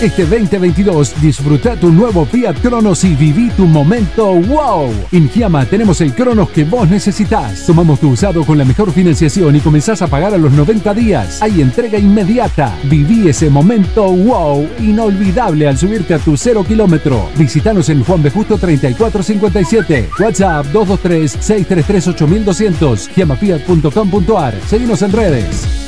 Este 0.00 0.24
2022 0.24 1.20
disfruta 1.20 1.74
tu 1.74 1.90
nuevo 1.90 2.24
Fiat 2.24 2.60
Cronos 2.60 3.02
y 3.02 3.16
viví 3.16 3.50
tu 3.50 3.66
momento 3.66 4.32
wow. 4.32 4.94
En 5.10 5.28
Giamma 5.28 5.64
tenemos 5.64 6.00
el 6.00 6.14
Cronos 6.14 6.50
que 6.50 6.62
vos 6.62 6.88
necesitas. 6.88 7.66
Tomamos 7.66 7.98
tu 7.98 8.10
usado 8.10 8.44
con 8.44 8.58
la 8.58 8.64
mejor 8.64 8.92
financiación 8.92 9.56
y 9.56 9.60
comenzás 9.60 10.00
a 10.00 10.06
pagar 10.06 10.34
a 10.34 10.38
los 10.38 10.52
90 10.52 10.94
días. 10.94 11.42
Hay 11.42 11.60
entrega 11.60 11.98
inmediata. 11.98 12.78
Viví 12.84 13.28
ese 13.28 13.50
momento 13.50 14.04
wow 14.04 14.68
inolvidable 14.78 15.66
al 15.66 15.76
subirte 15.76 16.14
a 16.14 16.20
tu 16.20 16.36
cero 16.36 16.62
kilómetro. 16.62 17.28
Visítanos 17.36 17.88
en 17.88 18.04
Juan 18.04 18.22
B. 18.22 18.30
Justo 18.30 18.56
3457. 18.56 20.10
WhatsApp 20.20 20.64
223-633-8200. 20.66 23.08
Giamafiat.com.ar. 23.16 24.54
Seguimos 24.68 25.02
en 25.02 25.10
redes. 25.10 25.87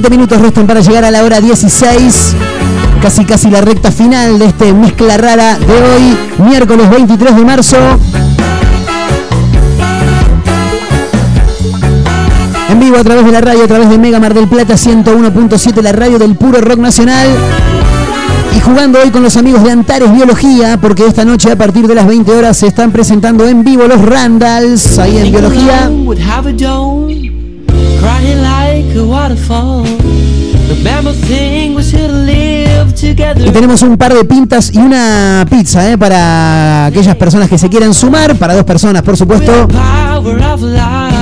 20 0.00 0.10
minutos 0.10 0.40
restan 0.40 0.64
para 0.64 0.80
llegar 0.80 1.04
a 1.04 1.10
la 1.10 1.24
hora 1.24 1.40
16. 1.40 2.36
Casi 3.02 3.24
casi 3.24 3.50
la 3.50 3.60
recta 3.60 3.90
final 3.90 4.38
de 4.38 4.46
este 4.46 4.72
mezcla 4.72 5.16
rara 5.16 5.58
de 5.58 5.72
hoy, 5.72 6.16
miércoles 6.48 6.88
23 6.88 7.34
de 7.34 7.44
marzo. 7.44 7.76
En 12.70 12.78
vivo 12.78 12.96
a 12.96 13.02
través 13.02 13.24
de 13.24 13.32
la 13.32 13.40
radio, 13.40 13.64
a 13.64 13.66
través 13.66 13.90
de 13.90 13.98
Mega 13.98 14.20
Mar 14.20 14.34
del 14.34 14.46
Plata 14.46 14.74
101.7, 14.74 15.82
la 15.82 15.90
radio 15.90 16.16
del 16.20 16.36
puro 16.36 16.60
rock 16.60 16.78
nacional. 16.78 17.26
Y 18.56 18.60
jugando 18.60 19.00
hoy 19.02 19.10
con 19.10 19.24
los 19.24 19.36
amigos 19.36 19.64
de 19.64 19.72
Antares 19.72 20.12
Biología, 20.14 20.78
porque 20.80 21.06
esta 21.06 21.24
noche 21.24 21.50
a 21.50 21.56
partir 21.56 21.88
de 21.88 21.96
las 21.96 22.06
20 22.06 22.30
horas 22.30 22.56
se 22.56 22.68
están 22.68 22.92
presentando 22.92 23.48
en 23.48 23.64
vivo 23.64 23.88
los 23.88 24.00
Randalls, 24.00 24.96
ahí 25.00 25.18
en 25.18 25.32
Biología. 25.32 25.90
Crying 28.00 28.42
like 28.42 28.98
a 28.98 29.04
waterfall. 29.04 29.84
Y 33.36 33.50
tenemos 33.50 33.82
un 33.82 33.96
par 33.96 34.14
de 34.14 34.24
pintas 34.24 34.70
y 34.74 34.78
una 34.78 35.46
pizza 35.48 35.90
¿eh? 35.90 35.96
para 35.96 36.86
aquellas 36.86 37.16
personas 37.16 37.48
que 37.48 37.56
se 37.56 37.68
quieran 37.68 37.94
sumar, 37.94 38.36
para 38.36 38.54
dos 38.54 38.64
personas 38.64 39.02
por 39.02 39.16
supuesto. 39.16 39.66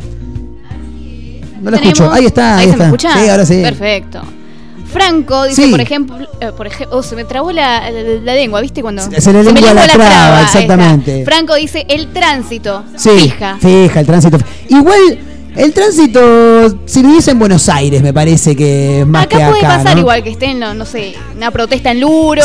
No 1.61 1.69
Tenemos- 1.71 1.85
escucho. 1.93 2.11
Ahí 2.11 2.25
está, 2.25 2.57
ahí, 2.57 2.65
se 2.65 2.71
está. 2.71 2.83
me 2.83 2.89
escucha? 2.89 3.13
Sí, 3.13 3.29
ahora 3.29 3.45
sí. 3.45 3.61
Perfecto. 3.61 4.21
Franco 4.91 5.43
dice, 5.45 5.63
Sí. 5.65 5.71
por 5.71 5.81
ejemplo, 5.81 6.17
eh, 6.39 6.51
por 6.55 6.67
ejemplo, 6.67 6.97
oh, 6.97 7.03
se 7.03 7.15
me 7.15 7.23
trabó 7.25 7.51
la, 7.51 7.89
la- 7.89 8.01
la 8.23 8.33
lengua, 8.33 8.61
¿viste? 8.61 8.81
Cuando 8.81 9.01
Se- 9.03 9.21
se 9.21 9.31
le 9.33 9.39
me 9.43 9.51
lengua 9.61 9.73
la 9.73 9.87
traba, 9.87 10.41
exactamente. 10.43 11.23
Franco 11.25 11.55
dice, 11.55 11.85
el 11.89 12.07
tránsito, 12.13 12.83
Sí, 12.97 13.09
fija. 13.11 13.57
fija, 13.59 13.99
el 14.01 14.05
tránsito. 14.05 14.37
Igual, 14.69 15.19
el 15.55 15.73
tránsito, 15.73 16.19
si 16.85 17.01
viviese 17.01 17.31
en 17.31 17.39
Buenos 17.39 17.67
Aires, 17.69 18.01
me 18.01 18.13
parece 18.13 18.55
que 18.55 19.01
es 19.01 19.07
más 19.07 19.25
Acá 19.25 19.37
que 19.37 19.45
puede 19.51 19.65
acá. 19.65 19.77
pasar 19.77 19.93
¿no? 19.95 19.99
igual 20.01 20.23
que 20.23 20.29
estén, 20.31 20.59
no, 20.59 20.73
no 20.73 20.85
sé, 20.85 21.13
una 21.35 21.51
protesta 21.51 21.91
en 21.91 22.01
Luro, 22.01 22.41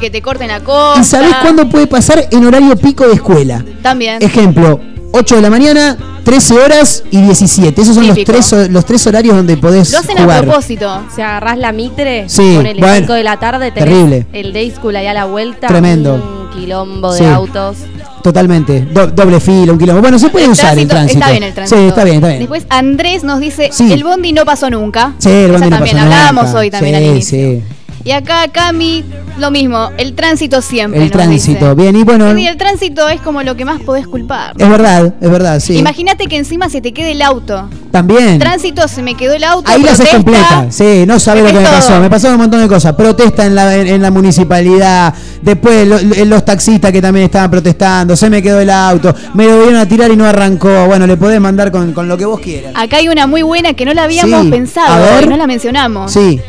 que 0.00 0.10
te 0.10 0.22
corten 0.22 0.48
la 0.48 0.60
costa. 0.60 1.00
¿Y 1.00 1.04
sabés 1.04 1.34
cuándo 1.42 1.68
puede 1.68 1.86
pasar? 1.86 2.26
En 2.30 2.44
horario 2.44 2.76
pico 2.76 3.06
de 3.06 3.14
escuela. 3.14 3.64
También. 3.82 4.22
Ejemplo, 4.22 4.80
8 5.12 5.36
de 5.36 5.42
la 5.42 5.50
mañana, 5.50 5.96
13 6.24 6.54
horas 6.54 7.02
y 7.10 7.20
17. 7.22 7.80
Esos 7.80 7.94
son 7.94 8.06
los 8.06 8.18
tres, 8.24 8.52
los 8.70 8.84
tres 8.84 9.06
horarios 9.06 9.34
donde 9.36 9.56
podés 9.56 9.90
Lo 9.92 9.98
hacen 9.98 10.16
jugar. 10.18 10.38
a 10.38 10.42
propósito. 10.42 11.00
Si 11.14 11.22
agarrás 11.22 11.58
la 11.58 11.72
mitre, 11.72 12.28
Sí, 12.28 12.54
ponele 12.56 12.80
bueno, 12.80 12.96
5 12.98 13.12
de 13.14 13.22
la 13.24 13.38
tarde, 13.38 13.70
tenés 13.72 13.88
terrible. 13.88 14.26
el 14.32 14.52
day 14.52 14.70
school 14.70 14.96
ahí 14.96 15.06
a 15.06 15.14
la 15.14 15.24
vuelta. 15.24 15.66
Tremendo. 15.66 16.14
Un 16.14 16.60
quilombo 16.60 17.12
de 17.12 17.18
Sí. 17.20 17.24
autos. 17.24 17.76
Totalmente. 18.22 18.80
Do- 18.92 19.06
doble 19.06 19.40
fila, 19.40 19.72
un 19.72 19.78
kilómetro. 19.78 20.02
Bueno, 20.02 20.18
se 20.18 20.28
puede 20.28 20.44
El 20.46 20.50
usar 20.50 20.76
el 20.78 20.86
tránsito- 20.86 20.90
tránsito. 20.90 21.18
Está 21.20 21.30
bien 21.30 21.42
el 21.44 21.54
tránsito. 21.54 21.80
Sí, 21.80 21.86
está 21.88 22.04
bien, 22.04 22.16
está 22.16 22.28
bien. 22.28 22.38
Después 22.40 22.66
Andrés 22.68 23.24
nos 23.24 23.40
dice, 23.40 23.70
Sí. 23.72 23.90
el 23.92 24.04
bondi 24.04 24.32
no 24.32 24.44
pasó 24.44 24.68
nunca. 24.68 25.14
Sí, 25.18 25.30
el 25.30 25.44
Esa 25.44 25.52
bondi 25.52 25.70
no 25.70 25.76
también, 25.76 25.96
pasó 25.96 26.04
hablábamos 26.06 26.44
nunca. 26.46 26.58
hoy 26.58 26.70
también 26.70 26.96
Sí, 26.96 27.04
al 27.04 27.10
inicio. 27.10 27.62
Y 28.08 28.12
acá 28.12 28.48
Cami, 28.50 29.04
lo 29.38 29.50
mismo, 29.50 29.90
el 29.98 30.14
tránsito 30.14 30.62
siempre. 30.62 30.98
El 30.98 31.08
nos 31.08 31.12
tránsito. 31.12 31.74
dice. 31.74 31.74
Bien, 31.74 31.94
y 31.94 32.04
bueno, 32.04 32.34
Sí, 32.34 32.46
el 32.46 32.56
tránsito 32.56 33.06
es 33.10 33.20
como 33.20 33.42
lo 33.42 33.54
que 33.54 33.66
más 33.66 33.82
podés 33.82 34.06
culpar. 34.06 34.54
es 34.56 34.66
verdad, 34.66 35.12
es 35.20 35.30
verdad, 35.30 35.60
sí. 35.60 35.76
Imagínate 35.76 36.24
que 36.26 36.38
encima 36.38 36.70
se 36.70 36.80
te 36.80 36.94
quede 36.94 37.12
el 37.12 37.20
auto. 37.20 37.68
También. 37.90 38.38
Tránsito, 38.38 38.88
se 38.88 39.02
me 39.02 39.14
quedó 39.14 39.34
el 39.34 39.44
auto. 39.44 39.70
Ahí 39.70 39.82
la 39.82 39.92
haces 39.92 40.08
protesta. 40.08 40.16
completa. 40.48 40.66
Sí, 40.72 41.04
no 41.06 41.18
sabes 41.20 41.42
lo 41.42 41.48
que 41.50 41.56
me 41.56 41.64
todo. 41.64 41.72
pasó. 41.74 42.00
Me 42.00 42.08
pasaron 42.08 42.36
un 42.36 42.40
montón 42.40 42.62
de 42.62 42.68
cosas. 42.68 42.94
Protesta 42.94 43.44
en 43.44 43.54
la, 43.54 43.76
en, 43.76 43.86
en 43.88 44.00
la 44.00 44.10
municipalidad. 44.10 45.12
Después 45.42 45.86
lo- 45.86 45.98
lo- 46.00 46.24
los 46.24 46.44
taxistas 46.46 46.90
que 46.90 47.02
también 47.02 47.26
estaban 47.26 47.50
protestando. 47.50 48.16
Se 48.16 48.30
me 48.30 48.40
quedó 48.42 48.58
el 48.60 48.70
auto. 48.70 49.14
Me 49.34 49.44
lo 49.44 49.56
dieron 49.64 49.76
a 49.76 49.86
tirar 49.86 50.10
y 50.10 50.16
no 50.16 50.24
arrancó. 50.24 50.86
Bueno, 50.86 51.06
le 51.06 51.18
podés 51.18 51.42
mandar 51.42 51.70
con, 51.70 51.92
con 51.92 52.08
lo 52.08 52.16
que 52.16 52.24
vos 52.24 52.40
quieras. 52.40 52.72
Acá 52.74 52.96
hay 52.96 53.08
una 53.08 53.26
muy 53.26 53.42
buena 53.42 53.74
que 53.74 53.84
no 53.84 53.92
la 53.92 54.04
habíamos 54.04 54.44
Sí. 54.44 54.48
pensado, 54.50 55.20
y 55.22 55.26
no 55.26 55.36
la 55.36 55.46
mencionamos. 55.46 56.10
Sí. 56.10 56.40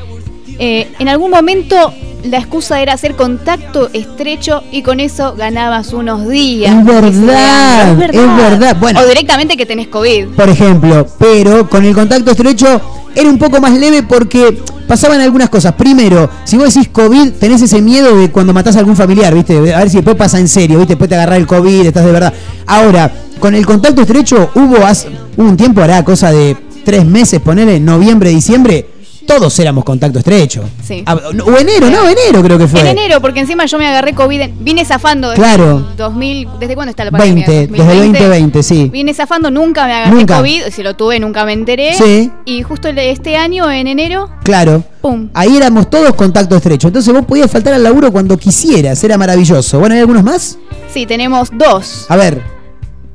Eh, 0.60 0.92
en 1.00 1.08
algún 1.08 1.32
momento 1.32 1.94
la 2.24 2.38
excusa 2.38 2.82
era 2.82 2.92
hacer 2.94 3.16
contacto 3.16 3.90
estrecho 3.94 4.62
y 4.74 4.82
con 4.82 5.00
eso 5.00 5.36
ganabas 5.38 5.94
unos 5.94 6.28
días. 6.28 6.76
Es 6.78 6.86
verdad, 6.86 7.92
es 8.04 8.36
verdad. 8.38 8.78
Bueno. 8.80 9.00
O 9.00 9.06
directamente 9.08 9.56
que 9.56 9.66
tenés 9.66 9.88
COVID. 9.88 10.28
Por 10.36 10.50
ejemplo. 10.50 11.08
Pero 11.18 11.70
con 11.70 11.86
el 11.86 11.94
contacto 11.96 12.32
estrecho 12.32 12.82
era 13.16 13.30
un 13.30 13.38
poco 13.38 13.62
más 13.62 13.72
leve 13.78 14.04
porque 14.04 14.62
pasaban 14.86 15.22
algunas 15.22 15.50
cosas. 15.50 15.74
Primero, 15.76 16.30
si 16.44 16.58
vos 16.58 16.74
decís 16.74 16.90
COVID, 16.90 17.32
tenés 17.40 17.62
ese 17.62 17.82
miedo 17.82 18.18
de 18.18 18.30
cuando 18.30 18.54
matás 18.54 18.76
a 18.76 18.80
algún 18.80 18.98
familiar, 18.98 19.34
¿viste? 19.34 19.74
A 19.74 19.80
ver 19.80 19.90
si 19.90 19.98
después 19.98 20.18
pasa 20.18 20.40
en 20.40 20.50
serio, 20.50 20.78
¿viste? 20.78 20.94
Después 20.96 21.08
te 21.10 21.16
agarrás 21.16 21.38
el 21.38 21.48
COVID, 21.48 21.86
estás 21.86 22.06
de 22.06 22.12
verdad. 22.12 22.34
Ahora, 22.66 23.12
con 23.40 23.56
el 23.56 23.66
contacto 23.66 24.02
estrecho 24.02 24.50
hubo, 24.56 24.86
hace- 24.86 25.08
hubo 25.38 25.48
un 25.48 25.56
tiempo, 25.56 25.82
hará 25.82 26.04
cosa 26.04 26.32
de 26.34 26.58
tres 26.84 27.06
meses, 27.06 27.40
ponele, 27.40 27.80
noviembre, 27.80 28.30
diciembre, 28.32 28.86
todos 29.30 29.60
éramos 29.60 29.84
contacto 29.84 30.18
estrecho. 30.18 30.64
Sí. 30.84 31.04
Ah, 31.06 31.16
no, 31.34 31.46
O 31.46 31.58
enero, 31.58 31.88
no, 31.90 32.10
enero 32.10 32.42
creo 32.42 32.58
que 32.58 32.68
fue. 32.68 32.82
En 32.82 32.88
enero, 32.88 33.22
porque 33.22 33.40
encima 33.42 33.66
yo 33.68 33.78
me 33.78 33.86
agarré 33.88 34.14
COVID, 34.16 34.42
en- 34.42 34.64
vine 34.66 34.84
zafando 34.84 35.30
desde 35.30 35.42
Claro. 35.44 35.86
el 35.92 35.96
2000, 35.98 36.48
¿desde 36.60 36.74
cuándo 36.76 36.90
está 36.90 37.06
la 37.06 37.12
pandemia? 37.12 37.46
20, 37.48 37.68
desde 37.78 37.92
el 37.94 38.12
2020, 38.12 38.64
sí. 38.64 38.90
Vine 38.92 39.14
zafando, 39.14 39.52
nunca 39.52 39.86
me 39.86 39.94
agarré 39.94 40.16
Nunca. 40.16 40.38
COVID, 40.38 40.64
si 40.72 40.82
lo 40.82 40.96
tuve 40.96 41.20
nunca 41.20 41.46
me 41.46 41.54
enteré. 41.54 41.94
Sí. 41.94 42.32
Y 42.46 42.64
justo 42.64 42.88
este 42.90 43.38
año, 43.38 43.70
en 43.72 43.86
enero, 43.88 44.30
Claro. 44.44 44.84
pum. 45.02 45.30
Ahí 45.36 45.56
éramos 45.56 45.90
todos 45.92 46.14
contacto 46.16 46.56
estrecho. 46.56 46.88
Entonces 46.88 47.14
vos 47.14 47.26
podías 47.26 47.52
faltar 47.52 47.74
al 47.74 47.84
laburo 47.84 48.12
cuando 48.12 48.36
quisieras. 48.38 49.04
Era 49.04 49.18
maravilloso. 49.18 49.80
Bueno, 49.80 49.94
¿hay 49.94 50.02
algunos 50.02 50.24
más? 50.24 50.58
Sí, 50.92 51.06
tenemos 51.06 51.50
dos. 51.54 52.08
A 52.10 52.16
ver. 52.16 52.42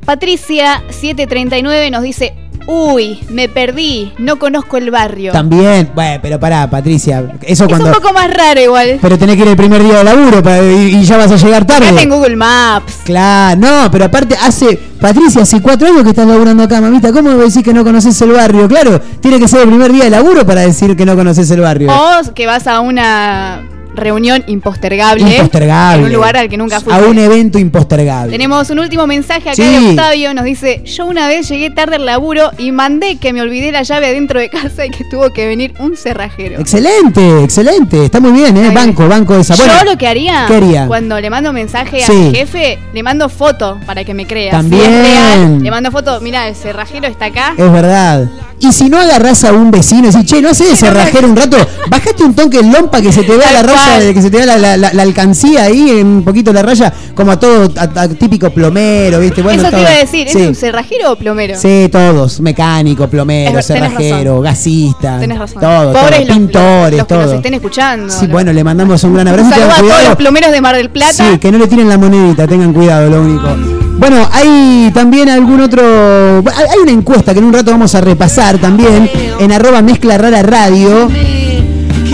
Patricia739 0.06 1.90
nos 1.90 2.02
dice, 2.02 2.34
uy, 2.66 3.20
me 3.30 3.48
perdí, 3.48 4.12
no 4.18 4.38
conozco 4.38 4.76
el 4.76 4.90
barrio. 4.90 5.32
También. 5.32 5.90
Bueno, 5.94 6.18
pero 6.22 6.40
pará, 6.40 6.68
Patricia. 6.68 7.24
Eso 7.42 7.64
Es 7.66 7.80
un 7.80 7.92
poco 7.92 8.12
más 8.12 8.32
raro 8.32 8.60
igual. 8.60 8.98
Pero 9.00 9.18
tenés 9.18 9.36
que 9.36 9.42
ir 9.42 9.48
el 9.48 9.56
primer 9.56 9.82
día 9.82 9.98
de 9.98 10.04
laburo 10.04 10.42
para- 10.42 10.62
y, 10.62 10.96
y 10.96 11.04
ya 11.04 11.16
vas 11.16 11.30
a 11.30 11.36
llegar 11.36 11.66
tarde. 11.66 11.86
Fíjate 11.86 12.02
en 12.02 12.10
Google 12.10 12.36
Maps. 12.36 12.94
Claro, 13.04 13.60
no, 13.60 13.90
pero 13.90 14.06
aparte 14.06 14.36
hace. 14.40 14.78
Patricia, 15.00 15.42
hace 15.42 15.60
cuatro 15.60 15.86
años 15.88 16.02
que 16.02 16.10
estás 16.10 16.26
laburando 16.26 16.62
acá, 16.62 16.80
mamita. 16.80 17.12
¿Cómo 17.12 17.30
me 17.32 17.44
decís 17.44 17.62
que 17.62 17.74
no 17.74 17.84
conoces 17.84 18.18
el 18.22 18.30
barrio? 18.32 18.66
Claro, 18.68 19.00
tiene 19.20 19.38
que 19.38 19.46
ser 19.48 19.60
el 19.62 19.68
primer 19.68 19.92
día 19.92 20.04
de 20.04 20.10
laburo 20.10 20.46
para 20.46 20.62
decir 20.62 20.96
que 20.96 21.04
no 21.04 21.14
conoces 21.14 21.50
el 21.50 21.60
barrio. 21.60 21.90
O 21.92 22.32
que 22.34 22.46
vas 22.46 22.66
a 22.66 22.80
una 22.80 23.68
reunión 23.94 24.42
impostergable. 24.46 25.22
Impostergable. 25.28 25.98
En 26.00 26.04
un 26.06 26.12
lugar 26.12 26.36
al 26.36 26.48
que 26.48 26.56
nunca 26.56 26.76
A 26.76 26.80
fuiste. 26.80 27.04
un 27.04 27.18
evento 27.18 27.58
impostergable. 27.58 28.32
Tenemos 28.32 28.68
un 28.70 28.78
último 28.78 29.06
mensaje 29.06 29.50
acá 29.50 29.54
Sí. 29.54 29.62
de 29.62 29.90
Octavio. 29.90 30.34
Nos 30.34 30.44
dice: 30.44 30.82
Yo 30.84 31.06
una 31.06 31.28
vez 31.28 31.48
llegué 31.48 31.70
tarde 31.70 31.96
al 31.96 32.06
laburo 32.06 32.50
y 32.58 32.72
mandé 32.72 33.16
que 33.16 33.32
me 33.32 33.40
olvidé 33.40 33.72
la 33.72 33.82
llave 33.82 34.06
adentro 34.06 34.40
de 34.40 34.48
casa 34.50 34.84
y 34.86 34.90
que 34.90 35.04
tuvo 35.10 35.30
que 35.30 35.46
venir 35.46 35.72
un 35.78 35.96
cerrajero. 35.96 36.60
Excelente, 36.60 37.42
excelente. 37.44 38.04
Está 38.04 38.20
muy 38.20 38.32
bien, 38.32 38.56
¿eh? 38.56 38.70
Banco, 38.74 39.06
banco 39.08 39.36
esa. 39.36 39.54
Bueno, 39.56 39.72
Yo 39.78 39.84
lo 39.92 39.98
que 39.98 40.06
haría, 40.06 40.44
¿qué 40.48 40.54
haría? 40.56 40.86
cuando 40.86 41.20
le 41.20 41.30
mando 41.30 41.52
mensaje 41.52 42.02
a 42.02 42.06
Sí. 42.06 42.12
mi 42.12 42.34
jefe, 42.34 42.78
le 42.92 43.02
mando 43.02 43.28
foto 43.28 43.78
para 43.86 44.04
que 44.04 44.14
me 44.14 44.26
crea. 44.26 44.50
También. 44.52 44.82
Si 44.82 44.88
es 44.90 45.02
real, 45.02 45.62
le 45.62 45.70
mando 45.70 45.90
foto, 45.90 46.20
mira, 46.20 46.48
el 46.48 46.54
cerrajero 46.54 47.06
está 47.06 47.26
acá. 47.26 47.54
Es 47.56 47.72
verdad. 47.72 48.28
Y 48.60 48.72
si 48.72 48.88
no 48.88 48.98
agarrás 48.98 49.44
a 49.44 49.52
un 49.52 49.70
vecino 49.70 50.08
y 50.08 50.10
decís, 50.12 50.24
che, 50.24 50.40
no 50.40 50.48
haces 50.48 50.72
ese 50.72 50.90
rajero 50.90 51.28
un 51.28 51.36
rato, 51.36 51.56
bajaste 51.90 52.22
un 52.24 52.34
toque 52.34 52.60
el 52.60 52.70
lompa 52.72 53.00
que 53.02 53.12
se 53.12 53.22
te 53.22 53.36
vea 53.36 53.52
la 53.52 53.62
raya, 53.62 54.14
que 54.14 54.22
se 54.22 54.30
te 54.30 54.38
vea 54.38 54.46
la, 54.46 54.56
la- 54.58 54.76
la- 54.78 54.92
la 54.94 55.02
alcancía 55.02 55.64
ahí, 55.64 56.00
un 56.02 56.22
poquito 56.24 56.50
la 56.52 56.62
raya, 56.62 56.90
como 57.14 57.32
a 57.32 57.38
todo 57.38 57.70
a- 57.76 58.00
a 58.02 58.08
típico 58.08 58.48
plomero, 58.50 59.20
¿viste? 59.20 59.42
Bueno, 59.42 59.60
Eso 59.60 59.70
te 59.70 59.80
iba 59.80 59.90
a 59.90 59.98
decir, 59.98 60.28
Sí. 60.30 60.40
¿es 60.40 60.48
un 60.48 60.54
cerrajero 60.54 61.12
o 61.12 61.16
plomero? 61.16 61.58
Sí, 61.58 61.88
todos, 61.92 62.40
mecánico, 62.40 63.06
plomero, 63.08 63.58
Es 63.58 63.66
cerrajero, 63.66 64.40
gasista, 64.40 65.18
Tenés 65.20 65.38
razón. 65.38 65.60
todo, 65.60 65.92
todo, 65.92 66.00
Pobres 66.02 66.20
pintores, 66.26 66.98
los, 66.98 67.06
que 67.06 67.14
todo. 67.14 67.24
nos 67.26 67.32
estén 67.34 67.54
escuchando. 67.54 68.14
Sí, 68.14 68.26
bueno, 68.28 68.52
le 68.52 68.64
mandamos 68.64 69.02
un 69.04 69.14
gran 69.14 69.28
abrazo. 69.28 69.48
Un 69.48 69.52
saludo 69.54 69.72
a 69.72 69.78
todos 69.80 70.04
los 70.08 70.16
plomeros 70.16 70.52
de 70.52 70.60
Mar 70.62 70.76
del 70.76 70.90
Plata. 70.90 71.12
Sí, 71.12 71.38
que 71.38 71.52
no 71.52 71.58
le 71.58 71.66
tiren 71.66 71.88
la 71.88 71.98
monedita, 71.98 72.46
tengan 72.46 72.72
cuidado, 72.72 73.10
lo 73.10 73.20
único. 73.20 73.83
Bueno, 74.06 74.28
hay 74.30 74.90
también 74.92 75.30
algún 75.30 75.62
otro. 75.62 75.82
Hay 75.82 76.78
una 76.82 76.92
encuesta 76.92 77.32
que 77.32 77.38
en 77.38 77.46
un 77.46 77.54
rato 77.54 77.70
vamos 77.70 77.94
a 77.94 78.02
repasar 78.02 78.58
también 78.58 79.10
en 79.38 79.50
arroba 79.50 79.80
mezcla 79.80 80.18
rara 80.18 80.42
radio. 80.42 81.08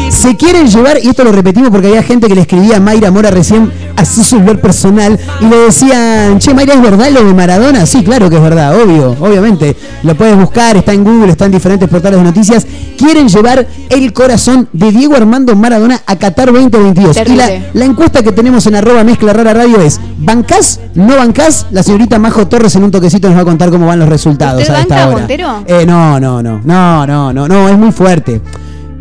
Se 0.08 0.36
quieren 0.36 0.68
llevar, 0.68 0.98
y 1.02 1.08
esto 1.08 1.24
lo 1.24 1.32
repetimos 1.32 1.70
porque 1.70 1.88
había 1.88 2.04
gente 2.04 2.28
que 2.28 2.36
le 2.36 2.42
escribía 2.42 2.76
a 2.76 2.80
Mayra 2.80 3.10
Mora 3.10 3.32
recién, 3.32 3.72
a 3.96 4.04
su 4.04 4.22
celular 4.22 4.60
personal 4.60 5.18
y 5.40 5.44
le 5.44 5.56
decían, 5.56 6.38
che, 6.38 6.54
Mayra, 6.54 6.74
¿es 6.74 6.82
verdad 6.82 7.10
lo 7.10 7.24
de 7.24 7.34
Maradona? 7.34 7.86
Sí, 7.86 8.02
claro 8.02 8.30
que 8.30 8.36
es 8.36 8.42
verdad, 8.42 8.80
obvio, 8.80 9.16
obviamente. 9.20 9.76
Lo 10.02 10.14
puedes 10.14 10.36
buscar, 10.36 10.76
está 10.76 10.92
en 10.92 11.04
Google, 11.04 11.30
está 11.32 11.46
en 11.46 11.52
diferentes 11.52 11.88
portales 11.88 12.18
de 12.18 12.24
noticias. 12.24 12.66
Quieren 12.96 13.28
llevar 13.28 13.66
el 13.88 14.12
corazón 14.12 14.68
de 14.72 14.90
Diego 14.92 15.16
Armando 15.16 15.54
Maradona 15.56 16.00
a 16.06 16.16
Qatar 16.16 16.52
2022. 16.52 17.16
Y 17.26 17.36
la, 17.36 17.48
la 17.72 17.84
encuesta 17.84 18.22
que 18.22 18.32
tenemos 18.32 18.66
en 18.66 18.76
arroba 18.76 19.04
mezcla 19.04 19.32
rara 19.32 19.54
radio 19.54 19.80
es, 19.80 20.00
¿bancás? 20.18 20.80
¿No 20.94 21.16
bancás? 21.16 21.66
La 21.70 21.82
señorita 21.82 22.18
Majo 22.18 22.46
Torres 22.48 22.74
en 22.76 22.84
un 22.84 22.90
toquecito 22.90 23.28
nos 23.28 23.36
va 23.36 23.42
a 23.42 23.44
contar 23.44 23.70
cómo 23.70 23.86
van 23.86 23.98
los 23.98 24.08
resultados 24.08 24.60
¿Usted 24.62 24.74
a 24.74 24.80
esta 24.80 24.94
banca, 24.94 25.08
hora. 25.08 25.18
Montero? 25.18 25.64
Eh, 25.66 25.84
no, 25.86 26.20
no, 26.20 26.42
no, 26.42 26.60
no, 26.64 27.06
no, 27.06 27.32
no, 27.32 27.48
no, 27.48 27.68
es 27.68 27.78
muy 27.78 27.92
fuerte. 27.92 28.40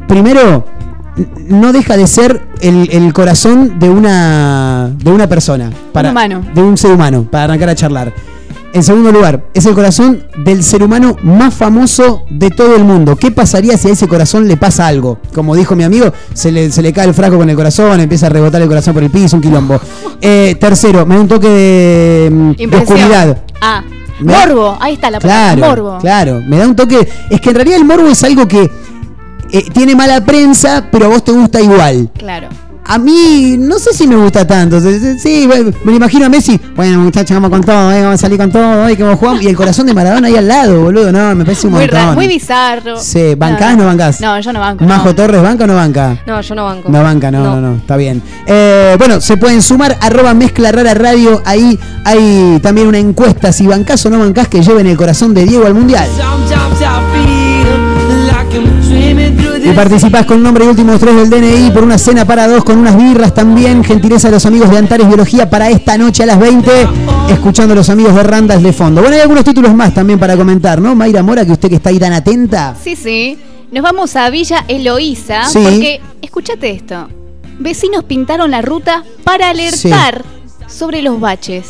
Primero, 0.08 0.66
no 1.48 1.72
deja 1.74 1.98
de 1.98 2.08
ser 2.08 2.42
el, 2.62 2.90
el 2.92 3.14
corazón 3.14 3.80
de 3.80 3.90
una 3.90 4.90
de 4.96 5.12
una 5.12 5.28
persona. 5.28 5.70
Para, 5.94 6.12
humano. 6.12 6.42
De 6.54 6.62
un 6.62 6.78
ser 6.78 6.92
humano, 6.92 7.28
para 7.30 7.46
arrancar 7.46 7.70
a 7.70 7.76
charlar. 7.76 8.14
En 8.72 8.84
segundo 8.84 9.12
lugar, 9.12 9.46
es 9.56 9.66
el 9.66 9.74
corazón 9.74 10.26
del 10.46 10.64
ser 10.64 10.84
humano 10.84 11.16
más 11.24 11.56
famoso 11.56 12.24
de 12.30 12.52
todo 12.52 12.76
el 12.76 12.84
mundo. 12.84 13.16
¿Qué 13.16 13.32
pasaría 13.32 13.76
si 13.80 13.88
a 13.88 13.94
ese 13.94 14.08
corazón 14.08 14.48
le 14.48 14.58
pasa 14.58 14.86
algo? 14.86 15.18
Como 15.34 15.56
dijo 15.56 15.76
mi 15.76 15.84
amigo, 15.84 16.14
se 16.36 16.52
le, 16.52 16.72
se 16.72 16.84
le 16.84 16.94
cae 16.94 17.08
el 17.08 17.16
frasco 17.16 17.38
con 17.40 17.50
el 17.50 17.56
corazón, 17.56 18.00
empieza 18.00 18.28
a 18.28 18.30
rebotar 18.30 18.62
el 18.62 18.68
corazón 18.68 18.94
por 18.94 19.02
el 19.02 19.10
piso, 19.10 19.36
un 19.38 19.42
quilombo. 19.42 19.80
Eh, 20.22 20.58
tercero, 20.60 21.06
me 21.06 21.16
da 21.16 21.22
un 21.22 21.28
toque 21.30 21.48
de, 21.48 22.30
mm, 22.30 22.52
de 22.70 22.78
oscuridad. 22.78 23.42
Ah, 23.62 23.82
morbo. 24.20 24.78
Ahí 24.82 24.94
está 24.96 25.10
la 25.10 25.20
palabra, 25.20 25.56
Claro, 25.56 25.70
morbo. 25.84 25.98
claro. 26.00 26.42
Me 26.46 26.58
da 26.58 26.68
un 26.68 26.76
toque. 26.76 27.08
Es 27.30 27.40
que 27.42 27.50
en 27.50 27.56
realidad 27.56 27.78
el 27.78 27.86
morbo 27.86 28.08
es 28.08 28.22
algo 28.24 28.48
que 28.48 28.70
eh, 29.52 29.70
tiene 29.74 29.96
mala 29.96 30.24
prensa, 30.24 30.86
pero 30.92 31.06
a 31.06 31.08
vos 31.10 31.24
te 31.24 31.32
gusta 31.32 31.62
igual. 31.62 32.10
Claro. 32.18 32.50
A 32.92 32.98
mí 32.98 33.56
no 33.60 33.78
sé 33.78 33.94
si 33.94 34.08
me 34.08 34.16
gusta 34.16 34.48
tanto. 34.48 34.80
Sí, 34.82 35.48
me 35.48 35.92
lo 35.92 35.96
imagino 35.98 36.26
a 36.26 36.30
Messi. 36.30 36.60
Bueno, 36.76 36.98
muchachos, 36.98 37.36
vamos 37.36 37.52
con 37.52 37.62
todo, 37.62 37.92
eh, 37.92 38.02
vamos 38.02 38.16
a 38.16 38.18
salir 38.18 38.40
con 38.40 38.52
todo, 38.52 38.84
hoy 38.84 38.96
que 38.96 39.04
vamos 39.04 39.20
jugando. 39.20 39.44
Y 39.44 39.48
el 39.48 39.56
corazón 39.56 39.86
de 39.86 39.94
Maradona 39.94 40.28
ahí 40.28 40.36
al 40.36 40.48
lado, 40.48 40.82
boludo. 40.82 41.12
No, 41.12 41.36
me 41.36 41.46
parece 41.46 41.68
un 41.68 41.74
Muy 41.74 41.82
montón. 41.82 42.00
raro, 42.00 42.14
muy 42.16 42.28
bizarro. 42.28 43.00
Sí, 43.00 43.36
¿bancás 43.36 43.76
o 43.76 43.78
no 43.78 43.86
bancás? 43.86 44.20
No, 44.22 44.40
yo 44.40 44.52
no 44.52 44.60
banco. 44.60 44.86
Majo 44.86 45.10
no. 45.10 45.16
Torres, 45.16 45.40
¿banca 45.44 45.66
o 45.66 45.68
no 45.68 45.76
banca? 45.76 46.18
No, 46.26 46.42
yo 46.42 46.56
no 46.56 46.66
banco. 46.66 46.90
No 46.90 47.04
banca, 47.04 47.30
no, 47.30 47.44
no, 47.44 47.62
no, 47.62 47.76
está 47.76 47.96
bien. 47.96 48.24
Eh, 48.48 48.96
bueno, 48.98 49.22
se 49.22 49.38
pueden 49.38 49.62
sumar, 49.62 49.96
arroba 50.02 50.34
mezcla 50.34 50.72
rara 50.72 50.96
radio, 50.96 51.44
ahí 51.46 51.78
hay 52.06 52.58
también 52.64 52.88
una 52.88 52.98
encuesta, 52.98 53.52
si 53.52 53.68
bancás 53.68 54.04
o 54.08 54.10
no 54.10 54.18
bancás, 54.18 54.48
que 54.48 54.64
lleven 54.64 54.88
el 54.88 54.98
corazón 54.98 55.36
de 55.36 55.46
Diego 55.46 55.68
al 55.68 55.76
Mundial. 55.76 56.10
Y 59.60 59.64
this 59.64 59.76
participás 59.76 60.26
con 60.26 60.42
nombre 60.42 60.66
y 60.66 60.68
últimos 60.70 61.00
tres 61.00 61.16
del 61.16 61.30
DNI 61.30 61.72
por 61.72 61.84
una 61.84 61.98
cena 61.98 62.26
para 62.26 62.48
dos 62.48 62.64
con 62.64 62.78
unas 62.78 62.96
birras 62.98 63.34
también. 63.34 63.84
Gentileza 63.84 64.28
de 64.30 64.36
los 64.36 64.46
amigos 64.46 64.70
de 64.70 64.78
Antares 64.78 65.08
Biología 65.08 65.50
para 65.50 65.70
esta 65.70 65.98
noche 65.98 66.24
a 66.24 66.26
las 66.26 66.40
20, 66.40 66.70
escuchando 67.30 67.74
a 67.74 67.76
los 67.76 67.90
amigos 67.90 68.16
de 68.16 68.24
Randas 68.24 68.62
de 68.64 68.74
fondo. 68.74 69.02
Bueno, 69.02 69.16
hay 69.16 69.22
algunos 69.22 69.44
títulos 69.44 69.74
más 69.74 69.94
también 69.94 70.18
para 70.20 70.36
comentar, 70.38 70.82
¿no? 70.82 70.96
Mayra 70.96 71.24
Mora, 71.24 71.46
que 71.46 71.52
usted 71.52 71.70
que 71.70 71.76
está 71.76 71.90
ahí 71.90 72.00
tan 72.00 72.14
atenta. 72.14 72.76
Sí, 72.84 72.96
sí. 72.96 73.38
Nos 73.72 73.84
vamos 73.84 74.16
a 74.16 74.30
Villa 74.30 74.66
Eloísa 74.68 75.46
Sí. 75.46 75.60
porque, 75.62 76.02
escúchate 76.22 76.72
esto. 76.72 77.08
Vecinos 77.60 78.04
pintaron 78.06 78.50
la 78.52 78.62
ruta 78.62 79.04
para 79.24 79.50
alertar 79.50 80.24
sobre 80.68 81.02
los 81.02 81.20
baches. 81.20 81.66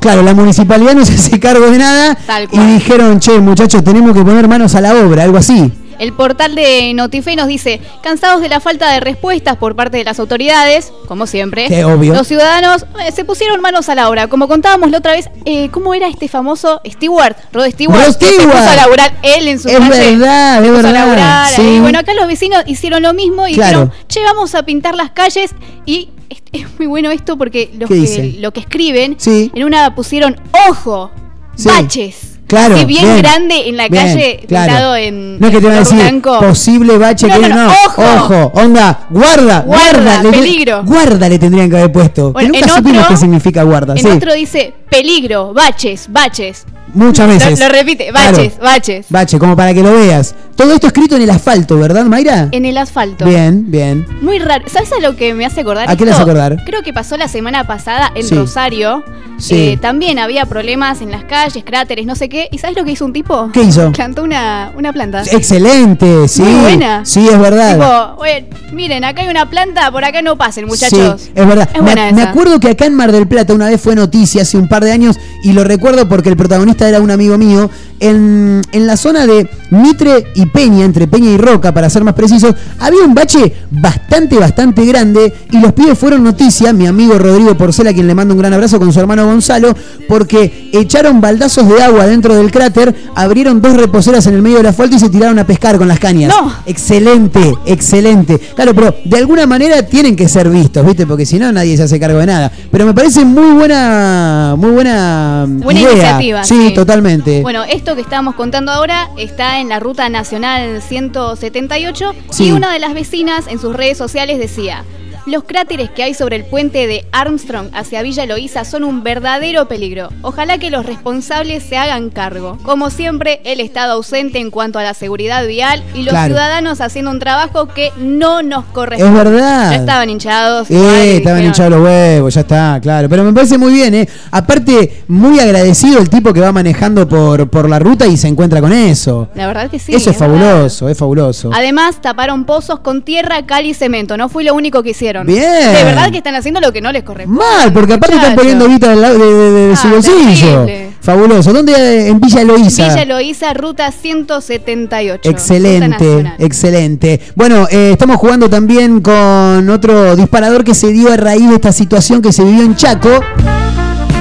Claro, 0.00 0.22
la 0.22 0.34
municipalidad 0.34 0.94
no 0.94 1.04
se 1.04 1.14
hace 1.14 1.38
cargo 1.38 1.70
de 1.70 1.78
nada 1.78 2.14
Tal 2.26 2.44
y 2.44 2.46
cual. 2.48 2.66
dijeron, 2.74 3.20
che, 3.20 3.38
muchachos, 3.38 3.84
tenemos 3.84 4.14
que 4.16 4.22
poner 4.24 4.48
manos 4.48 4.74
a 4.74 4.80
la 4.80 4.94
obra, 4.96 5.22
algo 5.24 5.36
así. 5.36 5.70
El 6.00 6.12
portal 6.14 6.54
de 6.54 6.92
Notife 6.94 7.36
nos 7.36 7.46
dice, 7.46 7.80
cansados 8.02 8.40
de 8.40 8.48
la 8.48 8.58
falta 8.58 8.90
de 8.92 9.00
respuestas 9.00 9.56
por 9.56 9.76
parte 9.76 9.98
de 9.98 10.04
las 10.04 10.18
autoridades, 10.18 10.92
como 11.06 11.26
siempre, 11.26 11.66
obvio. 11.84 12.14
los 12.14 12.26
ciudadanos 12.26 12.86
eh, 13.06 13.12
se 13.12 13.24
pusieron 13.24 13.60
manos 13.60 13.88
a 13.90 13.94
la 13.94 14.08
obra. 14.08 14.26
Como 14.26 14.48
contábamos 14.48 14.90
la 14.90 14.98
otra 14.98 15.12
vez, 15.12 15.28
eh, 15.44 15.68
¿cómo 15.70 15.92
era 15.94 16.08
este 16.08 16.26
famoso 16.26 16.80
Stewart? 16.90 17.36
Rod 17.52 17.70
Stewart. 17.70 17.96
Rod 18.06 18.16
que 18.16 18.26
Se 18.26 18.32
puso 18.36 18.48
Stewart. 18.48 18.68
a 18.68 18.76
laburar 18.76 19.14
él 19.22 19.46
en 19.48 19.58
su 19.58 19.68
Es 19.68 19.78
calle. 19.78 19.90
verdad, 20.16 20.64
es 20.64 20.72
verdad, 20.72 20.92
laburar 20.92 21.48
sí. 21.50 21.78
Bueno, 21.80 21.98
acá 21.98 22.14
los 22.14 22.26
vecinos 22.26 22.62
hicieron 22.66 23.02
lo 23.02 23.12
mismo 23.14 23.46
y 23.46 23.52
Claro. 23.54 23.80
dijeron, 23.80 23.92
che, 24.08 24.24
vamos 24.24 24.54
a 24.54 24.62
pintar 24.64 24.94
las 24.94 25.10
calles 25.10 25.50
y... 25.86 26.08
Es, 26.52 26.66
muy 26.78 26.86
bueno 26.86 27.10
esto 27.10 27.36
porque 27.36 27.70
los 27.78 27.88
¿Qué 27.88 28.04
que, 28.04 28.36
lo 28.40 28.52
que 28.52 28.60
escriben, 28.60 29.16
Sí. 29.18 29.50
en 29.54 29.64
una 29.64 29.94
pusieron 29.94 30.40
ojo, 30.68 31.10
Sí. 31.56 31.68
baches. 31.68 32.38
Claro, 32.50 32.74
bien, 32.74 32.86
bien, 32.86 33.18
grande 33.18 33.68
en 33.68 33.76
la 33.76 33.88
bien, 33.88 34.04
calle, 34.06 34.40
claro. 34.46 34.66
pintado 34.72 34.96
en 34.96 35.38
No 35.40 35.46
es 35.46 35.52
que 35.54 35.60
te 35.60 35.68
a 35.68 35.78
decir 35.78 35.98
blanco. 35.98 36.40
posible 36.40 36.98
bache 36.98 37.26
No, 37.28 37.40
que 37.40 37.48
no, 37.48 37.66
ojo. 37.86 38.02
ojo, 38.16 38.52
onda, 38.54 39.06
guarda, 39.08 39.60
Guarda, 39.62 40.22
le- 40.22 40.30
peligro. 40.30 40.82
Guarda 40.84 41.28
le 41.28 41.38
tendrían 41.38 41.70
que 41.70 41.76
haber 41.78 41.92
puesto. 41.92 42.32
Bueno, 42.32 42.52
que 42.52 42.58
nunca 42.60 42.70
en 42.72 42.76
supimos 42.76 43.02
otro- 43.04 43.14
qué 43.14 43.20
significa 43.20 43.62
guarda, 43.62 43.92
En 43.94 43.98
sí. 44.00 44.08
otro 44.08 44.34
dice 44.34 44.74
peligro, 44.90 45.52
baches, 45.54 46.06
baches. 46.08 46.64
Muchas 46.92 47.28
veces. 47.28 47.60
Lo, 47.60 47.68
repite, 47.68 48.08
Claro. 48.10 48.36
baches, 48.36 48.58
baches. 48.58 49.06
Bache, 49.08 49.38
como 49.38 49.54
para 49.56 49.72
que 49.72 49.80
lo 49.82 49.92
veas. 49.94 50.34
Todo 50.56 50.72
esto 50.74 50.88
escrito 50.88 51.14
en 51.16 51.22
el 51.22 51.30
asfalto, 51.30 51.78
¿verdad, 51.78 52.04
Mayra? 52.04 52.48
En 52.50 52.64
el 52.64 52.76
asfalto. 52.76 53.24
Bien, 53.24 53.70
bien. 53.70 54.04
Muy 54.20 54.40
raro. 54.40 54.64
¿Sabes 54.68 54.90
a 54.92 55.00
lo 55.00 55.14
que 55.16 55.32
me 55.32 55.46
hace 55.46 55.60
acordar? 55.60 55.88
¿A 55.88 55.96
qué 55.96 56.04
le 56.04 56.10
hace 56.10 56.20
acordar? 56.22 56.56
Creo 56.66 56.82
que 56.82 56.92
pasó 56.92 57.16
la 57.16 57.28
semana 57.28 57.64
pasada 57.66 58.10
en 58.16 58.24
Sí. 58.26 58.34
Rosario. 58.34 59.04
Sí. 59.38 59.54
Eh, 59.54 59.78
también 59.80 60.18
había 60.18 60.44
problemas 60.46 61.00
en 61.00 61.12
las 61.12 61.24
calles, 61.24 61.62
cráteres, 61.64 62.04
no 62.04 62.14
sé 62.16 62.28
qué. 62.28 62.48
¿Y 62.52 62.58
sabes 62.58 62.76
lo 62.76 62.84
que 62.84 62.90
hizo 62.90 63.06
un 63.06 63.12
tipo? 63.14 63.48
¿Qué 63.52 63.62
hizo? 63.62 63.90
Plantó 63.92 64.22
una, 64.24 64.72
una 64.76 64.92
planta. 64.92 65.22
Excelente, 65.30 66.28
sí. 66.28 66.42
Muy 66.42 66.60
buena. 66.60 67.04
Sí, 67.06 67.26
es 67.26 67.38
verdad. 67.38 67.74
Tipo, 67.74 68.20
"Oye, 68.22 68.46
miren, 68.72 69.04
acá 69.04 69.22
hay 69.22 69.28
una 69.28 69.48
planta, 69.48 69.90
por 69.90 70.04
acá 70.04 70.20
no 70.20 70.36
pasen, 70.36 70.66
muchachos. 70.66 71.22
Sí, 71.22 71.30
es 71.34 71.46
verdad. 71.46 71.68
Es 71.72 71.80
me, 71.80 71.86
buena 71.94 72.10
me 72.12 72.22
acuerdo 72.22 72.60
que 72.60 72.68
acá 72.68 72.84
en 72.84 72.94
Mar 72.96 73.12
del 73.12 73.26
Plata 73.28 73.54
una 73.54 73.68
vez 73.70 73.80
fue 73.80 73.94
noticia 73.94 74.42
hace 74.42 74.58
un 74.58 74.68
par 74.68 74.79
de 74.84 74.92
años 74.92 75.18
y 75.42 75.52
lo 75.52 75.64
recuerdo 75.64 76.08
porque 76.08 76.28
el 76.28 76.36
protagonista 76.36 76.88
era 76.88 77.00
un 77.00 77.10
amigo 77.10 77.38
mío. 77.38 77.70
En, 78.02 78.62
en 78.72 78.86
la 78.86 78.96
zona 78.96 79.26
de 79.26 79.46
Mitre 79.70 80.28
y 80.34 80.46
Peña, 80.46 80.86
entre 80.86 81.06
Peña 81.06 81.30
y 81.32 81.36
Roca, 81.36 81.74
para 81.74 81.90
ser 81.90 82.02
más 82.02 82.14
precisos, 82.14 82.54
había 82.78 83.02
un 83.02 83.14
bache 83.14 83.52
bastante, 83.70 84.38
bastante 84.38 84.86
grande 84.86 85.34
y 85.50 85.60
los 85.60 85.74
pibes 85.74 85.98
fueron 85.98 86.24
noticia, 86.24 86.72
mi 86.72 86.86
amigo 86.86 87.18
Rodrigo 87.18 87.54
Porcela, 87.56 87.90
a 87.90 87.92
quien 87.92 88.06
le 88.06 88.14
mando 88.14 88.32
un 88.32 88.40
gran 88.40 88.54
abrazo 88.54 88.78
con 88.78 88.90
su 88.90 89.00
hermano 89.00 89.26
Gonzalo, 89.26 89.76
porque 90.08 90.70
echaron 90.72 91.20
baldazos 91.20 91.68
de 91.68 91.82
agua 91.82 92.06
dentro 92.06 92.34
del 92.34 92.50
cráter, 92.50 92.94
abrieron 93.14 93.60
dos 93.60 93.76
reposeras 93.76 94.26
en 94.26 94.34
el 94.34 94.42
medio 94.42 94.58
del 94.58 94.66
asfalto 94.66 94.96
y 94.96 94.98
se 94.98 95.10
tiraron 95.10 95.38
a 95.38 95.46
pescar 95.46 95.76
con 95.76 95.88
las 95.88 95.98
cañas. 95.98 96.32
No. 96.34 96.52
Excelente, 96.66 97.54
excelente. 97.66 98.38
Claro, 98.54 98.74
pero 98.74 98.94
de 99.04 99.16
alguna 99.16 99.46
manera 99.46 99.84
tienen 99.84 100.16
que 100.16 100.28
ser 100.28 100.48
vistos, 100.48 100.84
¿viste? 100.86 101.06
Porque 101.06 101.26
si 101.26 101.38
no 101.38 101.52
nadie 101.52 101.76
se 101.76 101.84
hace 101.84 102.00
cargo 102.00 102.18
de 102.18 102.26
nada. 102.26 102.50
Pero 102.70 102.86
me 102.86 102.94
parece 102.94 103.24
muy 103.24 103.52
buena, 103.52 104.54
muy 104.56 104.69
buena, 104.70 105.44
Buena 105.48 105.80
idea. 105.80 105.92
iniciativa, 105.92 106.44
Sí, 106.44 106.68
sí. 106.68 106.74
totalmente. 106.74 107.42
Bueno, 107.42 107.64
esto 107.64 107.94
que 107.94 108.00
estábamos 108.02 108.34
contando 108.34 108.72
ahora 108.72 109.10
está 109.18 109.60
en 109.60 109.68
la 109.68 109.80
ruta 109.80 110.08
nacional 110.08 110.80
178 110.82 112.14
Sí. 112.30 112.46
y 112.48 112.52
una 112.52 112.72
de 112.72 112.78
las 112.78 112.94
vecinas 112.94 113.46
en 113.46 113.58
sus 113.58 113.74
redes 113.74 113.98
sociales 113.98 114.38
decía, 114.38 114.84
los 115.26 115.44
cráteres 115.44 115.90
que 115.90 116.02
hay 116.02 116.14
sobre 116.14 116.36
el 116.36 116.44
puente 116.44 116.86
de 116.86 117.04
Armstrong 117.12 117.68
hacia 117.72 118.02
Villa 118.02 118.24
Eloísa 118.24 118.64
son 118.64 118.84
un 118.84 119.02
verdadero 119.02 119.68
peligro. 119.68 120.08
Ojalá 120.22 120.58
que 120.58 120.70
los 120.70 120.86
responsables 120.86 121.62
se 121.62 121.76
hagan 121.76 122.10
cargo. 122.10 122.58
Como 122.62 122.90
siempre, 122.90 123.40
el 123.44 123.60
Estado 123.60 123.92
ausente 123.92 124.38
en 124.38 124.50
cuanto 124.50 124.78
a 124.78 124.82
la 124.82 124.94
seguridad 124.94 125.46
vial 125.46 125.82
y 125.94 126.02
los 126.02 126.10
Claro. 126.12 126.26
ciudadanos 126.34 126.80
haciendo 126.80 127.10
un 127.10 127.18
trabajo 127.18 127.66
que 127.68 127.92
no 127.98 128.42
nos 128.42 128.64
corresponde. 128.66 129.18
Es 129.18 129.24
verdad. 129.24 129.70
Ya 129.72 129.76
estaban 129.76 130.10
hinchados. 130.10 130.70
Eh, 130.70 130.74
estaban 130.76 131.16
dijeron, 131.16 131.44
hinchados 131.44 131.72
los 131.72 131.82
huevos, 131.84 132.34
ya 132.34 132.40
está, 132.40 132.78
claro. 132.82 133.08
Pero 133.08 133.22
me 133.24 133.32
parece 133.32 133.58
muy 133.58 133.72
bien, 133.72 133.94
¿eh? 133.94 134.08
Aparte, 134.30 135.02
muy 135.08 135.38
agradecido 135.38 135.98
el 136.00 136.08
tipo 136.08 136.32
que 136.32 136.40
va 136.40 136.52
manejando 136.52 137.06
por, 137.08 137.48
por 137.50 137.68
la 137.68 137.78
ruta 137.78 138.06
y 138.06 138.16
se 138.16 138.28
encuentra 138.28 138.60
con 138.60 138.72
eso. 138.72 139.28
La 139.34 139.46
verdad 139.46 139.70
que 139.70 139.78
sí. 139.78 139.94
eso 139.94 140.10
es 140.10 140.16
fabuloso, 140.16 140.88
es 140.88 140.96
fabuloso. 140.96 141.50
Además, 141.52 142.00
taparon 142.00 142.44
pozos 142.44 142.80
con 142.80 143.02
tierra, 143.02 143.44
cal 143.46 143.66
y 143.66 143.74
cemento. 143.74 144.16
No 144.16 144.28
fue 144.28 144.44
lo 144.44 144.54
único 144.54 144.82
que 144.82 144.90
hicieron. 144.90 145.09
Bien. 145.24 145.72
De 145.72 145.84
verdad 145.84 146.10
que 146.10 146.18
están 146.18 146.34
haciendo 146.34 146.60
lo 146.60 146.72
que 146.72 146.80
no 146.80 146.90
les 146.92 147.02
corresponde. 147.02 147.42
Mal, 147.42 147.72
porque 147.72 147.94
aparte 147.94 148.16
están 148.16 148.34
poniendo 148.34 148.68
guita 148.68 148.94
de, 148.94 149.18
de- 149.18 149.50
de 149.68 149.76
su 149.76 149.86
Ah, 149.88 149.90
bolsillo. 149.90 150.64
terrible. 150.64 150.90
Fabuloso. 151.00 151.52
¿Dónde? 151.52 152.08
En 152.08 152.20
Villa 152.20 152.42
Eloísa. 152.42 152.88
Villa 152.88 153.02
Eloísa, 153.02 153.54
ruta 153.54 153.90
178. 153.90 155.16
Ruta 155.24 155.28
Excelente, 155.30 156.32
excelente. 156.38 157.20
Bueno, 157.34 157.66
eh, 157.70 157.90
estamos 157.92 158.16
jugando 158.16 158.50
también 158.50 159.00
con 159.00 159.68
otro 159.70 160.14
disparador 160.16 160.62
que 160.62 160.74
se 160.74 160.88
dio 160.92 161.12
a 161.12 161.16
raíz 161.16 161.48
de 161.48 161.54
esta 161.54 161.72
situación 161.72 162.20
que 162.20 162.32
se 162.32 162.44
vivió 162.44 162.62
en 162.64 162.76
Chaco, 162.76 163.20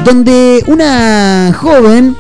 donde 0.06 0.64
una 0.68 1.54
joven 1.60 2.16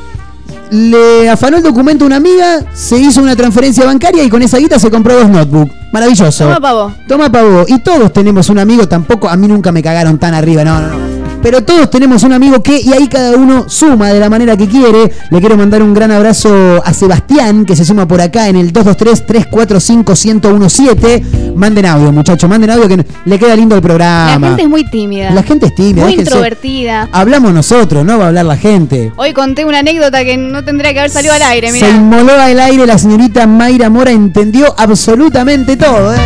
le 0.71 1.29
afanó 1.29 1.57
el 1.57 1.63
documento 1.63 2.05
a 2.05 2.07
una 2.07 2.17
amiga, 2.17 2.63
se 2.73 2.97
hizo 2.97 3.21
una 3.21 3.35
transferencia 3.35 3.85
bancaria 3.85 4.23
y 4.23 4.29
con 4.29 4.41
esa 4.41 4.57
guita 4.57 4.79
se 4.79 4.89
compró 4.89 5.15
dos 5.15 5.29
notebooks. 5.29 5.73
Maravilloso. 5.91 6.45
Toma 6.45 6.59
pavo. 6.59 6.93
Toma 7.07 7.31
pavo. 7.31 7.65
Y 7.67 7.79
todos 7.79 8.13
tenemos 8.13 8.49
un 8.49 8.59
amigo, 8.59 8.87
tampoco, 8.87 9.29
a 9.29 9.35
mí 9.35 9.47
nunca 9.47 9.71
me 9.71 9.81
cagaron 9.81 10.17
tan 10.19 10.33
arriba, 10.33 10.63
no, 10.63 10.79
no, 10.79 10.87
no. 10.89 11.28
Pero 11.41 11.63
todos 11.63 11.89
tenemos 11.89 12.23
un 12.23 12.33
amigo 12.33 12.61
que, 12.61 12.79
y 12.81 12.91
ahí 12.93 13.07
cada 13.07 13.37
uno 13.37 13.69
suma 13.69 14.09
de 14.09 14.19
la 14.19 14.29
manera 14.29 14.57
que 14.57 14.67
quiere. 14.67 15.11
Le 15.29 15.39
quiero 15.39 15.55
mandar 15.57 15.81
un 15.81 15.93
gran 15.93 16.11
abrazo 16.11 16.81
a 16.83 16.93
Sebastián, 16.93 17.65
que 17.65 17.75
se 17.75 17.85
suma 17.85 18.07
por 18.07 18.19
acá 18.21 18.47
en 18.49 18.55
el 18.57 18.73
223-345-1017. 18.73 21.53
Manden 21.55 21.85
audio, 21.85 22.11
muchachos, 22.11 22.49
manden 22.49 22.71
audio 22.71 22.87
que 22.87 23.05
le 23.25 23.39
queda 23.39 23.55
lindo 23.55 23.75
el 23.75 23.81
programa. 23.81 24.39
La 24.39 24.47
gente 24.47 24.63
es 24.63 24.69
muy 24.69 24.89
tímida. 24.89 25.31
La 25.31 25.43
gente 25.43 25.67
es 25.67 25.75
tímida. 25.75 26.03
Muy 26.03 26.11
déjense. 26.13 26.31
introvertida. 26.31 27.09
Hablamos 27.11 27.53
nosotros, 27.53 28.05
no 28.05 28.17
va 28.17 28.25
a 28.25 28.27
hablar 28.29 28.45
la 28.45 28.57
gente. 28.57 29.11
Hoy 29.15 29.33
conté 29.33 29.65
una 29.65 29.79
anécdota 29.79 30.23
que 30.23 30.37
no 30.37 30.63
tendría 30.63 30.93
que 30.93 30.99
haber 30.99 31.11
salido 31.11 31.33
al 31.33 31.41
aire, 31.41 31.67
Se 31.67 31.73
mira. 31.73 31.89
inmoló 31.89 32.33
al 32.33 32.59
aire 32.59 32.85
la 32.85 32.97
señorita 32.97 33.47
Mayra 33.47 33.89
Mora, 33.89 34.11
entendió 34.11 34.73
absolutamente 34.77 35.75
todo, 35.77 36.13
¿eh? 36.13 36.17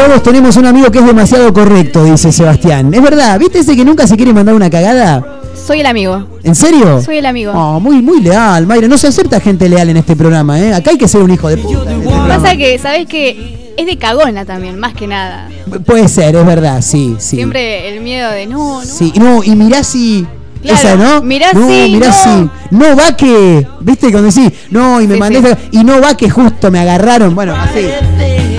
Todos 0.00 0.22
tenemos 0.22 0.56
un 0.56 0.64
amigo 0.64 0.90
que 0.90 0.98
es 0.98 1.04
demasiado 1.04 1.52
correcto, 1.52 2.04
dice 2.04 2.32
Sebastián. 2.32 2.92
Es 2.94 3.02
verdad, 3.02 3.38
¿viste 3.38 3.58
ese 3.58 3.76
que 3.76 3.84
nunca 3.84 4.06
se 4.06 4.16
quiere 4.16 4.32
mandar 4.32 4.54
una 4.54 4.70
cagada? 4.70 5.40
Soy 5.66 5.80
el 5.80 5.86
amigo. 5.86 6.26
¿En 6.42 6.54
serio? 6.54 7.02
Soy 7.02 7.18
el 7.18 7.26
amigo. 7.26 7.52
Oh, 7.54 7.78
muy, 7.80 8.00
muy 8.00 8.22
leal, 8.22 8.66
Mayra. 8.66 8.88
No 8.88 8.96
se 8.96 9.08
acepta 9.08 9.40
gente 9.40 9.68
leal 9.68 9.90
en 9.90 9.98
este 9.98 10.16
programa, 10.16 10.58
¿eh? 10.58 10.72
Acá 10.72 10.92
hay 10.92 10.96
que 10.98 11.06
ser 11.06 11.20
un 11.22 11.30
hijo 11.30 11.48
de 11.48 11.58
puta. 11.58 11.92
este. 11.92 12.08
Pasa 12.08 12.56
que, 12.56 12.78
¿sabes 12.78 13.06
qué? 13.06 13.74
Es 13.76 13.84
de 13.84 13.98
cagona 13.98 14.46
también, 14.46 14.78
más 14.80 14.94
que 14.94 15.06
nada. 15.06 15.50
Puede 15.84 16.08
ser, 16.08 16.34
es 16.34 16.46
verdad, 16.46 16.80
sí, 16.80 17.16
sí. 17.18 17.36
Siempre 17.36 17.92
el 17.94 18.00
miedo 18.00 18.30
de 18.30 18.46
no, 18.46 18.80
no. 18.80 18.84
Sí, 18.86 19.12
no, 19.16 19.44
y 19.44 19.54
mirá 19.54 19.84
si. 19.84 20.26
Claro, 20.62 20.78
esa, 20.78 20.96
¿no? 20.96 21.22
mirá 21.22 21.52
no, 21.54 21.66
si, 21.68 21.90
mirá 21.92 22.08
no. 22.08 22.12
si. 22.12 22.74
No 22.76 22.96
va 22.96 23.16
que. 23.16 23.66
¿Viste? 23.80 24.10
Cuando 24.10 24.30
decís, 24.30 24.50
no, 24.70 25.00
y 25.00 25.06
me 25.06 25.14
Sí, 25.14 25.20
mandé. 25.20 25.40
sí. 25.42 25.56
Y 25.72 25.84
no 25.84 26.00
va 26.00 26.14
que 26.16 26.28
justo 26.28 26.70
me 26.70 26.78
agarraron. 26.80 27.34
Bueno, 27.34 27.54
así. 27.54 27.80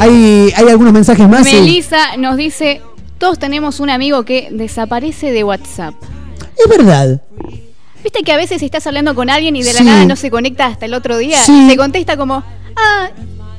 Hay, 0.02 0.52
hay 0.56 0.68
algunos 0.70 0.94
mensajes 0.94 1.28
más. 1.30 1.48
sí. 1.48 1.56
Melissa 1.56 2.18
nos 2.18 2.38
dice, 2.38 2.82
todos 3.18 3.38
tenemos 3.40 3.80
un 3.80 3.90
amigo 3.90 4.24
que 4.24 4.50
desaparece 4.52 5.32
de 5.32 5.44
WhatsApp. 5.44 5.94
Es 6.58 6.68
verdad. 6.70 7.22
Viste 8.04 8.24
que 8.24 8.32
a 8.32 8.38
veces 8.38 8.64
estás 8.64 8.88
hablando 8.88 9.14
con 9.14 9.30
alguien 9.30 9.56
y 9.56 9.62
de 9.64 9.74
la 9.74 9.80
Sí. 9.80 9.86
nada 9.86 10.06
no 10.06 10.16
se 10.16 10.32
conecta 10.32 10.66
hasta 10.66 10.86
el 10.86 10.94
otro 10.96 11.18
día. 11.18 11.38
Sí. 11.44 11.68
Te 11.70 11.78
contesta 11.78 12.18
como, 12.18 12.44
ah, 12.76 13.10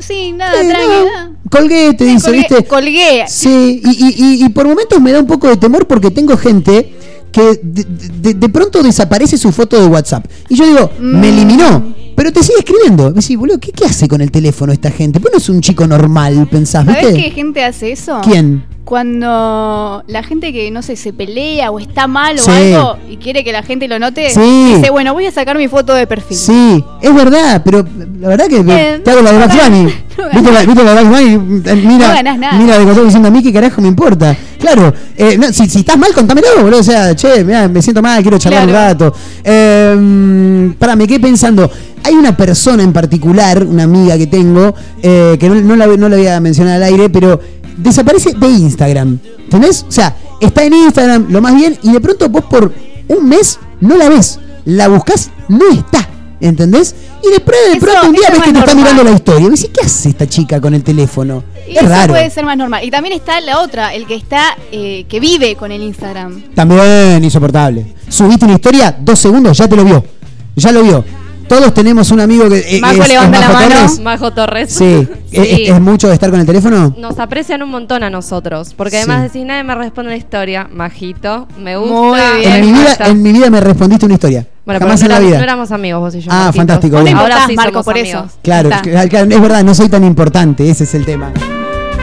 sí, 0.01 0.33
nada, 0.33 0.61
Eh, 0.61 0.69
tranqui. 0.69 0.87
no, 0.89 1.37
colgué, 1.49 1.95
te 1.95 2.05
dice, 2.07 2.25
colgué, 2.27 2.39
¿viste? 2.39 2.65
colgué. 2.65 3.25
Sí, 3.29 3.81
y, 3.85 3.91
y- 3.91 4.15
y- 4.43 4.45
y 4.45 4.49
por 4.49 4.67
momentos 4.67 5.01
me 5.01 5.13
da 5.13 5.21
un 5.21 5.27
poco 5.29 5.47
de 5.49 5.57
temor 5.57 5.87
porque 5.87 6.11
tengo 6.11 6.37
gente 6.37 6.93
que 7.31 7.61
de, 7.63 7.85
de- 8.21 8.35
de 8.35 8.49
pronto 8.49 8.83
desaparece 8.83 9.39
su 9.39 9.53
foto 9.53 9.81
de 9.81 9.87
WhatsApp. 9.87 10.27
Y 10.49 10.57
yo 10.57 10.67
digo, 10.67 10.91
me 10.99 11.29
Mm. 11.31 11.33
eliminó. 11.33 11.95
Pero 12.15 12.33
te 12.33 12.43
sigue 12.43 12.59
escribiendo. 12.59 13.09
Me 13.11 13.21
decís, 13.21 13.37
boludo, 13.37 13.59
¿qué, 13.59 13.73
qué 13.73 13.85
hace 13.87 14.07
con 14.09 14.21
el 14.21 14.31
teléfono 14.31 14.73
esta 14.73 14.91
gente? 14.91 15.21
Pues 15.21 15.33
no 15.33 15.39
es 15.39 15.49
un 15.49 15.61
chico 15.61 15.87
normal, 15.87 16.47
pensás, 16.51 16.85
¿Sabes 16.85 17.07
¿viste? 17.07 17.23
qué 17.23 17.31
gente 17.31 17.65
hace 17.65 17.93
eso? 17.93 18.21
¿Quién? 18.23 18.65
Cuando 18.85 20.03
la 20.07 20.23
gente 20.23 20.53
que, 20.53 20.71
no 20.71 20.83
sé, 20.83 20.97
se 20.97 21.13
pelea 21.13 21.71
o 21.71 21.79
está 21.79 22.07
mal 22.07 22.37
o 22.39 22.43
Sí. 22.43 22.51
algo 22.51 22.97
y 23.11 23.17
quiere 23.17 23.45
que 23.45 23.53
la 23.53 23.63
gente 23.63 23.87
lo 23.89 23.99
note, 23.99 24.31
Sí. 24.31 24.75
dice, 24.77 24.91
bueno, 24.91 25.15
voy 25.15 25.27
a 25.27 25.31
sacar 25.33 25.57
mi 25.57 25.69
foto 25.69 25.95
de 25.95 26.07
perfil. 26.07 26.37
Sí, 26.37 26.85
es 27.01 27.15
verdad, 27.15 27.63
pero 27.65 27.87
la 28.21 28.29
verdad 28.29 28.47
que 28.49 28.57
Eh, 28.59 29.01
te 29.05 29.11
hago 29.11 29.23
la 29.23 29.33
de 29.33 29.39
Bugs 29.39 29.55
Bunny. 29.65 29.83
no 30.19 30.41
¿Viste 30.41 30.53
la, 30.85 30.95
de 30.95 31.05
Bugs 31.05 31.21
Bunny? 31.21 31.39
Mira, 31.87 32.09
No 32.09 32.15
ganás 32.15 32.39
nada. 32.39 32.59
mira 32.59 32.79
de 32.79 33.05
diciendo 33.05 33.29
a 33.29 33.31
mí 33.31 33.43
qué 33.43 33.53
carajo 33.53 33.81
me 33.81 33.89
importa. 33.89 34.37
Claro, 34.63 34.95
eh, 35.17 35.37
no, 35.37 35.53
si, 35.53 35.69
si 35.69 35.81
estás 35.81 35.99
mal, 35.99 36.15
contámelo, 36.15 36.47
boludo. 36.63 36.79
O 36.79 36.83
sea, 36.85 37.17
che, 37.17 37.43
mirá, 37.45 37.67
me 37.67 37.83
siento 37.83 38.01
mal, 38.01 38.23
quiero 38.23 38.39
charlar 38.39 38.69
Claro. 38.69 38.79
un 38.81 39.11
rato. 39.11 39.15
Eh, 39.43 40.73
pará, 40.79 40.95
me 40.95 41.05
quedé 41.09 41.19
pensando. 41.19 41.69
Hay 42.05 42.15
una 42.15 42.37
persona 42.37 42.85
en 42.85 42.93
particular, 42.93 43.65
una 43.65 43.83
amiga 43.83 44.17
que 44.17 44.29
tengo, 44.29 44.73
eh, 45.03 45.37
que 45.39 45.49
no, 45.49 45.57
no 45.57 45.75
la, 45.75 45.87
no 45.89 46.09
la 46.09 46.17
voy 46.17 46.27
a 46.29 46.39
mencionar 46.41 46.77
al 46.77 46.85
aire, 46.85 47.11
pero 47.11 47.41
desaparece 47.77 48.35
de 48.35 48.47
Instagram. 48.47 49.19
¿Entendés? 49.45 49.85
O 49.89 49.91
sea, 49.93 50.15
está 50.41 50.63
en 50.63 50.75
Instagram, 50.75 51.27
lo 51.31 51.41
más 51.43 51.57
bien, 51.57 51.77
y 51.83 51.91
de 51.93 52.01
pronto 52.01 52.29
vos 52.29 52.45
por 52.45 52.73
un 53.09 53.29
mes 53.29 53.59
no 53.81 53.97
la 53.97 54.09
ves. 54.09 54.39
La 54.65 54.87
buscas, 54.87 55.31
no 55.49 55.69
está. 55.73 56.09
¿Entendés? 56.43 56.95
Y 57.23 57.31
después 57.31 57.57
de 57.69 57.77
Eso- 57.77 57.87
pronto 57.87 58.07
un 58.09 58.13
día 58.15 58.29
ves 58.31 58.39
es 58.39 58.45
que 58.45 58.53
te 58.53 58.59
está 58.59 58.75
normal. 58.75 58.77
mirando 58.95 59.05
la 59.05 59.11
historia. 59.17 59.47
Y 59.47 59.51
decís, 59.51 59.71
¿qué 59.73 59.87
hace 59.87 60.09
esta 60.09 60.27
chica 60.29 60.61
con 60.61 60.75
el 60.75 60.83
teléfono? 60.83 61.45
Y 61.69 61.73
es 61.73 61.79
eso 61.79 61.89
raro. 61.89 62.13
puede 62.15 62.29
ser 62.31 62.45
más 62.45 62.57
normal. 62.57 62.85
Y 62.85 62.91
también 62.91 63.15
está 63.15 63.41
la 63.41 63.61
otra, 63.61 63.95
el 63.95 64.07
que 64.07 64.17
está, 64.17 64.57
eh, 64.73 65.07
que 65.09 65.21
vive 65.21 65.55
con 65.55 65.71
el 65.71 65.83
Instagram. 65.83 66.43
También 66.55 67.23
insoportable. 67.23 67.95
Subiste 68.09 68.45
una 68.45 68.55
historia, 68.55 68.95
dos 69.01 69.19
segundos, 69.21 69.57
ya 69.57 69.69
te 69.69 69.77
lo 69.77 69.85
vio. 69.85 70.05
Ya 70.57 70.73
lo 70.73 70.83
vio. 70.83 71.05
Todos 71.53 71.75
tenemos 71.75 72.11
un 72.11 72.21
amigo 72.21 72.49
que. 72.49 72.77
eh, 72.77 72.81
Majo 72.81 73.03
es- 73.03 73.09
levanta 73.09 73.39
es 73.39 73.47
la 73.49 73.53
mano. 73.53 73.69
Torres. 73.75 74.01
Majo 74.01 74.31
Torres. 74.33 74.73
Sí. 74.73 75.07
¿Es, 75.33 75.69
es 75.71 75.81
mucho 75.81 76.09
de 76.09 76.15
estar 76.15 76.31
con 76.31 76.41
el 76.41 76.47
teléfono? 76.47 76.95
Nos 76.99 77.19
aprecian 77.19 77.63
un 77.63 77.71
montón 77.71 78.03
a 78.03 78.09
nosotros. 78.11 78.73
Porque 78.75 78.93
Sí. 78.93 78.97
además 78.99 79.23
decís, 79.25 79.45
nadie 79.47 79.63
me 79.65 79.75
responde 79.75 80.11
la 80.13 80.17
historia. 80.17 80.69
Majito, 80.73 81.47
me 81.59 81.77
gusta. 81.77 81.95
Muy 81.95 82.21
bien. 82.41 82.53
En 82.55 82.61
mi, 82.67 82.73
vida, 82.73 82.97
en 83.07 83.23
mi 83.23 83.33
vida 83.33 83.51
me 83.51 83.61
respondiste 83.61 84.07
una 84.07 84.15
historia. 84.15 84.47
Bueno, 84.65 84.81
Jamás 84.81 85.01
pero 85.01 85.05
en 85.05 85.09
no, 85.09 85.09
la 85.09 85.17
éramos, 85.17 85.29
vida. 85.31 85.37
no 85.39 85.45
éramos 85.45 85.73
amigos 85.73 86.01
vos 86.01 86.15
y 86.15 86.21
yo. 86.21 86.31
Ah, 86.33 86.35
Marquitos. 86.37 86.57
fantástico, 86.57 86.97
Ahora 86.97 87.35
sí 87.37 87.41
somos 87.43 87.57
Marco, 87.57 87.83
por 87.83 87.99
amigos. 87.99 88.25
eso. 88.27 88.37
Claro, 88.43 88.71
claro, 88.83 89.31
es 89.31 89.41
verdad, 89.43 89.65
no 89.65 89.75
soy 89.75 89.89
tan 89.89 90.05
importante, 90.05 90.71
ese 90.71 90.85
es 90.85 90.95
el 90.95 91.05
tema. 91.05 91.33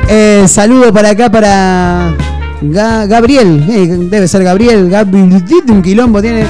Eh, 0.08 0.44
saludo 0.48 0.92
para 0.94 1.10
acá 1.10 1.32
para 1.32 2.14
Ga- 2.62 3.08
Gabriel, 3.08 3.64
eh, 3.70 3.88
debe 4.10 4.28
ser 4.28 4.44
Gabriel, 4.44 4.90
Gabriel, 4.90 5.44
un 5.70 5.82
quilombo 5.82 6.22
tiene. 6.22 6.46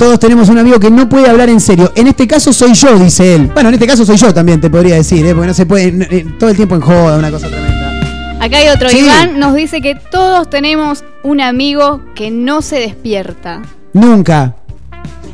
Todos 0.00 0.18
tenemos 0.18 0.48
un 0.48 0.56
amigo 0.56 0.80
que 0.80 0.90
no 0.90 1.10
puede 1.10 1.28
hablar 1.28 1.50
en 1.50 1.60
serio. 1.60 1.92
En 1.94 2.06
este 2.06 2.26
caso 2.26 2.54
soy 2.54 2.72
yo, 2.72 2.98
dice 2.98 3.34
él. 3.34 3.48
Bueno, 3.52 3.68
en 3.68 3.74
este 3.74 3.86
caso 3.86 4.06
soy 4.06 4.16
yo 4.16 4.32
también, 4.32 4.58
te 4.58 4.70
podría 4.70 4.94
decir, 4.94 5.26
¿eh? 5.26 5.34
porque 5.34 5.48
no 5.48 5.52
se 5.52 5.66
puede 5.66 5.88
eh, 6.10 6.24
todo 6.38 6.48
el 6.48 6.56
tiempo 6.56 6.74
en 6.74 6.80
joda, 6.80 7.18
una 7.18 7.30
cosa 7.30 7.48
tremenda. 7.48 8.38
Acá 8.40 8.56
hay 8.56 8.68
otro. 8.68 8.88
Sí. 8.88 9.00
Iván 9.00 9.38
nos 9.38 9.54
dice 9.54 9.82
que 9.82 9.94
todos 9.96 10.48
tenemos 10.48 11.04
un 11.22 11.42
amigo 11.42 12.00
que 12.14 12.30
no 12.30 12.62
se 12.62 12.76
despierta. 12.76 13.60
Nunca. 13.92 14.56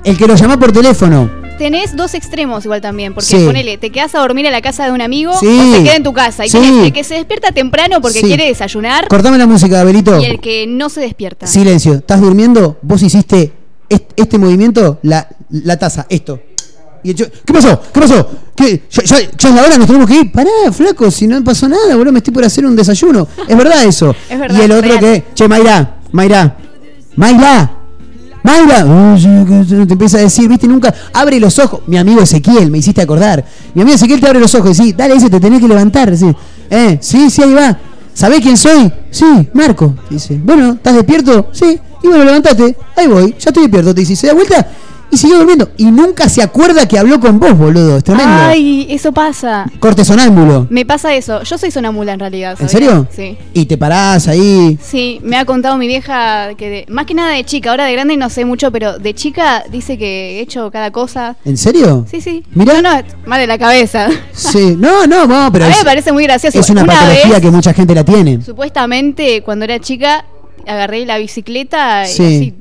El 0.02 0.16
que 0.18 0.26
lo 0.26 0.34
llama 0.34 0.58
por 0.58 0.72
teléfono. 0.72 1.30
Tenés 1.58 1.94
dos 1.94 2.14
extremos 2.14 2.64
igual 2.64 2.80
también, 2.80 3.14
porque 3.14 3.28
Sí. 3.38 3.44
ponele, 3.46 3.78
te 3.78 3.90
quedas 3.90 4.16
a 4.16 4.18
dormir 4.18 4.48
a 4.48 4.50
la 4.50 4.62
casa 4.62 4.84
de 4.84 4.90
un 4.90 5.00
amigo 5.00 5.32
Sí. 5.38 5.46
o 5.46 5.76
se 5.76 5.84
queda 5.84 5.94
en 5.94 6.02
tu 6.02 6.12
casa. 6.12 6.44
Y 6.44 6.50
tenés 6.50 6.86
el 6.86 6.92
que 6.92 7.04
se 7.04 7.14
despierta 7.14 7.52
temprano 7.52 8.00
porque 8.00 8.20
quiere 8.20 8.46
desayunar 8.48 9.06
Cortame 9.06 9.38
la 9.38 9.46
música, 9.46 9.80
Abelito. 9.80 10.20
y 10.20 10.24
el 10.24 10.40
que 10.40 10.66
no 10.66 10.88
se 10.88 11.02
despierta. 11.02 11.46
Silencio. 11.46 11.94
¿Estás 11.94 12.20
durmiendo? 12.20 12.78
Vos 12.82 13.00
hiciste 13.04 13.52
est- 13.88 14.10
este 14.16 14.38
movimiento, 14.38 14.98
la, 15.02 15.28
la 15.50 15.76
taza, 15.78 16.06
esto. 16.08 16.40
Y 17.02 17.14
cho- 17.14 17.26
¿Qué 17.44 17.52
pasó? 17.52 17.80
¿Qué 17.92 18.00
pasó? 18.00 18.28
¿Qué? 18.56 18.82
¿Ya, 18.90 19.02
ya, 19.04 19.16
ya 19.38 19.48
es 19.48 19.54
la 19.54 19.62
hora? 19.62 19.78
¿Nos 19.78 19.86
tenemos 19.86 20.08
que 20.08 20.16
ir? 20.20 20.32
Pará, 20.32 20.50
flaco, 20.72 21.10
si 21.10 21.26
no 21.26 21.42
pasó 21.44 21.68
nada, 21.68 21.94
boludo, 21.94 22.12
me 22.12 22.18
estoy 22.18 22.32
por 22.34 22.44
hacer 22.44 22.64
un 22.66 22.74
desayuno. 22.74 23.28
Es 23.46 23.56
verdad 23.56 23.84
eso. 23.84 24.14
Es 24.30 24.38
verdad, 24.38 24.58
y 24.58 24.62
el 24.64 24.72
otro 24.72 24.88
real. 24.90 25.00
que, 25.00 25.24
che, 25.34 25.46
Mayra, 25.48 25.98
Mayra, 26.12 26.56
Mayra, 27.16 27.72
Mayra, 28.42 28.84
te 29.86 29.92
empieza 29.92 30.18
a 30.18 30.20
decir, 30.20 30.48
viste, 30.48 30.68
nunca, 30.68 30.94
abre 31.12 31.38
los 31.40 31.58
ojos. 31.58 31.80
Mi 31.86 31.98
amigo 31.98 32.22
Ezequiel, 32.22 32.70
me 32.70 32.78
hiciste 32.78 33.02
acordar. 33.02 33.44
Mi 33.74 33.82
amigo 33.82 33.96
Ezequiel 33.96 34.20
te 34.20 34.26
abre 34.26 34.38
los 34.40 34.54
ojos 34.54 34.78
y 34.78 34.82
dice, 34.84 34.96
dale, 34.96 35.14
ese 35.16 35.28
te 35.30 35.40
tenés 35.40 35.60
que 35.60 35.68
levantar. 35.68 36.10
Dice, 36.10 36.34
eh, 36.70 36.98
sí, 37.00 37.28
sí, 37.30 37.42
ahí 37.42 37.54
va. 37.54 37.76
¿Sabés 38.16 38.40
quién 38.40 38.56
soy? 38.56 38.90
Sí, 39.10 39.26
Marco. 39.52 39.94
Dice, 40.08 40.40
bueno, 40.42 40.72
¿estás 40.72 40.94
despierto? 40.94 41.50
Sí. 41.52 41.78
Y 42.02 42.08
bueno, 42.08 42.24
levantate. 42.24 42.74
Ahí 42.96 43.06
voy, 43.08 43.34
ya 43.38 43.50
estoy 43.50 43.64
despierto. 43.64 43.94
Te 43.94 44.00
dice, 44.00 44.16
se 44.16 44.28
da 44.28 44.32
vuelta 44.32 44.66
y 45.10 45.16
siguió 45.16 45.38
durmiendo. 45.38 45.70
Y 45.76 45.84
nunca 45.86 46.28
se 46.28 46.42
acuerda 46.42 46.86
que 46.88 46.98
habló 46.98 47.20
con 47.20 47.38
vos, 47.38 47.56
boludo. 47.56 47.98
Es 47.98 48.04
tremendo. 48.04 48.32
Ay, 48.34 48.86
eso 48.90 49.12
pasa. 49.12 49.66
Corte 49.80 50.04
sonámbulo. 50.04 50.66
Me 50.70 50.84
pasa 50.84 51.14
eso. 51.14 51.42
Yo 51.42 51.56
soy 51.58 51.70
sonámbula 51.70 52.12
en 52.14 52.20
realidad. 52.20 52.56
¿En 52.60 52.68
¿sabías? 52.68 52.72
serio? 52.72 53.08
Sí. 53.10 53.38
Y 53.54 53.66
te 53.66 53.78
parás 53.78 54.28
ahí. 54.28 54.78
Sí, 54.82 55.20
me 55.22 55.36
ha 55.36 55.44
contado 55.44 55.76
mi 55.78 55.86
vieja 55.86 56.54
que 56.56 56.68
de- 56.70 56.86
más 56.88 57.06
que 57.06 57.14
nada 57.14 57.30
de 57.32 57.44
chica, 57.44 57.70
ahora 57.70 57.84
de 57.84 57.92
grande 57.92 58.16
no 58.16 58.28
sé 58.30 58.44
mucho, 58.44 58.70
pero 58.72 58.98
de 58.98 59.14
chica 59.14 59.64
dice 59.70 59.96
que 59.98 60.38
he 60.38 60.40
hecho 60.40 60.70
cada 60.70 60.90
cosa. 60.90 61.36
¿En 61.44 61.56
serio? 61.56 62.06
Sí, 62.10 62.20
sí. 62.20 62.42
Mirá. 62.54 62.74
No, 62.80 62.82
no, 62.82 63.02
mal 63.26 63.40
de 63.40 63.46
la 63.46 63.58
cabeza. 63.58 64.08
Sí. 64.32 64.76
No, 64.78 65.06
no, 65.06 65.26
no, 65.26 65.48
pero 65.52 65.64
a 65.66 65.68
mí 65.68 65.72
es, 65.74 65.78
me 65.80 65.84
parece 65.84 66.12
muy 66.12 66.24
gracioso. 66.24 66.58
es 66.58 66.68
una, 66.70 66.84
patología 66.84 67.28
vez, 67.32 67.40
que 67.40 67.50
mucha 67.50 67.72
gente 67.72 67.94
la 67.94 68.04
tiene. 68.04 68.42
supuestamente, 68.42 69.42
cuando 69.42 69.64
era 69.64 69.78
chica, 69.78 70.24
agarré 70.66 71.06
la 71.06 71.18
bicicleta 71.18 72.04
y 72.04 72.12
Sí. 72.12 72.22
así, 72.24 72.54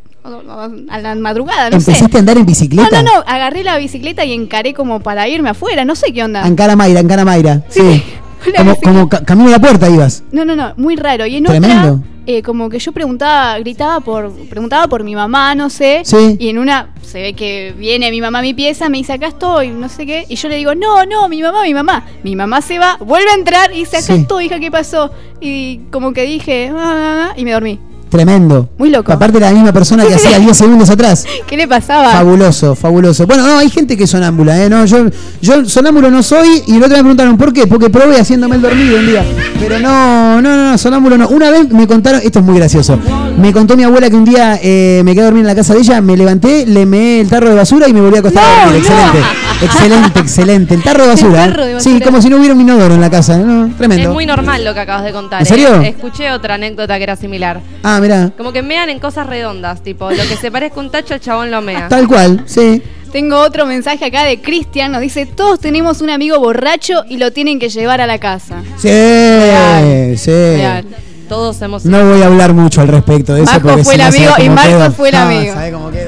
a 0.89 0.97
la 0.99 1.15
madrugada, 1.15 1.69
no 1.69 1.79
sé. 1.79 1.91
¿Empezaste 1.91 2.17
a 2.17 2.19
andar 2.19 2.37
en 2.37 2.45
bicicleta? 2.45 3.01
No, 3.01 3.03
no, 3.03 3.15
no, 3.17 3.23
agarré 3.27 3.63
la 3.63 3.77
bicicleta 3.77 4.25
y 4.25 4.33
encaré 4.33 4.73
como 4.73 4.99
para 4.99 5.27
irme 5.27 5.49
afuera, 5.49 5.85
no 5.85 5.95
sé 5.95 6.11
qué 6.13 6.23
onda. 6.23 6.43
Ancara 6.43 6.75
Mayra, 6.75 6.99
Ancara 6.99 7.25
Mayra. 7.25 7.61
Sí. 7.69 8.03
Como, 8.45 8.71
bicicleta. 8.73 8.81
como 8.91 9.09
ca- 9.09 9.25
camino 9.25 9.47
a 9.49 9.53
la 9.53 9.59
puerta 9.59 9.89
ibas. 9.89 10.23
No, 10.31 10.45
no, 10.45 10.55
no, 10.55 10.73
muy 10.77 10.95
raro. 10.95 11.25
Y 11.25 11.35
en 11.37 11.45
Tremendo. 11.45 11.93
otra, 11.95 12.07
eh, 12.27 12.43
como 12.43 12.69
que 12.69 12.77
yo 12.77 12.91
preguntaba, 12.91 13.57
gritaba 13.57 14.01
por, 14.01 14.31
preguntaba 14.49 14.87
por 14.87 15.03
mi 15.03 15.15
mamá, 15.15 15.55
no 15.55 15.71
sé. 15.71 16.01
Sí. 16.05 16.35
Y 16.37 16.49
en 16.49 16.59
una, 16.59 16.93
se 17.01 17.19
ve 17.23 17.33
que 17.33 17.73
viene 17.75 18.11
mi 18.11 18.21
mamá 18.21 18.39
a 18.39 18.41
mi 18.43 18.53
pieza, 18.53 18.87
me 18.87 18.99
dice, 18.99 19.13
acá 19.13 19.29
estoy, 19.29 19.69
no 19.69 19.89
sé 19.89 20.05
qué. 20.05 20.25
Y 20.29 20.35
yo 20.35 20.47
le 20.47 20.57
digo, 20.57 20.75
no, 20.75 21.05
no, 21.07 21.27
mi 21.27 21.41
mamá, 21.41 21.63
mi 21.63 21.73
mamá. 21.73 22.05
Mi 22.23 22.35
mamá 22.35 22.61
se 22.61 22.77
va, 22.77 22.97
vuelve 22.99 23.31
a 23.31 23.33
entrar 23.33 23.71
y 23.73 23.77
dice, 23.79 23.97
acá 23.97 24.05
Sí. 24.13 24.13
estoy, 24.21 24.45
hija, 24.45 24.59
¿qué 24.59 24.69
pasó? 24.69 25.09
Y 25.41 25.77
como 25.91 26.13
que 26.13 26.21
dije, 26.23 26.71
"Ah", 26.75 27.33
y 27.35 27.45
me 27.45 27.51
dormí. 27.51 27.79
Tremendo. 28.15 28.69
Muy 28.77 28.89
loco. 28.91 29.11
Aparte 29.11 29.37
era 29.39 29.47
la 29.47 29.53
misma 29.53 29.73
persona 29.73 30.05
que 30.05 30.13
hacía 30.13 30.39
10 30.39 30.55
segundos 30.55 30.89
atrás. 30.89 31.25
¿Qué 31.47 31.57
le 31.57 31.67
pasaba? 31.67 32.11
Fabuloso, 32.13 32.73
fabuloso. 32.73 33.27
Bueno, 33.27 33.45
no, 33.45 33.57
hay 33.57 33.69
gente 33.69 33.97
que 33.97 34.05
es 34.05 34.09
sonámbula, 34.09 34.63
¿eh? 34.63 34.69
No, 34.69 34.85
yo, 34.85 35.07
yo 35.41 35.65
sonámbulo 35.65 36.09
no 36.09 36.23
soy 36.23 36.63
y 36.65 36.77
el 36.77 36.83
otro 36.83 36.95
me 36.95 37.03
preguntaron 37.03 37.37
por 37.37 37.51
qué, 37.51 37.67
porque 37.67 37.89
probé 37.89 38.17
haciéndome 38.17 38.55
el 38.55 38.61
dormido 38.61 38.99
un 38.99 39.05
día. 39.05 39.25
Pero 39.59 39.79
no, 39.79 40.41
no, 40.41 40.55
no, 40.55 40.71
no, 40.71 40.77
sonámbulo 40.77 41.17
no. 41.17 41.27
Una 41.27 41.51
vez 41.51 41.69
me 41.71 41.87
contaron, 41.87 42.21
esto 42.23 42.39
es 42.39 42.45
muy 42.45 42.55
gracioso, 42.57 42.97
me 43.37 43.51
contó 43.51 43.75
mi 43.75 43.83
abuela 43.83 44.09
que 44.09 44.15
un 44.15 44.23
día 44.23 44.57
eh, 44.63 45.01
me 45.03 45.13
quedé 45.13 45.23
a 45.23 45.25
dormir 45.25 45.41
en 45.41 45.47
la 45.47 45.55
casa 45.55 45.73
de 45.73 45.81
ella, 45.81 45.99
me 45.99 46.15
levanté, 46.15 46.65
le 46.65 46.85
meé 46.85 47.19
el 47.19 47.27
tarro 47.27 47.49
de 47.49 47.55
basura 47.55 47.89
y 47.89 47.93
me 47.93 47.99
volví 47.99 48.15
a 48.15 48.19
acostar 48.19 48.43
a 48.45 48.65
dormir. 48.65 48.85
Excelente, 48.85 49.19
excelente, 49.61 50.19
excelente. 50.19 50.73
El 50.75 50.83
tarro 50.83 51.03
de 51.03 51.09
basura. 51.09 51.45
El 51.45 51.51
tarro 51.51 51.65
de 51.65 51.73
basura. 51.75 51.95
Sí, 51.97 52.01
como 52.01 52.21
si 52.21 52.29
no 52.29 52.37
hubiera 52.37 52.53
un 52.53 52.61
inodoro 52.61 52.93
en 52.93 53.01
la 53.01 53.09
casa. 53.09 53.37
¿no? 53.37 53.73
Tremendo. 53.75 54.09
Es 54.09 54.13
muy 54.13 54.25
normal 54.25 54.63
lo 54.63 54.73
que 54.73 54.79
acabas 54.79 55.03
de 55.03 55.11
contar. 55.11 55.41
¿En 55.41 55.45
serio? 55.45 55.81
¿eh? 55.81 55.89
Escuché 55.89 56.31
otra 56.31 56.55
anécdota 56.55 56.97
que 56.97 57.03
era 57.03 57.15
similar. 57.15 57.61
Ah, 57.83 57.99
mirá. 58.05 58.31
Como 58.37 58.51
que 58.53 58.61
mean 58.61 58.89
en 58.89 58.99
cosas 58.99 59.27
redondas, 59.27 59.81
tipo, 59.81 60.09
lo 60.09 60.23
que 60.27 60.35
se 60.35 60.51
parezca 60.51 60.79
un 60.79 60.89
tacho, 60.91 61.13
el 61.13 61.19
chabón 61.19 61.51
lo 61.51 61.61
mea. 61.61 61.87
Tal 61.89 62.07
cual, 62.07 62.43
sí. 62.45 62.81
Tengo 63.11 63.39
otro 63.39 63.65
mensaje 63.65 64.03
acá 64.05 64.23
de 64.23 64.41
Cristian, 64.41 64.91
nos 64.91 65.01
dice, 65.01 65.25
todos 65.25 65.59
tenemos 65.59 66.01
un 66.01 66.09
amigo 66.09 66.37
borracho 66.39 67.03
y 67.09 67.17
lo 67.17 67.31
tienen 67.31 67.59
que 67.59 67.69
llevar 67.69 68.01
a 68.01 68.07
la 68.07 68.17
casa. 68.19 68.55
Sí, 68.77 70.17
sí. 70.17 70.31
Real. 70.31 70.85
Todos 71.29 71.59
hemos 71.61 71.85
No 71.85 72.05
voy 72.05 72.21
a 72.21 72.27
hablar 72.27 72.53
mucho 72.53 72.81
al 72.81 72.87
respecto 72.87 73.33
de 73.33 73.43
eso. 73.43 73.51
Marco 73.53 73.69
porque 73.69 73.83
fue 73.83 73.95
si 73.95 74.01
el 74.01 74.03
no 74.03 74.07
amigo 74.09 74.33
y 74.43 74.49
Marco 74.49 74.77
quedo. 74.77 74.91
fue 74.91 75.09
el 75.09 75.15
amigo. 75.15 75.55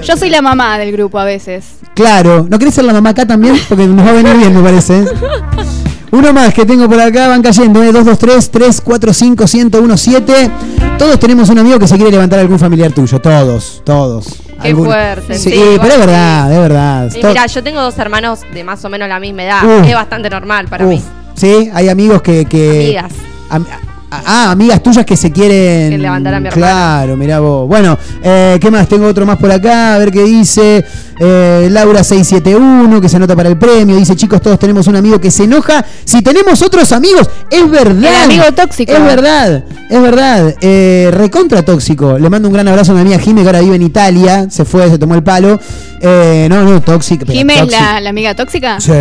Yo 0.03 0.15
soy 0.17 0.29
la 0.29 0.41
mamá 0.41 0.77
del 0.77 0.91
grupo 0.91 1.17
a 1.17 1.23
veces. 1.23 1.65
Claro, 1.95 2.45
¿no 2.49 2.59
querés 2.59 2.75
ser 2.75 2.85
la 2.85 2.93
mamá 2.93 3.09
acá 3.11 3.25
también? 3.25 3.59
Porque 3.67 3.87
nos 3.87 4.05
va 4.05 4.11
a 4.11 4.13
venir 4.13 4.35
bien, 4.37 4.53
me 4.55 4.61
parece. 4.61 5.03
Uno 6.11 6.33
más 6.33 6.53
que 6.53 6.65
tengo 6.65 6.87
por 6.87 6.99
acá, 6.99 7.27
van 7.27 7.41
cayendo, 7.41 7.81
¿eh? 7.83 7.91
223-345-1017. 7.91 10.51
Todos 10.97 11.19
tenemos 11.19 11.49
un 11.49 11.59
amigo 11.59 11.77
que 11.79 11.87
se 11.87 11.95
quiere 11.95 12.11
levantar 12.11 12.39
a 12.39 12.41
algún 12.43 12.59
familiar 12.59 12.91
tuyo, 12.91 13.19
todos, 13.19 13.81
todos. 13.83 14.27
Qué 14.61 14.75
fuerte, 14.75 15.37
Sí, 15.37 15.51
sí, 15.51 15.61
pero 15.79 15.93
es 15.93 15.99
verdad, 15.99 16.51
es 16.51 16.59
verdad. 16.59 17.11
Y 17.13 17.23
mira, 17.23 17.45
yo 17.45 17.63
tengo 17.63 17.81
dos 17.81 17.97
hermanos 17.99 18.39
de 18.53 18.63
más 18.63 18.83
o 18.85 18.89
menos 18.89 19.07
la 19.07 19.19
misma 19.19 19.43
edad. 19.43 19.63
Uh. 19.63 19.83
es 19.85 19.93
bastante 19.93 20.29
normal 20.29 20.67
para 20.67 20.85
mí. 20.85 21.01
Sí, 21.35 21.69
hay 21.73 21.89
amigos 21.89 22.21
que... 22.21 22.45
que 22.45 22.97
Amigas. 22.99 23.11
Am- 23.49 23.65
Ah, 24.09 24.51
amigas 24.51 24.81
tuyas 24.81 25.05
que 25.05 25.17
se 25.17 25.31
quieren. 25.31 25.89
Que 25.91 25.97
levantar 25.97 26.33
a 26.33 26.39
mi. 26.39 26.49
Claro, 26.49 27.17
mirá 27.17 27.39
vos. 27.39 27.67
Bueno, 27.67 27.97
eh, 28.23 28.57
¿qué 28.61 28.71
más? 28.71 28.87
Tengo 28.87 29.05
otro 29.05 29.25
más 29.25 29.37
por 29.37 29.51
acá, 29.51 29.95
a 29.95 29.97
ver 29.97 30.11
qué 30.11 30.23
dice. 30.23 30.85
Eh, 31.19 31.67
Laura671, 31.71 33.01
que 33.01 33.09
se 33.09 33.17
anota 33.17 33.35
para 33.35 33.49
el 33.49 33.57
premio. 33.57 33.97
Dice, 33.97 34.15
chicos, 34.15 34.41
todos 34.41 34.57
tenemos 34.59 34.87
un 34.87 34.95
amigo 34.95 35.19
que 35.19 35.29
se 35.29 35.43
enoja. 35.43 35.85
Si 36.05 36.21
tenemos 36.21 36.61
otros 36.61 36.91
amigos, 36.93 37.29
es 37.49 37.69
verdad. 37.69 38.23
El 38.23 38.31
amigo 38.31 38.53
tóxico. 38.53 38.93
Es 38.93 39.03
verdad, 39.03 39.63
es 39.89 40.01
verdad. 40.01 40.55
Eh, 40.61 41.09
recontra 41.11 41.63
tóxico. 41.65 42.17
Le 42.17 42.29
mando 42.29 42.47
un 42.47 42.53
gran 42.53 42.67
abrazo 42.69 42.93
a 42.93 42.95
mi 42.95 43.01
amiga 43.01 43.19
Jime, 43.19 43.41
que 43.41 43.47
ahora 43.47 43.59
vive 43.59 43.75
en 43.75 43.81
Italia. 43.81 44.47
Se 44.49 44.63
fue, 44.63 44.89
se 44.89 44.97
tomó 44.97 45.15
el 45.15 45.23
palo. 45.23 45.59
No, 46.01 46.63
no, 46.63 46.81
tóxico. 46.81 47.25
¿Jimé 47.25 47.59
es 47.59 47.71
la, 47.71 47.99
la 47.99 48.09
amiga 48.09 48.33
tóxica? 48.35 48.79
Sí, 48.79 48.93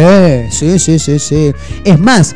sí, 0.51 0.79
sí, 0.81 0.99
sí, 0.99 1.19
sí. 1.21 1.53
Es 1.85 2.01
más, 2.01 2.35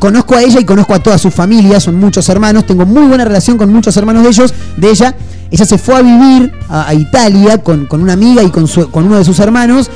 conozco 0.00 0.34
a 0.34 0.42
ella 0.42 0.58
y 0.58 0.64
conozco 0.64 0.94
a 0.94 0.98
toda 0.98 1.16
su 1.18 1.30
familia, 1.30 1.78
son 1.78 1.94
muchos 2.00 2.28
hermanos, 2.28 2.66
tengo 2.66 2.84
muy 2.86 3.06
buena 3.06 3.24
relación 3.24 3.56
con 3.56 3.72
muchos 3.72 3.96
hermanos 3.96 4.24
de 4.24 4.30
ellos, 4.30 4.52
de 4.76 4.90
ella. 4.90 5.14
Ella 5.52 5.64
se 5.64 5.78
fue 5.78 5.94
a 5.96 6.02
vivir 6.02 6.52
a, 6.68 6.92
Italia 6.94 7.58
con, 7.58 7.86
con 7.86 8.00
una 8.02 8.12
amiga 8.14 8.42
y 8.42 8.50
con, 8.50 8.66
su- 8.66 8.90
con 8.90 9.04
uno 9.06 9.16
de 9.18 9.24
sus 9.24 9.38
hermanos. 9.40 9.90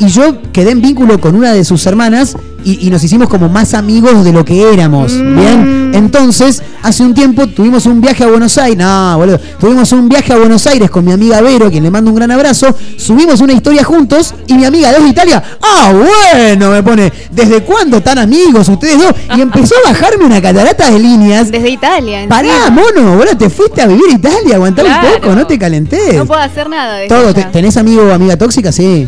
Y 0.00 0.08
yo 0.08 0.40
quedé 0.52 0.70
en 0.70 0.80
vínculo 0.80 1.20
con 1.20 1.34
una 1.36 1.52
de 1.52 1.62
sus 1.64 1.84
hermanas 1.86 2.34
y, 2.64 2.86
y 2.86 2.90
nos 2.90 3.04
hicimos 3.04 3.28
como 3.28 3.48
más 3.50 3.74
amigos 3.74 4.24
de 4.24 4.32
lo 4.32 4.44
que 4.46 4.72
éramos. 4.72 5.12
Bien. 5.14 5.92
Entonces, 5.94 6.62
hace 6.82 7.02
un 7.02 7.12
tiempo 7.14 7.46
tuvimos 7.48 7.84
un 7.84 8.00
viaje 8.00 8.24
a 8.24 8.28
Buenos 8.28 8.56
Aires. 8.56 8.78
No, 8.78 9.18
boludo. 9.18 9.38
Tuvimos 9.58 9.92
un 9.92 10.08
viaje 10.08 10.32
a 10.32 10.36
Buenos 10.38 10.66
Aires 10.66 10.88
con 10.90 11.04
mi 11.04 11.12
amiga 11.12 11.42
Vero, 11.42 11.70
quien 11.70 11.82
le 11.82 11.90
mando 11.90 12.10
un 12.10 12.16
gran 12.16 12.30
abrazo. 12.30 12.74
Subimos 12.96 13.40
una 13.40 13.52
historia 13.52 13.84
juntos 13.84 14.34
y 14.46 14.54
mi 14.54 14.64
amiga 14.64 14.90
desde 14.92 15.08
Italia. 15.08 15.42
Ah, 15.62 15.92
bueno, 15.92 16.70
me 16.70 16.82
pone. 16.82 17.12
¿Desde 17.30 17.62
cuándo 17.62 18.00
tan 18.00 18.18
amigos 18.18 18.68
ustedes 18.70 18.98
dos? 18.98 19.12
Y 19.36 19.40
empezó 19.42 19.74
a 19.84 19.90
bajarme 19.90 20.24
una 20.24 20.40
catarata 20.40 20.90
de 20.90 20.98
líneas. 20.98 21.50
Desde 21.50 21.68
Italia. 21.70 22.26
Pará, 22.28 22.70
mono, 22.70 23.16
boludo, 23.16 23.36
te 23.36 23.50
fuiste 23.50 23.82
a 23.82 23.86
vivir 23.86 24.04
a 24.10 24.14
Italia, 24.14 24.54
aguantá 24.56 24.82
un 24.82 24.88
Claro. 24.88 25.08
poco, 25.20 25.34
no 25.34 25.46
te 25.46 25.58
calentés. 25.58 26.14
No 26.14 26.24
puedo 26.24 26.40
hacer 26.40 26.70
nada 26.70 26.96
de 26.96 27.08
Todo. 27.08 27.34
¿tenés 27.52 27.76
amigo 27.76 28.02
o 28.04 28.12
amiga 28.12 28.36
tóxica? 28.38 28.72
Sí. 28.72 29.06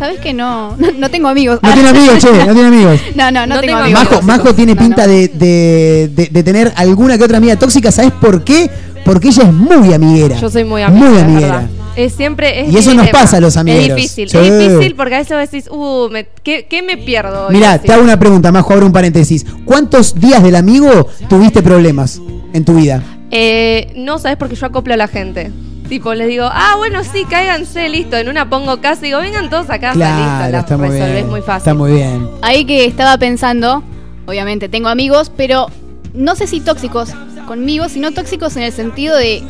¿Sabes 0.00 0.18
que 0.18 0.32
no? 0.32 0.74
no? 0.78 0.90
no 0.98 1.08
tengo 1.10 1.28
amigos. 1.28 1.60
No 1.62 1.72
tiene 1.72 1.88
amigos, 1.90 2.18
che, 2.18 2.32
no 2.46 2.52
tiene 2.52 2.66
amigos. 2.68 3.00
No, 3.14 3.30
no, 3.30 3.46
no, 3.46 3.54
No 3.54 3.60
tengo 3.60 3.74
tengo 3.76 3.78
amigos. 3.84 4.02
Majo, 4.10 4.22
Majo 4.22 4.54
tiene 4.54 4.74
pinta 4.74 5.06
de, 5.06 5.28
de- 5.28 6.10
de- 6.12 6.26
de 6.32 6.42
tener 6.42 6.72
alguna 6.76 7.16
que 7.16 7.24
otra 7.24 7.36
amiga 7.36 7.54
tóxica, 7.56 7.92
¿sabes 7.92 8.10
por 8.12 8.42
qué? 8.42 8.68
Porque 9.04 9.28
ella 9.28 9.44
es 9.44 9.52
muy 9.52 9.92
amiguera. 9.94 10.36
Yo 10.40 10.50
soy 10.50 10.64
muy 10.64 10.82
amiga. 10.82 11.06
Muy 11.08 11.16
es 11.18 11.22
amiguera. 11.24 11.68
Es 11.96 12.12
siempre. 12.14 12.60
Es 12.62 12.72
Y 12.72 12.78
eso 12.78 12.94
nos 12.94 13.08
pasa 13.08 13.36
a 13.38 13.40
los 13.40 13.56
amigueros. 13.56 13.90
Es 13.90 13.96
difícil. 13.96 14.30
Sí. 14.30 14.36
Es 14.38 14.58
difícil 14.58 14.94
porque 14.94 15.14
a 15.16 15.18
veces 15.18 15.38
decís, 15.50 15.68
uh, 15.70 16.08
me- 16.10 16.26
¿qué, 16.42 16.66
qué 16.68 16.82
me 16.82 16.96
pierdo? 16.96 17.46
hoy? 17.48 17.54
Mirá, 17.54 17.72
Así. 17.72 17.86
te 17.86 17.92
hago 17.92 18.02
una 18.02 18.18
pregunta, 18.18 18.50
Majo, 18.52 18.72
abro 18.72 18.86
un 18.86 18.92
paréntesis. 18.92 19.44
¿Cuántos 19.64 20.18
días 20.18 20.42
del 20.42 20.56
amigo 20.56 21.08
tuviste 21.28 21.62
problemas 21.62 22.20
en 22.52 22.64
tu 22.64 22.74
vida? 22.74 23.02
Eh, 23.30 23.92
no 23.96 24.18
sabes 24.18 24.36
porque 24.38 24.54
yo 24.56 24.66
acoplo 24.66 24.94
a 24.94 24.96
la 24.96 25.08
gente. 25.08 25.50
Tipo, 25.90 26.14
les 26.14 26.28
digo, 26.28 26.48
ah, 26.50 26.74
bueno, 26.78 27.02
sí, 27.04 27.24
cáiganse, 27.28 27.88
listo. 27.90 28.16
En 28.16 28.28
una 28.28 28.48
pongo 28.48 28.80
casa 28.80 29.02
y 29.02 29.06
digo, 29.08 29.18
vengan 29.20 29.50
todos 29.50 29.68
a 29.70 29.78
casa, 29.78 29.94
Claro, 29.94 30.16
listo. 30.24 30.52
La 30.52 30.58
está 30.60 30.76
muy 30.78 30.88
resolvés 30.88 31.14
bien. 31.14 31.28
muy 31.28 31.40
fácil. 31.42 31.58
Está 31.58 31.74
muy 31.74 31.92
bien. 31.92 32.30
Ahí 32.42 32.64
que 32.64 32.84
estaba 32.86 33.18
pensando, 33.18 33.82
obviamente 34.26 34.68
tengo 34.68 34.88
amigos, 34.88 35.30
pero 35.36 35.66
no 36.14 36.36
sé 36.36 36.46
si 36.46 36.60
tóxicos 36.60 37.10
conmigo, 37.46 37.88
sino 37.88 38.12
tóxicos 38.12 38.56
en 38.56 38.62
el 38.62 38.72
sentido 38.72 39.16
de, 39.16 39.42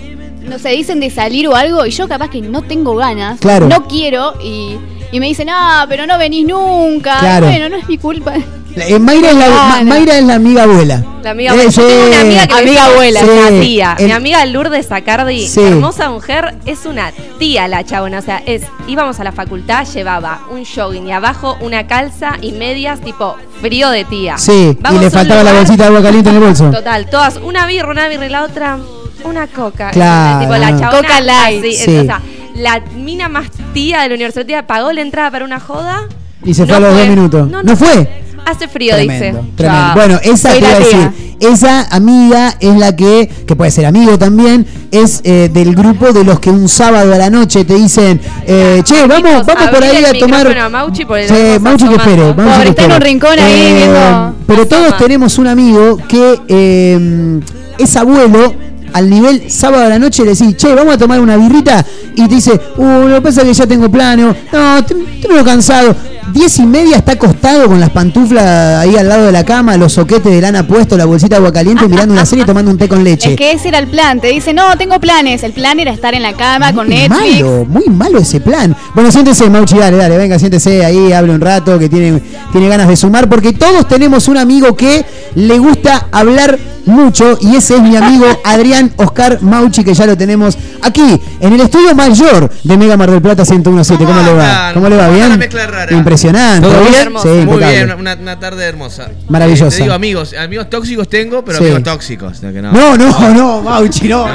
no 0.49 0.59
sé, 0.59 0.71
dicen 0.71 0.99
de 0.99 1.11
salir 1.11 1.47
o 1.47 1.55
algo 1.55 1.85
y 1.85 1.91
yo 1.91 2.09
capaz 2.09 2.31
que 2.31 2.41
no 2.41 2.63
tengo 2.63 2.97
ganas, 2.97 3.39
Claro. 3.39 3.69
no 3.69 3.87
quiero 3.87 4.33
y, 4.43 4.77
y 5.13 5.21
me 5.21 5.27
dicen, 5.27 5.49
ah, 5.51 5.85
pero 5.91 6.07
no 6.07 6.17
venís 6.17 6.47
nunca. 6.47 7.19
Claro. 7.21 7.47
Bueno, 7.49 7.69
no 7.69 7.77
es 7.77 7.87
mi 7.87 7.99
culpa. 7.99 8.33
Eh, 8.77 8.99
Mayra, 8.99 9.31
es 9.31 9.37
la, 9.37 9.49
Ma- 9.49 9.67
Claro. 9.71 9.85
Mayra 9.87 10.19
es 10.19 10.25
la 10.25 10.35
amiga 10.35 10.63
abuela. 10.63 11.05
La 11.23 11.31
amiga 11.31 11.51
Eh, 11.55 11.55
abuela. 11.55 11.73
Tengo 11.73 12.07
una 12.09 12.21
amiga 12.21 12.47
que 12.47 12.55
Amiga 12.55 12.73
me- 12.87 12.93
abuela. 12.93 13.21
una 13.25 13.49
Sí. 13.49 13.61
tía. 13.61 13.97
El- 13.99 14.07
Mi 14.07 14.13
amiga 14.13 14.47
Lourdes 14.47 14.87
Sacardi, 14.87 15.49
Sí. 15.49 15.61
hermosa 15.61 16.09
mujer, 16.11 16.55
es 16.67 16.87
una 16.87 17.13
tía 17.39 17.69
la 17.69 17.85
chabona. 17.85 18.19
O 18.19 18.23
sea, 18.23 18.43
es, 18.47 18.63
íbamos 18.87 19.19
a 19.21 19.25
la 19.25 19.33
facultad, 19.33 19.87
llevaba 19.93 20.41
un 20.51 20.65
jogging 20.65 21.07
y 21.09 21.13
abajo 21.13 21.57
una 21.61 21.87
calza 21.87 22.33
y 22.41 22.53
medias 22.53 23.01
tipo 23.01 23.37
frío 23.61 23.91
de 23.91 24.05
tía. 24.05 24.39
Sí, 24.39 24.77
Vamos 24.81 25.01
y 25.01 25.05
le 25.05 25.11
faltaba 25.11 25.43
la 25.43 25.53
bolsita 25.53 25.83
de 25.85 25.89
agua 25.89 26.03
caliente 26.03 26.31
en 26.31 26.37
el 26.37 26.43
bolso. 26.43 26.71
Total, 26.71 27.07
todas, 27.11 27.37
una 27.43 27.67
birra, 27.67 27.91
una 27.91 28.09
birra 28.09 28.27
y 28.27 28.31
la 28.31 28.45
otra, 28.45 28.79
una 29.25 29.47
coca. 29.49 29.91
Claro. 29.91 30.41
Tipo, 30.41 30.53
la 30.57 30.69
chabona 30.79 30.91
Coca 30.91 31.21
light. 31.21 31.59
así, 31.65 31.77
Sí. 31.77 31.99
O 31.99 32.05
sea, 32.05 32.21
la 32.55 32.81
mina 32.97 33.29
más 33.29 33.49
tía 33.75 34.01
de 34.03 34.09
la 34.09 34.15
universidad 34.15 34.65
pagó 34.65 34.93
la 34.93 35.01
entrada 35.03 35.31
para 35.31 35.45
una 35.45 35.61
joda. 35.61 36.05
Y 36.43 36.55
se 36.55 36.65
fue 36.65 36.77
a 36.77 36.81
los 36.81 36.93
fue. 36.95 37.01
dos 37.01 37.09
minutos. 37.09 37.49
No, 37.51 37.59
¿No, 37.59 37.63
no 37.63 37.77
fue? 37.77 38.23
Hace 38.47 38.69
frío, 38.69 38.95
Tremendo, 38.95 39.41
dice. 39.43 39.53
tremendo. 39.57 39.93
Bueno, 39.95 40.21
esa 40.23 40.53
te 40.53 40.59
iba 40.59 40.69
a 40.69 40.79
decir, 40.79 41.11
esa 41.41 41.83
amiga 41.95 42.57
es 42.61 42.77
la 42.77 42.95
que, 42.97 43.29
que 43.47 43.57
puede 43.57 43.71
ser 43.71 43.87
amigo 43.87 44.19
también, 44.19 44.67
es 44.91 45.21
eh, 45.25 45.49
del 45.53 45.75
grupo 45.75 46.13
de 46.13 46.25
los 46.25 46.41
que 46.41 46.51
un 46.51 46.69
sábado 46.69 47.15
a 47.15 47.19
la 47.19 47.31
noche 47.31 47.65
te 47.65 47.75
dicen, 47.75 48.21
eh, 48.47 48.83
che, 48.85 49.07
vamos, 49.07 49.47
vamos 49.47 49.69
por 49.71 49.85
ahí 49.85 49.97
el 49.99 50.05
a 50.05 50.13
tomar. 50.19 50.59
a 50.59 50.69
Mauchi 50.69 51.03
Sí, 51.03 51.05
lo 51.09 51.61
vamos 51.61 51.61
Mauchi 51.63 51.89
que 51.89 51.95
espere. 51.95 52.35
Mauchi 52.35 52.35
Pobre, 52.35 52.63
que 52.65 52.69
está 52.71 52.85
en 52.85 52.93
un 52.93 53.01
rincón 53.01 53.39
ahí 53.39 53.73
viendo- 53.75 54.35
Pero 54.47 54.67
todos 54.67 54.97
tenemos 54.99 55.39
un 55.39 55.47
amigo 55.47 55.97
que 56.09 56.41
eh, 56.49 57.41
es 57.79 57.97
abuelo. 57.97 58.70
Al 58.93 59.09
nivel 59.09 59.51
sábado 59.51 59.85
a 59.85 59.89
la 59.89 59.99
noche 59.99 60.25
le 60.25 60.35
decís, 60.35 60.57
che, 60.57 60.75
vamos 60.75 60.95
a 60.95 60.99
tomar 60.99 61.21
una 61.21 61.37
birrita. 61.37 61.85
Y 62.15 62.29
te 62.29 62.35
dice, 62.35 62.61
uh, 62.77 63.09
lo 63.09 63.17
que 63.17 63.21
pasa 63.23 63.43
es 63.43 63.49
que 63.49 63.55
ya 63.55 63.67
tengo 63.67 63.91
plano. 63.91 64.35
No, 64.53 64.79
estoy 64.79 65.07
medio 65.29 65.45
cansado. 65.45 65.95
Diez 66.33 66.59
y 66.61 66.67
media 66.67 66.99
está 66.99 67.13
acostado 67.13 67.67
con 67.67 67.81
las 67.81 67.91
pantuflas 67.91 68.45
ahí 68.79 68.95
al 68.97 69.09
lado 69.09 69.27
de 69.27 69.33
la 69.33 69.45
cama, 69.45 69.77
los 69.77 69.95
soquetes 69.95 70.31
de 70.31 70.41
lana 70.41 70.65
puestos, 70.65 70.97
la 70.97 71.05
bolsita 71.05 71.35
de 71.35 71.37
agua 71.39 71.53
caliente, 71.53 71.89
mirando 71.89 72.15
una 72.15 72.25
serie 72.25 72.45
y 72.45 72.47
tomando 72.47 72.71
un 72.71 72.79
té 72.79 72.89
con 72.89 73.03
leche. 73.03 73.31
Es 73.33 73.37
que 73.37 73.51
ese 73.51 73.69
era 73.69 73.81
el 73.81 73.89
plan, 73.89 74.21
te 74.21 74.29
dice, 74.29 74.55
no, 74.55 74.79
tengo 74.79 75.01
planes. 75.01 75.43
El 75.43 75.53
plan 75.53 75.81
era 75.81 75.91
estar 75.91 76.15
en 76.15 76.23
la 76.23 76.35
cama 76.35 76.73
con 76.73 76.87
muy 76.87 76.97
Netflix. 76.99 77.43
malo, 77.43 77.65
muy 77.69 77.87
malo 77.87 78.19
ese 78.21 78.41
plan. 78.41 78.77
Bueno, 78.95 79.11
siéntese, 79.11 79.51
Mauchi, 79.51 79.77
dale, 79.77 79.97
dale, 79.97 80.17
venga, 80.17 80.39
siéntese 80.39 80.85
ahí, 80.85 81.13
hable 81.13 81.35
un 81.35 81.41
rato, 81.41 81.81
que 81.81 81.89
tiene, 81.89 82.23
tiene 82.53 82.69
ganas 82.69 82.87
de 82.87 82.97
sumar, 82.97 83.29
porque 83.29 83.53
todos 83.53 83.89
tenemos 83.89 84.29
un 84.29 84.37
amigo 84.37 84.77
que 84.77 85.05
le 85.35 85.59
gusta 85.59 86.07
hablar 86.13 86.59
mucho, 86.87 87.39
y 87.41 87.57
ese 87.57 87.77
es 87.77 87.83
mi 87.83 87.97
amigo 87.97 88.27
Adrián 88.45 88.80
Oscar 88.97 89.39
Mauchi, 89.43 89.85
que 89.85 89.95
ya 89.95 90.07
lo 90.07 90.17
tenemos 90.17 90.57
aquí, 90.83 91.21
en 91.41 91.53
el 91.53 91.61
estudio 91.61 91.95
mayor 91.95 92.51
de 92.65 92.77
Mega 92.77 92.97
Mar 92.97 93.11
del 93.11 93.21
Plata 93.21 93.43
1017. 93.45 94.05
¿Cómo, 94.05 94.21
le 94.23 94.33
va? 94.33 94.71
¿Cómo 94.75 94.89
le 94.89 94.97
va? 94.97 95.07
¿Cómo 95.07 95.15
anda 95.15 95.17
¿Bien? 95.17 95.29
la 95.31 95.37
mezcla 95.37 95.67
rara? 95.67 95.93
Impresionante. 95.97 96.69
¿Todo 96.69 96.81
bien? 96.81 96.93
Sí, 97.23 97.29
Muy 97.29 97.39
impecable. 97.41 97.67
bien, 97.85 97.93
una, 97.99 98.15
una 98.15 98.39
tarde 98.41 98.65
hermosa. 98.65 99.09
Maravillosa. 99.29 99.75
Eh, 99.75 99.79
te 99.79 99.83
digo 99.85 99.95
amigos, 99.95 100.35
amigos 100.39 100.71
tóxicos 100.71 101.09
tengo, 101.09 101.45
pero 101.45 101.59
Sí. 101.59 101.65
amigos 101.65 101.83
tóxicos. 101.83 102.43
No, 102.43 102.53
que 102.53 102.63
no. 102.63 102.73
No, 102.73 102.97
no, 102.97 103.35
no, 103.35 103.63
Mauchi, 103.63 104.09
no. 104.09 104.27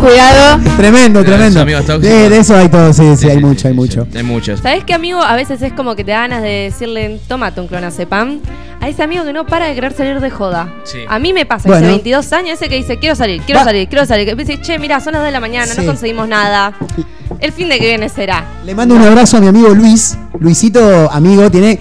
Cuidado. 0.00 0.60
Tremendo, 0.76 1.24
tremendo. 1.24 1.60
amigos 1.60 1.84
tóxicos. 1.86 2.02
De, 2.18 2.28
de 2.30 2.38
eso 2.38 2.56
hay 2.56 2.68
todo, 2.68 2.92
sí, 2.92 3.16
sí, 3.16 3.28
hay 3.28 3.38
mucho, 3.38 3.68
hay 3.68 3.74
mucho. 3.74 4.06
Hay 4.14 4.22
muchos. 4.22 4.60
¿Sabes 4.60 4.84
qué, 4.84 4.94
amigo? 4.94 5.22
A 5.22 5.36
veces 5.36 5.60
es 5.62 5.72
como 5.72 5.94
que 5.96 6.04
te 6.04 6.10
da 6.12 6.20
ganas 6.20 6.42
de 6.42 6.48
decirle, 6.70 7.20
tómate 7.28 7.60
un 7.60 7.68
clonazepam. 7.68 8.40
a 8.80 8.88
ese 8.88 9.02
amigo 9.02 9.24
que 9.24 9.32
no 9.32 9.46
para 9.46 9.66
de 9.66 9.74
querer 9.74 9.94
salir 9.94 10.20
de 10.20 10.28
joda. 10.30 10.68
Sí. 10.84 10.98
A 11.08 11.18
mí 11.18 11.32
me 11.32 11.46
pasa, 11.46 11.68
Bueno. 11.68 11.86
hace 11.86 11.92
22 11.94 12.30
años, 12.34 12.54
ese 12.60 12.68
que 12.68 12.74
dice, 12.74 12.98
quiero 12.98 13.14
salir, 13.16 13.40
quiero 13.46 13.60
Va. 13.60 13.64
salir, 13.64 13.88
quiero 13.94 14.36
me 14.36 14.44
dice, 14.44 14.60
che, 14.60 14.78
mira, 14.78 15.00
son 15.00 15.12
las 15.12 15.22
2 15.22 15.26
de 15.26 15.32
la 15.32 15.40
mañana, 15.40 15.72
no 15.76 15.84
conseguimos 15.84 16.28
nada. 16.28 16.74
El 17.40 17.52
fin 17.52 17.68
de 17.68 17.78
que 17.78 17.86
viene 17.86 18.08
será. 18.08 18.44
Le 18.64 18.74
mando 18.74 18.94
un 18.94 19.02
abrazo 19.02 19.36
a 19.36 19.40
mi 19.40 19.46
amigo 19.46 19.68
Luis. 19.70 20.16
Luisito, 20.38 21.10
amigo, 21.10 21.50
tiene 21.50 21.78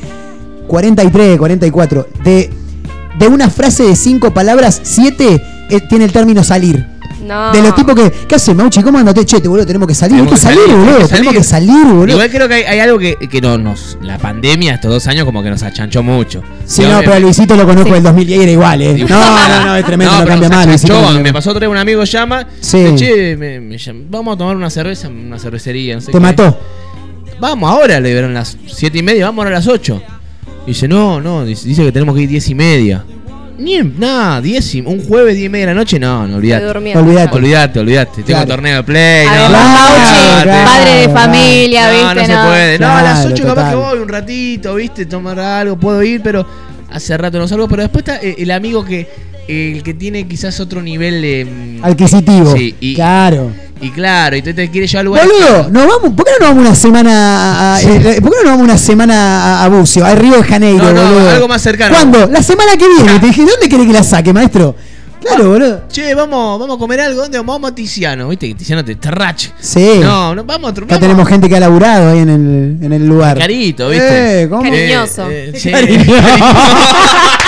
43, 0.67 1.37
44. 1.37 2.07
De, 2.23 2.49
de 3.17 3.27
una 3.27 3.49
frase 3.49 3.83
de 3.83 3.95
5 3.95 4.33
palabras, 4.33 4.79
7 4.83 5.41
eh, 5.73 5.81
tiene 5.89 6.05
el 6.05 6.11
término 6.11 6.43
salir. 6.43 6.85
De 7.23 7.61
los 7.61 7.73
tipos 7.73 7.95
que, 7.95 8.11
¿qué 8.27 8.35
haces, 8.35 8.53
Mauchi? 8.53 8.83
¿Cómo 8.83 8.99
andate? 8.99 9.25
Che, 9.25 9.39
te, 9.39 9.47
boludo, 9.47 9.65
tenemos 9.65 9.87
que 9.87 9.95
salir. 9.95 10.17
Tenemos 10.17 10.33
que 10.33 10.45
salir, 10.45 10.59
salir, 10.59 10.75
boludo. 10.75 11.07
Tenemos 11.07 11.33
que 11.33 11.43
salir, 11.43 11.85
boludo. 11.85 12.11
Igual 12.11 12.29
creo 12.29 12.47
que 12.47 12.53
hay, 12.53 12.79
algo 12.79 12.99
que, 12.99 13.15
que, 13.15 13.41
no 13.41 13.57
nos. 13.57 13.97
La 14.01 14.19
pandemia, 14.19 14.75
estos 14.75 14.91
dos 14.91 15.07
años, 15.07 15.25
como 15.25 15.41
que 15.41 15.49
nos 15.49 15.63
achanchó 15.63 16.03
mucho. 16.03 16.43
Sí, 16.65 16.83
no, 16.83 16.99
pero 16.99 17.13
a 17.13 17.19
Luisito 17.19 17.55
lo 17.55 17.65
conozco 17.65 17.87
sí. 17.87 17.93
del 17.95 18.03
2010 18.03 18.41
era 18.41 18.51
igual, 18.51 18.81
¿eh? 18.81 19.05
No, 19.09 19.49
no, 19.49 19.65
no, 19.65 19.75
es 19.77 19.85
tremendo, 19.85 20.19
no, 20.19 20.25
cambia 20.27 20.49
mal. 20.49 20.67
Luisito, 20.67 21.11
me 21.11 21.33
pasó 21.33 21.51
otra 21.51 21.61
vez, 21.61 21.69
un 21.69 21.77
amigo 21.77 22.03
llama. 22.03 22.45
Sí. 22.59 22.83
Dice, 22.83 22.95
che, 22.97 23.37
me, 23.37 23.59
me 23.59 23.77
llama, 23.77 23.99
vamos 24.09 24.35
a 24.35 24.37
tomar 24.37 24.55
una 24.55 24.69
cerveza 24.69 25.07
una 25.07 25.39
cervecería, 25.39 25.97
Te 25.99 26.19
mató. 26.19 26.59
Vamos 27.39 27.71
ahora, 27.71 27.99
le 27.99 28.09
dieron 28.09 28.33
las 28.33 28.57
7 28.67 28.97
y 28.97 29.01
media, 29.01 29.25
vamos 29.25 29.43
ahora 29.43 29.55
a 29.55 29.59
las 29.59 29.67
8. 29.67 30.03
Dice, 30.67 30.87
no, 30.87 31.19
no, 31.19 31.45
dice 31.45 31.83
que 31.83 31.91
tenemos 31.91 32.15
que 32.15 32.21
ir 32.21 32.29
10 32.29 32.49
y 32.49 32.55
media. 32.55 33.05
Ni 33.57 33.75
en- 33.75 33.99
nada, 33.99 34.41
10 34.41 34.75
y, 34.75 34.81
un 34.81 35.03
jueves 35.05 35.35
10 35.35 35.45
y 35.45 35.49
media 35.49 35.67
de 35.67 35.73
la 35.73 35.79
noche, 35.79 35.99
no, 35.99 36.27
no 36.27 36.37
olvidate. 36.37 36.65
Olvidate. 36.97 37.37
Olvidate, 37.37 37.79
olvidate. 37.79 38.11
Tengo 38.23 38.27
Claro. 38.39 38.47
torneo 38.47 38.75
de 38.77 38.83
play. 38.83 39.27
Además, 39.27 39.79
no, 39.79 40.41
olvidate. 40.41 40.65
padre 40.65 40.91
de 40.91 41.05
claro. 41.05 41.19
familia, 41.19 41.87
No, 41.87 41.93
¿viste? 41.93 42.15
no 42.15 42.25
se 42.41 42.47
puede. 42.47 42.79
No, 42.79 42.87
a 42.87 43.01
las 43.01 43.19
Claro, 43.21 43.33
8 43.35 43.43
capaz 43.45 43.69
que 43.69 43.75
voy 43.75 43.99
un 43.99 44.09
ratito, 44.09 44.75
¿viste? 44.75 45.05
Tomar 45.05 45.39
algo, 45.39 45.77
puedo 45.77 46.01
ir, 46.03 46.21
pero 46.23 46.45
hace 46.91 47.15
rato 47.17 47.37
no 47.37 47.47
salgo. 47.47 47.67
Pero 47.67 47.83
después 47.83 48.03
está 48.07 48.19
eh, 48.25 48.35
el 48.39 48.49
amigo 48.51 48.83
que 48.83 49.07
el 49.47 49.83
que 49.83 49.93
tiene 49.93 50.27
quizás 50.27 50.59
otro 50.59 50.81
nivel 50.81 51.21
de. 51.21 51.45
mm, 51.81 51.85
Adquisitivo. 51.85 52.55
Sí, 52.55 52.75
y, 52.79 52.95
Claro. 52.95 53.51
y 53.81 53.89
claro, 53.89 54.35
y 54.37 54.41
te, 54.41 54.53
te 54.53 54.69
quiere 54.69 54.87
llevar 54.87 54.99
al 55.01 55.05
lugar. 55.05 55.25
Boludo, 55.27 55.69
nos 55.69 55.87
vamos, 55.87 56.13
¿por 56.15 56.25
qué 56.25 56.31
no 56.39 56.45
nos 56.45 56.49
vamos 56.55 56.65
una 56.67 56.75
semana 56.75 57.75
a, 57.75 57.81
eh, 57.81 58.19
¿Por 58.21 58.31
qué 58.31 58.37
no 58.37 58.43
nos 58.43 58.51
vamos 58.53 58.63
una 58.63 58.77
semana 58.77 59.61
a, 59.61 59.65
a 59.65 59.69
Bucio, 59.69 60.05
a 60.05 60.15
Río 60.15 60.37
de 60.37 60.43
Janeiro, 60.43 60.83
No, 60.85 60.93
no, 60.93 61.01
boludo? 61.13 61.29
algo 61.29 61.47
más 61.47 61.61
cercano. 61.61 61.93
¿Cuándo? 61.95 62.27
La 62.27 62.41
semana 62.41 62.77
que 62.77 62.87
viene. 62.87 63.19
Te 63.19 63.27
dije, 63.27 63.41
¿dónde 63.45 63.67
querés 63.69 63.87
que 63.87 63.93
la 63.93 64.03
saque, 64.03 64.31
maestro? 64.33 64.75
Claro, 65.21 65.49
boludo. 65.51 65.83
Che, 65.89 66.13
vamos, 66.15 66.59
vamos 66.59 66.75
a 66.75 66.79
comer 66.79 66.99
algo. 66.99 67.21
¿Dónde 67.21 67.37
vamos? 67.37 67.55
Vamos 67.55 67.71
a 67.71 67.75
Tiziano, 67.75 68.27
¿viste? 68.27 68.49
Que 68.49 68.55
Tiziano 68.55 68.83
te 68.83 68.95
tarrache. 68.95 69.51
Sí. 69.57 69.99
No, 70.01 70.35
no, 70.35 70.43
vamos 70.43 70.73
a. 70.77 70.81
Acá 70.83 70.99
tenemos 70.99 71.25
gente 71.29 71.47
que 71.47 71.55
ha 71.55 71.61
laburado 71.61 72.09
ahí 72.11 72.19
en 72.19 72.29
el, 72.29 72.77
en 72.85 72.91
el 72.91 73.07
lugar. 73.07 73.37
Carito, 73.37 73.87
¿viste? 73.89 74.41
Eh, 74.43 74.49
¿cómo? 74.49 74.63
Cariñoso. 74.63 75.29
Eh, 75.29 75.51
eh, 75.53 75.59
sí. 75.59 75.71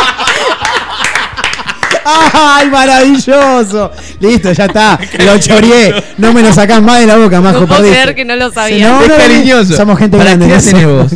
¡Ay, 2.05 2.69
maravilloso! 2.69 3.91
Listo, 4.19 4.51
ya 4.51 4.65
está. 4.65 4.99
Lo 5.25 5.37
choreé. 5.39 5.93
No 6.17 6.31
me 6.33 6.41
lo 6.43 6.53
sacás 6.53 6.81
más 6.81 6.99
de 6.99 7.07
la 7.07 7.17
boca, 7.17 7.41
majo. 7.41 7.61
No 7.61 7.67
puedo 7.67 7.81
creer 7.81 8.13
que 8.15 8.23
no 8.25 8.35
lo 8.35 8.51
sabía. 8.51 8.89
no, 8.89 9.01
Es 9.01 9.07
no, 9.07 9.13
no, 9.15 9.19
cariñoso. 9.19 9.75
Somos 9.75 9.97
gente 9.99 10.17
¿Para 10.17 10.35
grande. 10.35 10.55
qué 10.73 10.85
vos? 10.85 11.15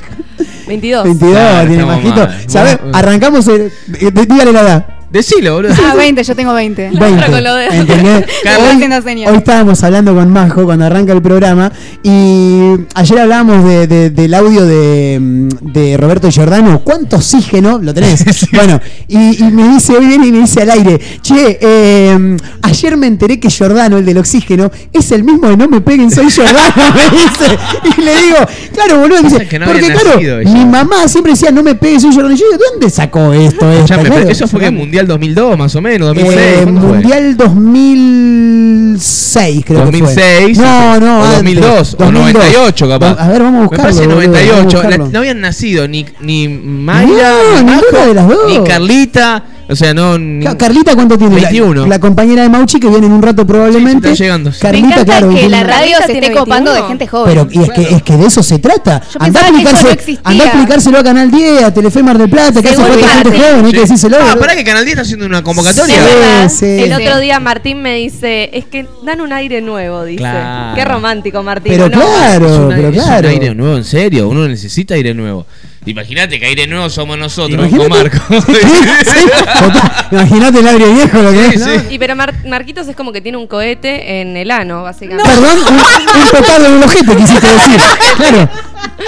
22. 0.67 1.03
22, 1.03 1.31
Claro, 1.33 1.67
tiene 1.67 1.85
majito. 1.85 2.27
¿Sabes? 2.47 2.77
Arrancamos. 2.93 3.47
el- 3.47 3.71
dígale 3.87 4.51
la 4.51 4.61
edad. 4.61 4.85
Decilo, 5.11 5.55
boludo. 5.55 5.73
Ah, 5.89 5.95
20, 5.95 6.23
yo 6.23 6.35
tengo 6.35 6.53
20. 6.53 6.91
20. 6.93 7.31
con 7.31 7.43
lo 7.43 7.55
de- 7.55 7.65
¿Entendés? 7.67 8.25
Hoy, 8.59 8.83
hoy 9.27 9.37
estábamos 9.37 9.83
hablando 9.83 10.13
con 10.13 10.31
Majo 10.31 10.65
cuando 10.65 10.85
arranca 10.85 11.13
el 11.13 11.21
programa 11.21 11.71
y 12.03 12.73
ayer 12.93 13.19
hablábamos 13.19 13.63
de, 13.65 13.87
de- 13.87 14.09
del 14.11 14.33
audio 14.35 14.65
de, 14.65 15.17
mm, 15.19 15.47
de 15.73 15.97
Roberto 15.97 16.29
Giordano. 16.29 16.81
¿Cuánto 16.83 17.15
oxígeno 17.15 17.79
lo 17.81 17.93
tenés? 17.93 18.23
Bueno, 18.53 18.79
y, 19.07 19.43
y 19.43 19.51
me 19.51 19.69
dice, 19.73 19.93
hoy 19.93 20.05
viene 20.05 20.27
y 20.27 20.31
me 20.31 20.39
dice 20.41 20.61
al 20.61 20.69
aire, 20.71 20.99
che, 21.21 21.57
eh, 21.61 22.37
ayer 22.61 22.95
me 22.97 23.07
enteré 23.07 23.39
que 23.39 23.49
Giordano, 23.49 23.97
el 23.97 24.05
del 24.05 24.17
oxígeno, 24.19 24.69
es 24.93 25.11
el 25.11 25.23
mismo 25.23 25.47
de 25.49 25.57
No 25.57 25.67
me 25.67 25.81
peguen, 25.81 26.11
soy 26.11 26.29
Giordano, 26.29 26.59
me 26.93 27.17
dice. 27.17 27.57
Y 27.97 28.01
le 28.01 28.15
digo, 28.23 28.37
claro, 28.73 28.99
boludo, 28.99 29.21
dice, 29.23 29.47
que 29.47 29.57
no 29.59 29.65
porque 29.65 29.81
claro, 29.87 30.19
ella. 30.19 30.49
mi 30.51 30.65
mamá 30.65 31.07
siempre 31.07 31.33
decía, 31.33 31.51
no 31.51 31.63
me 31.63 31.73
pegues, 31.75 32.01
soy 32.03 32.11
Giordano. 32.11 32.35
Y 32.35 32.37
yo 32.37 32.45
digo, 32.51 32.57
¿de 32.57 32.65
dónde 32.71 32.89
sacó 32.89 33.33
esto? 33.33 33.65
Claro, 33.87 34.03
eso 34.29 34.47
fue 34.47 34.59
que 34.59 34.65
Giordano. 34.67 34.79
Mundial 34.99 35.07
2002, 35.07 35.57
más 35.57 35.75
o 35.75 35.81
menos, 35.81 36.07
2006. 36.09 36.39
Eh. 36.61 36.65
Mundial 36.65 37.37
2006, 37.37 39.65
creo 39.65 39.79
que 39.79 39.85
2006, 39.85 40.57
fue. 40.57 40.65
No, 40.65 40.99
no, 40.99 41.19
o 41.19 41.23
antes. 41.23 41.35
2002, 41.37 41.95
o 41.99 42.11
98 42.11 42.89
capaz. 42.89 43.15
A 43.19 43.27
ver, 43.29 43.43
vamos 43.43 43.59
a 43.59 43.63
buscarlo. 43.63 43.77
Me 43.77 43.83
parece 43.83 44.07
boludo, 44.07 44.15
98. 44.27 44.55
vamos 44.55 44.73
a 44.73 44.77
La- 44.77 44.83
buscarlo. 44.83 45.09
no 45.11 45.19
habían 45.19 45.41
nacido 45.41 45.87
ni, 45.87 46.05
ni 46.21 46.47
Mayra, 46.49 47.31
No, 47.31 47.63
ni 47.63 47.71
ninguna 47.71 47.81
Majo, 47.93 48.07
de 48.07 48.13
las 48.13 48.27
dos. 48.27 48.37
ni 48.49 48.63
Carlita. 48.63 49.43
O 49.69 49.75
sea, 49.75 49.93
no. 49.93 50.17
Carlita, 50.57 50.95
¿cuánto 50.95 51.15
tiene? 51.17 51.35
La- 51.35 51.49
21. 51.49 51.85
La, 51.85 51.99
compañera 51.99 52.41
de 52.41 52.49
Mauchi 52.49 52.79
que 52.79 52.87
viene 52.89 53.05
en 53.05 53.13
un 53.13 53.21
rato 53.21 53.45
probablemente. 53.45 54.07
Sí, 54.07 54.13
está 54.13 54.23
llegando. 54.23 54.49
Me 54.49 54.57
Carlita, 54.57 54.87
encanta 54.87 55.05
claro. 55.05 55.27
que 55.29 55.35
21. 55.35 55.57
la 55.57 55.63
radio 55.63 55.97
se 55.97 56.11
tiene 56.11 56.27
esté 56.27 56.39
copando 56.39 56.71
de 56.71 56.81
21. 56.81 56.87
gente 56.87 57.07
joven. 57.07 57.25
Pero 57.29 57.47
y 57.51 57.63
es, 57.63 57.69
que, 57.71 57.95
es 57.95 58.03
que 58.03 58.17
de 58.17 58.25
eso 58.25 58.41
se 58.41 58.57
trata. 58.57 59.01
Yo 59.13 59.19
Andá 59.21 59.41
a, 59.41 59.51
no 59.51 59.57
andá 59.59 60.43
a 60.43 60.47
explicárselo 60.47 60.97
a 60.97 61.03
Canal 61.03 61.29
10, 61.29 61.63
a 61.63 61.73
Telefe 61.73 62.01
Mar 62.01 62.17
del 62.17 62.29
Plata, 62.29 62.61
que 62.61 62.69
hace 62.69 62.77
falta 62.77 63.07
gente 63.07 63.39
joven, 63.39 63.65
hay 63.65 63.71
que 63.71 63.79
decírselo. 63.81 64.17
Ah, 64.19 64.35
pará 64.39 64.55
que 64.55 64.63
Canal 64.63 64.85
10 64.85 64.93
está 64.93 65.01
haciendo 65.03 65.25
una 65.27 65.43
convocatoria. 65.43 66.49
Sí. 66.49 66.65
El 66.65 66.89
Sí. 66.89 67.05
otro 67.05 67.19
día 67.19 67.39
Martín 67.39 67.81
me 67.83 67.95
dice, 67.95 68.49
es 68.53 68.65
que 68.65 68.87
dan 69.03 69.21
un 69.21 69.31
aire 69.33 69.61
nuevo, 69.61 70.03
dice. 70.03 70.17
Claro. 70.19 70.75
Qué 70.75 70.83
romántico, 70.83 71.43
Martín. 71.43 71.73
Pero 71.73 71.85
¿o 71.85 71.89
no? 71.89 71.99
claro, 71.99 72.65
pero 72.69 72.89
es 72.89 72.97
un 72.97 73.03
claro. 73.03 73.29
aire 73.29 73.53
nuevo, 73.53 73.77
en 73.77 73.83
serio. 73.83 74.29
Uno 74.29 74.47
necesita 74.47 74.95
aire 74.95 75.13
nuevo. 75.13 75.45
Imagínate 75.85 76.39
que 76.39 76.45
aire 76.45 76.67
nuevo 76.67 76.89
somos 76.89 77.17
nosotros, 77.17 77.69
con 77.69 77.87
Marco. 77.89 78.17
Sí, 78.41 78.51
total. 79.59 80.07
Imagínate 80.11 80.59
el 80.59 80.67
aire 80.67 80.85
viejo 80.93 81.17
lo 81.21 81.31
que 81.31 81.43
Sí, 81.51 81.55
es. 81.55 81.83
¿no? 81.85 81.91
Y 81.91 81.97
pero 81.97 82.15
Mar- 82.15 82.33
Marquitos 82.45 82.87
es 82.87 82.95
como 82.95 83.11
que 83.13 83.21
tiene 83.21 83.37
un 83.37 83.47
cohete 83.47 84.19
en 84.21 84.35
el 84.37 84.51
ano, 84.51 84.83
básicamente. 84.83 85.23
Perdón, 85.29 85.57
un, 85.67 85.75
un 85.75 86.29
petardo 86.31 86.65
en 86.67 86.73
el 86.75 86.83
ojete 86.83 87.15
quisiste 87.15 87.47
decir. 87.47 87.81
Claro, 88.17 88.49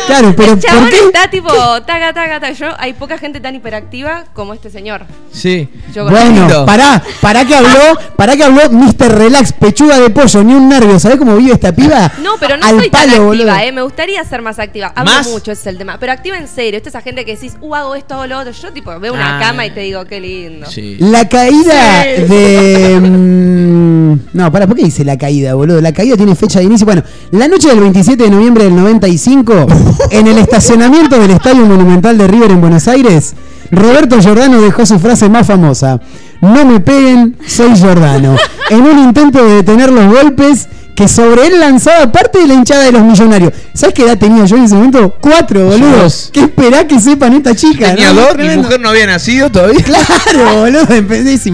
claro, 0.07 0.33
pero 0.35 0.53
el 0.53 0.59
chabón 0.59 0.81
¿por 0.83 0.89
qué? 0.89 1.05
está 1.05 1.29
tipo 1.29 1.47
taca, 1.81 2.13
taca, 2.13 2.39
taca. 2.39 2.51
Yo, 2.53 2.67
hay 2.77 2.93
poca 2.93 3.17
gente 3.17 3.39
tan 3.39 3.55
hiperactiva 3.55 4.25
como 4.33 4.53
este 4.53 4.69
señor. 4.69 5.05
Sí. 5.31 5.69
Yo 5.93 6.05
Bueno, 6.09 6.65
pará, 6.65 7.01
pará 7.21 7.45
que 7.45 7.55
habló, 7.55 7.97
pará 8.15 8.35
que 8.35 8.43
habló 8.43 8.69
Mr. 8.71 9.17
Relax, 9.17 9.53
pechuga 9.53 9.99
de 9.99 10.09
pollo, 10.09 10.43
ni 10.43 10.53
un 10.53 10.67
nervio. 10.69 10.99
¿Sabés 10.99 11.17
cómo 11.17 11.35
vive 11.35 11.53
esta 11.53 11.71
piba? 11.73 12.11
No, 12.21 12.31
pero 12.39 12.57
no 12.57 12.65
Al 12.65 12.79
soy 12.79 12.89
tan 12.89 13.01
palo, 13.01 13.11
activa, 13.13 13.25
boludo. 13.25 13.55
eh. 13.57 13.71
Me 13.71 13.81
gustaría 13.81 14.23
ser 14.23 14.41
más 14.41 14.59
activa. 14.59 14.91
Hablo 14.95 15.11
¿Más? 15.11 15.27
mucho, 15.29 15.51
ese 15.51 15.61
es 15.61 15.67
el 15.67 15.77
tema. 15.77 15.97
Pero 15.99 16.11
activa 16.11 16.37
en 16.37 16.47
serio. 16.47 16.77
Esta 16.77 16.89
es 16.89 16.95
esa 16.95 17.01
gente 17.01 17.25
que 17.25 17.35
decís, 17.35 17.55
uh, 17.61 17.75
hago 17.75 17.95
esto, 17.95 18.15
hago 18.15 18.27
lo 18.27 18.39
otro. 18.39 18.51
Yo, 18.51 18.71
tipo, 18.73 18.97
veo 18.99 19.13
una 19.13 19.37
Ah. 19.37 19.39
cama 19.39 19.65
y 19.65 19.71
te 19.71 19.81
digo, 19.81 20.03
qué 20.05 20.19
lindo. 20.19 20.67
Sí. 20.69 20.97
La 20.99 21.27
caída 21.29 22.03
Sí. 22.03 22.21
de. 22.23 22.99
mm, 23.01 24.19
no, 24.33 24.51
pará, 24.51 24.67
¿por 24.67 24.75
qué 24.75 24.83
dice 24.85 25.03
la 25.05 25.17
caída, 25.17 25.53
boludo? 25.53 25.81
La 25.81 25.93
caída 25.93 26.15
tiene 26.17 26.35
fecha 26.35 26.59
de 26.59 26.65
inicio. 26.65 26.85
Bueno, 26.85 27.03
la 27.31 27.47
noche 27.47 27.69
del 27.69 27.79
27 27.79 28.23
de 28.23 28.29
noviembre 28.29 28.63
del 28.65 28.75
95, 28.75 29.60
en 30.09 30.27
el 30.27 30.37
estacionamiento 30.37 31.19
del 31.19 31.31
Estadio 31.31 31.65
Monumental 31.65 32.17
de 32.17 32.27
River 32.27 32.51
en 32.51 32.61
Buenos 32.61 32.87
Aires, 32.87 33.33
Roberto 33.71 34.19
Giordano 34.19 34.61
dejó 34.61 34.85
su 34.85 34.99
frase 34.99 35.29
más 35.29 35.47
famosa: 35.47 35.99
No 36.41 36.65
me 36.65 36.79
peguen, 36.79 37.37
soy 37.45 37.75
Giordano. 37.75 38.35
En 38.69 38.81
un 38.81 38.99
intento 38.99 39.43
de 39.43 39.55
detener 39.55 39.91
los 39.91 40.05
golpes 40.13 40.67
que 40.95 41.07
sobre 41.07 41.47
él 41.47 41.59
lanzaba 41.59 42.11
parte 42.11 42.39
de 42.39 42.47
la 42.47 42.53
hinchada 42.53 42.83
de 42.83 42.91
los 42.91 43.01
millonarios. 43.01 43.53
¿Sabes 43.73 43.95
qué 43.95 44.03
edad 44.03 44.17
tenía 44.17 44.45
yo 44.45 44.57
en 44.57 44.63
ese 44.65 44.75
momento? 44.75 45.15
Cuatro, 45.19 45.65
boludo. 45.65 46.07
¿Qué 46.31 46.41
esperá 46.41 46.85
que 46.85 46.99
sepan 46.99 47.33
esta 47.33 47.55
chica? 47.55 47.95
Tenía 47.95 48.13
no? 48.13 48.21
dos, 48.21 48.37
mi 48.37 48.57
mujer 48.57 48.79
no 48.79 48.89
había 48.89 49.07
nacido 49.07 49.49
todavía. 49.49 49.83
Claro, 49.83 50.59
boludo, 50.59 50.95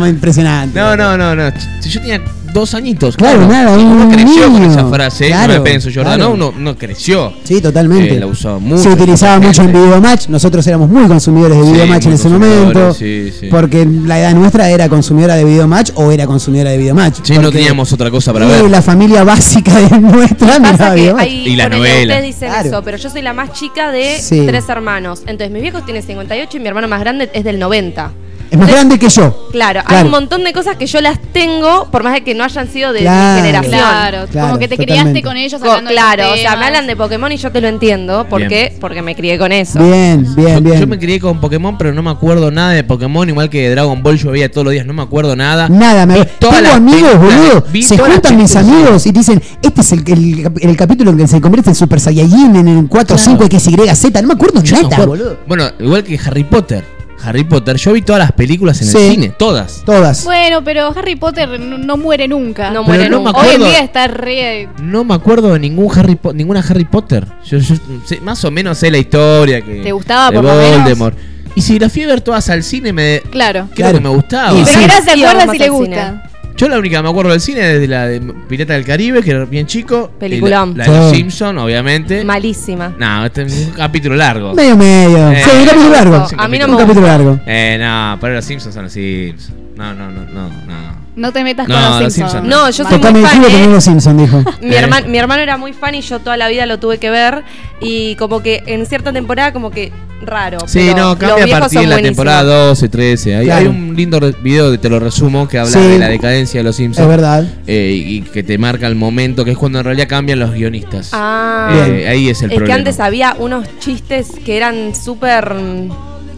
impresionante. 0.07 0.79
No, 0.79 0.95
no, 0.97 1.17
no, 1.17 1.35
no. 1.35 1.51
Si 1.79 1.89
yo 1.89 2.01
tenía 2.01 2.21
dos 2.53 2.73
añitos, 2.73 3.15
Claro, 3.17 3.47
nada, 3.47 3.71
uno 3.77 4.05
un 4.05 4.11
creció 4.11 4.43
con 4.43 4.53
niño. 4.61 4.71
esa 4.71 4.87
frase, 4.87 5.27
Claro, 5.27 5.53
no 5.55 5.59
me 5.63 5.69
pienso 5.69 5.89
Giordano, 5.89 6.15
claro. 6.17 6.33
uno, 6.33 6.53
uno 6.57 6.77
creció. 6.77 7.33
Sí, 7.43 7.61
totalmente. 7.61 8.15
Eh, 8.15 8.19
la 8.19 8.27
usaba 8.27 8.59
mucho. 8.59 8.81
Se 8.83 8.89
utilizaba 8.89 9.39
mucho 9.39 9.61
en 9.63 9.73
Videomatch. 9.73 10.27
Nosotros 10.27 10.65
éramos 10.67 10.89
muy 10.89 11.07
consumidores 11.07 11.57
de 11.57 11.63
Sí, 11.65 11.71
Videomatch 11.71 12.05
en 12.07 12.13
ese 12.13 12.29
momento. 12.29 12.93
sí, 12.93 13.31
sí. 13.39 13.47
Porque 13.49 13.85
la 13.85 14.19
edad 14.19 14.33
nuestra 14.35 14.69
era 14.69 14.89
consumidora 14.89 15.35
de 15.35 15.43
Videomatch 15.43 15.91
o 15.95 16.11
era 16.11 16.25
consumidora 16.27 16.71
de 16.71 16.77
Videomatch. 16.77 17.19
Sí, 17.23 17.37
no 17.37 17.51
teníamos 17.51 17.91
otra 17.93 18.09
cosa 18.11 18.33
para 18.33 18.45
ver. 18.47 18.69
la 18.69 18.81
familia 18.81 19.23
básica 19.23 19.73
de 19.79 19.99
nuestra 19.99 20.59
miraba 20.59 20.93
Videomatch. 20.95 21.29
Y 21.29 21.55
la 21.55 21.69
novela. 21.69 22.13
Ustedes 22.15 22.35
dicen 22.35 22.49
Claro. 22.49 22.67
eso, 22.69 22.81
pero 22.83 22.97
yo 22.97 23.09
soy 23.09 23.21
la 23.21 23.33
más 23.33 23.51
chica 23.53 23.91
de 23.91 24.17
Sí. 24.19 24.43
tres 24.47 24.67
hermanos. 24.69 25.19
Entonces, 25.27 25.51
mis 25.51 25.61
viejos 25.61 25.85
tienen 25.85 26.03
58 26.03 26.57
y 26.57 26.59
mi 26.59 26.67
hermano 26.67 26.87
más 26.87 26.99
grande 26.99 27.29
es 27.33 27.43
del 27.43 27.59
90. 27.59 28.11
Es 28.49 28.57
más 28.57 28.69
grande 28.69 28.97
que 28.99 29.09
yo. 29.09 29.49
Claro, 29.51 29.81
hay 29.85 30.03
un 30.05 30.11
montón 30.11 30.43
de 30.43 30.53
cosas 30.53 30.77
que 30.77 30.85
yo 30.87 31.01
las 31.01 31.19
tengo, 31.33 31.89
por 31.91 32.03
más 32.03 32.13
de 32.13 32.21
que 32.23 32.33
no 32.35 32.43
hayan 32.43 32.67
sido 32.69 32.93
de 32.93 32.99
Claro. 33.01 33.35
mi 33.35 33.41
generación. 33.47 33.73
Claro, 33.79 34.27
Claro, 34.31 34.47
como 34.47 34.59
que 34.59 34.67
te 34.67 34.77
totalmente. 34.77 35.01
criaste 35.11 35.23
con 35.23 35.37
ellos 35.37 35.61
hablando 35.61 35.89
de 35.89 35.95
claro, 35.95 36.31
o 36.33 36.35
sea, 36.37 36.55
me 36.55 36.65
hablan 36.65 36.87
de 36.87 36.95
Pokémon 36.95 37.31
y 37.31 37.37
yo 37.37 37.51
te 37.51 37.61
lo 37.61 37.67
entiendo. 37.67 38.25
¿Por 38.29 38.39
Bien. 38.39 38.49
qué? 38.49 38.77
Porque 38.79 39.01
me 39.01 39.15
crié 39.15 39.37
con 39.37 39.51
eso. 39.51 39.79
Bien, 39.79 40.25
bien, 40.35 40.55
Yo- 40.55 40.61
bien. 40.61 40.79
Yo 40.81 40.87
me 40.87 40.97
crié 40.99 41.19
con 41.19 41.39
Pokémon, 41.41 41.77
pero 41.77 41.93
no 41.93 42.01
me 42.03 42.09
acuerdo 42.11 42.51
nada 42.51 42.71
de 42.71 42.83
Pokémon, 42.83 43.27
igual 43.27 43.49
que 43.49 43.63
de 43.63 43.69
Dragon 43.71 44.01
Ball 44.01 44.17
yo 44.17 44.31
veía 44.31 44.51
todos 44.51 44.65
los 44.65 44.73
días, 44.73 44.85
no 44.85 44.93
me 44.93 45.01
acuerdo 45.01 45.35
nada. 45.35 45.69
Nada, 45.69 46.05
me... 46.05 46.23
Tengo 46.25 46.55
amigos, 46.73 47.17
boludo. 47.19 47.65
Se 47.81 47.97
juntan 47.97 48.37
mis 48.37 48.55
amigos 48.55 49.05
y 49.05 49.11
te 49.13 49.19
dicen, 49.19 49.41
este 49.61 49.81
es 49.81 49.91
el, 49.91 50.03
el, 50.07 50.51
el 50.61 50.77
capítulo 50.77 51.11
en 51.11 51.17
que 51.17 51.27
se 51.27 51.41
convierte 51.41 51.69
en 51.71 51.75
Super 51.75 51.99
Saiyajin 51.99 52.55
en 52.55 52.67
el 52.67 52.87
4 52.87 53.17
Claro. 53.17 53.47
5 53.47 53.59
XYZ. 53.59 54.21
No 54.21 54.27
me 54.27 54.33
acuerdo 54.33 54.61
nada, 54.61 55.05
boludo. 55.05 55.37
Bueno, 55.47 55.65
igual 55.79 56.03
que 56.03 56.19
Harry 56.25 56.43
Potter. 56.43 56.96
Harry 57.23 57.44
Potter, 57.44 57.76
yo 57.77 57.94
vi 57.94 58.02
todas 58.02 58.19
las 58.19 58.31
películas 58.31 58.81
en 58.81 58.88
Sí. 58.88 58.98
el 58.98 59.11
cine, 59.11 59.34
todas. 59.38 59.84
Todas. 59.85 60.23
Bueno, 60.23 60.64
pero 60.64 60.94
Harry 60.95 61.15
Potter 61.15 61.60
no, 61.60 61.77
no 61.77 61.98
muere 61.98 62.27
nunca. 62.27 62.69
No 62.72 62.84
muere 62.84 63.03
Pero 63.06 63.19
me 63.19 63.26
nunca. 63.26 63.39
Hoy 63.41 63.56
en 63.56 63.61
día 63.61 63.80
está 63.80 64.07
re. 64.07 64.69
No 64.81 65.03
me 65.03 65.14
acuerdo 65.15 65.53
de 65.53 65.60
ningún 65.60 65.91
Harry 65.98 66.15
Po- 66.15 66.34
ninguna 66.34 66.60
Harry 66.60 66.85
Potter. 66.85 67.26
Yo, 67.45 67.57
yo 67.57 67.76
sé- 68.06 68.22
más 68.22 68.44
o 68.45 68.52
menos 68.52 68.77
sé 68.77 68.91
la 68.91 68.98
historia 68.99 69.61
que 69.61 69.81
¿Te 69.81 69.91
gustaba 69.91 70.30
de 70.30 70.35
por 70.35 70.44
lo 70.45 70.53
menos? 70.56 70.77
Voldemort. 70.80 71.18
Y 71.56 71.61
si 71.61 71.80
la 71.80 71.89
fui 71.89 72.03
a 72.03 72.07
ver 72.07 72.22
todas 72.22 72.49
al 72.49 72.61
cine 72.64 72.94
me 72.94 73.22
Claro. 73.31 73.68
creo 73.73 73.94
que 73.94 73.99
me 73.99 74.10
gustaba. 74.10 74.52
Pero 74.52 74.60
ahora 74.80 75.02
se 75.02 75.14
Sí, 75.15 75.23
acuerda 75.23 75.52
si 75.52 75.57
le 75.57 75.69
gusta. 75.69 76.23
Yo 76.57 76.67
la 76.67 76.79
única 76.79 76.97
que 76.97 77.03
me 77.03 77.09
acuerdo 77.09 77.31
del 77.31 77.39
cine 77.39 77.75
es 77.75 77.79
de 77.81 77.88
la 77.88 78.07
de 78.07 78.19
Pirata 78.19 78.73
del 78.73 78.84
Caribe, 78.84 79.21
que 79.21 79.29
era 79.29 79.45
bien 79.45 79.67
chico. 79.67 80.09
Peliculón. 80.19 80.71
Y 80.73 80.77
La, 80.79 80.85
la 80.88 80.91
de 80.91 80.99
los 80.99 81.09
Sí. 81.11 81.15
Simpson, 81.17 81.57
obviamente. 81.59 82.25
Malísima. 82.25 82.95
No, 82.97 83.25
este 83.25 83.43
es 83.43 83.67
un 83.67 83.73
capítulo 83.73 84.15
largo. 84.15 84.55
Medio, 84.55 84.75
medio. 84.75 85.31
Eh, 85.31 85.41
sí, 85.43 85.49
un 85.59 85.65
capítulo 85.65 85.89
largo. 85.91 86.27
A 86.35 86.47
mí 86.47 86.57
no 86.57 86.67
me 86.67 86.73
Un 86.73 86.79
capítulo 86.79 87.05
largo. 87.07 87.39
Eh, 87.45 87.77
no, 87.79 88.17
pero 88.19 88.34
los 88.34 88.43
Simpsons 88.45 88.73
son 88.73 88.85
los 88.85 88.91
Simpsons. 88.93 89.53
No, 89.75 89.93
no, 89.93 90.09
no, 90.09 90.21
no, 90.25 90.49
no. 90.49 90.96
No 91.18 91.34
te 91.34 91.44
metas 91.44 91.68
No, 91.68 91.73
con 91.76 91.84
los 91.84 92.02
los 92.03 92.14
Simpsons. 92.14 92.31
Simpsons 92.31 92.48
No, 92.49 92.69
yo 92.69 92.84
soy 92.85 92.95
Tocame 92.95 93.11
muy 93.19 93.22
el 93.22 93.27
fan, 93.27 93.38
culo 93.39 93.48
que 93.49 93.64
¿eh? 93.64 93.68
los 93.68 93.84
Simpson, 93.84 94.18
dijo. 94.18 94.44
Mi, 94.61 94.76
hermano, 94.76 95.07
mi 95.07 95.18
hermano 95.18 95.41
era 95.41 95.57
muy 95.57 95.73
fan 95.73 95.95
y 95.95 96.02
yo 96.02 96.19
toda 96.19 96.38
la 96.38 96.48
vida 96.48 96.65
lo 96.68 96.80
tuve 96.80 96.99
que 96.99 97.10
ver. 97.10 97.44
Y 97.81 98.15
como 98.15 98.41
que 98.41 98.64
en 98.68 98.85
cierta 98.85 99.11
temporada, 99.11 99.52
como 99.52 99.69
que 99.72 99.91
raro. 100.22 100.60
Sí, 100.68 100.80
pero 100.94 101.10
no, 101.10 101.18
cambia 101.18 101.57
a 101.57 101.60
partir 101.60 101.80
de 101.81 101.85
la 101.88 101.95
buenísimos. 101.95 102.02
temporada 102.02 102.44
12, 102.44 102.89
13. 102.89 103.35
Hay, 103.35 103.45
Claro. 103.45 103.61
hay 103.61 103.68
un 103.68 103.95
lindo 103.95 104.19
video 104.41 104.69
de 104.72 104.77
Te 104.77 104.89
lo 104.89 104.99
resumo 104.99 105.48
que 105.48 105.57
habla 105.60 105.72
Sí. 105.72 105.80
de 105.80 105.98
la 105.99 106.07
decadencia 106.07 106.60
de 106.60 106.64
los 106.64 106.76
Simpsons. 106.76 107.03
Es 107.03 107.10
verdad. 107.10 107.45
Eh, 107.65 107.91
y 107.95 108.22
que 108.22 108.44
te 108.44 108.57
marca 108.60 108.85
el 108.88 108.95
momento, 108.95 109.44
que 109.44 109.52
es 109.52 109.57
cuando 109.57 109.80
en 109.80 109.85
realidad 109.85 110.07
cambian 110.07 110.38
los 110.39 110.53
guionistas. 110.53 111.10
Ah, 111.14 111.72
Eh, 111.88 112.07
ahí 112.07 112.30
es 112.30 112.41
el 112.44 112.52
es 112.52 112.56
problema. 112.57 112.65
que 112.65 112.73
antes 112.73 112.99
había 112.99 113.35
unos 113.39 113.65
chistes 113.80 114.27
que 114.45 114.56
eran 114.57 114.94
súper. 114.95 115.52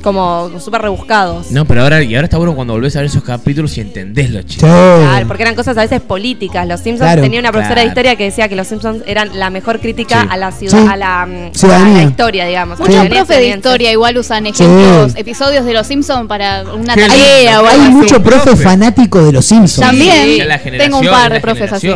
Como 0.01 0.49
súper 0.59 0.81
rebuscados. 0.81 1.51
No, 1.51 1.65
pero 1.65 1.83
ahora, 1.83 2.01
y 2.03 2.15
ahora 2.15 2.25
está 2.25 2.37
bueno 2.37 2.55
cuando 2.55 2.73
volvés 2.73 2.95
a 2.95 2.99
ver 2.99 3.07
esos 3.07 3.23
capítulos 3.23 3.77
y 3.77 3.81
entendés 3.81 4.29
los 4.31 4.45
chistes. 4.45 4.69
Claro, 4.69 5.27
porque 5.27 5.43
eran 5.43 5.55
cosas 5.55 5.77
a 5.77 5.81
veces 5.81 6.01
políticas. 6.01 6.67
Los 6.67 6.79
Simpsons 6.81 7.07
Claro. 7.09 7.21
tenía 7.21 7.39
una 7.39 7.51
profesora 7.51 7.81
de 7.81 7.87
historia 7.87 8.15
que 8.15 8.23
decía 8.25 8.47
que 8.49 8.55
los 8.55 8.67
Simpsons 8.67 9.03
eran 9.05 9.37
la 9.37 9.49
mejor 9.49 9.79
crítica 9.79 10.21
Sí. 10.23 10.27
a 10.31 10.37
la 10.37 10.51
ciudad, 10.51 10.81
Sí. 10.81 10.87
a 10.89 10.95
la, 10.95 11.27
Ciudadanía. 11.53 11.93
a 11.93 12.03
la 12.03 12.09
historia, 12.09 12.45
digamos. 12.45 12.79
Muchos 12.79 13.07
profes 13.07 13.37
de 13.37 13.47
historia 13.49 13.91
igual 13.91 14.17
usan 14.17 14.45
ejemplos, 14.47 15.13
episodios 15.15 15.65
de 15.65 15.73
los 15.73 15.87
Simpsons 15.87 16.27
para 16.27 16.63
una 16.73 16.95
tarea 16.95 17.61
o 17.61 17.65
Hay 17.65 17.71
algo 17.75 17.83
así. 17.83 17.91
mucho 17.91 18.21
profe 18.23 18.55
fanático 18.55 19.23
de 19.23 19.31
los 19.33 19.45
Simpsons. 19.45 19.85
También 19.87 20.37
Ya 20.37 20.45
la 20.45 20.59
generación, 20.59 20.91
tengo 20.91 20.99
un 20.99 21.07
par 21.07 21.31
de 21.33 21.39
profes 21.39 21.71
así. 21.73 21.89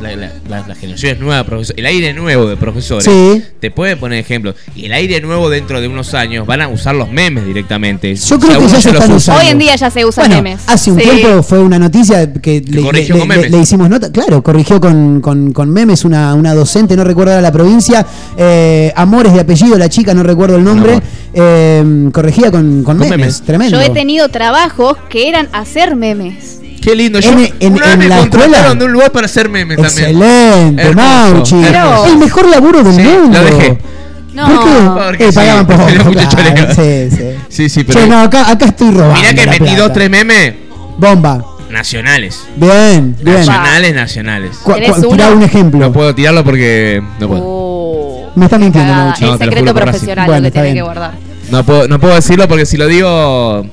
La, 0.00 0.14
la, 0.14 0.30
la- 0.48 0.66
la 0.66 0.74
generación 0.76 1.12
es 1.14 1.20
nueva, 1.20 1.44
profesor- 1.44 1.74
el 1.76 1.86
aire 1.86 2.12
nuevo 2.14 2.46
de 2.48 2.56
profesores. 2.56 3.04
Sí. 3.04 3.42
Te 3.60 3.70
puede 3.70 3.96
poner 3.96 4.18
ejemplos. 4.20 4.54
Y 4.76 4.86
el 4.86 4.92
aire 4.92 5.20
nuevo 5.20 5.50
dentro 5.50 5.80
de 5.80 5.88
unos 5.88 6.14
años 6.14 6.46
van 6.46 6.60
a 6.62 6.68
usar 6.68 6.94
los 6.94 7.10
memes 7.10 7.44
directamente. 7.44 8.14
Yo 8.14 8.38
creo 8.38 8.60
que 8.60 8.68
ya 8.68 8.80
se 8.80 8.90
están 8.90 8.96
usan. 9.04 9.16
usando. 9.16 9.40
Hoy 9.42 9.48
en 9.48 9.58
día 9.58 9.74
ya 9.74 9.90
se 9.90 10.04
usan 10.04 10.26
Bueno, 10.28 10.42
memes. 10.42 10.60
hace 10.68 10.92
un 10.92 11.00
Sí. 11.00 11.04
tiempo 11.08 11.42
fue 11.42 11.58
una 11.58 11.78
noticia 11.78 12.32
que 12.32 12.60
le, 12.60 12.82
con 12.82 12.94
le- 12.94 13.26
memes. 13.26 13.50
le 13.50 13.58
hicimos 13.58 13.90
nota. 13.90 14.12
Claro, 14.12 14.42
corrigió 14.42 14.80
con, 14.80 15.20
con- 15.20 15.52
con 15.52 15.70
memes 15.70 16.04
una, 16.04 16.34
una 16.34 16.54
docente, 16.54 16.96
no 16.96 17.02
recuerdo 17.04 17.32
ahora 17.32 17.42
la 17.42 17.52
provincia. 17.52 18.06
eh, 18.36 18.92
Amores 18.94 19.32
de 19.32 19.40
apellido, 19.40 19.76
la 19.78 19.88
chica, 19.88 20.14
no 20.14 20.22
recuerdo 20.22 20.56
el 20.56 20.64
nombre. 20.64 21.00
eh, 21.34 22.08
corregía 22.12 22.50
con, 22.50 22.82
con 22.84 22.96
memes. 22.98 23.18
memes. 23.18 23.42
Tremendo. 23.42 23.76
Yo 23.78 23.82
he 23.84 23.90
tenido 23.90 24.28
trabajos 24.28 24.96
que 25.08 25.28
eran 25.28 25.48
hacer 25.52 25.94
memes. 25.96 26.57
Qué 26.80 26.94
lindo. 26.94 27.18
Yo, 27.20 27.32
En- 27.32 27.54
en- 27.60 27.72
una 27.72 27.84
vez 27.86 27.92
en 27.94 27.98
me 27.98 28.08
la 28.08 28.18
contrataron 28.18 28.54
escuela- 28.54 28.74
de 28.74 28.84
un 28.84 28.92
lugar 28.92 29.12
para 29.12 29.26
hacer 29.26 29.48
memes 29.48 29.76
también. 29.76 30.10
Excelente, 30.10 30.94
Mauchi. 30.94 31.56
El 32.10 32.16
mejor 32.18 32.48
laburo 32.48 32.82
del 32.82 32.94
Sí, 32.94 33.02
mundo. 33.02 33.38
lo 33.38 33.44
dejé. 33.44 33.78
No. 34.34 34.46
¿Por 34.46 34.64
qué? 34.64 35.04
Porque 35.06 35.24
Eh, 35.28 35.32
sí, 35.32 35.34
pagaban 35.36 35.66
poco. 35.66 35.84
claro, 35.86 36.74
sí, 36.74 37.08
sí. 37.10 37.24
Sí, 37.48 37.68
sí, 37.68 37.84
pero. 37.84 38.00
Che, 38.00 38.06
no, 38.06 38.20
acá, 38.20 38.48
acá 38.50 38.66
estoy 38.66 38.90
robando. 38.92 39.14
Mirá 39.20 39.30
que 39.34 39.44
la 39.46 39.52
metí 39.52 39.64
plata. 39.64 39.78
dos, 39.82 39.92
tres 39.92 40.10
memes 40.10 40.54
Bomba. 40.96 41.44
nacionales. 41.70 42.40
Bien, 42.56 43.16
bien. 43.20 43.36
Nacionales, 43.38 43.94
nacionales. 43.94 44.56
Cu- 44.62 44.74
¿Tenés 44.74 44.92
cu- 44.92 45.08
tirá 45.08 45.30
un 45.30 45.42
ejemplo. 45.42 45.80
No 45.80 45.92
puedo 45.92 46.14
tirarlo 46.14 46.44
porque. 46.44 47.02
No 47.18 47.26
puedo. 47.28 47.42
Oh, 47.44 48.30
Me 48.36 48.44
está 48.44 48.58
mintiendo. 48.58 48.92
Mauchi. 48.92 49.24
No, 49.24 49.32
el 49.32 49.38
secreto 49.40 49.74
profesional 49.74 50.26
Bueno, 50.26 50.40
lo 50.42 50.46
que 50.46 50.50
tiene 50.52 50.74
que 50.74 50.82
guardar. 50.82 51.12
No 51.50 51.64
puedo, 51.64 51.88
no 51.88 51.98
puedo 51.98 52.14
decirlo 52.14 52.46
porque 52.46 52.64
si 52.66 52.76
lo 52.76 52.86
digo. 52.86 53.66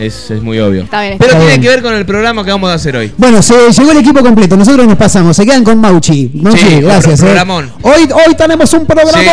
Es, 0.00 0.30
es 0.30 0.42
muy 0.42 0.58
obvio. 0.58 0.82
Está 0.84 1.02
bien, 1.02 1.16
Pero 1.18 1.32
está 1.32 1.38
tiene 1.38 1.50
bien. 1.58 1.60
que 1.62 1.68
ver 1.68 1.82
con 1.82 1.94
el 1.94 2.06
programa 2.06 2.44
que 2.44 2.50
vamos 2.50 2.70
a 2.70 2.74
hacer 2.74 2.96
hoy. 2.96 3.12
Bueno, 3.16 3.42
se 3.42 3.54
llegó 3.72 3.92
el 3.92 3.98
equipo 3.98 4.20
completo. 4.22 4.56
Nosotros 4.56 4.86
nos 4.86 4.96
pasamos. 4.96 5.36
Se 5.36 5.44
quedan 5.44 5.62
con 5.64 5.78
Mauchi. 5.78 6.30
Mauchi, 6.34 6.58
Sí, 6.58 6.80
gracias. 6.80 7.20
eh. 7.20 7.24
programón. 7.24 7.70
Hoy, 7.82 8.08
hoy 8.26 8.34
tenemos 8.36 8.72
un 8.72 8.86
programa. 8.86 9.12
Sí. 9.18 9.26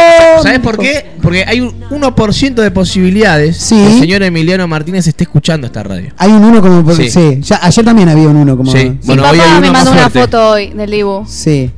¿Sabes 0.43 0.59
por 0.59 0.77
qué? 0.77 1.05
Porque 1.21 1.43
hay 1.47 1.61
un 1.61 1.73
1% 1.89 2.61
de 2.61 2.71
posibilidades 2.71 3.57
Sí. 3.57 3.75
que 3.75 3.85
el 3.93 3.99
señor 3.99 4.23
Emiliano 4.23 4.67
Martínez 4.67 5.07
esté 5.07 5.23
escuchando 5.23 5.67
esta 5.67 5.83
radio. 5.83 6.11
Hay 6.17 6.31
un 6.31 6.43
uno 6.43 6.61
como. 6.61 6.83
por- 6.83 6.95
Sí. 6.95 7.09
Sí. 7.09 7.39
Ya, 7.41 7.59
ayer 7.63 7.85
también 7.85 8.09
había 8.09 8.27
un 8.27 8.35
uno 8.37 8.57
como. 8.57 8.71
Sí. 8.71 8.89
Mi 8.89 8.97
Bueno, 9.05 9.23
hoy 9.23 9.29
hay 9.29 9.37
papá 9.39 9.51
uno 9.51 9.61
me 9.61 9.71
más 9.71 9.85
mandó 9.85 9.91
una 9.91 10.09
fuerte. 10.09 10.19
foto 10.37 10.49
hoy 10.51 10.69
del 10.73 10.89
Dibu. 10.91 11.25
Sí. 11.27 11.71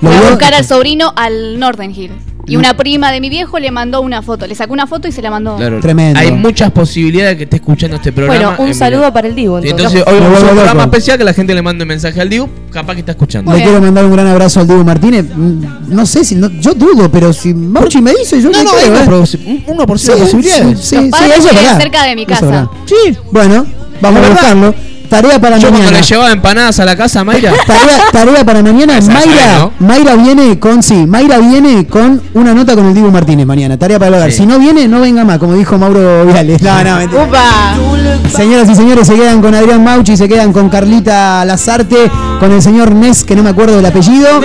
Lo 0.00 0.08
Fue 0.08 0.16
a 0.16 0.20
vio- 0.20 0.30
buscar 0.30 0.54
al 0.54 0.64
sobrino 0.64 1.12
al 1.16 1.58
Northern 1.60 1.92
Hill. 1.94 2.10
Y 2.46 2.56
una 2.56 2.76
prima 2.76 3.12
de 3.12 3.20
mi 3.20 3.28
viejo 3.30 3.58
le 3.58 3.70
mandó 3.70 4.00
una 4.00 4.20
foto. 4.20 4.46
Le 4.46 4.54
sacó 4.54 4.72
una 4.72 4.86
foto 4.86 5.06
y 5.08 5.12
se 5.12 5.22
la 5.22 5.30
mandó. 5.30 5.56
Claro. 5.56 5.80
Tremendo. 5.80 6.18
Hay 6.18 6.32
muchas 6.32 6.70
posibilidades 6.72 7.30
de 7.32 7.36
que 7.38 7.44
esté 7.44 7.56
escuchando 7.56 7.96
este 7.96 8.10
programa. 8.12 8.56
Bueno, 8.56 8.62
un 8.70 8.74
saludo 8.74 9.12
para 9.12 9.28
el 9.28 9.34
Divo. 9.34 9.60
Y 9.62 9.68
Entonces. 9.70 10.00
entonces 10.00 10.12
hoy 10.12 10.20
Me 10.20 10.26
vamos 10.26 10.38
a 10.38 10.42
un 10.42 10.48
programa 10.56 10.82
loco. 10.82 10.96
especial 10.96 11.18
que 11.18 11.24
la 11.24 11.32
gente 11.34 11.54
le 11.54 11.62
mande 11.62 11.82
un 11.84 11.88
mensaje 11.88 12.20
al 12.20 12.28
Dibu, 12.28 12.48
capaz 12.70 12.94
que 12.94 13.00
está 13.00 13.12
escuchando. 13.12 13.52
Le 13.52 13.62
quiero 13.62 13.80
mandar 13.80 14.04
un 14.04 14.12
gran 14.12 14.26
abrazo 14.26 14.60
al 14.60 14.66
Diego 14.66 14.84
Martínez. 14.84 15.24
Mm, 15.34 15.64
No 15.94 16.04
sé 16.04 16.24
si. 16.24 16.34
no- 16.34 16.50
yo 16.50 16.74
dudo, 16.74 17.10
pero 17.10 17.32
si 17.32 17.54
Mauchi 17.54 18.00
me 18.02 18.12
dice, 18.12 18.40
yo 18.42 18.50
No, 18.50 18.62
no, 18.64 18.70
creo, 18.70 18.86
¿eh? 18.86 18.90
una 18.90 19.06
prosi- 19.06 19.40
un 19.46 19.76
1% 19.76 20.12
de 20.18 20.26
Sí, 20.26 20.36
posibilidades. 20.36 20.80
sí, 20.80 20.94
Los 20.96 21.04
sí, 21.04 21.10
padres 21.10 21.38
eso 21.38 21.48
es 21.50 21.76
cerca 21.78 22.04
de 22.04 22.16
mi 22.16 22.26
casa. 22.26 22.68
Sí. 22.86 23.16
Bueno, 23.30 23.64
vamos 24.00 24.24
a 24.24 24.28
buscarlo. 24.30 24.74
Tarea 25.12 25.38
para 25.38 25.58
Yo 25.58 25.68
cuando 25.68 25.78
mañana. 25.80 25.98
le 26.00 26.06
llevaba 26.06 26.32
empanadas 26.32 26.80
a 26.80 26.86
la 26.86 26.96
casa, 26.96 27.22
Mayra. 27.22 27.52
Tarea, 27.66 27.98
tarea 28.10 28.44
para 28.46 28.62
mañana. 28.62 28.96
Esa 28.96 29.12
Mayra, 29.12 29.42
sabe, 29.42 29.58
¿no? 29.58 29.86
Mayra 29.86 30.14
viene 30.14 30.58
con 30.58 30.82
sí, 30.82 31.04
Mayra 31.06 31.36
viene 31.36 31.86
con 31.86 32.22
una 32.32 32.54
nota 32.54 32.74
con 32.74 32.86
el 32.86 32.94
Dibu 32.94 33.10
Martínez 33.10 33.46
mañana. 33.46 33.76
Tarea 33.76 33.98
para 33.98 34.08
el 34.08 34.14
hogar. 34.14 34.30
Sí. 34.30 34.38
Si 34.38 34.46
no 34.46 34.58
viene, 34.58 34.88
no 34.88 35.02
venga 35.02 35.22
más, 35.22 35.36
como 35.36 35.52
dijo 35.52 35.76
Mauro 35.76 36.24
Viales. 36.24 36.62
No, 36.62 36.82
no, 36.82 36.96
mentira. 36.96 37.24
¡Upa! 37.24 37.76
Señoras 38.34 38.70
y 38.70 38.74
señores, 38.74 39.06
se 39.06 39.14
quedan 39.14 39.42
con 39.42 39.54
Adrián 39.54 39.84
Mauchi, 39.84 40.16
se 40.16 40.26
quedan 40.26 40.50
con 40.50 40.70
Carlita 40.70 41.44
Lazarte, 41.44 42.10
con 42.40 42.50
el 42.50 42.62
señor 42.62 42.94
Nes, 42.94 43.22
que 43.22 43.36
no 43.36 43.42
me 43.42 43.50
acuerdo 43.50 43.76
del 43.76 43.84
apellido. 43.84 44.40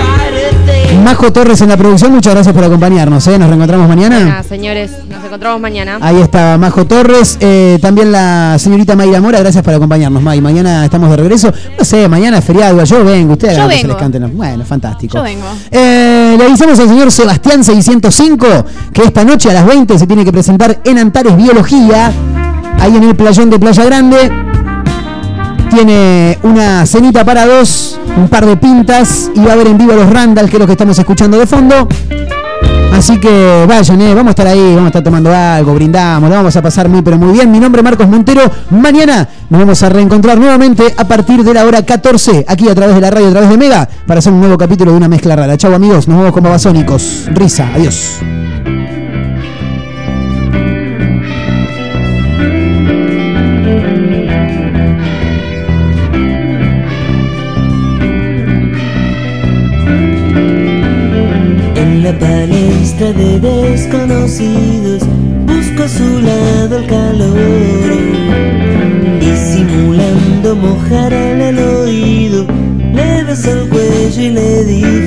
Majo 1.04 1.32
Torres 1.32 1.60
en 1.60 1.68
la 1.68 1.76
producción, 1.76 2.12
muchas 2.12 2.34
gracias 2.34 2.54
por 2.54 2.64
acompañarnos. 2.64 3.26
¿eh? 3.26 3.38
Nos 3.38 3.48
reencontramos 3.48 3.88
mañana. 3.88 4.38
Ah, 4.38 4.42
señores, 4.42 4.90
nos 5.08 5.24
encontramos 5.24 5.60
mañana. 5.60 5.98
Ahí 6.00 6.20
está 6.20 6.58
Majo 6.58 6.86
Torres, 6.86 7.38
eh, 7.40 7.78
también 7.80 8.12
la 8.12 8.56
señorita 8.58 8.96
Mayra 8.96 9.20
Mora, 9.20 9.40
gracias 9.40 9.62
por 9.62 9.74
acompañarnos, 9.74 10.22
May. 10.22 10.40
Mañana 10.40 10.84
estamos 10.84 11.10
de 11.10 11.16
regreso. 11.16 11.52
No 11.78 11.84
sé, 11.84 12.08
mañana 12.08 12.38
es 12.38 12.44
feriado, 12.44 12.82
yo 12.84 13.04
vengo, 13.04 13.32
ustedes 13.32 13.56
Yo 13.56 13.68
que 13.68 13.80
se 13.80 13.86
les 13.86 13.96
cante. 13.96 14.18
Bueno, 14.18 14.64
fantástico. 14.64 15.18
Yo 15.18 15.22
vengo. 15.22 15.46
Eh, 15.70 16.36
le 16.38 16.44
avisamos 16.44 16.78
al 16.78 16.88
señor 16.88 17.10
Sebastián 17.10 17.62
605 17.62 18.46
que 18.92 19.02
esta 19.02 19.24
noche 19.24 19.50
a 19.50 19.54
las 19.54 19.66
20 19.66 19.98
se 19.98 20.06
tiene 20.06 20.24
que 20.24 20.32
presentar 20.32 20.80
en 20.84 20.98
Antares 20.98 21.36
Biología, 21.36 22.12
ahí 22.80 22.96
en 22.96 23.04
el 23.04 23.14
playón 23.14 23.50
de 23.50 23.58
Playa 23.58 23.84
Grande. 23.84 24.47
Tiene 25.70 26.38
una 26.42 26.86
cenita 26.86 27.24
para 27.24 27.46
dos, 27.46 27.98
un 28.16 28.28
par 28.28 28.46
de 28.46 28.56
pintas 28.56 29.30
y 29.34 29.40
va 29.40 29.52
a 29.52 29.56
ver 29.56 29.68
en 29.68 29.78
vivo 29.78 29.92
a 29.92 29.96
los 29.96 30.10
Randall, 30.10 30.48
que 30.48 30.56
es 30.56 30.60
lo 30.60 30.66
que 30.66 30.72
estamos 30.72 30.98
escuchando 30.98 31.38
de 31.38 31.46
fondo. 31.46 31.86
Así 32.92 33.18
que 33.20 33.64
vayan, 33.68 34.00
eh, 34.00 34.14
vamos 34.14 34.28
a 34.28 34.30
estar 34.30 34.46
ahí, 34.48 34.70
vamos 34.70 34.84
a 34.84 34.88
estar 34.88 35.02
tomando 35.04 35.32
algo, 35.32 35.74
brindamos, 35.74 36.28
lo 36.28 36.34
vamos 36.34 36.56
a 36.56 36.62
pasar 36.62 36.88
muy 36.88 37.02
pero 37.02 37.16
muy 37.16 37.32
bien. 37.32 37.50
Mi 37.50 37.60
nombre 37.60 37.80
es 37.80 37.84
Marcos 37.84 38.08
Montero. 38.08 38.40
Mañana 38.70 39.28
nos 39.48 39.60
vamos 39.60 39.82
a 39.82 39.88
reencontrar 39.88 40.38
nuevamente 40.38 40.94
a 40.96 41.06
partir 41.06 41.44
de 41.44 41.54
la 41.54 41.64
hora 41.64 41.84
14, 41.84 42.44
aquí 42.48 42.68
a 42.68 42.74
través 42.74 42.96
de 42.96 43.00
la 43.00 43.10
radio, 43.10 43.28
a 43.28 43.30
través 43.30 43.50
de 43.50 43.56
Mega, 43.56 43.88
para 44.06 44.18
hacer 44.18 44.32
un 44.32 44.40
nuevo 44.40 44.58
capítulo 44.58 44.90
de 44.90 44.96
una 44.96 45.08
mezcla 45.08 45.36
rara. 45.36 45.56
Chau 45.56 45.72
amigos, 45.72 46.08
nos 46.08 46.18
vemos 46.18 46.32
con 46.32 46.42
Babasónicos. 46.42 47.28
Risa, 47.32 47.68
adiós. 47.72 48.18
La 62.08 62.18
palestra 62.18 63.12
de 63.12 63.38
desconocidos. 63.38 65.02
Busco 65.46 65.82
a 65.82 65.88
su 65.88 66.20
lado 66.22 66.78
el 66.78 66.86
calor. 66.86 67.38
Y 69.20 69.36
simulando 69.36 70.56
mojar 70.56 71.12
al 71.12 71.58
oído. 71.58 72.46
Le 72.94 73.24
besó 73.24 73.52
el 73.52 73.68
cuello 73.68 74.22
y 74.22 74.30
le 74.30 74.64
dijo 74.64 74.97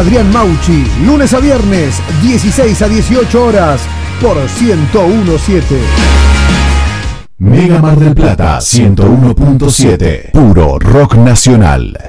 Adrián 0.00 0.32
Mauchi, 0.32 0.86
lunes 1.04 1.34
a 1.34 1.40
viernes, 1.40 2.00
16 2.22 2.80
a 2.80 2.88
18 2.88 3.44
horas, 3.44 3.82
por 4.18 4.34
1017. 4.38 5.78
Mega 7.36 7.82
Mar 7.82 7.98
del 7.98 8.14
Plata 8.14 8.60
101.7, 8.60 10.30
puro 10.32 10.78
rock 10.78 11.16
nacional. 11.16 11.99